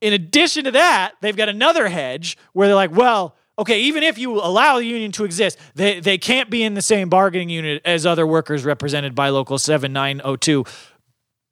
in 0.02 0.12
addition 0.12 0.64
to 0.64 0.72
that, 0.72 1.14
they've 1.22 1.36
got 1.36 1.48
another 1.48 1.88
hedge 1.88 2.36
where 2.52 2.68
they're 2.68 2.74
like, 2.74 2.94
well, 2.94 3.36
okay, 3.58 3.80
even 3.80 4.02
if 4.02 4.18
you 4.18 4.40
allow 4.40 4.78
the 4.78 4.84
union 4.84 5.12
to 5.12 5.24
exist, 5.24 5.58
they, 5.74 6.00
they 6.00 6.18
can't 6.18 6.50
be 6.50 6.62
in 6.62 6.74
the 6.74 6.82
same 6.82 7.08
bargaining 7.08 7.48
unit 7.48 7.82
as 7.84 8.06
other 8.06 8.26
workers 8.26 8.64
represented 8.64 9.14
by 9.14 9.28
Local 9.28 9.58
7902 9.58 10.64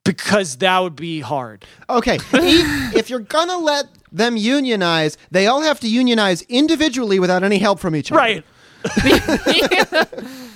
because 0.05 0.57
that 0.57 0.79
would 0.79 0.95
be 0.95 1.21
hard. 1.21 1.65
Okay, 1.89 2.15
if, 2.15 2.33
if 2.95 3.09
you're 3.09 3.19
gonna 3.19 3.57
let 3.57 3.85
them 4.11 4.35
unionize, 4.37 5.17
they 5.31 5.47
all 5.47 5.61
have 5.61 5.79
to 5.79 5.87
unionize 5.87 6.41
individually 6.43 7.19
without 7.19 7.43
any 7.43 7.57
help 7.57 7.79
from 7.79 7.95
each 7.95 8.11
other. 8.11 8.19
Right. 8.19 8.43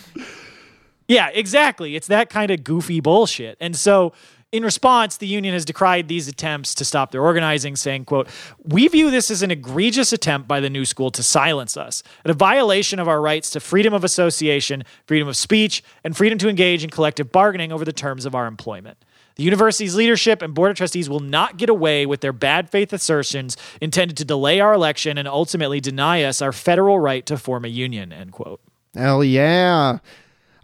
Yeah, 1.07 1.29
exactly. 1.33 1.95
It's 1.95 2.07
that 2.07 2.29
kind 2.29 2.51
of 2.51 2.63
goofy 2.63 2.99
bullshit. 2.99 3.57
And 3.61 3.75
so 3.75 4.13
in 4.51 4.63
response, 4.63 5.17
the 5.17 5.27
union 5.27 5.53
has 5.53 5.65
decried 5.65 6.07
these 6.07 6.27
attempts 6.27 6.73
to 6.75 6.85
stop 6.85 7.11
their 7.11 7.21
organizing, 7.21 7.75
saying, 7.75 8.05
quote, 8.05 8.29
We 8.63 8.87
view 8.87 9.11
this 9.11 9.29
as 9.29 9.41
an 9.41 9.51
egregious 9.51 10.13
attempt 10.13 10.47
by 10.47 10.61
the 10.61 10.69
new 10.69 10.85
school 10.85 11.11
to 11.11 11.23
silence 11.23 11.75
us, 11.75 12.01
and 12.23 12.31
a 12.31 12.33
violation 12.33 12.99
of 12.99 13.09
our 13.09 13.21
rights 13.21 13.49
to 13.51 13.59
freedom 13.59 13.93
of 13.93 14.05
association, 14.05 14.83
freedom 15.05 15.27
of 15.27 15.35
speech, 15.35 15.83
and 16.03 16.15
freedom 16.15 16.37
to 16.39 16.47
engage 16.49 16.83
in 16.83 16.89
collective 16.89 17.31
bargaining 17.31 17.73
over 17.73 17.83
the 17.83 17.91
terms 17.91 18.25
of 18.25 18.35
our 18.35 18.47
employment. 18.47 18.97
The 19.35 19.43
university's 19.43 19.95
leadership 19.95 20.41
and 20.41 20.53
board 20.53 20.71
of 20.71 20.77
trustees 20.77 21.09
will 21.09 21.19
not 21.19 21.57
get 21.57 21.69
away 21.69 22.05
with 22.05 22.21
their 22.21 22.33
bad 22.33 22.69
faith 22.69 22.91
assertions 22.91 23.55
intended 23.81 24.17
to 24.17 24.25
delay 24.25 24.59
our 24.59 24.73
election 24.73 25.17
and 25.17 25.27
ultimately 25.27 25.79
deny 25.79 26.23
us 26.23 26.41
our 26.41 26.51
federal 26.51 26.99
right 26.99 27.23
to 27.27 27.37
form 27.37 27.63
a 27.63 27.67
union, 27.67 28.11
end 28.11 28.31
quote. 28.31 28.61
Hell 28.95 29.23
yeah. 29.23 29.99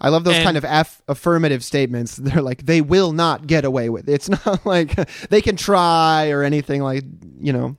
I 0.03 0.09
love 0.09 0.25
those 0.25 0.35
And- 0.35 0.43
kind 0.43 0.57
of 0.57 0.65
aff- 0.65 1.01
affirmative 1.07 1.63
statements. 1.63 2.15
They're 2.23 2.41
like, 2.41 2.65
they 2.65 2.81
will 2.81 3.13
not 3.13 3.47
get 3.47 3.63
away 3.65 3.89
with. 3.89 4.07
it. 4.09 4.13
It's 4.13 4.29
not 4.45 4.65
like 4.65 4.95
they 5.29 5.41
can 5.41 5.55
try 5.55 6.29
or 6.29 6.43
anything 6.43 6.83
like, 6.83 7.03
you 7.39 7.53
know, 7.53 7.77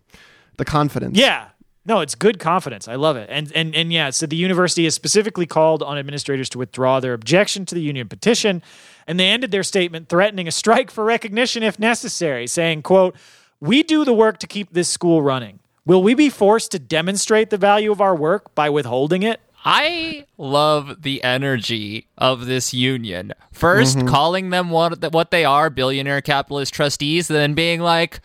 the 0.56 0.64
confidence. 0.64 1.18
Yeah. 1.18 1.48
No, 1.86 2.00
it's 2.00 2.14
good 2.14 2.38
confidence. 2.38 2.88
I 2.88 2.94
love 2.94 3.16
it. 3.18 3.28
And 3.30 3.52
and 3.54 3.74
and 3.74 3.92
yeah, 3.92 4.08
so 4.08 4.24
the 4.24 4.36
university 4.36 4.84
has 4.84 4.94
specifically 4.94 5.44
called 5.44 5.82
on 5.82 5.98
administrators 5.98 6.48
to 6.50 6.58
withdraw 6.58 6.98
their 6.98 7.12
objection 7.12 7.66
to 7.66 7.74
the 7.74 7.82
union 7.82 8.08
petition, 8.08 8.62
and 9.06 9.20
they 9.20 9.28
ended 9.28 9.50
their 9.50 9.62
statement 9.62 10.08
threatening 10.08 10.48
a 10.48 10.50
strike 10.50 10.90
for 10.90 11.04
recognition 11.04 11.62
if 11.62 11.78
necessary, 11.78 12.46
saying, 12.46 12.80
quote, 12.80 13.14
"We 13.60 13.82
do 13.82 14.02
the 14.06 14.14
work 14.14 14.38
to 14.38 14.46
keep 14.46 14.72
this 14.72 14.88
school 14.88 15.20
running. 15.20 15.58
Will 15.84 16.02
we 16.02 16.14
be 16.14 16.30
forced 16.30 16.70
to 16.72 16.78
demonstrate 16.78 17.50
the 17.50 17.58
value 17.58 17.92
of 17.92 18.00
our 18.00 18.16
work 18.16 18.54
by 18.54 18.70
withholding 18.70 19.22
it?" 19.22 19.42
I 19.64 20.26
love 20.36 21.02
the 21.02 21.24
energy 21.24 22.06
of 22.18 22.46
this 22.46 22.74
union. 22.74 23.32
1st 23.54 23.96
mm-hmm. 23.96 24.08
calling 24.08 24.50
them 24.50 24.70
what 24.70 25.12
what 25.12 25.30
they 25.30 25.44
are, 25.44 25.70
billionaire 25.70 26.20
capitalist 26.20 26.74
trustees, 26.74 27.28
then 27.28 27.54
being 27.54 27.80
like, 27.80 28.20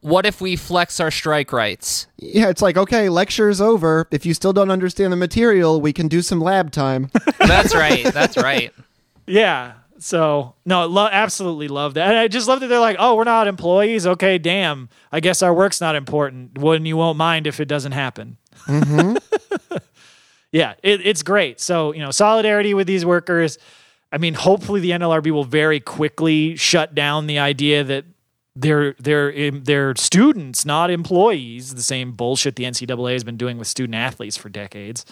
"What 0.00 0.26
if 0.26 0.40
we 0.40 0.54
flex 0.54 1.00
our 1.00 1.10
strike 1.10 1.52
rights?" 1.52 2.06
Yeah, 2.18 2.50
it's 2.50 2.60
like, 2.60 2.76
okay, 2.76 3.08
lecture's 3.08 3.60
over. 3.60 4.06
If 4.10 4.26
you 4.26 4.34
still 4.34 4.52
don't 4.52 4.70
understand 4.70 5.12
the 5.12 5.16
material, 5.16 5.80
we 5.80 5.94
can 5.94 6.08
do 6.08 6.20
some 6.20 6.40
lab 6.40 6.70
time. 6.72 7.10
That's 7.38 7.74
right. 7.74 8.04
That's 8.04 8.36
right. 8.36 8.72
Yeah. 9.26 9.74
So 9.98 10.54
no, 10.66 10.86
lo- 10.86 11.08
absolutely 11.10 11.68
love 11.68 11.94
that. 11.94 12.08
And 12.08 12.18
I 12.18 12.28
just 12.28 12.48
love 12.48 12.60
that 12.60 12.66
they're 12.66 12.78
like, 12.78 12.96
oh, 12.98 13.14
we're 13.14 13.24
not 13.24 13.48
employees. 13.48 14.06
Okay, 14.06 14.36
damn. 14.36 14.90
I 15.10 15.20
guess 15.20 15.42
our 15.42 15.54
work's 15.54 15.80
not 15.80 15.96
important. 15.96 16.58
Well, 16.58 16.74
and 16.74 16.86
you 16.86 16.98
won't 16.98 17.16
mind 17.16 17.46
if 17.46 17.60
it 17.60 17.64
doesn't 17.66 17.92
happen. 17.92 18.36
Mm-hmm. 18.66 19.16
yeah, 20.56 20.72
it, 20.82 21.06
it's 21.06 21.22
great. 21.22 21.60
So 21.60 21.92
you 21.92 22.00
know, 22.00 22.10
solidarity 22.10 22.72
with 22.72 22.86
these 22.86 23.04
workers. 23.04 23.58
I 24.10 24.16
mean, 24.16 24.32
hopefully 24.32 24.80
the 24.80 24.92
NLRB 24.92 25.30
will 25.30 25.44
very 25.44 25.80
quickly 25.80 26.56
shut 26.56 26.94
down 26.94 27.26
the 27.26 27.38
idea 27.38 27.84
that 27.84 28.06
they're 28.54 28.94
they're 28.98 29.50
they're 29.50 29.94
students, 29.96 30.64
not 30.64 30.90
employees. 30.90 31.74
The 31.74 31.82
same 31.82 32.12
bullshit 32.12 32.56
the 32.56 32.64
NCAA 32.64 33.12
has 33.12 33.22
been 33.22 33.36
doing 33.36 33.58
with 33.58 33.68
student 33.68 33.96
athletes 33.96 34.38
for 34.38 34.48
decades. 34.48 35.04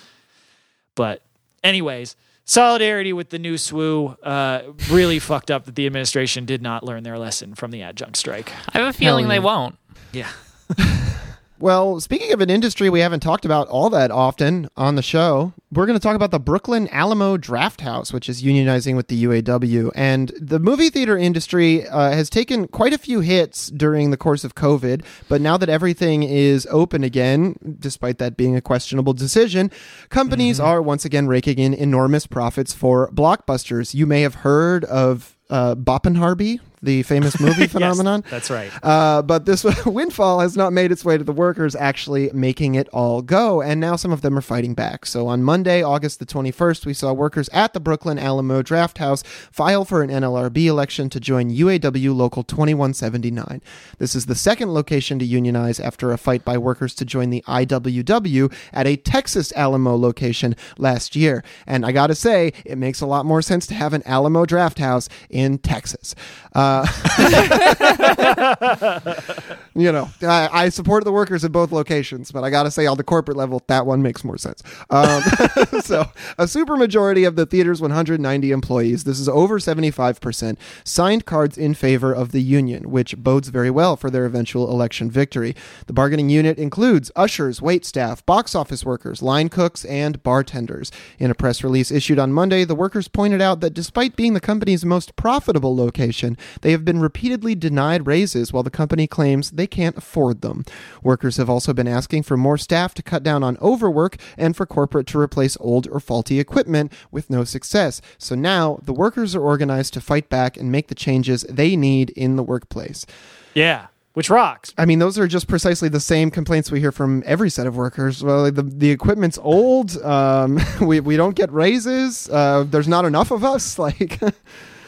But, 0.95 1.23
anyways, 1.63 2.17
solidarity 2.47 3.13
with 3.13 3.29
the 3.29 3.39
new 3.39 3.57
SWU. 3.57 4.17
Uh, 4.23 4.63
really 4.91 5.19
fucked 5.19 5.51
up 5.51 5.67
that 5.67 5.75
the 5.75 5.85
administration 5.85 6.47
did 6.47 6.63
not 6.63 6.85
learn 6.85 7.03
their 7.03 7.19
lesson 7.19 7.55
from 7.55 7.71
the 7.71 7.83
adjunct 7.83 8.17
strike. 8.17 8.51
I 8.73 8.79
have 8.79 8.95
a 8.95 8.97
feeling 8.97 9.27
Hell 9.27 9.31
they 9.31 9.41
won't. 9.41 9.77
Yeah. 10.11 10.31
Well, 11.61 12.01
speaking 12.01 12.33
of 12.33 12.41
an 12.41 12.51
industry 12.51 12.91
we 12.91 12.99
haven't 12.99 13.21
talked 13.21 13.45
about 13.45 13.69
all 13.69 13.89
that 13.91 14.11
often 14.11 14.69
on 14.77 14.97
the 14.97 15.03
show, 15.03 15.53
we're 15.73 15.87
going 15.87 15.99
to 15.99 16.03
talk 16.03 16.17
about 16.17 16.33
the 16.33 16.41
Brooklyn 16.41 16.89
Alamo 16.89 17.37
Drafthouse, 17.37 18.13
which 18.13 18.29
is 18.29 18.43
unionizing 18.43 18.97
with 18.97 19.07
the 19.07 19.25
UAW. 19.25 19.93
And 19.95 20.33
the 20.41 20.59
movie 20.59 20.91
theater 20.91 21.17
industry 21.17 21.87
uh, 21.87 22.11
has 22.11 22.29
taken 22.29 22.67
quite 22.67 22.93
a 22.93 22.99
few 22.99 23.21
hits 23.21 23.69
during 23.69 24.11
the 24.11 24.17
course 24.17 24.43
of 24.43 24.57
COVID, 24.57 25.05
but 25.29 25.41
now 25.41 25.57
that 25.57 25.69
everything 25.69 26.25
is 26.25 26.67
open 26.73 27.05
again, 27.05 27.57
despite 27.79 28.19
that 28.19 28.37
being 28.37 28.57
a 28.57 28.61
questionable 28.61 29.13
decision, 29.13 29.71
companies 30.09 30.59
are 30.59 30.83
once 30.83 31.05
again 31.05 31.29
raking 31.29 31.61
in 31.61 31.73
enormous 31.73 32.27
profits 32.27 32.75
for 32.75 33.11
blockbusters. 33.13 33.95
You 33.95 34.07
may 34.07 34.23
have 34.23 34.35
heard 34.37 34.85
of 34.87 35.39
uh, 35.51 35.77
Boppenharby, 35.77 36.59
the 36.85 37.03
famous 37.03 37.41
movie 37.41 37.67
phenomenon. 37.69 38.23
Yes, 38.25 38.31
that's 38.31 38.51
right. 38.51 38.71
Uh, 38.83 39.23
but 39.23 39.47
this 39.47 39.65
windfall 39.87 40.41
has 40.41 40.57
not 40.57 40.73
made 40.73 40.93
its 40.93 41.05
way 41.05 41.19
to 41.19 41.25
the 41.25 41.33
workers, 41.33 41.75
actually 41.75 42.31
making 42.33 42.75
it 42.75 42.89
all 42.91 43.23
go. 43.23 43.63
And 43.63 43.81
now 43.81 43.97
some 43.97 44.13
of 44.13 44.23
them 44.23 44.37
are 44.39 44.43
fighting 44.43 44.75
back. 44.75 45.07
So 45.07 45.27
on 45.27 45.43
Monday, 45.43 45.83
August 45.83 46.19
the 46.19 46.27
21st, 46.27 46.87
we 46.87 46.95
saw 46.95 47.13
workers 47.13 47.49
at 47.51 47.73
the 47.73 47.81
Brooklyn 47.81 48.19
Alamo 48.19 48.63
Drafthouse 48.63 49.25
file 49.27 49.85
for 49.85 50.03
an 50.03 50.11
NLRB 50.11 50.67
election 50.67 51.11
to 51.11 51.21
join 51.21 51.51
UAW 51.51 52.15
Local 52.15 52.43
2179. 52.43 53.63
This 53.99 54.15
is 54.15 54.27
the 54.27 54.35
second 54.35 54.73
location 54.73 55.19
to 55.19 55.25
unionize 55.25 55.81
after 55.81 56.13
a 56.13 56.19
fight 56.19 56.45
by 56.45 56.59
workers 56.59 56.95
to 56.97 57.05
join 57.05 57.31
the 57.31 57.43
IWW 57.47 58.53
at 58.73 58.87
a 58.87 58.97
Texas 58.97 59.53
Alamo 59.57 59.97
location 59.97 60.55
last 60.79 61.17
year. 61.17 61.45
And 61.67 61.85
I 61.87 61.93
got 61.93 62.09
to 62.09 62.15
say, 62.15 62.53
it 62.65 62.79
makes 62.79 63.01
a 63.01 63.07
lot 63.07 63.27
more 63.27 63.43
sense 63.43 63.67
to 63.69 63.75
have 63.75 63.93
an 63.93 64.03
Alamo 64.07 64.45
Drafthouse 64.45 65.09
in 65.31 65.59
Texas. 65.59 66.15
Uh, 66.55 66.74
you 69.75 69.93
know, 69.93 70.09
I, 70.23 70.49
I 70.53 70.69
supported 70.69 71.05
the 71.05 71.13
workers 71.13 71.45
at 71.45 71.53
both 71.53 71.73
locations, 71.73 72.33
but 72.33 72.45
I 72.45 72.51
got 72.51 72.65
to 72.65 72.71
say, 72.71 72.87
on 72.87 72.97
the 72.97 73.05
corporate 73.05 73.37
level, 73.37 73.63
that 73.67 73.87
one 73.87 74.03
makes 74.03 74.25
more 74.25 74.39
sense. 74.39 74.63
Um, 74.91 75.23
so, 75.81 76.07
a 76.39 76.45
supermajority 76.45 77.27
of 77.27 77.37
the 77.37 77.47
theater's 77.47 77.81
190 77.81 78.51
employees, 78.51 79.05
this 79.05 79.21
is 79.21 79.29
over 79.29 79.59
75%, 79.59 80.57
signed 80.85 81.25
cards 81.25 81.59
in 81.59 81.75
favor 81.75 82.13
of 82.13 82.33
the 82.33 82.43
union, 82.43 82.91
which 82.91 83.17
bodes 83.17 83.49
very 83.49 83.71
well 83.71 83.97
for 83.97 84.11
their 84.11 84.27
eventual 84.27 84.71
election 84.71 85.11
victory. 85.11 85.55
The 85.87 85.93
bargaining 85.93 86.31
unit 86.31 86.59
includes 86.59 87.11
ushers, 87.17 87.61
wait 87.61 87.85
staff, 87.85 88.25
box 88.27 88.55
office 88.55 88.85
workers, 88.85 89.23
line 89.23 89.49
cooks, 89.49 89.85
and 89.85 90.23
bartenders. 90.23 90.91
In 91.19 91.31
a 91.31 91.35
press 91.35 91.65
release 91.65 91.91
issued 91.91 92.19
on 92.19 92.33
Monday, 92.33 92.65
the 92.65 92.75
workers 92.75 93.09
pointed 93.09 93.41
out 93.41 93.61
that 93.61 93.75
despite 93.75 94.17
being 94.17 94.35
the 94.35 94.41
company's 94.41 94.85
most 94.85 95.17
profitable 95.17 95.77
location, 95.77 96.37
they 96.65 96.73
have 96.73 96.85
been 96.85 96.99
repeatedly 96.99 97.55
denied 97.55 98.07
raises 98.07 98.51
while 98.51 98.63
the 98.63 98.71
company 98.71 99.07
claims 99.07 99.51
they 99.51 99.67
can't 99.67 99.99
afford 99.99 100.41
them. 100.41 100.65
Workers 101.03 101.37
have 101.37 101.51
also 101.51 101.75
been 101.75 101.87
asking 101.87 102.23
for 102.23 102.39
more 102.39 102.57
staff 102.57 102.95
to 102.95 103.03
cut 103.03 103.23
down 103.23 103.45
on 103.45 103.59
overwork 103.61 104.17
and 104.39 104.57
for 104.57 104.65
corporate 104.65 105.07
to 105.09 105.21
replace 105.21 105.59
old 105.61 105.87
or 105.89 106.01
faulty 106.01 106.41
equipment 106.41 106.91
with 107.11 107.29
no 107.29 107.45
success. 107.45 108.01
So 108.17 108.35
now 108.35 108.81
the 108.83 108.95
workers 108.95 109.37
are 109.37 109.43
organized 109.43 109.93
to 109.93 110.01
fight 110.01 110.31
back 110.31 110.57
and 110.57 110.73
make 110.73 110.89
the 110.89 110.95
changes 110.95 111.43
they 111.51 111.77
need 111.77 112.09
in 112.11 112.37
the 112.37 112.43
workplace. 112.43 113.05
Yeah, 113.53 113.89
which 114.15 114.31
rocks. 114.31 114.73
I 114.79 114.87
mean, 114.87 115.01
those 115.01 115.19
are 115.19 115.29
just 115.29 115.49
precisely 115.49 115.91
the 115.91 116.01
same 116.01 116.31
complaints 116.31 116.71
we 116.71 116.81
hear 116.81 116.93
from 116.93 117.23
every 117.27 117.51
set 117.51 117.67
of 117.67 117.77
workers. 117.77 118.25
Well, 118.25 118.41
like 118.41 118.55
the 118.55 118.63
the 118.63 118.91
equipment's 118.91 119.37
old. 119.43 120.03
Um, 120.03 120.59
we 120.81 121.01
we 121.01 121.19
don't 121.19 121.37
get 121.37 121.53
raises. 121.53 122.27
Uh, 122.31 122.65
there's 122.67 122.89
not 122.89 123.05
enough 123.05 123.31
of 123.31 123.45
us. 123.45 123.79
Like. 123.85 124.19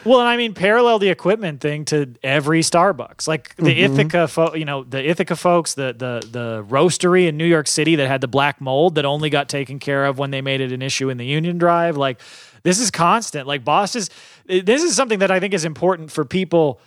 Well, 0.06 0.20
and 0.20 0.28
I 0.28 0.36
mean, 0.36 0.54
parallel 0.54 0.98
the 0.98 1.08
equipment 1.08 1.60
thing 1.60 1.84
to 1.86 2.14
every 2.22 2.60
Starbucks, 2.60 3.26
like 3.26 3.54
the 3.56 3.62
Mm-hmm. 3.76 3.98
Ithaca, 4.00 4.28
fo- 4.28 4.54
you 4.54 4.64
know, 4.64 4.84
the 4.84 5.04
Ithaca 5.08 5.34
folks, 5.36 5.74
the 5.74 5.92
the 5.92 6.26
the 6.30 6.64
roastery 6.68 7.26
in 7.28 7.36
New 7.36 7.44
York 7.46 7.66
City 7.66 7.96
that 7.96 8.06
had 8.06 8.20
the 8.20 8.28
black 8.28 8.60
mold 8.60 8.94
that 8.94 9.04
only 9.04 9.28
got 9.30 9.48
taken 9.48 9.78
care 9.78 10.06
of 10.06 10.18
when 10.18 10.30
they 10.30 10.40
made 10.40 10.60
it 10.60 10.72
an 10.72 10.82
issue 10.82 11.08
in 11.10 11.16
the 11.16 11.26
Union 11.26 11.58
Drive. 11.58 11.96
Like, 11.96 12.20
this 12.62 12.78
is 12.78 12.90
constant. 12.90 13.46
Like, 13.46 13.64
bosses, 13.64 14.08
this 14.46 14.82
is 14.82 14.94
something 14.94 15.18
that 15.18 15.30
I 15.30 15.40
think 15.40 15.52
is 15.54 15.64
important 15.64 16.10
for 16.12 16.24
people 16.24 16.80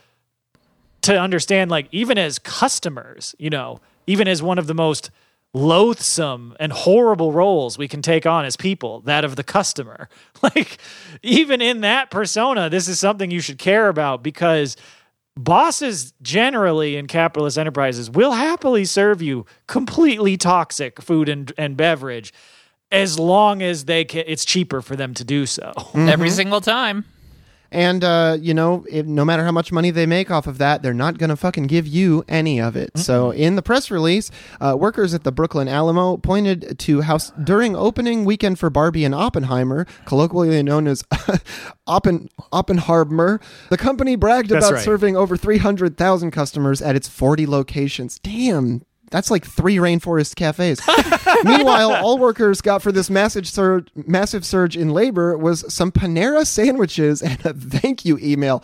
to 1.01 1.19
understand. 1.19 1.69
Like, 1.71 1.87
even 1.91 2.17
as 2.17 2.39
customers, 2.39 3.35
you 3.37 3.49
know, 3.49 3.79
even 4.07 4.27
as 4.27 4.41
one 4.41 4.57
of 4.57 4.67
the 4.67 4.73
most 4.73 5.11
loathsome 5.53 6.55
and 6.59 6.71
horrible 6.71 7.31
roles 7.31 7.77
we 7.77 7.87
can 7.87 8.01
take 8.01 8.25
on 8.25 8.45
as 8.45 8.55
people 8.55 9.01
that 9.01 9.25
of 9.25 9.35
the 9.35 9.43
customer. 9.43 10.09
Like 10.41 10.77
even 11.21 11.61
in 11.61 11.81
that 11.81 12.11
persona 12.11 12.69
this 12.69 12.87
is 12.87 12.97
something 12.97 13.29
you 13.29 13.41
should 13.41 13.57
care 13.57 13.89
about 13.89 14.23
because 14.23 14.77
bosses 15.35 16.13
generally 16.21 16.95
in 16.95 17.07
capitalist 17.07 17.57
enterprises 17.57 18.09
will 18.09 18.31
happily 18.31 18.85
serve 18.85 19.21
you 19.21 19.45
completely 19.67 20.37
toxic 20.37 21.01
food 21.01 21.27
and, 21.27 21.51
and 21.57 21.75
beverage 21.75 22.31
as 22.89 23.19
long 23.19 23.61
as 23.61 23.83
they 23.83 24.05
can 24.05 24.23
it's 24.27 24.45
cheaper 24.45 24.81
for 24.81 24.95
them 24.95 25.13
to 25.15 25.25
do 25.25 25.45
so. 25.45 25.73
Every 25.93 26.29
mm-hmm. 26.29 26.35
single 26.35 26.61
time. 26.61 27.03
And 27.71 28.03
uh, 28.03 28.37
you 28.39 28.53
know, 28.53 28.85
if, 28.89 29.05
no 29.05 29.23
matter 29.23 29.43
how 29.43 29.51
much 29.51 29.71
money 29.71 29.91
they 29.91 30.05
make 30.05 30.31
off 30.31 30.47
of 30.47 30.57
that, 30.57 30.81
they're 30.81 30.93
not 30.93 31.17
going 31.17 31.29
to 31.29 31.35
fucking 31.35 31.67
give 31.67 31.87
you 31.87 32.23
any 32.27 32.59
of 32.59 32.75
it. 32.75 32.97
So, 32.97 33.31
in 33.31 33.55
the 33.55 33.61
press 33.61 33.91
release, 33.91 34.31
uh, 34.59 34.75
workers 34.77 35.13
at 35.13 35.23
the 35.23 35.31
Brooklyn 35.31 35.67
Alamo 35.67 36.17
pointed 36.17 36.79
to 36.79 37.01
how 37.01 37.17
during 37.43 37.75
opening 37.75 38.25
weekend 38.25 38.59
for 38.59 38.69
Barbie 38.69 39.05
and 39.05 39.13
Oppenheimer, 39.13 39.85
colloquially 40.05 40.63
known 40.63 40.87
as 40.87 41.03
Oppen 41.87 42.29
Oppenheimer, 42.51 43.39
the 43.69 43.77
company 43.77 44.15
bragged 44.15 44.49
That's 44.49 44.65
about 44.65 44.75
right. 44.75 44.83
serving 44.85 45.15
over 45.15 45.37
300,000 45.37 46.31
customers 46.31 46.81
at 46.81 46.95
its 46.95 47.07
40 47.07 47.45
locations. 47.45 48.19
Damn. 48.19 48.83
That's 49.11 49.31
like 49.31 49.45
three 49.45 49.77
rainforest 49.77 50.35
cafes. 50.35 50.79
Meanwhile, 51.43 51.93
all 51.95 52.17
workers 52.17 52.61
got 52.61 52.81
for 52.81 52.91
this 52.91 53.09
massive 53.09 53.47
surge, 53.47 53.87
massive 53.95 54.45
surge 54.45 54.77
in 54.77 54.89
labor 54.89 55.37
was 55.37 55.71
some 55.73 55.91
Panera 55.91 56.45
sandwiches 56.45 57.21
and 57.21 57.43
a 57.45 57.53
thank 57.53 58.05
you 58.05 58.17
email. 58.21 58.63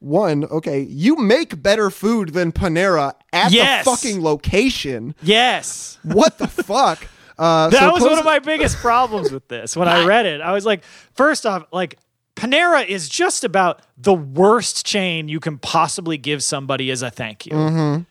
One, 0.00 0.44
okay, 0.44 0.80
you 0.82 1.16
make 1.16 1.62
better 1.62 1.88
food 1.90 2.34
than 2.34 2.52
Panera 2.52 3.14
at 3.32 3.50
Yes. 3.52 3.84
the 3.84 3.90
fucking 3.90 4.22
location. 4.22 5.14
yes 5.22 5.98
What 6.02 6.36
the 6.38 6.46
fuck? 6.48 7.06
Uh, 7.38 7.68
that 7.70 7.78
so 7.80 7.92
was 7.92 7.98
close- 8.00 8.10
one 8.10 8.18
of 8.18 8.24
my 8.24 8.38
biggest 8.38 8.76
problems 8.78 9.30
with 9.32 9.48
this 9.48 9.76
when 9.76 9.88
I 9.88 10.04
read 10.04 10.26
it. 10.26 10.40
I 10.40 10.52
was 10.52 10.64
like, 10.66 10.84
first 11.14 11.44
off, 11.46 11.64
like 11.72 11.98
Panera 12.34 12.86
is 12.86 13.08
just 13.08 13.44
about 13.44 13.80
the 13.96 14.12
worst 14.14 14.84
chain 14.86 15.28
you 15.28 15.40
can 15.40 15.56
possibly 15.58 16.18
give 16.18 16.42
somebody 16.44 16.90
as 16.90 17.00
a 17.02 17.10
thank 17.10 17.46
you. 17.46 17.52
Mm-hmm. 17.52 18.02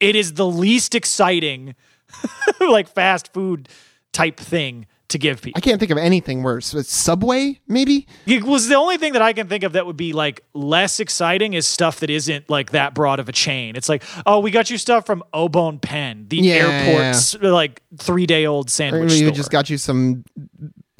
It 0.00 0.16
is 0.16 0.34
the 0.34 0.46
least 0.46 0.94
exciting, 0.94 1.74
like 2.60 2.88
fast 2.88 3.32
food 3.32 3.68
type 4.12 4.38
thing 4.38 4.86
to 5.08 5.18
give 5.18 5.40
people. 5.40 5.56
I 5.56 5.60
can't 5.60 5.78
think 5.78 5.92
of 5.92 5.98
anything 5.98 6.42
worse. 6.42 6.74
Subway, 6.88 7.60
maybe? 7.68 8.08
It 8.26 8.42
was 8.42 8.66
the 8.66 8.74
only 8.74 8.96
thing 8.98 9.12
that 9.12 9.22
I 9.22 9.32
can 9.32 9.46
think 9.48 9.62
of 9.62 9.74
that 9.74 9.86
would 9.86 9.96
be 9.96 10.12
like 10.12 10.42
less 10.52 10.98
exciting 10.98 11.52
is 11.54 11.64
stuff 11.66 12.00
that 12.00 12.10
isn't 12.10 12.50
like 12.50 12.72
that 12.72 12.92
broad 12.92 13.20
of 13.20 13.28
a 13.28 13.32
chain. 13.32 13.76
It's 13.76 13.88
like, 13.88 14.02
oh, 14.26 14.40
we 14.40 14.50
got 14.50 14.68
you 14.68 14.78
stuff 14.78 15.06
from 15.06 15.22
Au 15.32 15.48
Bon 15.48 15.78
Pain, 15.78 16.26
the 16.28 16.38
Yeah, 16.38 16.54
airport's 16.54 17.40
like 17.40 17.82
three 17.98 18.26
day 18.26 18.46
old 18.46 18.68
sandwich 18.68 19.10
maybe 19.10 19.20
we 19.20 19.26
store. 19.28 19.36
just 19.36 19.50
got 19.52 19.70
you 19.70 19.78
some 19.78 20.24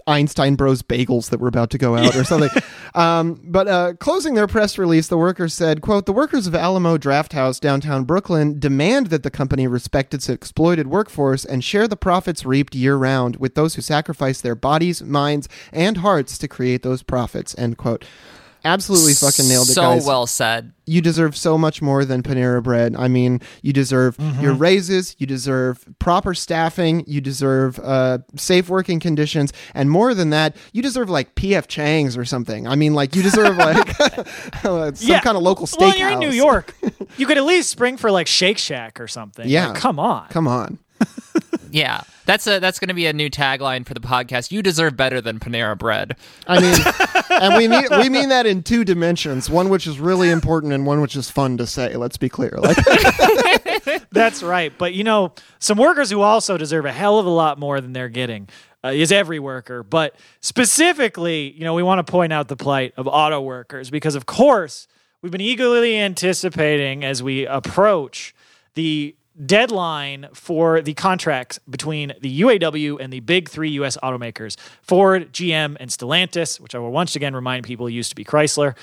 Einstein 0.07 0.55
Bros 0.55 0.83
bagels 0.83 1.31
that 1.31 1.41
were 1.41 1.49
about 1.49 1.71
to 1.71 1.79
go 1.79 1.97
out 1.97 2.15
or 2.15 2.25
something. 2.25 2.51
um, 2.95 3.41
but 3.45 3.67
uh, 3.67 3.95
closing 3.95 4.35
their 4.35 4.47
press 4.47 4.79
release, 4.79 5.09
the 5.09 5.19
workers 5.19 5.53
said, 5.53 5.81
quote, 5.81 6.07
the 6.07 6.13
workers 6.13 6.47
of 6.47 6.55
Alamo 6.55 6.97
Drafthouse 6.97 7.59
downtown 7.59 8.05
Brooklyn 8.05 8.59
demand 8.59 9.09
that 9.09 9.23
the 9.23 9.31
company 9.31 9.67
respect 9.67 10.15
its 10.15 10.29
exploited 10.29 10.87
workforce 10.87 11.45
and 11.45 11.65
share 11.65 11.89
the 11.89 11.97
profits 11.97 12.45
reaped 12.45 12.75
year 12.75 12.97
round 12.97 13.37
with 13.37 13.55
those 13.55 13.75
who 13.75 13.83
sacrifice 13.83 14.41
their 14.41 14.55
bodies, 14.55 15.03
minds, 15.03 15.49
and 15.73 15.99
hearts 15.99 16.39
to 16.39 16.49
create 16.49 16.83
those 16.83 17.03
profits, 17.03 17.55
end 17.59 17.77
quote. 17.77 18.05
Absolutely 18.67 19.15
fucking 19.15 19.49
nailed 19.49 19.69
it, 19.69 19.73
so 19.75 19.83
guys 19.83 20.05
well 20.07 20.27
said. 20.27 20.73
you 20.87 21.01
deserve 21.01 21.37
so 21.37 21.57
much 21.57 21.81
more 21.81 22.05
than 22.05 22.23
Panera 22.23 22.63
Bread. 22.63 22.97
I 22.97 23.07
mean, 23.09 23.41
you 23.63 23.73
deserve 23.73 24.17
your 24.41 24.55
raises, 24.55 25.15
you 25.19 25.27
deserve 25.27 25.85
proper 26.01 26.35
staffing, 26.35 27.05
you 27.07 27.21
deserve 27.21 27.79
uh, 27.79 28.19
safe 28.37 28.69
working 28.69 28.99
conditions, 29.01 29.53
and 29.75 29.91
more 29.91 30.15
than 30.15 30.31
that, 30.31 30.57
you 30.73 30.83
deserve 30.83 31.09
like 31.09 31.35
PF 31.37 31.69
Chang's 31.69 32.17
or 32.17 32.25
something. 32.25 32.67
I 32.67 32.75
mean, 32.75 32.95
like 32.95 33.15
you 33.15 33.23
deserve 33.23 33.57
like 33.57 33.97
some 34.63 35.21
kind 35.21 35.37
of 35.37 35.43
local 35.43 35.67
steakhouse. 35.67 35.79
Well, 35.79 35.97
you're 35.97 36.11
in 36.11 36.19
New 36.19 36.31
York. 36.31 36.75
you 37.17 37.27
could 37.27 37.39
at 37.39 37.45
least 37.45 37.71
spring 37.71 37.97
for 37.97 38.11
like 38.11 38.27
Shake 38.27 38.59
Shack 38.59 39.01
or 39.01 39.07
something. 39.09 39.49
Yeah. 39.49 39.69
Like, 39.69 39.77
come 39.79 39.99
on. 39.99 40.29
Come 40.29 40.49
on. 40.49 40.79
Yeah, 41.71 42.03
that's 42.25 42.47
a 42.47 42.59
that's 42.59 42.79
going 42.79 42.89
to 42.89 42.95
be 42.95 43.07
a 43.07 43.13
new 43.13 43.29
tagline 43.29 43.87
for 43.87 43.93
the 43.93 44.01
podcast. 44.01 44.51
You 44.51 44.63
deserve 44.63 44.97
better 44.97 45.21
than 45.21 45.39
Panera 45.39 45.77
Bread. 45.77 46.17
I 46.47 46.61
mean, 46.61 46.79
and 47.31 47.57
we 47.57 47.69
mean 47.69 47.85
we 48.01 48.09
mean 48.09 48.31
that 48.31 48.47
in 48.47 48.63
two 48.63 48.85
dimensions. 48.85 49.51
One 49.51 49.69
which 49.69 49.87
is 49.87 49.99
really 49.99 50.31
important, 50.31 50.73
and 50.73 50.87
one 50.87 51.01
which 51.01 51.17
is 51.17 51.31
fun 51.31 51.57
to 51.59 51.67
say. 51.67 51.97
Let's 51.97 52.17
be 52.17 52.29
clear. 52.29 52.57
Like, 52.57 52.79
That's 54.11 54.43
right. 54.43 54.73
But 54.77 54.95
you 54.95 55.05
know, 55.05 55.35
some 55.59 55.77
workers 55.77 56.11
who 56.11 56.21
also 56.23 56.57
deserve 56.57 56.85
a 56.87 56.93
hell 56.93 57.19
of 57.19 57.27
a 57.27 57.31
lot 57.31 57.59
more 57.59 57.81
than 57.81 57.93
they're 57.93 58.09
getting 58.09 58.49
uh, 58.85 58.89
is 58.89 59.13
every 59.13 59.39
worker. 59.39 59.83
But 59.83 60.15
specifically, 60.41 61.53
you 61.53 61.65
know, 61.65 61.75
we 61.75 61.83
want 61.83 62.05
to 62.05 62.11
point 62.11 62.33
out 62.33 62.49
the 62.49 62.57
plight 62.57 62.95
of 62.97 63.07
auto 63.07 63.41
workers 63.41 63.91
because, 63.91 64.15
of 64.15 64.27
course, 64.27 64.87
we've 65.23 65.33
been 65.33 65.41
eagerly 65.41 65.99
anticipating 65.99 67.05
as 67.05 67.23
we 67.23 67.47
approach 67.47 68.35
the 68.75 69.17
deadline 69.45 70.29
for 70.33 70.81
the 70.81 70.95
contracts 70.95 71.59
between 71.69 72.15
the 72.21 72.41
UAW 72.41 72.99
and 73.01 73.13
the 73.13 73.21
big 73.21 73.49
three 73.49 73.71
U.S. 73.71 73.97
automakers 74.03 74.57
Ford, 74.83 75.33
GM, 75.33 75.77
and 75.79 75.91
Stellantis, 75.91 76.61
which 76.61 76.75
I 76.75 76.79
will 76.79 76.93
once 76.93 77.17
again 77.17 77.35
remind 77.35 77.65
people 77.65 77.89
used 77.91 78.11
to 78.11 78.17
be 78.17 78.25
Chrysler. 78.25 78.75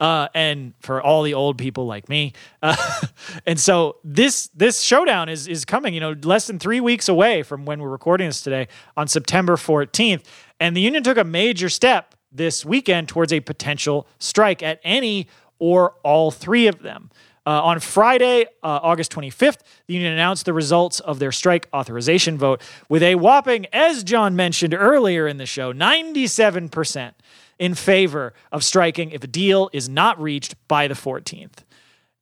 Uh, 0.00 0.26
and 0.34 0.74
for 0.80 1.00
all 1.00 1.22
the 1.22 1.34
old 1.34 1.56
people 1.56 1.86
like 1.86 2.08
me, 2.08 2.32
uh, 2.62 2.76
and 3.46 3.60
so 3.60 3.96
this 4.02 4.48
this 4.48 4.80
showdown 4.80 5.28
is 5.28 5.46
is 5.46 5.64
coming. 5.64 5.94
You 5.94 6.00
know, 6.00 6.16
less 6.24 6.48
than 6.48 6.58
three 6.58 6.80
weeks 6.80 7.08
away 7.08 7.44
from 7.44 7.64
when 7.64 7.80
we're 7.80 7.88
recording 7.88 8.26
this 8.28 8.40
today 8.40 8.66
on 8.96 9.06
September 9.06 9.54
14th, 9.54 10.24
and 10.58 10.76
the 10.76 10.80
union 10.80 11.04
took 11.04 11.16
a 11.16 11.24
major 11.24 11.68
step 11.68 12.16
this 12.32 12.64
weekend 12.64 13.08
towards 13.08 13.32
a 13.32 13.38
potential 13.38 14.08
strike 14.18 14.64
at 14.64 14.80
any 14.82 15.28
or 15.60 15.94
all 16.02 16.32
three 16.32 16.66
of 16.66 16.82
them. 16.82 17.10
Uh, 17.46 17.62
on 17.62 17.78
Friday, 17.78 18.46
uh, 18.62 18.80
August 18.82 19.12
25th, 19.12 19.58
the 19.86 19.94
union 19.94 20.12
announced 20.12 20.46
the 20.46 20.52
results 20.52 21.00
of 21.00 21.18
their 21.18 21.32
strike 21.32 21.68
authorization 21.74 22.38
vote 22.38 22.62
with 22.88 23.02
a 23.02 23.16
whopping, 23.16 23.66
as 23.72 24.02
John 24.02 24.34
mentioned 24.34 24.72
earlier 24.72 25.28
in 25.28 25.36
the 25.36 25.44
show, 25.44 25.72
97% 25.72 27.12
in 27.58 27.74
favor 27.74 28.32
of 28.50 28.64
striking 28.64 29.10
if 29.10 29.22
a 29.22 29.26
deal 29.26 29.68
is 29.72 29.88
not 29.88 30.20
reached 30.20 30.54
by 30.68 30.88
the 30.88 30.94
14th. 30.94 31.64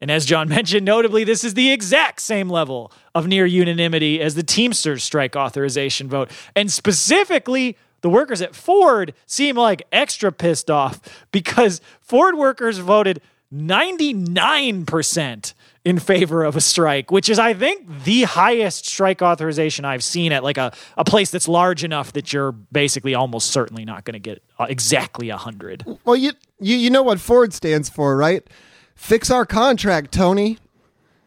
And 0.00 0.10
as 0.10 0.26
John 0.26 0.48
mentioned, 0.50 0.84
notably, 0.84 1.22
this 1.22 1.44
is 1.44 1.54
the 1.54 1.70
exact 1.70 2.20
same 2.20 2.50
level 2.50 2.92
of 3.14 3.28
near 3.28 3.46
unanimity 3.46 4.20
as 4.20 4.34
the 4.34 4.42
Teamsters 4.42 5.04
strike 5.04 5.36
authorization 5.36 6.08
vote. 6.08 6.30
And 6.56 6.70
specifically, 6.70 7.76
the 8.00 8.10
workers 8.10 8.42
at 8.42 8.56
Ford 8.56 9.14
seem 9.26 9.56
like 9.56 9.86
extra 9.92 10.32
pissed 10.32 10.70
off 10.70 11.26
because 11.32 11.80
Ford 12.00 12.36
workers 12.36 12.78
voted 12.78 13.22
99% 13.52 15.54
in 15.84 15.98
favor 15.98 16.44
of 16.44 16.54
a 16.54 16.60
strike, 16.60 17.10
which 17.10 17.28
is, 17.28 17.40
I 17.40 17.54
think, 17.54 18.04
the 18.04 18.22
highest 18.22 18.86
strike 18.86 19.20
authorization 19.20 19.84
I've 19.84 20.04
seen 20.04 20.32
at 20.32 20.44
like 20.44 20.56
a, 20.56 20.72
a 20.96 21.04
place 21.04 21.30
that's 21.30 21.48
large 21.48 21.82
enough 21.82 22.12
that 22.12 22.32
you're 22.32 22.52
basically 22.52 23.14
almost 23.14 23.50
certainly 23.50 23.84
not 23.84 24.04
going 24.04 24.14
to 24.14 24.20
get 24.20 24.42
uh, 24.58 24.66
exactly 24.68 25.28
100. 25.28 25.84
Well, 26.04 26.16
you, 26.16 26.32
you 26.60 26.76
you 26.76 26.90
know 26.90 27.02
what 27.02 27.20
Ford 27.20 27.52
stands 27.52 27.88
for, 27.88 28.16
right? 28.16 28.48
Fix 28.94 29.30
our 29.30 29.44
contract, 29.44 30.12
Tony. 30.12 30.58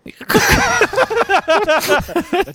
That's 0.05 0.21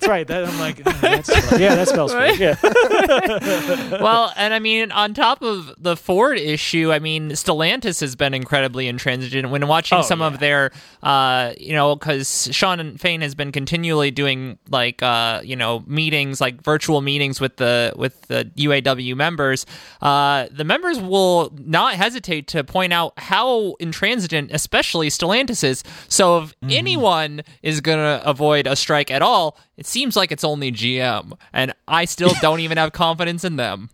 right. 0.07 0.25
That, 0.25 0.45
I'm 0.47 0.59
like, 0.59 0.81
oh, 0.85 0.97
that's, 1.01 1.29
yeah, 1.59 1.75
that 1.75 1.89
spells 1.89 2.13
right. 2.13 2.39
Yeah. 2.39 2.55
well, 4.01 4.31
and 4.37 4.53
I 4.53 4.59
mean, 4.59 4.91
on 4.93 5.13
top 5.13 5.41
of 5.41 5.73
the 5.77 5.97
Ford 5.97 6.37
issue, 6.37 6.93
I 6.93 6.99
mean, 6.99 7.31
Stellantis 7.31 7.99
has 7.99 8.15
been 8.15 8.33
incredibly 8.33 8.87
intransigent. 8.87 9.49
When 9.49 9.67
watching 9.67 9.97
oh, 9.97 10.01
some 10.01 10.21
yeah. 10.21 10.27
of 10.27 10.39
their, 10.39 10.71
uh, 11.03 11.51
you 11.57 11.73
know, 11.73 11.95
because 11.95 12.47
Shawn 12.51 12.97
Fain 12.97 13.19
has 13.19 13.35
been 13.35 13.51
continually 13.51 14.11
doing 14.11 14.57
like, 14.69 15.03
uh, 15.03 15.41
you 15.43 15.57
know, 15.57 15.83
meetings, 15.85 16.39
like 16.39 16.61
virtual 16.63 17.01
meetings 17.01 17.41
with 17.41 17.57
the 17.57 17.91
with 17.97 18.21
the 18.23 18.49
UAW 18.55 19.13
members. 19.15 19.65
Uh, 20.01 20.47
the 20.51 20.63
members 20.63 21.01
will 21.01 21.51
not 21.57 21.95
hesitate 21.95 22.47
to 22.47 22.63
point 22.63 22.93
out 22.93 23.11
how 23.17 23.75
intransigent, 23.81 24.51
especially 24.53 25.09
Stellantis 25.09 25.65
is. 25.65 25.83
So 26.07 26.43
if 26.43 26.59
mm. 26.61 26.71
anyone 26.71 27.40
is 27.61 27.81
going 27.81 27.97
to 27.97 28.27
avoid 28.27 28.67
a 28.67 28.75
strike 28.75 29.11
at 29.11 29.21
all, 29.21 29.57
it 29.77 29.85
seems 29.85 30.15
like 30.15 30.31
it's 30.31 30.43
only 30.43 30.71
GM, 30.71 31.33
and 31.53 31.73
I 31.87 32.05
still 32.05 32.33
don't 32.41 32.59
even 32.59 32.77
have 32.77 32.91
confidence 32.91 33.43
in 33.43 33.55
them. 33.55 33.89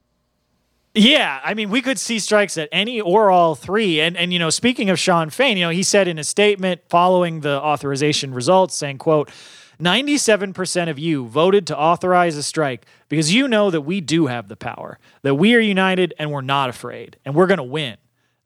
Yeah, 0.93 1.39
I 1.43 1.53
mean, 1.53 1.69
we 1.69 1.83
could 1.83 1.99
see 1.99 2.17
strikes 2.17 2.57
at 2.57 2.69
any 2.71 2.99
or 2.99 3.29
all 3.29 3.53
three. 3.53 4.01
And 4.01 4.17
and 4.17 4.33
you 4.33 4.39
know, 4.39 4.49
speaking 4.49 4.89
of 4.89 4.97
Shawn 4.97 5.29
Fain, 5.29 5.57
you 5.57 5.65
know, 5.65 5.69
he 5.69 5.83
said 5.83 6.07
in 6.07 6.17
a 6.17 6.23
statement 6.23 6.81
following 6.89 7.41
the 7.41 7.61
authorization 7.61 8.33
results, 8.33 8.75
saying, 8.75 8.97
"quote." 8.97 9.29
97% 9.79 10.89
of 10.89 10.97
you 10.97 11.27
voted 11.27 11.67
to 11.67 11.77
authorize 11.77 12.35
a 12.35 12.41
strike 12.41 12.87
because 13.09 13.31
you 13.31 13.47
know 13.47 13.69
that 13.69 13.81
we 13.81 14.01
do 14.01 14.25
have 14.25 14.47
the 14.47 14.55
power, 14.55 14.97
that 15.21 15.35
we 15.35 15.53
are 15.53 15.59
united 15.59 16.15
and 16.17 16.31
we're 16.31 16.41
not 16.41 16.67
afraid, 16.67 17.17
and 17.23 17.35
we're 17.35 17.45
going 17.45 17.59
to 17.59 17.63
win. 17.63 17.95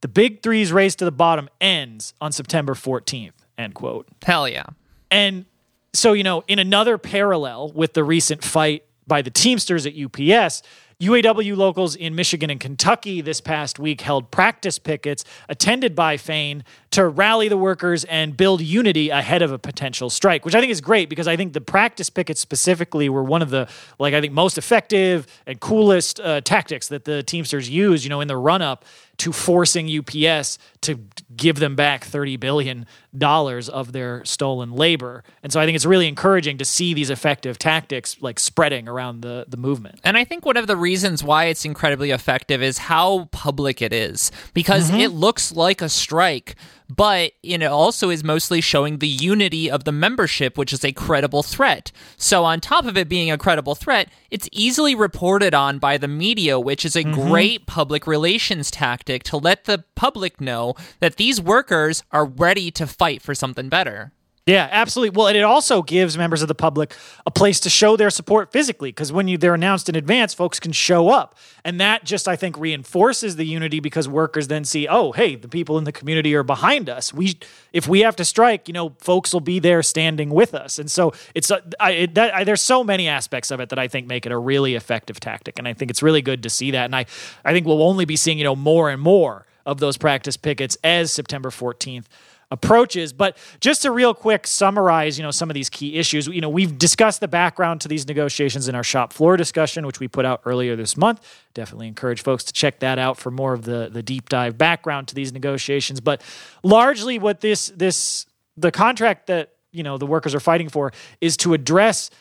The 0.01 0.07
big 0.07 0.43
three's 0.43 0.73
race 0.73 0.95
to 0.95 1.05
the 1.05 1.11
bottom 1.11 1.47
ends 1.61 2.13
on 2.19 2.31
September 2.31 2.73
14th. 2.73 3.31
End 3.57 3.75
quote. 3.75 4.07
Hell 4.23 4.49
yeah. 4.49 4.65
And 5.11 5.45
so, 5.93 6.13
you 6.13 6.23
know, 6.23 6.43
in 6.47 6.57
another 6.57 6.97
parallel 6.97 7.71
with 7.73 7.93
the 7.93 8.03
recent 8.03 8.43
fight 8.43 8.85
by 9.05 9.21
the 9.21 9.29
Teamsters 9.29 9.85
at 9.85 9.93
UPS, 9.93 10.63
UAW 11.01 11.57
locals 11.57 11.95
in 11.95 12.13
Michigan 12.13 12.51
and 12.51 12.59
Kentucky 12.59 13.21
this 13.21 13.41
past 13.41 13.79
week 13.79 14.01
held 14.01 14.29
practice 14.29 14.77
pickets 14.77 15.25
attended 15.49 15.95
by 15.95 16.15
Fain 16.15 16.63
to 16.91 17.07
rally 17.07 17.47
the 17.47 17.57
workers 17.57 18.03
and 18.03 18.37
build 18.37 18.61
unity 18.61 19.09
ahead 19.09 19.41
of 19.41 19.51
a 19.51 19.57
potential 19.57 20.11
strike, 20.11 20.45
which 20.45 20.53
I 20.53 20.59
think 20.59 20.71
is 20.71 20.79
great 20.79 21.09
because 21.09 21.27
I 21.27 21.35
think 21.35 21.53
the 21.53 21.61
practice 21.61 22.11
pickets 22.11 22.39
specifically 22.39 23.09
were 23.09 23.23
one 23.23 23.41
of 23.41 23.49
the 23.49 23.67
like 23.97 24.13
I 24.13 24.21
think 24.21 24.31
most 24.31 24.59
effective 24.59 25.25
and 25.47 25.59
coolest 25.59 26.19
uh, 26.19 26.41
tactics 26.41 26.87
that 26.89 27.05
the 27.05 27.23
Teamsters 27.23 27.67
used, 27.67 28.03
you 28.03 28.11
know, 28.11 28.21
in 28.21 28.27
the 28.27 28.37
run 28.37 28.61
up 28.61 28.85
to 29.17 29.31
forcing 29.31 29.89
UPS 29.89 30.59
to 30.81 30.99
give 31.35 31.59
them 31.59 31.75
back 31.75 32.05
$30 32.05 32.39
billion 32.39 32.85
of 33.21 33.91
their 33.91 34.25
stolen 34.25 34.71
labor. 34.73 35.23
And 35.43 35.51
so 35.51 35.59
I 35.59 35.65
think 35.65 35.75
it's 35.75 35.85
really 35.85 36.07
encouraging 36.07 36.57
to 36.57 36.65
see 36.65 36.93
these 36.93 37.09
effective 37.09 37.57
tactics 37.59 38.17
like 38.21 38.39
spreading 38.39 38.87
around 38.87 39.21
the, 39.21 39.45
the 39.47 39.57
movement. 39.57 39.99
And 40.03 40.17
I 40.17 40.23
think 40.23 40.45
one 40.45 40.57
of 40.57 40.67
the 40.67 40.75
reasons 40.75 41.23
why 41.23 41.45
it's 41.45 41.65
incredibly 41.65 42.11
effective 42.11 42.61
is 42.61 42.77
how 42.79 43.29
public 43.31 43.81
it 43.81 43.93
is 43.93 44.31
because 44.53 44.89
mm-hmm. 44.89 44.99
it 44.99 45.11
looks 45.11 45.51
like 45.51 45.81
a 45.81 45.89
strike 45.89 46.55
but 46.95 47.31
it 47.41 47.63
also 47.63 48.09
is 48.09 48.23
mostly 48.23 48.59
showing 48.59 48.97
the 48.97 49.07
unity 49.07 49.71
of 49.71 49.85
the 49.85 49.91
membership, 49.93 50.57
which 50.57 50.73
is 50.73 50.83
a 50.83 50.91
credible 50.91 51.41
threat. 51.41 51.91
So, 52.17 52.43
on 52.43 52.59
top 52.59 52.85
of 52.85 52.97
it 52.97 53.07
being 53.07 53.31
a 53.31 53.37
credible 53.37 53.75
threat, 53.75 54.09
it's 54.29 54.49
easily 54.51 54.93
reported 54.93 55.53
on 55.53 55.79
by 55.79 55.97
the 55.97 56.09
media, 56.09 56.59
which 56.59 56.83
is 56.83 56.95
a 56.95 57.03
mm-hmm. 57.03 57.29
great 57.29 57.65
public 57.65 58.05
relations 58.05 58.69
tactic 58.69 59.23
to 59.23 59.37
let 59.37 59.65
the 59.65 59.85
public 59.95 60.41
know 60.41 60.70
that 60.99 61.15
these 61.15 61.41
workers 61.41 62.03
are 62.11 62.25
ready 62.25 62.71
to 62.71 62.87
fight 62.87 63.21
for 63.21 63.35
something 63.35 63.69
better. 63.69 64.11
Yeah, 64.47 64.67
absolutely. 64.71 65.15
Well, 65.15 65.27
and 65.27 65.37
it 65.37 65.43
also 65.43 65.83
gives 65.83 66.17
members 66.17 66.41
of 66.41 66.47
the 66.47 66.55
public 66.55 66.95
a 67.27 67.31
place 67.31 67.59
to 67.59 67.69
show 67.69 67.95
their 67.95 68.09
support 68.09 68.51
physically 68.51 68.89
because 68.89 69.11
when 69.11 69.27
you, 69.27 69.37
they're 69.37 69.53
announced 69.53 69.87
in 69.87 69.95
advance, 69.95 70.33
folks 70.33 70.59
can 70.59 70.71
show 70.71 71.09
up. 71.09 71.37
And 71.63 71.79
that 71.79 72.05
just, 72.05 72.27
I 72.27 72.35
think, 72.35 72.57
reinforces 72.57 73.35
the 73.35 73.45
unity 73.45 73.79
because 73.79 74.07
workers 74.07 74.47
then 74.47 74.65
see, 74.65 74.87
oh, 74.87 75.11
hey, 75.11 75.35
the 75.35 75.47
people 75.47 75.77
in 75.77 75.83
the 75.83 75.91
community 75.91 76.33
are 76.33 76.41
behind 76.41 76.89
us. 76.89 77.13
We, 77.13 77.37
if 77.71 77.87
we 77.87 77.99
have 77.99 78.15
to 78.15 78.25
strike, 78.25 78.67
you 78.67 78.73
know, 78.73 78.95
folks 78.97 79.31
will 79.31 79.41
be 79.41 79.59
there 79.59 79.83
standing 79.83 80.31
with 80.31 80.55
us. 80.55 80.79
And 80.79 80.89
so 80.89 81.13
it's, 81.35 81.51
uh, 81.51 81.61
I, 81.79 81.91
it, 81.91 82.15
that, 82.15 82.33
I, 82.33 82.43
there's 82.43 82.61
so 82.61 82.83
many 82.83 83.07
aspects 83.07 83.51
of 83.51 83.59
it 83.59 83.69
that 83.69 83.77
I 83.77 83.87
think 83.87 84.07
make 84.07 84.25
it 84.25 84.31
a 84.31 84.37
really 84.37 84.73
effective 84.73 85.19
tactic. 85.19 85.59
And 85.59 85.67
I 85.67 85.73
think 85.73 85.91
it's 85.91 86.01
really 86.01 86.23
good 86.23 86.41
to 86.41 86.49
see 86.49 86.71
that. 86.71 86.85
And 86.85 86.95
I, 86.95 87.05
I 87.45 87.53
think 87.53 87.67
we'll 87.67 87.83
only 87.83 88.05
be 88.05 88.15
seeing, 88.15 88.39
you 88.39 88.43
know, 88.43 88.55
more 88.55 88.89
and 88.89 88.99
more 88.99 89.45
of 89.65 89.79
those 89.79 89.97
practice 89.97 90.37
pickets 90.37 90.77
as 90.83 91.11
September 91.11 91.49
14th 91.49 92.05
approaches. 92.51 93.13
But 93.13 93.37
just 93.59 93.81
to 93.83 93.91
real 93.91 94.13
quick 94.13 94.45
summarize, 94.45 95.17
you 95.17 95.23
know, 95.23 95.31
some 95.31 95.49
of 95.49 95.53
these 95.53 95.69
key 95.69 95.95
issues. 95.95 96.27
You 96.27 96.41
know, 96.41 96.49
we've 96.49 96.77
discussed 96.77 97.21
the 97.21 97.27
background 97.27 97.81
to 97.81 97.87
these 97.87 98.07
negotiations 98.07 98.67
in 98.67 98.75
our 98.75 98.83
shop 98.83 99.13
floor 99.13 99.37
discussion, 99.37 99.87
which 99.87 99.99
we 99.99 100.07
put 100.07 100.25
out 100.25 100.41
earlier 100.45 100.75
this 100.75 100.97
month. 100.97 101.25
Definitely 101.53 101.87
encourage 101.87 102.21
folks 102.21 102.43
to 102.43 102.53
check 102.53 102.79
that 102.79 102.99
out 102.99 103.17
for 103.17 103.31
more 103.31 103.53
of 103.53 103.63
the 103.63 103.89
the 103.91 104.03
deep 104.03 104.29
dive 104.29 104.57
background 104.57 105.07
to 105.07 105.15
these 105.15 105.31
negotiations. 105.31 106.01
But 106.01 106.21
largely, 106.61 107.17
what 107.17 107.39
this 107.39 107.67
this 107.75 108.25
the 108.57 108.71
contract 108.71 109.27
that 109.27 109.53
you 109.71 109.83
know 109.83 109.97
the 109.97 110.05
workers 110.05 110.35
are 110.35 110.39
fighting 110.41 110.69
for 110.69 110.91
is 111.21 111.37
to 111.37 111.53
address 111.53 112.11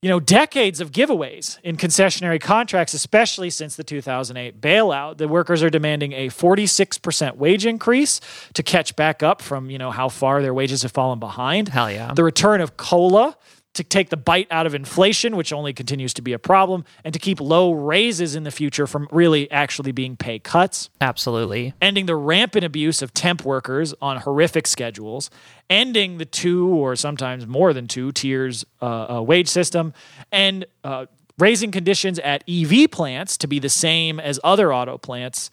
you 0.00 0.08
know, 0.08 0.20
decades 0.20 0.80
of 0.80 0.92
giveaways 0.92 1.58
in 1.64 1.76
concessionary 1.76 2.40
contracts, 2.40 2.94
especially 2.94 3.50
since 3.50 3.74
the 3.74 3.82
2008 3.82 4.60
bailout. 4.60 5.18
The 5.18 5.26
workers 5.26 5.60
are 5.62 5.70
demanding 5.70 6.12
a 6.12 6.28
46% 6.28 7.36
wage 7.36 7.66
increase 7.66 8.20
to 8.54 8.62
catch 8.62 8.94
back 8.94 9.24
up 9.24 9.42
from, 9.42 9.70
you 9.70 9.78
know, 9.78 9.90
how 9.90 10.08
far 10.08 10.40
their 10.40 10.54
wages 10.54 10.82
have 10.82 10.92
fallen 10.92 11.18
behind. 11.18 11.68
Hell 11.68 11.90
yeah. 11.90 12.14
The 12.14 12.22
return 12.22 12.60
of 12.60 12.76
COLA 12.76 13.36
to 13.74 13.84
take 13.84 14.10
the 14.10 14.16
bite 14.16 14.48
out 14.50 14.66
of 14.66 14.74
inflation, 14.74 15.36
which 15.36 15.52
only 15.52 15.72
continues 15.72 16.12
to 16.14 16.22
be 16.22 16.32
a 16.32 16.38
problem, 16.38 16.84
and 17.04 17.12
to 17.12 17.20
keep 17.20 17.40
low 17.40 17.72
raises 17.72 18.34
in 18.34 18.42
the 18.44 18.50
future 18.50 18.86
from 18.86 19.08
really 19.12 19.50
actually 19.50 19.92
being 19.92 20.16
pay 20.16 20.38
cuts. 20.38 20.90
Absolutely. 21.00 21.74
Ending 21.80 22.06
the 22.06 22.16
rampant 22.16 22.64
abuse 22.64 23.02
of 23.02 23.14
temp 23.14 23.44
workers 23.44 23.94
on 24.00 24.18
horrific 24.18 24.66
schedules, 24.66 25.30
ending 25.70 26.18
the 26.18 26.24
two 26.24 26.68
or 26.68 26.96
sometimes 26.96 27.46
more 27.46 27.72
than 27.72 27.86
two 27.86 28.10
tiers 28.12 28.64
uh, 28.82 29.18
uh, 29.18 29.22
wage 29.22 29.48
system, 29.48 29.92
and 30.32 30.64
uh, 30.82 31.06
raising 31.38 31.70
conditions 31.70 32.18
at 32.18 32.42
EV 32.48 32.90
plants 32.90 33.36
to 33.38 33.46
be 33.46 33.58
the 33.58 33.68
same 33.68 34.18
as 34.18 34.40
other 34.42 34.74
auto 34.74 34.98
plants 34.98 35.50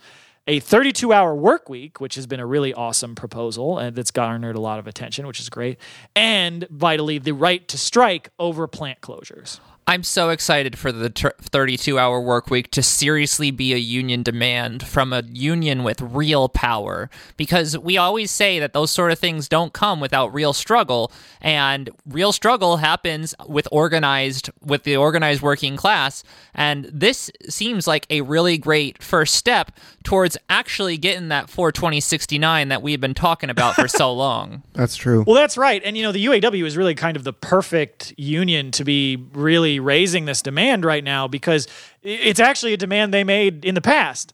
a 0.48 0.60
32 0.60 1.12
hour 1.12 1.36
work 1.36 1.70
week, 1.70 2.00
which 2.00 2.16
has 2.16 2.28
been 2.28 2.40
a 2.40 2.46
really 2.46 2.74
awesome 2.74 3.16
proposal 3.16 3.80
and 3.80 3.96
that's 3.96 4.12
garnered 4.12 4.56
a 4.56 4.62
lot 4.62 4.80
of 4.80 4.88
attention, 4.88 5.26
which 5.28 5.40
is 5.40 5.50
great, 5.50 5.80
and 6.16 6.68
vitally, 6.70 7.18
the 7.18 7.34
right 7.34 7.68
to 7.68 7.78
strike 7.78 8.30
over 8.40 8.68
plant 8.68 9.02
closures. 9.02 9.60
I'm 9.88 10.02
so 10.02 10.32
excited 10.32 10.80
for 10.80 10.92
the 10.92 11.10
32 11.12 12.00
hour 12.00 12.20
work 12.20 12.50
week 12.50 12.72
to 12.72 12.82
seriously 12.82 13.52
be 13.52 13.72
a 13.72 13.78
union 13.78 14.24
demand 14.24 14.82
from 14.82 15.14
a 15.14 15.22
union 15.32 15.84
with 15.84 16.02
real 16.02 16.50
power 16.50 17.08
because 17.38 17.78
we 17.78 17.96
always 17.96 18.32
say 18.32 18.58
that 18.58 18.74
those 18.74 18.90
sort 18.90 19.12
of 19.12 19.20
things 19.20 19.48
don't 19.48 19.74
come 19.74 20.00
without 20.00 20.34
real 20.34 20.54
struggle 20.54 21.12
and 21.40 21.92
real 22.08 22.32
struggle 22.32 22.78
happens 22.78 23.36
with 23.48 23.68
organized 23.72 24.50
with 24.60 24.84
the 24.84 24.98
organized 24.98 25.44
working 25.44 25.78
class 25.78 26.24
and 26.56 26.86
this 26.86 27.30
seems 27.48 27.86
like 27.86 28.08
a 28.10 28.22
really 28.22 28.58
great 28.58 29.04
first 29.04 29.36
step 29.36 29.72
towards 30.04 30.38
actually 30.50 30.98
getting 30.98 31.28
that 31.28 31.50
42069 31.50 32.70
that 32.70 32.82
we've 32.82 33.02
been 33.02 33.14
talking 33.14 33.50
about 33.50 33.76
for 33.76 33.88
so 33.88 34.14
long. 34.16 34.64
That's 34.74 34.96
true. 34.96 35.24
Well, 35.28 35.36
that's 35.36 35.58
right. 35.58 35.82
And 35.84 35.98
you 35.98 36.04
know, 36.04 36.12
the 36.12 36.26
UAW 36.26 36.66
is 36.66 36.78
really 36.78 36.96
kind 36.96 37.18
of 37.18 37.24
the 37.24 37.34
perfect 37.34 38.14
union 38.18 38.72
to 38.72 38.84
be 38.84 39.18
really 39.34 39.75
raising 39.80 40.26
this 40.26 40.42
demand 40.42 40.86
right 40.86 41.04
now 41.04 41.28
because 41.28 41.68
it's 42.02 42.40
actually 42.40 42.74
a 42.74 42.78
demand 42.78 43.14
they 43.14 43.24
made 43.24 43.66
in 43.66 43.76
the 43.76 43.82
past, 43.82 44.34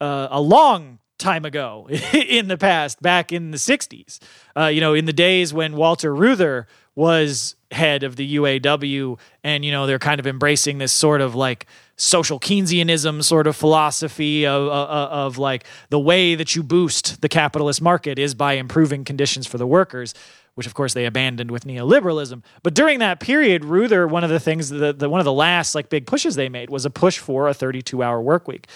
uh, 0.00 0.28
a 0.30 0.40
long 0.40 0.98
time 1.18 1.44
ago 1.44 1.88
in 2.12 2.48
the 2.48 2.58
past, 2.58 3.00
back 3.00 3.32
in 3.32 3.50
the 3.50 3.56
60s. 3.56 4.18
Uh, 4.56 4.66
you 4.66 4.80
know, 4.80 4.94
in 4.94 5.04
the 5.04 5.12
days 5.12 5.52
when 5.52 5.76
Walter 5.76 6.14
Reuther 6.14 6.66
was 6.94 7.56
head 7.70 8.02
of 8.02 8.16
the 8.16 8.36
UAW, 8.36 9.18
and, 9.44 9.64
you 9.64 9.70
know, 9.70 9.86
they're 9.86 9.98
kind 9.98 10.18
of 10.18 10.26
embracing 10.26 10.78
this 10.78 10.92
sort 10.92 11.20
of 11.20 11.34
like 11.34 11.66
social 11.96 12.38
Keynesianism 12.38 13.22
sort 13.24 13.46
of 13.46 13.56
philosophy 13.56 14.46
of, 14.46 14.62
of, 14.68 14.88
of 15.10 15.38
like 15.38 15.64
the 15.90 15.98
way 15.98 16.34
that 16.34 16.54
you 16.54 16.62
boost 16.62 17.20
the 17.22 17.28
capitalist 17.28 17.80
market 17.80 18.18
is 18.18 18.34
by 18.34 18.54
improving 18.54 19.04
conditions 19.04 19.46
for 19.46 19.58
the 19.58 19.66
workers 19.66 20.14
which 20.56 20.66
of 20.66 20.74
course 20.74 20.94
they 20.94 21.04
abandoned 21.04 21.50
with 21.50 21.64
neoliberalism. 21.64 22.42
But 22.62 22.74
during 22.74 22.98
that 22.98 23.20
period, 23.20 23.62
Reuther, 23.62 24.08
one 24.08 24.24
of 24.24 24.30
the 24.30 24.40
things, 24.40 24.70
the, 24.70 24.92
the, 24.92 25.08
one 25.08 25.20
of 25.20 25.26
the 25.26 25.32
last 25.32 25.74
like 25.74 25.90
big 25.90 26.06
pushes 26.06 26.34
they 26.34 26.48
made 26.48 26.70
was 26.70 26.86
a 26.86 26.90
push 26.90 27.18
for 27.18 27.46
a 27.46 27.54
32 27.54 28.02
hour 28.02 28.20
work 28.20 28.48
week. 28.48 28.66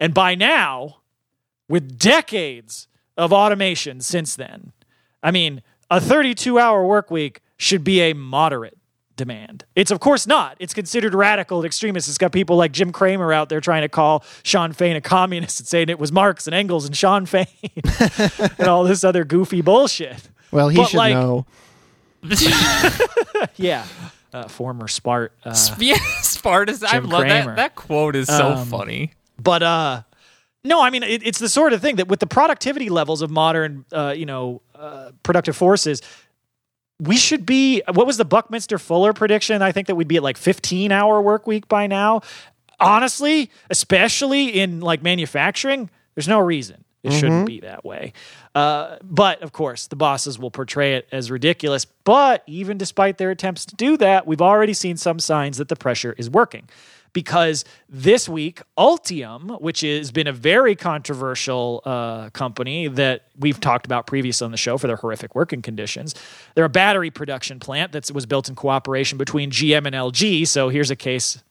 And 0.00 0.12
by 0.12 0.34
now, 0.34 0.96
with 1.68 1.98
decades 1.98 2.88
of 3.16 3.32
automation 3.32 4.00
since 4.00 4.34
then, 4.34 4.72
I 5.22 5.30
mean, 5.30 5.62
a 5.88 6.00
32 6.00 6.58
hour 6.58 6.84
work 6.84 7.12
week 7.12 7.42
should 7.56 7.84
be 7.84 8.00
a 8.00 8.12
moderate 8.12 8.76
demand. 9.14 9.64
It's 9.76 9.92
of 9.92 10.00
course 10.00 10.26
not. 10.26 10.56
It's 10.58 10.74
considered 10.74 11.14
radical 11.14 11.58
and 11.58 11.66
extremist. 11.66 12.08
It's 12.08 12.18
got 12.18 12.32
people 12.32 12.56
like 12.56 12.72
Jim 12.72 12.90
Cramer 12.90 13.32
out 13.32 13.50
there 13.50 13.60
trying 13.60 13.82
to 13.82 13.88
call 13.88 14.24
Shawn 14.42 14.72
Fain 14.72 14.96
a 14.96 15.00
communist 15.00 15.60
and 15.60 15.68
saying 15.68 15.90
it 15.90 16.00
was 16.00 16.10
Marx 16.10 16.48
and 16.48 16.54
Engels 16.54 16.86
and 16.86 16.96
Shawn 16.96 17.24
Fain 17.26 17.46
and 18.58 18.66
all 18.66 18.82
this 18.82 19.04
other 19.04 19.24
goofy 19.24 19.60
bullshit. 19.60 20.28
Well, 20.52 20.68
he 20.68 20.76
But, 20.78 20.88
should 20.88 20.96
like- 20.98 21.14
know. 21.14 21.46
Yeah. 23.56 23.86
Uh, 24.32 24.46
former 24.48 24.86
Spart. 24.86 25.30
Uh, 25.44 25.54
yeah, 25.78 25.96
Spartus. 26.22 26.82
I 26.84 26.92
Jim 26.92 27.08
love 27.08 27.22
Cramer. 27.22 27.46
that. 27.46 27.56
That 27.56 27.74
quote 27.74 28.14
is 28.16 28.28
so 28.28 28.52
Um, 28.52 28.66
funny. 28.66 29.12
but 29.42 29.62
uh 29.62 30.02
no 30.62 30.82
i 30.82 30.90
mean 30.90 31.02
it, 31.02 31.26
it's 31.26 31.38
the 31.38 31.48
sort 31.48 31.72
of 31.72 31.80
thing 31.80 31.96
that 31.96 32.06
with 32.08 32.20
the 32.20 32.26
productivity 32.26 32.90
levels 32.90 33.22
of 33.22 33.30
modern 33.30 33.84
uh 33.92 34.12
you 34.14 34.26
know 34.26 34.60
uh, 34.74 35.10
productive 35.22 35.56
forces 35.56 36.02
we 37.00 37.16
should 37.16 37.46
be 37.46 37.80
what 37.94 38.06
was 38.06 38.18
the 38.18 38.24
buckminster 38.26 38.78
fuller 38.78 39.14
prediction 39.14 39.62
i 39.62 39.72
think 39.72 39.86
that 39.86 39.94
we'd 39.94 40.06
be 40.08 40.16
at 40.18 40.22
like 40.22 40.36
15 40.36 40.92
hour 40.92 41.22
work 41.22 41.46
week 41.46 41.66
by 41.68 41.86
now 41.86 42.20
honestly 42.78 43.50
especially 43.70 44.48
in 44.60 44.80
like 44.80 45.02
manufacturing 45.02 45.88
there's 46.14 46.28
no 46.28 46.38
reason 46.38 46.84
it 47.02 47.12
shouldn't 47.12 47.46
be 47.46 47.60
that 47.60 47.84
way. 47.84 48.12
Uh, 48.54 48.96
but 49.02 49.42
of 49.42 49.52
course 49.52 49.86
the 49.86 49.96
bosses 49.96 50.38
will 50.38 50.50
portray 50.50 50.94
it 50.94 51.08
as 51.12 51.30
ridiculous. 51.30 51.84
But 51.84 52.42
even 52.46 52.78
despite 52.78 53.18
their 53.18 53.30
attempts 53.30 53.64
to 53.66 53.74
do 53.76 53.96
that 53.98 54.26
we've 54.26 54.42
already 54.42 54.74
seen 54.74 54.96
some 54.96 55.18
signs 55.18 55.58
that 55.58 55.68
the 55.68 55.76
pressure 55.76 56.14
is 56.18 56.28
working. 56.28 56.68
Because 57.12 57.64
this 57.88 58.28
week 58.28 58.62
Ultium, 58.78 59.60
which 59.60 59.80
has 59.80 60.12
been 60.12 60.28
a 60.28 60.32
very 60.32 60.76
controversial 60.76 61.82
uh, 61.84 62.30
company 62.30 62.86
that 62.86 63.24
we've 63.36 63.58
talked 63.58 63.84
about 63.84 64.06
previously 64.06 64.44
on 64.44 64.52
the 64.52 64.56
show 64.56 64.78
for 64.78 64.86
their 64.86 64.94
horrific 64.94 65.34
working 65.34 65.60
conditions, 65.60 66.14
they're 66.54 66.64
a 66.64 66.68
battery 66.68 67.10
production 67.10 67.58
plant 67.58 67.90
that 67.92 68.12
was 68.12 68.26
built 68.26 68.48
in 68.48 68.54
cooperation 68.54 69.18
between 69.18 69.50
GM 69.50 69.86
and 69.86 69.94
LG. 69.94 70.46
So 70.46 70.68
here's 70.68 70.92
a 70.92 70.96
case 70.96 71.42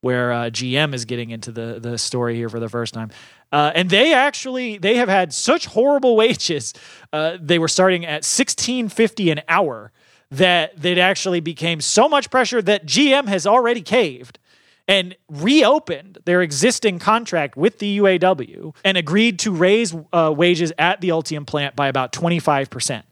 where 0.00 0.32
uh, 0.32 0.44
GM 0.50 0.94
is 0.94 1.04
getting 1.04 1.30
into 1.30 1.50
the 1.52 1.78
the 1.80 1.98
story 1.98 2.36
here 2.36 2.48
for 2.48 2.60
the 2.60 2.68
first 2.68 2.94
time. 2.94 3.10
Uh, 3.50 3.72
and 3.74 3.90
they 3.90 4.12
actually 4.12 4.78
they 4.78 4.96
have 4.96 5.08
had 5.08 5.32
such 5.32 5.66
horrible 5.66 6.16
wages. 6.22 6.74
Uh, 7.12 7.36
they 7.40 7.58
were 7.58 7.68
starting 7.68 8.04
at 8.04 8.24
sixteen 8.24 8.88
fifty 8.88 9.30
an 9.30 9.40
hour 9.48 9.92
that 10.30 10.80
that 10.80 10.98
actually 10.98 11.40
became 11.40 11.80
so 11.80 12.08
much 12.08 12.30
pressure 12.30 12.60
that 12.62 12.86
GM 12.86 13.28
has 13.28 13.46
already 13.46 13.82
caved 13.82 14.38
and 14.86 15.14
reopened 15.28 16.18
their 16.24 16.40
existing 16.40 16.98
contract 16.98 17.56
with 17.56 17.78
the 17.78 17.98
UAW 17.98 18.74
and 18.84 18.96
agreed 18.96 19.38
to 19.40 19.52
raise 19.52 19.94
uh, 20.12 20.32
wages 20.34 20.72
at 20.78 21.00
the 21.02 21.10
Ultium 21.10 21.46
plant 21.46 21.76
by 21.76 21.88
about 21.88 22.10
25%, 22.12 23.02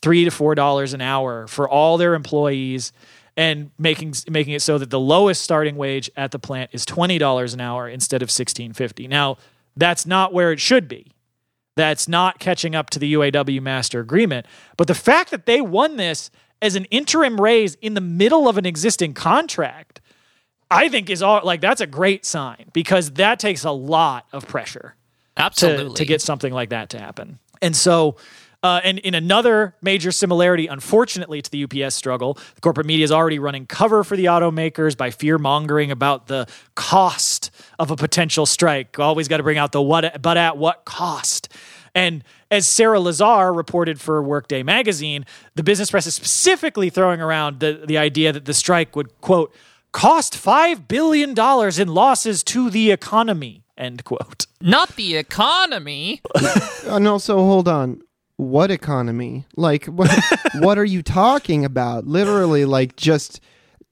three 0.00 0.24
to 0.24 0.30
four 0.30 0.54
dollars 0.54 0.94
an 0.94 1.02
hour 1.02 1.46
for 1.46 1.68
all 1.68 1.98
their 1.98 2.14
employees, 2.14 2.92
and 3.38 3.70
making 3.78 4.12
making 4.28 4.52
it 4.52 4.60
so 4.60 4.76
that 4.76 4.90
the 4.90 5.00
lowest 5.00 5.40
starting 5.40 5.76
wage 5.76 6.10
at 6.16 6.32
the 6.32 6.38
plant 6.38 6.70
is 6.74 6.84
twenty 6.84 7.16
dollars 7.16 7.54
an 7.54 7.60
hour 7.60 7.88
instead 7.88 8.22
of 8.22 8.30
sixteen 8.30 8.74
fifty. 8.74 9.08
Now, 9.08 9.38
that's 9.76 10.04
not 10.04 10.34
where 10.34 10.52
it 10.52 10.60
should 10.60 10.88
be. 10.88 11.12
That's 11.76 12.08
not 12.08 12.40
catching 12.40 12.74
up 12.74 12.90
to 12.90 12.98
the 12.98 13.14
UAW 13.14 13.62
master 13.62 14.00
agreement. 14.00 14.44
But 14.76 14.88
the 14.88 14.94
fact 14.94 15.30
that 15.30 15.46
they 15.46 15.60
won 15.60 15.96
this 15.96 16.30
as 16.60 16.74
an 16.74 16.84
interim 16.86 17.40
raise 17.40 17.76
in 17.76 17.94
the 17.94 18.00
middle 18.00 18.48
of 18.48 18.58
an 18.58 18.66
existing 18.66 19.14
contract 19.14 20.00
I 20.70 20.88
think 20.88 21.08
is 21.08 21.22
all 21.22 21.40
like 21.44 21.60
that's 21.60 21.80
a 21.80 21.86
great 21.86 22.24
sign 22.24 22.66
because 22.72 23.12
that 23.12 23.38
takes 23.38 23.64
a 23.64 23.70
lot 23.70 24.26
of 24.32 24.46
pressure 24.46 24.94
to, 25.36 25.42
Absolutely. 25.42 25.94
to 25.94 26.04
get 26.04 26.20
something 26.20 26.52
like 26.52 26.70
that 26.70 26.90
to 26.90 26.98
happen. 26.98 27.38
And 27.62 27.74
so, 27.74 28.16
uh, 28.62 28.80
and 28.82 28.98
in 28.98 29.14
another 29.14 29.76
major 29.82 30.10
similarity, 30.10 30.66
unfortunately, 30.66 31.40
to 31.40 31.50
the 31.50 31.64
UPS 31.64 31.94
struggle, 31.94 32.34
the 32.54 32.60
corporate 32.60 32.86
media 32.86 33.04
is 33.04 33.12
already 33.12 33.38
running 33.38 33.66
cover 33.66 34.02
for 34.02 34.16
the 34.16 34.24
automakers 34.24 34.96
by 34.96 35.10
fear 35.10 35.38
mongering 35.38 35.90
about 35.90 36.26
the 36.26 36.46
cost 36.74 37.50
of 37.78 37.90
a 37.90 37.96
potential 37.96 38.46
strike. 38.46 38.98
Always 38.98 39.28
got 39.28 39.36
to 39.36 39.44
bring 39.44 39.58
out 39.58 39.70
the 39.70 39.82
what, 39.82 40.20
but 40.20 40.36
at 40.36 40.56
what 40.56 40.84
cost? 40.84 41.48
And 41.94 42.24
as 42.50 42.66
Sarah 42.66 42.98
Lazare 42.98 43.54
reported 43.56 44.00
for 44.00 44.22
Workday 44.22 44.62
magazine, 44.62 45.24
the 45.54 45.62
business 45.62 45.90
press 45.90 46.06
is 46.06 46.14
specifically 46.14 46.90
throwing 46.90 47.20
around 47.20 47.60
the, 47.60 47.84
the 47.86 47.98
idea 47.98 48.32
that 48.32 48.44
the 48.44 48.54
strike 48.54 48.96
would, 48.96 49.20
quote, 49.20 49.54
cost 49.92 50.34
$5 50.34 50.88
billion 50.88 51.30
in 51.80 51.88
losses 51.94 52.42
to 52.44 52.70
the 52.70 52.90
economy, 52.90 53.64
end 53.76 54.04
quote. 54.04 54.46
Not 54.60 54.96
the 54.96 55.16
economy. 55.16 56.20
And 56.84 57.06
also, 57.06 57.36
hold 57.36 57.68
on. 57.68 58.00
What 58.38 58.70
economy? 58.70 59.44
Like, 59.56 59.84
what, 59.86 60.10
what 60.60 60.78
are 60.78 60.84
you 60.84 61.02
talking 61.02 61.64
about? 61.64 62.06
Literally, 62.06 62.64
like, 62.64 62.96
just 62.96 63.40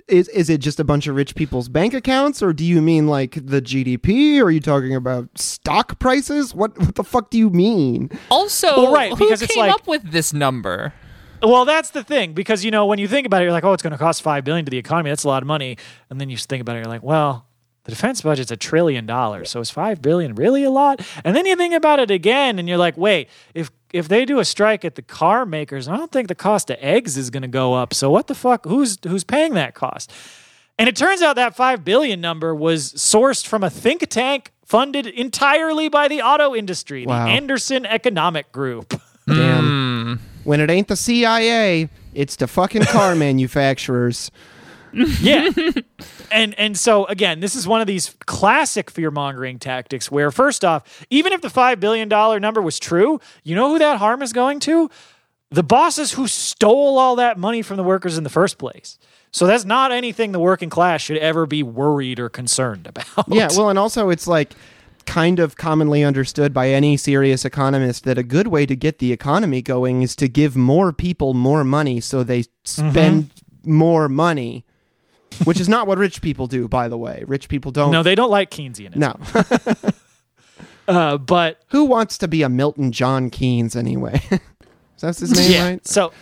is 0.09 0.29
is 0.29 0.49
it 0.49 0.61
just 0.61 0.79
a 0.79 0.85
bunch 0.85 1.09
of 1.09 1.17
rich 1.17 1.35
people's 1.35 1.69
bank 1.69 1.93
accounts, 1.93 2.41
or 2.43 2.53
do 2.53 2.65
you 2.65 2.81
mean 2.81 3.09
like 3.09 3.33
the 3.35 3.61
GDP? 3.61 4.39
Or 4.39 4.45
are 4.45 4.51
you 4.53 4.61
talking 4.61 4.95
about 4.95 5.37
stock 5.37 5.99
prices? 5.99 6.55
What 6.55 6.79
what 6.79 6.95
the 6.95 7.03
fuck 7.03 7.31
do 7.31 7.39
you 7.39 7.51
mean? 7.51 8.09
Also, 8.31 8.69
Well, 8.85 8.93
right, 8.95 9.11
who 9.11 9.17
because 9.17 9.43
it's 9.43 9.53
came 9.53 9.67
like- 9.67 9.75
up 9.75 9.87
with 9.89 10.13
this 10.13 10.33
number? 10.33 10.95
Well, 11.43 11.65
that's 11.65 11.91
the 11.91 12.03
thing 12.05 12.33
because 12.33 12.65
you 12.65 12.71
know 12.71 12.87
when 12.87 12.99
you 13.01 13.09
think 13.09 13.27
about 13.27 13.43
it, 13.43 13.47
you're 13.47 13.53
like, 13.53 13.65
oh, 13.65 13.73
it's 13.73 13.83
going 13.83 13.91
to 13.93 13.99
cost 13.99 14.23
five 14.23 14.43
billion 14.45 14.65
to 14.65 14.71
the 14.71 14.79
economy. 14.79 15.11
That's 15.11 15.25
a 15.25 15.29
lot 15.29 15.43
of 15.43 15.47
money. 15.47 15.77
And 16.09 16.19
then 16.21 16.31
you 16.31 16.37
think 16.39 16.61
about 16.63 16.77
it, 16.77 16.79
you're 16.79 16.87
like, 16.89 17.03
well, 17.03 17.47
the 17.85 17.91
defense 17.91 18.23
budget's 18.23 18.51
a 18.51 18.57
trillion 18.57 19.05
dollars, 19.07 19.51
so 19.51 19.61
is 19.61 19.71
five 19.71 20.01
billion 20.01 20.35
really 20.35 20.65
a 20.65 20.71
lot? 20.71 21.07
And 21.25 21.37
then 21.37 21.45
you 21.47 21.55
think 21.57 21.75
about 21.75 21.99
it 22.01 22.11
again, 22.11 22.59
and 22.59 22.69
you're 22.69 22.79
like, 22.79 22.97
wait, 22.97 23.29
if 23.55 23.71
if 23.93 24.09
they 24.09 24.25
do 24.25 24.39
a 24.39 24.45
strike 24.45 24.85
at 24.85 24.95
the 24.95 25.03
car 25.03 25.47
makers, 25.47 25.89
I 25.89 25.97
don't 25.97 26.11
think 26.13 26.29
the 26.29 26.35
cost 26.35 26.71
of 26.71 26.77
eggs 26.81 27.17
is 27.17 27.31
going 27.31 27.43
to 27.43 27.49
go 27.49 27.75
up. 27.75 27.95
So 27.95 28.11
what 28.11 28.27
the 28.27 28.35
fuck? 28.35 28.65
Who's 28.65 28.99
who's 29.07 29.25
paying 29.25 29.55
that 29.55 29.75
cost? 29.75 30.13
And 30.79 30.89
it 30.89 30.97
turns 30.97 31.23
out 31.23 31.37
that 31.37 31.57
five 31.57 31.85
billion 31.85 32.21
number 32.21 32.55
was 32.55 32.93
sourced 32.95 33.47
from 33.47 33.65
a 33.65 33.71
think 33.71 34.07
tank 34.09 34.53
funded 34.65 35.07
entirely 35.07 35.89
by 35.89 36.09
the 36.09 36.21
auto 36.21 36.55
industry, 36.55 37.07
Wow. 37.07 37.25
the 37.25 37.31
Anderson 37.31 37.87
Economic 37.87 38.53
Group. 38.53 39.01
Damn. 39.27 40.19
Hmm. 40.19 40.23
When 40.45 40.61
it 40.61 40.71
ain't 40.71 40.89
the 40.89 40.97
CIA, 40.97 41.89
it's 42.15 42.37
the 42.37 42.47
fucking 42.47 42.83
car 42.85 43.15
manufacturers. 43.61 44.31
Yeah. 44.97 45.51
and 46.31 46.55
and 46.59 46.77
so 46.79 47.05
again, 47.07 47.41
this 47.41 47.55
is 47.55 47.67
one 47.67 47.81
of 47.81 47.87
these 47.87 48.15
classic 48.27 48.91
fear 48.91 49.11
mongering 49.11 49.59
tactics 49.59 50.11
where 50.11 50.31
first 50.31 50.65
off, 50.65 51.05
even 51.11 51.33
if 51.33 51.43
the 51.43 51.51
five 51.51 51.81
billion 51.81 52.09
dollar 52.09 52.41
number 52.41 52.63
was 52.63 52.79
true, 52.79 53.21
you 53.45 53.55
know 53.55 53.71
who 53.71 53.79
that 53.79 53.99
harm 53.99 54.23
is 54.23 54.33
going 54.33 54.61
to? 54.61 54.91
The 55.51 55.63
bosses 55.63 56.13
who 56.13 56.27
stole 56.27 56.99
all 56.99 57.17
that 57.17 57.39
money 57.39 57.63
from 57.63 57.77
the 57.77 57.85
workers 57.85 58.19
in 58.19 58.25
the 58.25 58.31
first 58.31 58.59
place. 58.59 58.99
So 59.31 59.47
that's 59.47 59.65
not 59.65 59.93
anything 59.93 60.33
the 60.33 60.41
working 60.41 60.71
class 60.71 61.03
should 61.03 61.19
ever 61.19 61.47
be 61.47 61.63
worried 61.63 62.19
or 62.19 62.29
concerned 62.29 62.87
about. 63.17 63.27
Yeah, 63.29 63.49
well, 63.57 63.69
and 63.69 63.79
also 63.79 64.09
it's 64.09 64.27
like 64.27 64.55
kind 65.05 65.39
of 65.39 65.57
commonly 65.57 66.03
understood 66.03 66.53
by 66.53 66.71
any 66.71 66.97
serious 66.97 67.45
economist 67.45 68.05
that 68.05 68.19
a 68.19 68.25
good 68.25 68.49
way 68.49 68.67
to 68.67 68.75
get 68.75 68.99
the 68.99 69.13
economy 69.13 69.63
going 69.63 70.03
is 70.03 70.17
to 70.17 70.29
give 70.29 70.57
more 70.57 70.93
people 70.93 71.33
more 71.33 71.63
money 71.63 72.01
so 72.01 72.25
they 72.25 72.41
mm-hmm. 72.41 72.91
spend 72.91 73.31
more 73.65 74.09
money. 74.09 74.65
Which 75.45 75.61
is 75.61 75.69
not 75.69 75.87
what 75.87 75.99
rich 75.99 76.23
people 76.23 76.47
do, 76.47 76.69
by 76.69 76.89
the 76.89 76.99
way. 76.99 77.25
Rich 77.27 77.49
people 77.49 77.73
don't. 77.73 77.91
No, 77.91 78.03
they 78.03 78.15
don't 78.15 78.31
like 78.31 78.51
Keynesianism. 78.51 78.97
No. 78.97 79.91
Uh, 80.89 81.19
but 81.19 81.61
Who 81.71 81.85
wants 81.85 82.17
to 82.19 82.29
be 82.29 82.43
a 82.43 82.49
Milton 82.49 82.93
John 82.93 83.29
Keynes 83.29 83.75
anyway? 83.75 84.23
Is 84.31 85.01
that 85.01 85.17
his 85.19 85.33
name, 85.33 85.51
yeah, 85.51 85.69
right? 85.69 85.87
so 85.87 86.13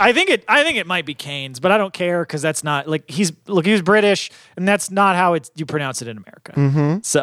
I 0.00 0.12
think 0.12 0.30
it. 0.30 0.44
I 0.48 0.64
think 0.64 0.78
it 0.78 0.86
might 0.86 1.06
be 1.06 1.14
Keynes, 1.14 1.60
but 1.60 1.70
I 1.70 1.78
don't 1.78 1.92
care 1.92 2.22
because 2.22 2.42
that's 2.42 2.64
not 2.64 2.88
like 2.88 3.08
he's 3.08 3.32
look. 3.46 3.64
He 3.64 3.72
was 3.72 3.82
British, 3.82 4.30
and 4.56 4.66
that's 4.66 4.90
not 4.90 5.16
how 5.16 5.34
it's 5.34 5.50
you 5.54 5.64
pronounce 5.66 6.02
it 6.02 6.08
in 6.08 6.16
America. 6.16 6.52
Mm-hmm. 6.52 6.98
So, 7.02 7.22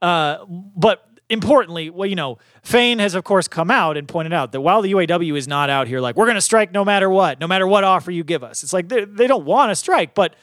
uh, 0.02 0.44
but 0.48 1.06
importantly, 1.30 1.90
well, 1.90 2.08
you 2.08 2.16
know, 2.16 2.38
Fain 2.62 2.98
has 2.98 3.14
of 3.14 3.24
course 3.24 3.48
come 3.48 3.70
out 3.70 3.96
and 3.96 4.06
pointed 4.06 4.32
out 4.32 4.52
that 4.52 4.60
while 4.60 4.82
the 4.82 4.92
UAW 4.92 5.36
is 5.36 5.48
not 5.48 5.70
out 5.70 5.88
here 5.88 6.00
like 6.00 6.16
we're 6.16 6.26
going 6.26 6.36
to 6.36 6.40
strike 6.40 6.72
no 6.72 6.84
matter 6.84 7.08
what, 7.08 7.40
no 7.40 7.46
matter 7.46 7.66
what 7.66 7.84
offer 7.84 8.10
you 8.10 8.24
give 8.24 8.42
us, 8.42 8.62
it's 8.62 8.72
like 8.72 8.88
they, 8.88 9.04
they 9.04 9.26
don't 9.26 9.44
want 9.44 9.70
to 9.70 9.76
strike, 9.76 10.14
but 10.14 10.34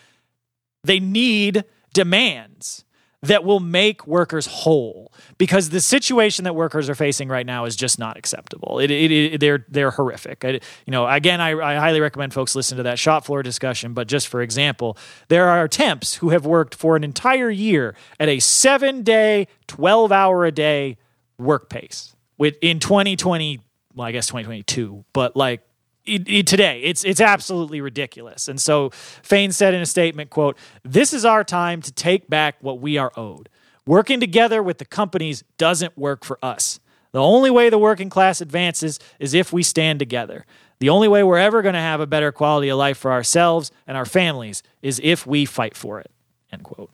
they 0.84 1.00
need 1.00 1.64
demands 1.94 2.86
that 3.24 3.44
will 3.44 3.60
make 3.60 4.08
workers 4.08 4.48
whole 4.48 5.12
because 5.38 5.70
the 5.70 5.80
situation 5.80 6.44
that 6.46 6.56
workers 6.56 6.90
are 6.90 6.96
facing 6.96 7.28
right 7.28 7.46
now 7.46 7.66
is 7.66 7.76
just 7.76 8.00
not 8.00 8.18
acceptable. 8.18 8.80
It, 8.80 8.90
it, 8.90 9.12
it 9.12 9.40
they're 9.40 9.66
they're 9.70 9.92
horrific. 9.92 10.44
I, 10.44 10.60
you 10.86 10.92
know, 10.92 11.08
again, 11.08 11.40
I, 11.40 11.52
I 11.52 11.76
highly 11.76 12.02
recommend 12.02 12.34
folks 12.34 12.56
listen 12.56 12.78
to 12.78 12.84
that 12.84 12.98
shop 12.98 13.26
floor 13.26 13.44
discussion. 13.44 13.94
But 13.94 14.08
just 14.08 14.28
for 14.28 14.42
example, 14.42 14.98
there 15.28 15.50
are 15.50 15.68
temps 15.68 16.16
who 16.16 16.30
have 16.30 16.46
worked 16.46 16.74
for 16.74 16.96
an 16.96 17.04
entire 17.04 17.50
year 17.50 17.96
at 18.20 18.28
a 18.28 18.40
seven 18.40 19.04
day, 19.04 19.48
twelve 19.68 20.12
hour 20.12 20.46
a 20.46 20.52
day 20.52 20.98
work 21.38 21.70
pace 21.70 22.16
with 22.38 22.56
in 22.62 22.80
2020. 22.80 23.60
Well, 23.94 24.08
I 24.08 24.14
guess 24.14 24.28
2022, 24.28 25.04
but 25.12 25.36
like 25.36 25.62
it, 26.06 26.28
it, 26.28 26.48
today. 26.48 26.82
It's 26.82 27.04
it's 27.04 27.22
absolutely 27.22 27.82
ridiculous. 27.82 28.48
And 28.48 28.62
so 28.62 28.90
Fain 28.92 29.52
said 29.52 29.74
in 29.74 29.82
a 29.82 29.86
statement, 29.86 30.30
"quote 30.30 30.58
This 30.84 31.14
is 31.14 31.26
our 31.26 31.44
time 31.44 31.82
to 31.82 31.92
take 31.92 32.30
back 32.30 32.56
what 32.62 32.80
we 32.80 32.98
are 32.98 33.12
owed. 33.16 33.50
Working 33.86 34.20
together 34.20 34.62
with 34.62 34.78
the 34.78 34.86
companies 34.86 35.44
doesn't 35.58 35.98
work 35.98 36.24
for 36.24 36.38
us. 36.44 36.80
The 37.12 37.22
only 37.22 37.50
way 37.50 37.70
the 37.70 37.78
working 37.78 38.10
class 38.10 38.40
advances 38.42 39.00
is 39.20 39.34
if 39.34 39.52
we 39.52 39.64
stand 39.64 40.00
together. 40.00 40.46
The 40.80 40.90
only 40.90 41.08
way 41.08 41.24
we're 41.24 41.38
ever 41.38 41.62
going 41.62 41.74
to 41.74 41.80
have 41.80 42.00
a 42.00 42.08
better 42.08 42.32
quality 42.32 42.70
of 42.70 42.78
life 42.78 42.98
for 42.98 43.12
ourselves 43.12 43.72
and 43.86 43.98
our 43.98 44.06
families 44.06 44.64
is 44.82 45.00
if 45.04 45.28
we 45.28 45.46
fight 45.46 45.76
for 45.76 46.00
it." 46.00 46.12
End 46.52 46.64
quote. 46.64 46.92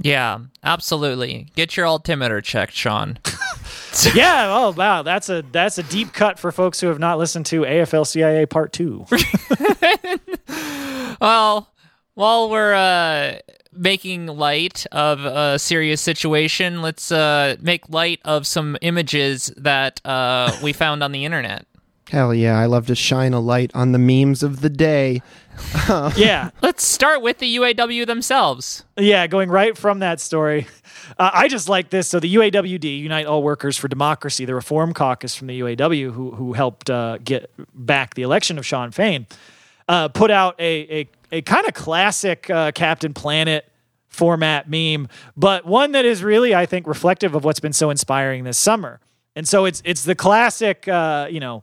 Yeah, 0.00 0.38
absolutely. 0.62 1.48
Get 1.56 1.76
your 1.76 1.86
altimeter 1.86 2.40
checked, 2.40 2.72
Sean. 2.72 3.18
yeah. 4.14 4.46
Oh 4.48 4.70
wow, 4.70 5.02
that's 5.02 5.28
a 5.28 5.42
that's 5.50 5.78
a 5.78 5.82
deep 5.82 6.12
cut 6.12 6.38
for 6.38 6.52
folks 6.52 6.80
who 6.80 6.88
have 6.88 6.98
not 6.98 7.18
listened 7.18 7.46
to 7.46 7.62
AFL 7.62 8.06
CIA 8.06 8.46
Part 8.46 8.72
Two. 8.72 9.06
well, 11.20 11.72
while 12.14 12.50
we're 12.50 12.74
uh, 12.74 13.38
making 13.72 14.26
light 14.26 14.86
of 14.92 15.24
a 15.24 15.58
serious 15.58 16.00
situation, 16.00 16.82
let's 16.82 17.10
uh, 17.10 17.56
make 17.60 17.88
light 17.88 18.20
of 18.24 18.46
some 18.46 18.76
images 18.82 19.52
that 19.56 20.00
uh, 20.04 20.56
we 20.62 20.72
found 20.72 21.02
on 21.02 21.12
the 21.12 21.24
internet. 21.24 21.66
Hell 22.10 22.32
yeah, 22.32 22.58
I 22.58 22.66
love 22.66 22.86
to 22.86 22.94
shine 22.94 23.34
a 23.34 23.40
light 23.40 23.70
on 23.74 23.92
the 23.92 23.98
memes 23.98 24.42
of 24.42 24.60
the 24.60 24.70
day. 24.70 25.22
yeah. 26.16 26.50
Let's 26.62 26.84
start 26.84 27.20
with 27.20 27.38
the 27.38 27.56
UAW 27.56 28.06
themselves. 28.06 28.84
Yeah, 28.96 29.26
going 29.26 29.50
right 29.50 29.76
from 29.76 29.98
that 29.98 30.20
story. 30.20 30.66
Uh, 31.18 31.30
I 31.32 31.48
just 31.48 31.68
like 31.68 31.90
this. 31.90 32.08
So 32.08 32.20
the 32.20 32.34
UAWD, 32.34 33.00
Unite 33.00 33.26
All 33.26 33.42
Workers 33.42 33.76
for 33.76 33.88
Democracy, 33.88 34.44
the 34.44 34.54
Reform 34.54 34.94
Caucus 34.94 35.34
from 35.34 35.48
the 35.48 35.60
UAW, 35.60 36.12
who 36.12 36.30
who 36.30 36.52
helped 36.52 36.88
uh, 36.88 37.18
get 37.18 37.50
back 37.74 38.14
the 38.14 38.22
election 38.22 38.58
of 38.58 38.64
Shawn 38.64 38.90
Fain, 38.90 39.26
uh, 39.88 40.08
put 40.08 40.30
out 40.30 40.54
a 40.58 41.00
a, 41.00 41.08
a 41.32 41.42
kind 41.42 41.66
of 41.66 41.74
classic 41.74 42.48
uh, 42.48 42.72
Captain 42.72 43.12
Planet 43.12 43.70
format 44.08 44.68
meme, 44.68 45.08
but 45.36 45.64
one 45.64 45.92
that 45.92 46.04
is 46.04 46.22
really, 46.22 46.54
I 46.54 46.66
think, 46.66 46.86
reflective 46.86 47.34
of 47.34 47.44
what's 47.44 47.60
been 47.60 47.72
so 47.72 47.90
inspiring 47.90 48.44
this 48.44 48.58
summer. 48.58 49.00
And 49.36 49.46
so 49.46 49.64
it's 49.64 49.82
it's 49.84 50.04
the 50.04 50.14
classic, 50.14 50.88
uh, 50.88 51.28
you 51.30 51.40
know, 51.40 51.62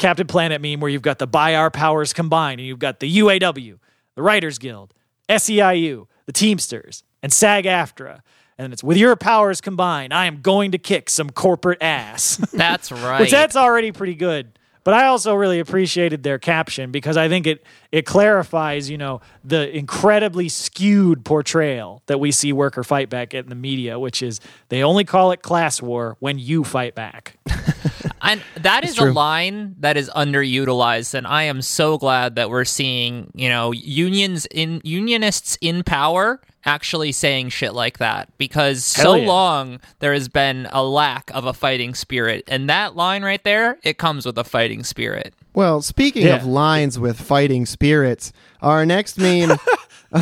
Captain 0.00 0.26
Planet 0.26 0.60
meme 0.60 0.80
where 0.80 0.90
you've 0.90 1.02
got 1.02 1.18
the 1.18 1.26
buy 1.26 1.54
our 1.54 1.70
powers 1.70 2.12
combined, 2.12 2.58
and 2.58 2.66
you've 2.66 2.78
got 2.78 2.98
the 3.00 3.18
UAW, 3.18 3.78
the 4.16 4.22
Writers 4.22 4.58
Guild, 4.58 4.94
SEIU, 5.28 6.06
the 6.26 6.32
Teamsters, 6.32 7.04
and 7.22 7.32
SAG 7.32 7.66
AFTRA. 7.66 8.20
And 8.58 8.72
it's 8.72 8.82
with 8.82 8.96
your 8.96 9.14
powers 9.14 9.60
combined, 9.60 10.12
I 10.12 10.26
am 10.26 10.40
going 10.40 10.72
to 10.72 10.78
kick 10.78 11.08
some 11.10 11.30
corporate 11.30 11.82
ass. 11.82 12.36
That's 12.52 12.90
right. 12.92 13.20
Which 13.20 13.30
that's 13.30 13.56
already 13.56 13.92
pretty 13.92 14.14
good. 14.14 14.58
But 14.84 14.94
I 14.94 15.06
also 15.06 15.34
really 15.34 15.60
appreciated 15.60 16.22
their 16.22 16.38
caption 16.38 16.90
because 16.90 17.16
I 17.18 17.28
think 17.28 17.46
it 17.46 17.64
it 17.92 18.06
clarifies, 18.06 18.88
you 18.88 18.96
know, 18.96 19.20
the 19.44 19.74
incredibly 19.76 20.48
skewed 20.48 21.24
portrayal 21.24 22.02
that 22.06 22.18
we 22.18 22.32
see 22.32 22.52
worker 22.52 22.82
fight 22.82 23.10
back 23.10 23.34
in 23.34 23.48
the 23.50 23.54
media, 23.54 23.98
which 23.98 24.22
is 24.22 24.40
they 24.70 24.82
only 24.82 25.04
call 25.04 25.32
it 25.32 25.42
class 25.42 25.82
war 25.82 26.16
when 26.20 26.38
you 26.38 26.64
fight 26.64 26.94
back. 26.94 27.36
and 28.22 28.42
that 28.56 28.84
is 28.84 28.98
a 28.98 29.12
line 29.12 29.74
that 29.78 29.96
is 29.96 30.10
underutilized 30.10 31.14
and 31.14 31.26
i 31.26 31.42
am 31.42 31.62
so 31.62 31.98
glad 31.98 32.36
that 32.36 32.50
we're 32.50 32.64
seeing 32.64 33.30
you 33.34 33.48
know 33.48 33.72
unions 33.72 34.46
in 34.46 34.80
unionists 34.84 35.56
in 35.60 35.82
power 35.82 36.40
actually 36.64 37.12
saying 37.12 37.48
shit 37.48 37.74
like 37.74 37.98
that 37.98 38.28
because 38.38 38.84
so 38.84 39.14
yeah. 39.14 39.26
long 39.26 39.80
there 40.00 40.12
has 40.12 40.28
been 40.28 40.68
a 40.72 40.82
lack 40.82 41.30
of 41.32 41.46
a 41.46 41.52
fighting 41.52 41.94
spirit. 41.94 42.44
And 42.48 42.68
that 42.68 42.96
line 42.96 43.22
right 43.22 43.42
there 43.44 43.78
it 43.82 43.98
comes 43.98 44.26
with 44.26 44.36
a 44.38 44.44
fighting 44.44 44.84
spirit 44.84 45.34
Well, 45.54 45.82
speaking 45.82 46.26
Yeah. 46.26 46.36
of 46.36 46.46
lines 46.46 46.98
with 46.98 47.20
fighting 47.20 47.66
spirits, 47.66 48.32
our 48.62 48.86
next 48.86 49.18
meme 49.18 49.56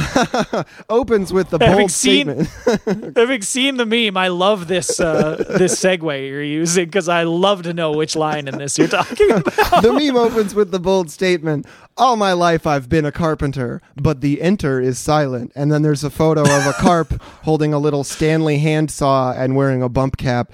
opens 0.89 1.33
with 1.33 1.51
the 1.51 1.59
Having 1.61 1.79
bold 1.79 1.91
seen- 1.91 2.45
statement. 2.47 3.17
Having 3.17 3.43
seen 3.43 3.77
the 3.77 3.87
meme, 3.87 4.17
I 4.17 4.29
love 4.29 4.69
this 4.69 5.01
uh, 5.01 5.45
this 5.59 5.79
segue 5.83 6.29
you're 6.29 6.43
using 6.43 6.87
because 6.87 7.09
I 7.09 7.23
love 7.25 7.63
to 7.63 7.73
know 7.75 7.93
which 7.93 8.17
line 8.17 8.49
in 8.49 8.59
this 8.59 8.79
you're 8.79 8.89
talking 8.89 9.31
about. 9.31 9.45
the 9.83 9.93
meme 9.93 10.17
opens 10.17 10.55
with 10.55 10.71
the 10.71 10.81
bold 10.81 11.11
statement 11.11 11.67
All 11.97 12.17
my 12.17 12.33
life 12.33 12.67
I've 12.67 12.89
been 12.89 13.05
a 13.05 13.13
carpenter, 13.13 13.83
but 13.97 14.21
the 14.21 14.41
enter 14.43 14.81
is 14.81 14.99
silent. 14.99 15.53
And 15.55 15.73
then 15.73 15.83
there's 15.83 16.05
a 16.05 16.11
photo 16.11 16.43
of 16.43 16.67
a 16.67 16.73
carp 16.75 17.21
holding 17.43 17.73
a 17.75 17.79
little 17.79 18.05
Stanley 18.05 18.59
handsaw 18.59 19.33
and 19.37 19.57
wearing 19.57 19.83
a 19.83 19.89
bump 19.89 20.17
cap. 20.17 20.53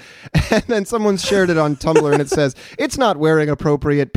And 0.50 0.62
then 0.68 0.84
someone 0.84 1.16
shared 1.16 1.50
it 1.50 1.58
on 1.58 1.76
Tumblr 1.76 2.10
and 2.12 2.20
it 2.22 2.30
says, 2.30 2.54
It's 2.78 2.96
not 2.96 3.16
wearing 3.18 3.48
appropriate 3.48 4.12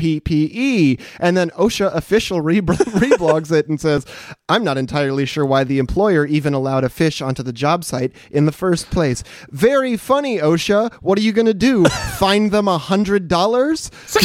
PPE. 0.49 0.99
And 1.19 1.35
then 1.37 1.49
OSHA 1.51 1.93
official 1.95 2.41
re- 2.41 2.61
reblogs 2.61 3.51
it 3.51 3.67
and 3.67 3.79
says, 3.79 4.05
I'm 4.49 4.63
not 4.63 4.77
entirely 4.77 5.25
sure 5.25 5.45
why 5.45 5.63
the 5.63 5.79
employer 5.79 6.25
even 6.25 6.53
allowed 6.53 6.83
a 6.83 6.89
fish 6.89 7.21
onto 7.21 7.43
the 7.43 7.53
job 7.53 7.83
site 7.83 8.11
in 8.31 8.45
the 8.45 8.51
first 8.51 8.89
place. 8.89 9.23
Very 9.49 9.97
funny, 9.97 10.37
OSHA. 10.37 10.93
What 10.95 11.17
are 11.17 11.21
you 11.21 11.31
going 11.31 11.45
to 11.47 11.53
do? 11.53 11.85
Find 12.17 12.51
them 12.51 12.67
a 12.67 12.77
hundred 12.77 13.27
dollars? 13.27 13.91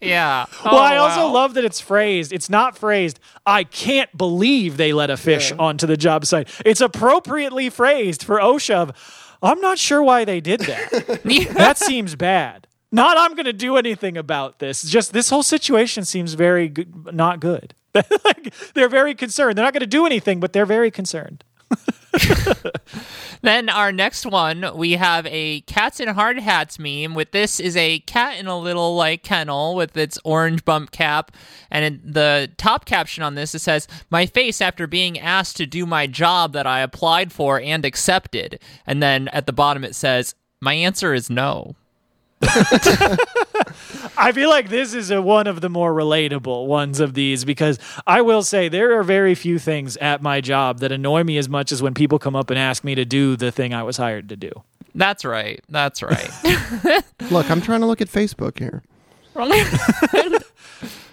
yeah 0.00 0.46
Well, 0.64 0.74
Oh, 0.74 0.78
I 0.78 0.96
also 0.96 1.26
wow. 1.26 1.32
love 1.32 1.54
that 1.54 1.64
it's 1.64 1.80
phrased. 1.80 2.32
It's 2.32 2.50
not 2.50 2.76
phrased. 2.76 3.20
I 3.46 3.64
can't 3.64 4.14
believe 4.16 4.76
they 4.76 4.92
let 4.92 5.10
a 5.10 5.16
fish 5.16 5.52
onto 5.52 5.86
the 5.86 5.96
job 5.96 6.26
site. 6.26 6.48
It's 6.64 6.80
appropriately 6.80 7.70
phrased 7.70 8.22
for 8.22 8.38
OSHA. 8.38 8.94
I'm 9.42 9.60
not 9.60 9.78
sure 9.78 10.02
why 10.02 10.24
they 10.24 10.40
did 10.40 10.60
that. 10.60 11.20
that 11.54 11.78
seems 11.78 12.14
bad. 12.16 12.66
Not 12.94 13.18
I'm 13.18 13.34
going 13.34 13.46
to 13.46 13.52
do 13.52 13.76
anything 13.76 14.16
about 14.16 14.60
this. 14.60 14.82
Just 14.82 15.12
this 15.12 15.28
whole 15.28 15.42
situation 15.42 16.04
seems 16.04 16.34
very 16.34 16.68
good, 16.68 17.12
not 17.12 17.40
good. 17.40 17.74
like, 17.94 18.54
they're 18.74 18.88
very 18.88 19.14
concerned. 19.14 19.58
They're 19.58 19.64
not 19.64 19.72
going 19.72 19.80
to 19.80 19.86
do 19.86 20.06
anything, 20.06 20.38
but 20.38 20.52
they're 20.52 20.66
very 20.66 20.90
concerned. 20.90 21.42
Then 23.42 23.68
our 23.68 23.92
next 23.92 24.24
one, 24.24 24.64
we 24.74 24.92
have 24.92 25.26
a 25.26 25.60
cats 25.62 26.00
in 26.00 26.08
hard 26.08 26.38
hats 26.38 26.78
meme. 26.78 27.12
With 27.12 27.32
this 27.32 27.60
is 27.60 27.76
a 27.76 27.98
cat 27.98 28.38
in 28.38 28.46
a 28.46 28.58
little 28.58 28.96
like 28.96 29.22
kennel 29.22 29.74
with 29.74 29.94
its 29.98 30.18
orange 30.24 30.64
bump 30.64 30.92
cap, 30.92 31.30
and 31.70 32.00
the 32.02 32.50
top 32.56 32.86
caption 32.86 33.22
on 33.22 33.34
this 33.34 33.54
it 33.54 33.58
says, 33.58 33.86
"My 34.08 34.24
face 34.24 34.62
after 34.62 34.86
being 34.86 35.18
asked 35.18 35.58
to 35.58 35.66
do 35.66 35.84
my 35.84 36.06
job 36.06 36.54
that 36.54 36.66
I 36.66 36.80
applied 36.80 37.34
for 37.34 37.60
and 37.60 37.84
accepted." 37.84 38.60
And 38.86 39.02
then 39.02 39.28
at 39.28 39.44
the 39.44 39.52
bottom 39.52 39.84
it 39.84 39.94
says, 39.94 40.34
"My 40.62 40.72
answer 40.72 41.12
is 41.12 41.28
no." 41.28 41.76
I 44.16 44.32
feel 44.32 44.48
like 44.48 44.68
this 44.68 44.94
is 44.94 45.10
a, 45.10 45.20
one 45.22 45.46
of 45.46 45.60
the 45.60 45.68
more 45.68 45.92
relatable 45.92 46.66
ones 46.66 47.00
of 47.00 47.14
these 47.14 47.44
because 47.44 47.78
I 48.06 48.20
will 48.20 48.42
say 48.42 48.68
there 48.68 48.98
are 48.98 49.02
very 49.02 49.34
few 49.34 49.58
things 49.58 49.96
at 49.98 50.22
my 50.22 50.40
job 50.40 50.80
that 50.80 50.92
annoy 50.92 51.24
me 51.24 51.38
as 51.38 51.48
much 51.48 51.72
as 51.72 51.82
when 51.82 51.94
people 51.94 52.18
come 52.18 52.36
up 52.36 52.50
and 52.50 52.58
ask 52.58 52.84
me 52.84 52.94
to 52.94 53.04
do 53.04 53.36
the 53.36 53.50
thing 53.50 53.72
I 53.74 53.82
was 53.82 53.96
hired 53.96 54.28
to 54.28 54.36
do. 54.36 54.50
That's 54.94 55.24
right. 55.24 55.62
That's 55.68 56.02
right. 56.02 56.30
Look, 57.30 57.50
I'm 57.50 57.60
trying 57.60 57.80
to 57.80 57.86
look 57.86 58.00
at 58.00 58.08
Facebook 58.08 58.58
here. 58.58 58.82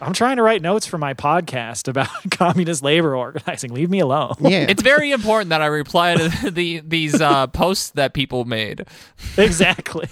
I'm 0.02 0.14
trying 0.14 0.38
to 0.38 0.44
write 0.44 0.62
notes 0.62 0.86
for 0.86 1.00
my 1.00 1.16
podcast 1.16 1.88
about 1.88 2.10
communist 2.32 2.84
labor 2.84 3.16
organizing. 3.16 3.74
Leave 3.74 3.90
me 3.90 4.00
alone. 4.00 4.36
Yeah. 4.40 4.66
it's 4.70 4.84
very 4.84 5.12
important 5.12 5.50
that 5.50 5.62
I 5.62 5.68
reply 5.68 6.16
to 6.16 6.52
the 6.52 6.82
these 6.82 7.20
uh, 7.20 7.48
posts 7.48 7.92
that 7.92 8.14
people 8.14 8.46
made. 8.46 8.86
exactly. 9.38 10.10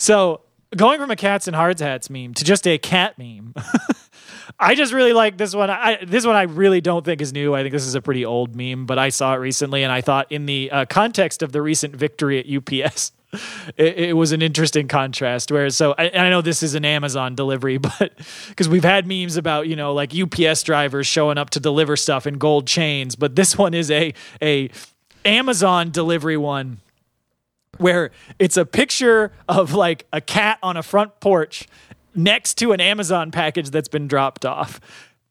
So 0.00 0.40
going 0.76 0.98
from 0.98 1.10
a 1.10 1.16
cats 1.16 1.46
and 1.46 1.54
hard 1.54 1.78
hats 1.78 2.08
meme 2.08 2.32
to 2.34 2.44
just 2.44 2.66
a 2.66 2.78
cat 2.78 3.18
meme. 3.18 3.54
I 4.58 4.74
just 4.74 4.92
really 4.92 5.12
like 5.12 5.36
this 5.36 5.54
one. 5.54 5.70
I 5.70 5.98
this 6.04 6.26
one 6.26 6.36
I 6.36 6.42
really 6.42 6.80
don't 6.80 7.04
think 7.04 7.20
is 7.20 7.32
new. 7.32 7.54
I 7.54 7.62
think 7.62 7.72
this 7.72 7.86
is 7.86 7.94
a 7.94 8.02
pretty 8.02 8.24
old 8.24 8.56
meme, 8.56 8.86
but 8.86 8.98
I 8.98 9.10
saw 9.10 9.34
it 9.34 9.38
recently, 9.38 9.82
and 9.82 9.92
I 9.92 10.00
thought 10.00 10.30
in 10.30 10.46
the 10.46 10.70
uh, 10.70 10.84
context 10.86 11.42
of 11.42 11.52
the 11.52 11.62
recent 11.62 11.94
victory 11.94 12.38
at 12.38 12.46
UPS, 12.46 13.12
it, 13.76 13.98
it 13.98 14.16
was 14.16 14.32
an 14.32 14.42
interesting 14.42 14.88
contrast. 14.88 15.52
Where 15.52 15.70
so 15.70 15.94
I, 15.98 16.10
I 16.10 16.30
know 16.30 16.40
this 16.40 16.62
is 16.62 16.74
an 16.74 16.84
Amazon 16.84 17.34
delivery, 17.34 17.78
but 17.98 18.12
because 18.48 18.68
we've 18.68 18.84
had 18.84 19.06
memes 19.06 19.36
about 19.36 19.68
you 19.68 19.76
know 19.76 19.92
like 19.92 20.14
UPS 20.14 20.62
drivers 20.62 21.06
showing 21.06 21.38
up 21.38 21.50
to 21.50 21.60
deliver 21.60 21.96
stuff 21.96 22.26
in 22.26 22.38
gold 22.38 22.66
chains, 22.66 23.16
but 23.16 23.36
this 23.36 23.56
one 23.56 23.74
is 23.74 23.90
a 23.90 24.14
a 24.42 24.70
Amazon 25.24 25.90
delivery 25.90 26.36
one 26.36 26.80
where 27.80 28.10
it's 28.38 28.56
a 28.56 28.64
picture 28.64 29.32
of 29.48 29.72
like 29.74 30.06
a 30.12 30.20
cat 30.20 30.58
on 30.62 30.76
a 30.76 30.82
front 30.82 31.18
porch 31.20 31.66
next 32.14 32.54
to 32.58 32.72
an 32.72 32.80
Amazon 32.80 33.30
package 33.30 33.70
that's 33.70 33.88
been 33.88 34.06
dropped 34.08 34.44
off. 34.44 34.80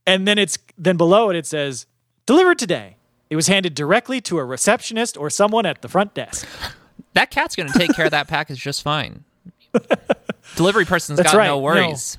And 0.07 0.27
then 0.27 0.37
it's 0.37 0.57
then 0.77 0.97
below 0.97 1.29
it 1.29 1.35
it 1.35 1.45
says 1.45 1.85
delivered 2.25 2.57
today. 2.59 2.95
It 3.29 3.35
was 3.35 3.47
handed 3.47 3.75
directly 3.75 4.21
to 4.21 4.39
a 4.39 4.43
receptionist 4.45 5.15
or 5.15 5.29
someone 5.29 5.65
at 5.67 5.81
the 5.83 5.87
front 5.87 6.15
desk. 6.15 6.47
That 7.13 7.29
cat's 7.29 7.55
going 7.55 7.71
to 7.71 7.77
take 7.77 7.93
care 7.95 8.05
of 8.05 8.11
that 8.11 8.27
package 8.27 8.59
just 8.59 8.81
fine. 8.81 9.23
Delivery 10.55 10.85
person's 10.85 11.17
That's 11.17 11.31
got 11.31 11.37
right. 11.37 11.45
no 11.47 11.57
No. 11.57 11.59
worries. 11.59 12.17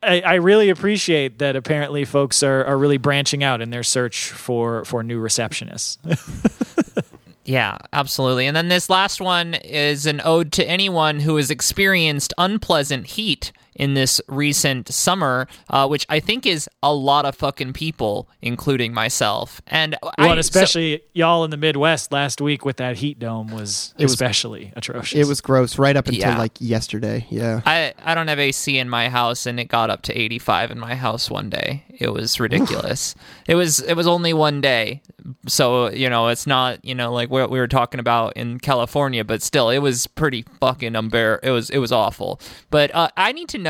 I, 0.00 0.20
I 0.20 0.34
really 0.34 0.70
appreciate 0.70 1.38
that 1.40 1.56
apparently 1.56 2.04
folks 2.04 2.44
are, 2.44 2.64
are 2.64 2.78
really 2.78 2.98
branching 2.98 3.42
out 3.42 3.60
in 3.60 3.70
their 3.70 3.82
search 3.82 4.30
for 4.30 4.84
for 4.84 5.02
new 5.02 5.20
receptionists. 5.20 5.98
Yeah, 7.48 7.78
absolutely. 7.94 8.46
And 8.46 8.54
then 8.54 8.68
this 8.68 8.90
last 8.90 9.22
one 9.22 9.54
is 9.54 10.04
an 10.04 10.20
ode 10.22 10.52
to 10.52 10.68
anyone 10.68 11.20
who 11.20 11.36
has 11.36 11.50
experienced 11.50 12.34
unpleasant 12.36 13.06
heat 13.06 13.52
in 13.78 13.94
this 13.94 14.20
recent 14.28 14.92
summer, 14.92 15.46
uh, 15.70 15.86
which 15.86 16.04
I 16.10 16.20
think 16.20 16.44
is 16.44 16.68
a 16.82 16.92
lot 16.92 17.24
of 17.24 17.34
fucking 17.36 17.72
people, 17.72 18.28
including 18.42 18.92
myself. 18.92 19.62
And 19.68 19.96
Well, 20.02 20.12
I, 20.18 20.26
and 20.28 20.38
especially 20.40 21.00
y'all 21.14 21.44
in 21.44 21.50
the 21.50 21.56
Midwest 21.56 22.12
last 22.12 22.40
week 22.40 22.64
with 22.64 22.76
that 22.78 22.96
heat 22.98 23.18
dome 23.18 23.46
was, 23.48 23.94
was- 23.96 24.12
especially 24.12 24.72
atrocious. 24.76 25.18
It 25.18 25.26
was 25.28 25.40
gross 25.40 25.78
right 25.78 25.96
up 25.96 26.06
until 26.08 26.20
Yeah. 26.20 26.38
like 26.38 26.52
yesterday. 26.60 27.26
Yeah. 27.30 27.60
I, 27.64 27.94
I 28.04 28.14
don't 28.14 28.28
have 28.28 28.38
AC 28.40 28.76
in 28.76 28.88
my 28.90 29.08
house, 29.08 29.46
and 29.46 29.58
it 29.60 29.66
got 29.66 29.90
up 29.90 30.02
to 30.02 30.12
85 30.18 30.72
in 30.72 30.78
my 30.78 30.94
house 30.96 31.30
one 31.30 31.48
day. 31.48 31.84
It 31.98 32.12
was 32.12 32.38
ridiculous. 32.40 33.14
it 33.46 33.54
was 33.54 33.80
it 33.80 33.94
was 33.94 34.06
only 34.06 34.32
one 34.32 34.60
day, 34.60 35.02
so 35.46 35.90
you 35.90 36.08
know 36.08 36.28
it's 36.28 36.46
not 36.46 36.84
you 36.84 36.94
know 36.94 37.12
like 37.12 37.28
what 37.28 37.50
we 37.50 37.58
were 37.58 37.66
talking 37.68 37.98
about 38.00 38.36
in 38.36 38.58
California, 38.60 39.24
but 39.24 39.42
still 39.42 39.68
it 39.70 39.78
was 39.78 40.06
pretty 40.06 40.44
fucking 40.60 40.92
unbear. 40.92 41.38
It 41.42 41.50
was 41.50 41.70
it 41.70 41.78
was 41.78 41.90
awful. 41.92 42.40
But 42.70 42.94
uh, 42.94 43.08
I 43.16 43.32
need 43.32 43.48
to 43.50 43.58
know. 43.58 43.67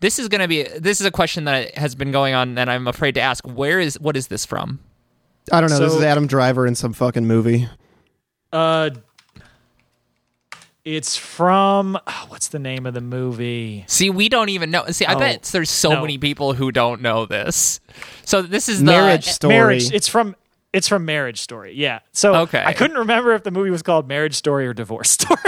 This 0.00 0.18
is 0.18 0.28
gonna 0.28 0.48
be 0.48 0.62
this 0.64 1.00
is 1.00 1.06
a 1.06 1.10
question 1.10 1.44
that 1.44 1.76
has 1.76 1.94
been 1.94 2.10
going 2.12 2.34
on, 2.34 2.58
and 2.58 2.70
I'm 2.70 2.88
afraid 2.88 3.14
to 3.16 3.20
ask. 3.20 3.44
Where 3.46 3.78
is 3.80 3.98
what 4.00 4.16
is 4.16 4.26
this 4.28 4.44
from? 4.44 4.80
I 5.52 5.60
don't 5.60 5.70
know. 5.70 5.78
this 5.78 5.94
is 5.94 6.02
Adam 6.02 6.26
Driver 6.26 6.66
in 6.66 6.74
some 6.74 6.92
fucking 6.92 7.26
movie. 7.26 7.68
Uh, 8.52 8.90
it's 10.84 11.16
from 11.16 11.96
ah, 12.06 12.26
what's 12.28 12.48
the 12.48 12.58
name 12.58 12.86
of 12.86 12.94
the 12.94 13.00
movie? 13.00 13.84
See, 13.86 14.10
we 14.10 14.28
don't 14.28 14.48
even 14.48 14.70
know. 14.70 14.84
See, 14.88 15.04
I 15.04 15.14
Oh, 15.14 15.18
bet 15.18 15.42
there's 15.44 15.70
so 15.70 15.90
no. 15.94 16.00
many 16.00 16.18
people 16.18 16.54
who 16.54 16.72
don't 16.72 17.00
know 17.02 17.24
this. 17.26 17.80
So 18.24 18.42
this 18.42 18.68
is 18.68 18.80
the 18.80 18.86
Marriage 18.86 19.26
Story. 19.26 19.54
Marriage. 19.54 19.92
It's 19.92 20.08
from 20.08 20.34
it's 20.72 20.88
from 20.88 21.04
Marriage 21.04 21.40
Story. 21.40 21.74
Yeah. 21.74 22.00
So 22.12 22.34
Okay. 22.34 22.62
I 22.64 22.72
couldn't 22.72 22.96
remember 22.98 23.32
if 23.34 23.44
the 23.44 23.50
movie 23.52 23.70
was 23.70 23.82
called 23.82 24.08
Marriage 24.08 24.34
Story 24.34 24.66
or 24.66 24.74
Divorce 24.74 25.10
Story. 25.20 25.38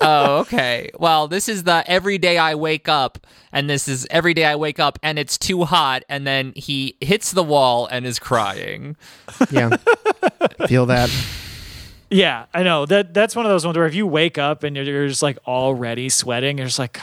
Oh, 0.00 0.38
okay. 0.40 0.90
Well, 0.98 1.28
this 1.28 1.48
is 1.48 1.64
the 1.64 1.84
every 1.86 2.18
day 2.18 2.38
I 2.38 2.54
wake 2.54 2.88
up, 2.88 3.26
and 3.52 3.68
this 3.68 3.88
is 3.88 4.06
every 4.10 4.34
day 4.34 4.44
I 4.44 4.56
wake 4.56 4.78
up, 4.80 4.98
and 5.02 5.18
it's 5.18 5.38
too 5.38 5.64
hot, 5.64 6.04
and 6.08 6.26
then 6.26 6.52
he 6.56 6.96
hits 7.00 7.32
the 7.32 7.42
wall 7.42 7.86
and 7.86 8.06
is 8.06 8.18
crying. 8.18 8.96
Yeah. 9.50 9.76
Feel 10.66 10.86
that. 10.86 11.10
yeah, 12.10 12.46
I 12.54 12.62
know 12.62 12.86
that 12.86 13.14
that's 13.14 13.34
one 13.34 13.46
of 13.46 13.50
those 13.50 13.64
ones 13.64 13.76
where 13.76 13.86
if 13.86 13.94
you 13.94 14.06
wake 14.06 14.38
up 14.38 14.62
and 14.62 14.76
you're, 14.76 14.84
you're 14.84 15.08
just 15.08 15.22
like 15.22 15.38
already 15.46 16.08
sweating, 16.08 16.58
you're 16.58 16.66
just 16.66 16.78
like 16.78 17.00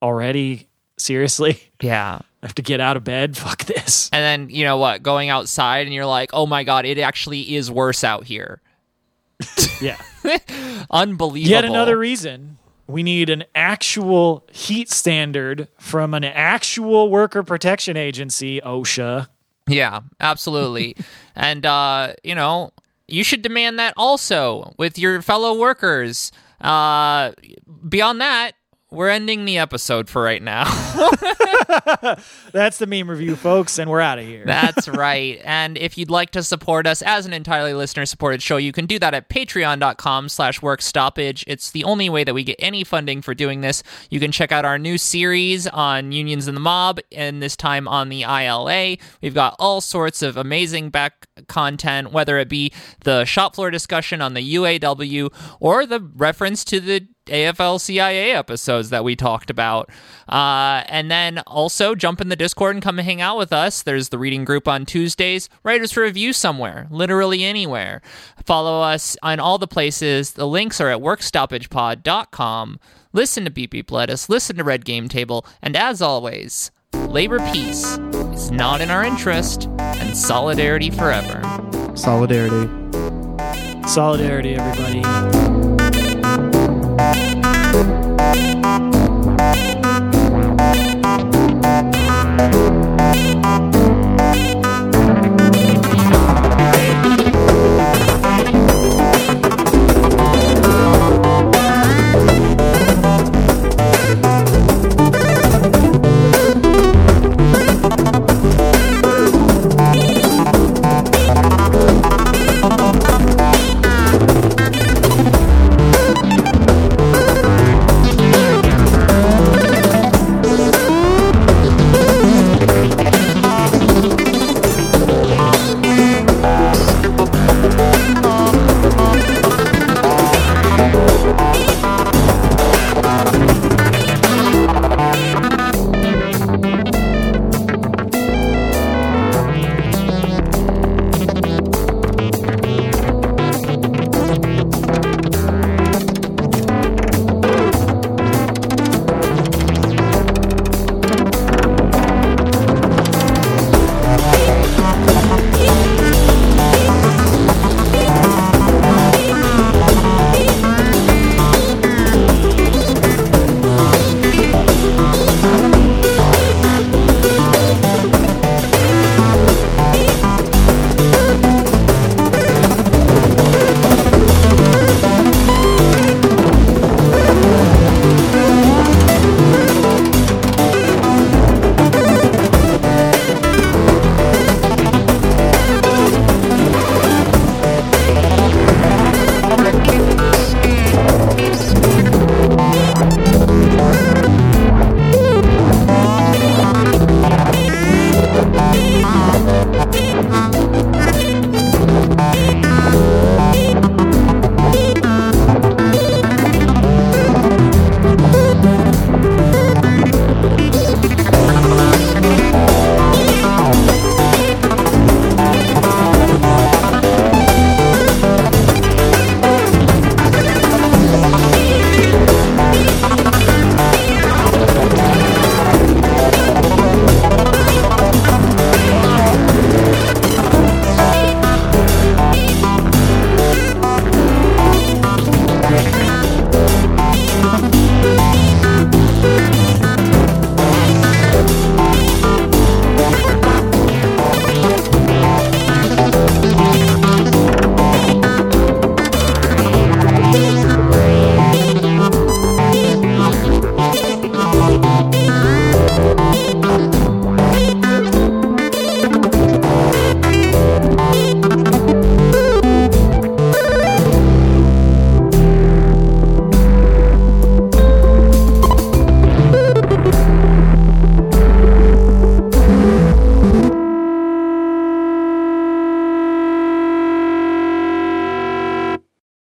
already 0.00 0.68
seriously. 0.98 1.60
Yeah. 1.82 2.20
I 2.20 2.46
have 2.46 2.54
to 2.56 2.62
get 2.62 2.80
out 2.80 2.96
of 2.96 3.02
bed. 3.02 3.36
Fuck 3.36 3.64
this. 3.64 4.08
And 4.12 4.22
then, 4.22 4.54
you 4.54 4.64
know 4.64 4.76
what, 4.76 5.02
going 5.02 5.30
outside, 5.30 5.86
and 5.88 5.94
you're 5.94 6.06
like, 6.06 6.30
oh 6.32 6.46
my 6.46 6.62
God, 6.62 6.84
it 6.84 6.96
actually 6.98 7.56
is 7.56 7.72
worse 7.72 8.04
out 8.04 8.24
here. 8.24 8.60
Yeah. 9.80 10.00
Unbelievable. 10.90 11.50
Yet 11.50 11.64
another 11.64 11.98
reason 11.98 12.58
we 12.86 13.02
need 13.02 13.30
an 13.30 13.44
actual 13.54 14.44
heat 14.52 14.90
standard 14.90 15.68
from 15.78 16.14
an 16.14 16.24
actual 16.24 17.10
worker 17.10 17.42
protection 17.42 17.96
agency, 17.96 18.60
OSHA. 18.60 19.28
Yeah, 19.66 20.00
absolutely. 20.20 20.96
and 21.36 21.64
uh, 21.64 22.14
you 22.22 22.34
know, 22.34 22.72
you 23.08 23.24
should 23.24 23.42
demand 23.42 23.78
that 23.78 23.94
also 23.96 24.74
with 24.78 24.98
your 24.98 25.22
fellow 25.22 25.58
workers. 25.58 26.32
Uh, 26.60 27.32
beyond 27.88 28.20
that, 28.20 28.52
we're 28.92 29.08
ending 29.08 29.46
the 29.46 29.58
episode 29.58 30.10
for 30.10 30.22
right 30.22 30.42
now. 30.42 30.64
That's 32.52 32.76
the 32.76 32.86
meme 32.86 33.08
review, 33.10 33.36
folks, 33.36 33.78
and 33.78 33.90
we're 33.90 34.02
out 34.02 34.18
of 34.18 34.26
here. 34.26 34.44
That's 34.44 34.86
right. 34.88 35.40
And 35.44 35.78
if 35.78 35.96
you'd 35.96 36.10
like 36.10 36.30
to 36.32 36.42
support 36.42 36.86
us 36.86 37.00
as 37.00 37.24
an 37.24 37.32
entirely 37.32 37.72
listener-supported 37.72 38.42
show, 38.42 38.58
you 38.58 38.70
can 38.70 38.84
do 38.84 38.98
that 38.98 39.14
at 39.14 39.30
patreon.com 39.30 40.28
slash 40.28 40.60
workstoppage. 40.60 41.42
It's 41.46 41.70
the 41.70 41.84
only 41.84 42.10
way 42.10 42.22
that 42.22 42.34
we 42.34 42.44
get 42.44 42.56
any 42.58 42.84
funding 42.84 43.22
for 43.22 43.34
doing 43.34 43.62
this. 43.62 43.82
You 44.10 44.20
can 44.20 44.30
check 44.30 44.52
out 44.52 44.66
our 44.66 44.78
new 44.78 44.98
series 44.98 45.66
on 45.66 46.12
unions 46.12 46.46
and 46.46 46.56
the 46.56 46.60
mob, 46.60 47.00
and 47.10 47.42
this 47.42 47.56
time 47.56 47.88
on 47.88 48.10
the 48.10 48.22
ILA. 48.22 48.98
We've 49.22 49.34
got 49.34 49.56
all 49.58 49.80
sorts 49.80 50.20
of 50.20 50.36
amazing 50.36 50.90
back 50.90 51.28
content, 51.48 52.12
whether 52.12 52.38
it 52.38 52.50
be 52.50 52.72
the 53.04 53.24
shop 53.24 53.54
floor 53.54 53.70
discussion 53.70 54.20
on 54.20 54.34
the 54.34 54.54
UAW 54.54 55.32
or 55.60 55.86
the 55.86 56.00
reference 56.00 56.62
to 56.64 56.78
the 56.78 57.06
AFL 57.26 57.80
CIA 57.80 58.32
episodes 58.32 58.90
that 58.90 59.04
we 59.04 59.16
talked 59.16 59.50
about. 59.50 59.90
Uh, 60.28 60.82
and 60.86 61.10
then 61.10 61.38
also 61.46 61.94
jump 61.94 62.20
in 62.20 62.28
the 62.28 62.36
Discord 62.36 62.76
and 62.76 62.82
come 62.82 62.98
hang 62.98 63.20
out 63.20 63.38
with 63.38 63.52
us. 63.52 63.82
There's 63.82 64.08
the 64.08 64.18
reading 64.18 64.44
group 64.44 64.66
on 64.68 64.86
Tuesdays. 64.86 65.48
Write 65.62 65.82
us 65.82 65.96
a 65.96 66.00
review 66.00 66.32
somewhere, 66.32 66.86
literally 66.90 67.44
anywhere. 67.44 68.02
Follow 68.44 68.82
us 68.82 69.16
on 69.22 69.40
all 69.40 69.58
the 69.58 69.66
places. 69.66 70.32
The 70.32 70.46
links 70.46 70.80
are 70.80 70.88
at 70.88 71.00
workstoppagepod.com. 71.00 72.80
Listen 73.12 73.44
to 73.44 73.50
Beep 73.50 73.72
Beep 73.72 73.90
Lettuce, 73.92 74.28
listen 74.28 74.56
to 74.56 74.64
Red 74.64 74.86
Game 74.86 75.06
Table, 75.06 75.44
and 75.60 75.76
as 75.76 76.00
always, 76.00 76.70
labor 76.94 77.38
peace 77.52 77.98
is 78.32 78.50
not 78.50 78.80
in 78.80 78.90
our 78.90 79.04
interest, 79.04 79.68
and 79.78 80.16
solidarity 80.16 80.90
forever. 80.90 81.42
Solidarity. 81.94 82.70
Solidarity, 83.86 84.54
everybody. 84.54 85.71
Thank 87.02 88.86
you. 88.86 88.91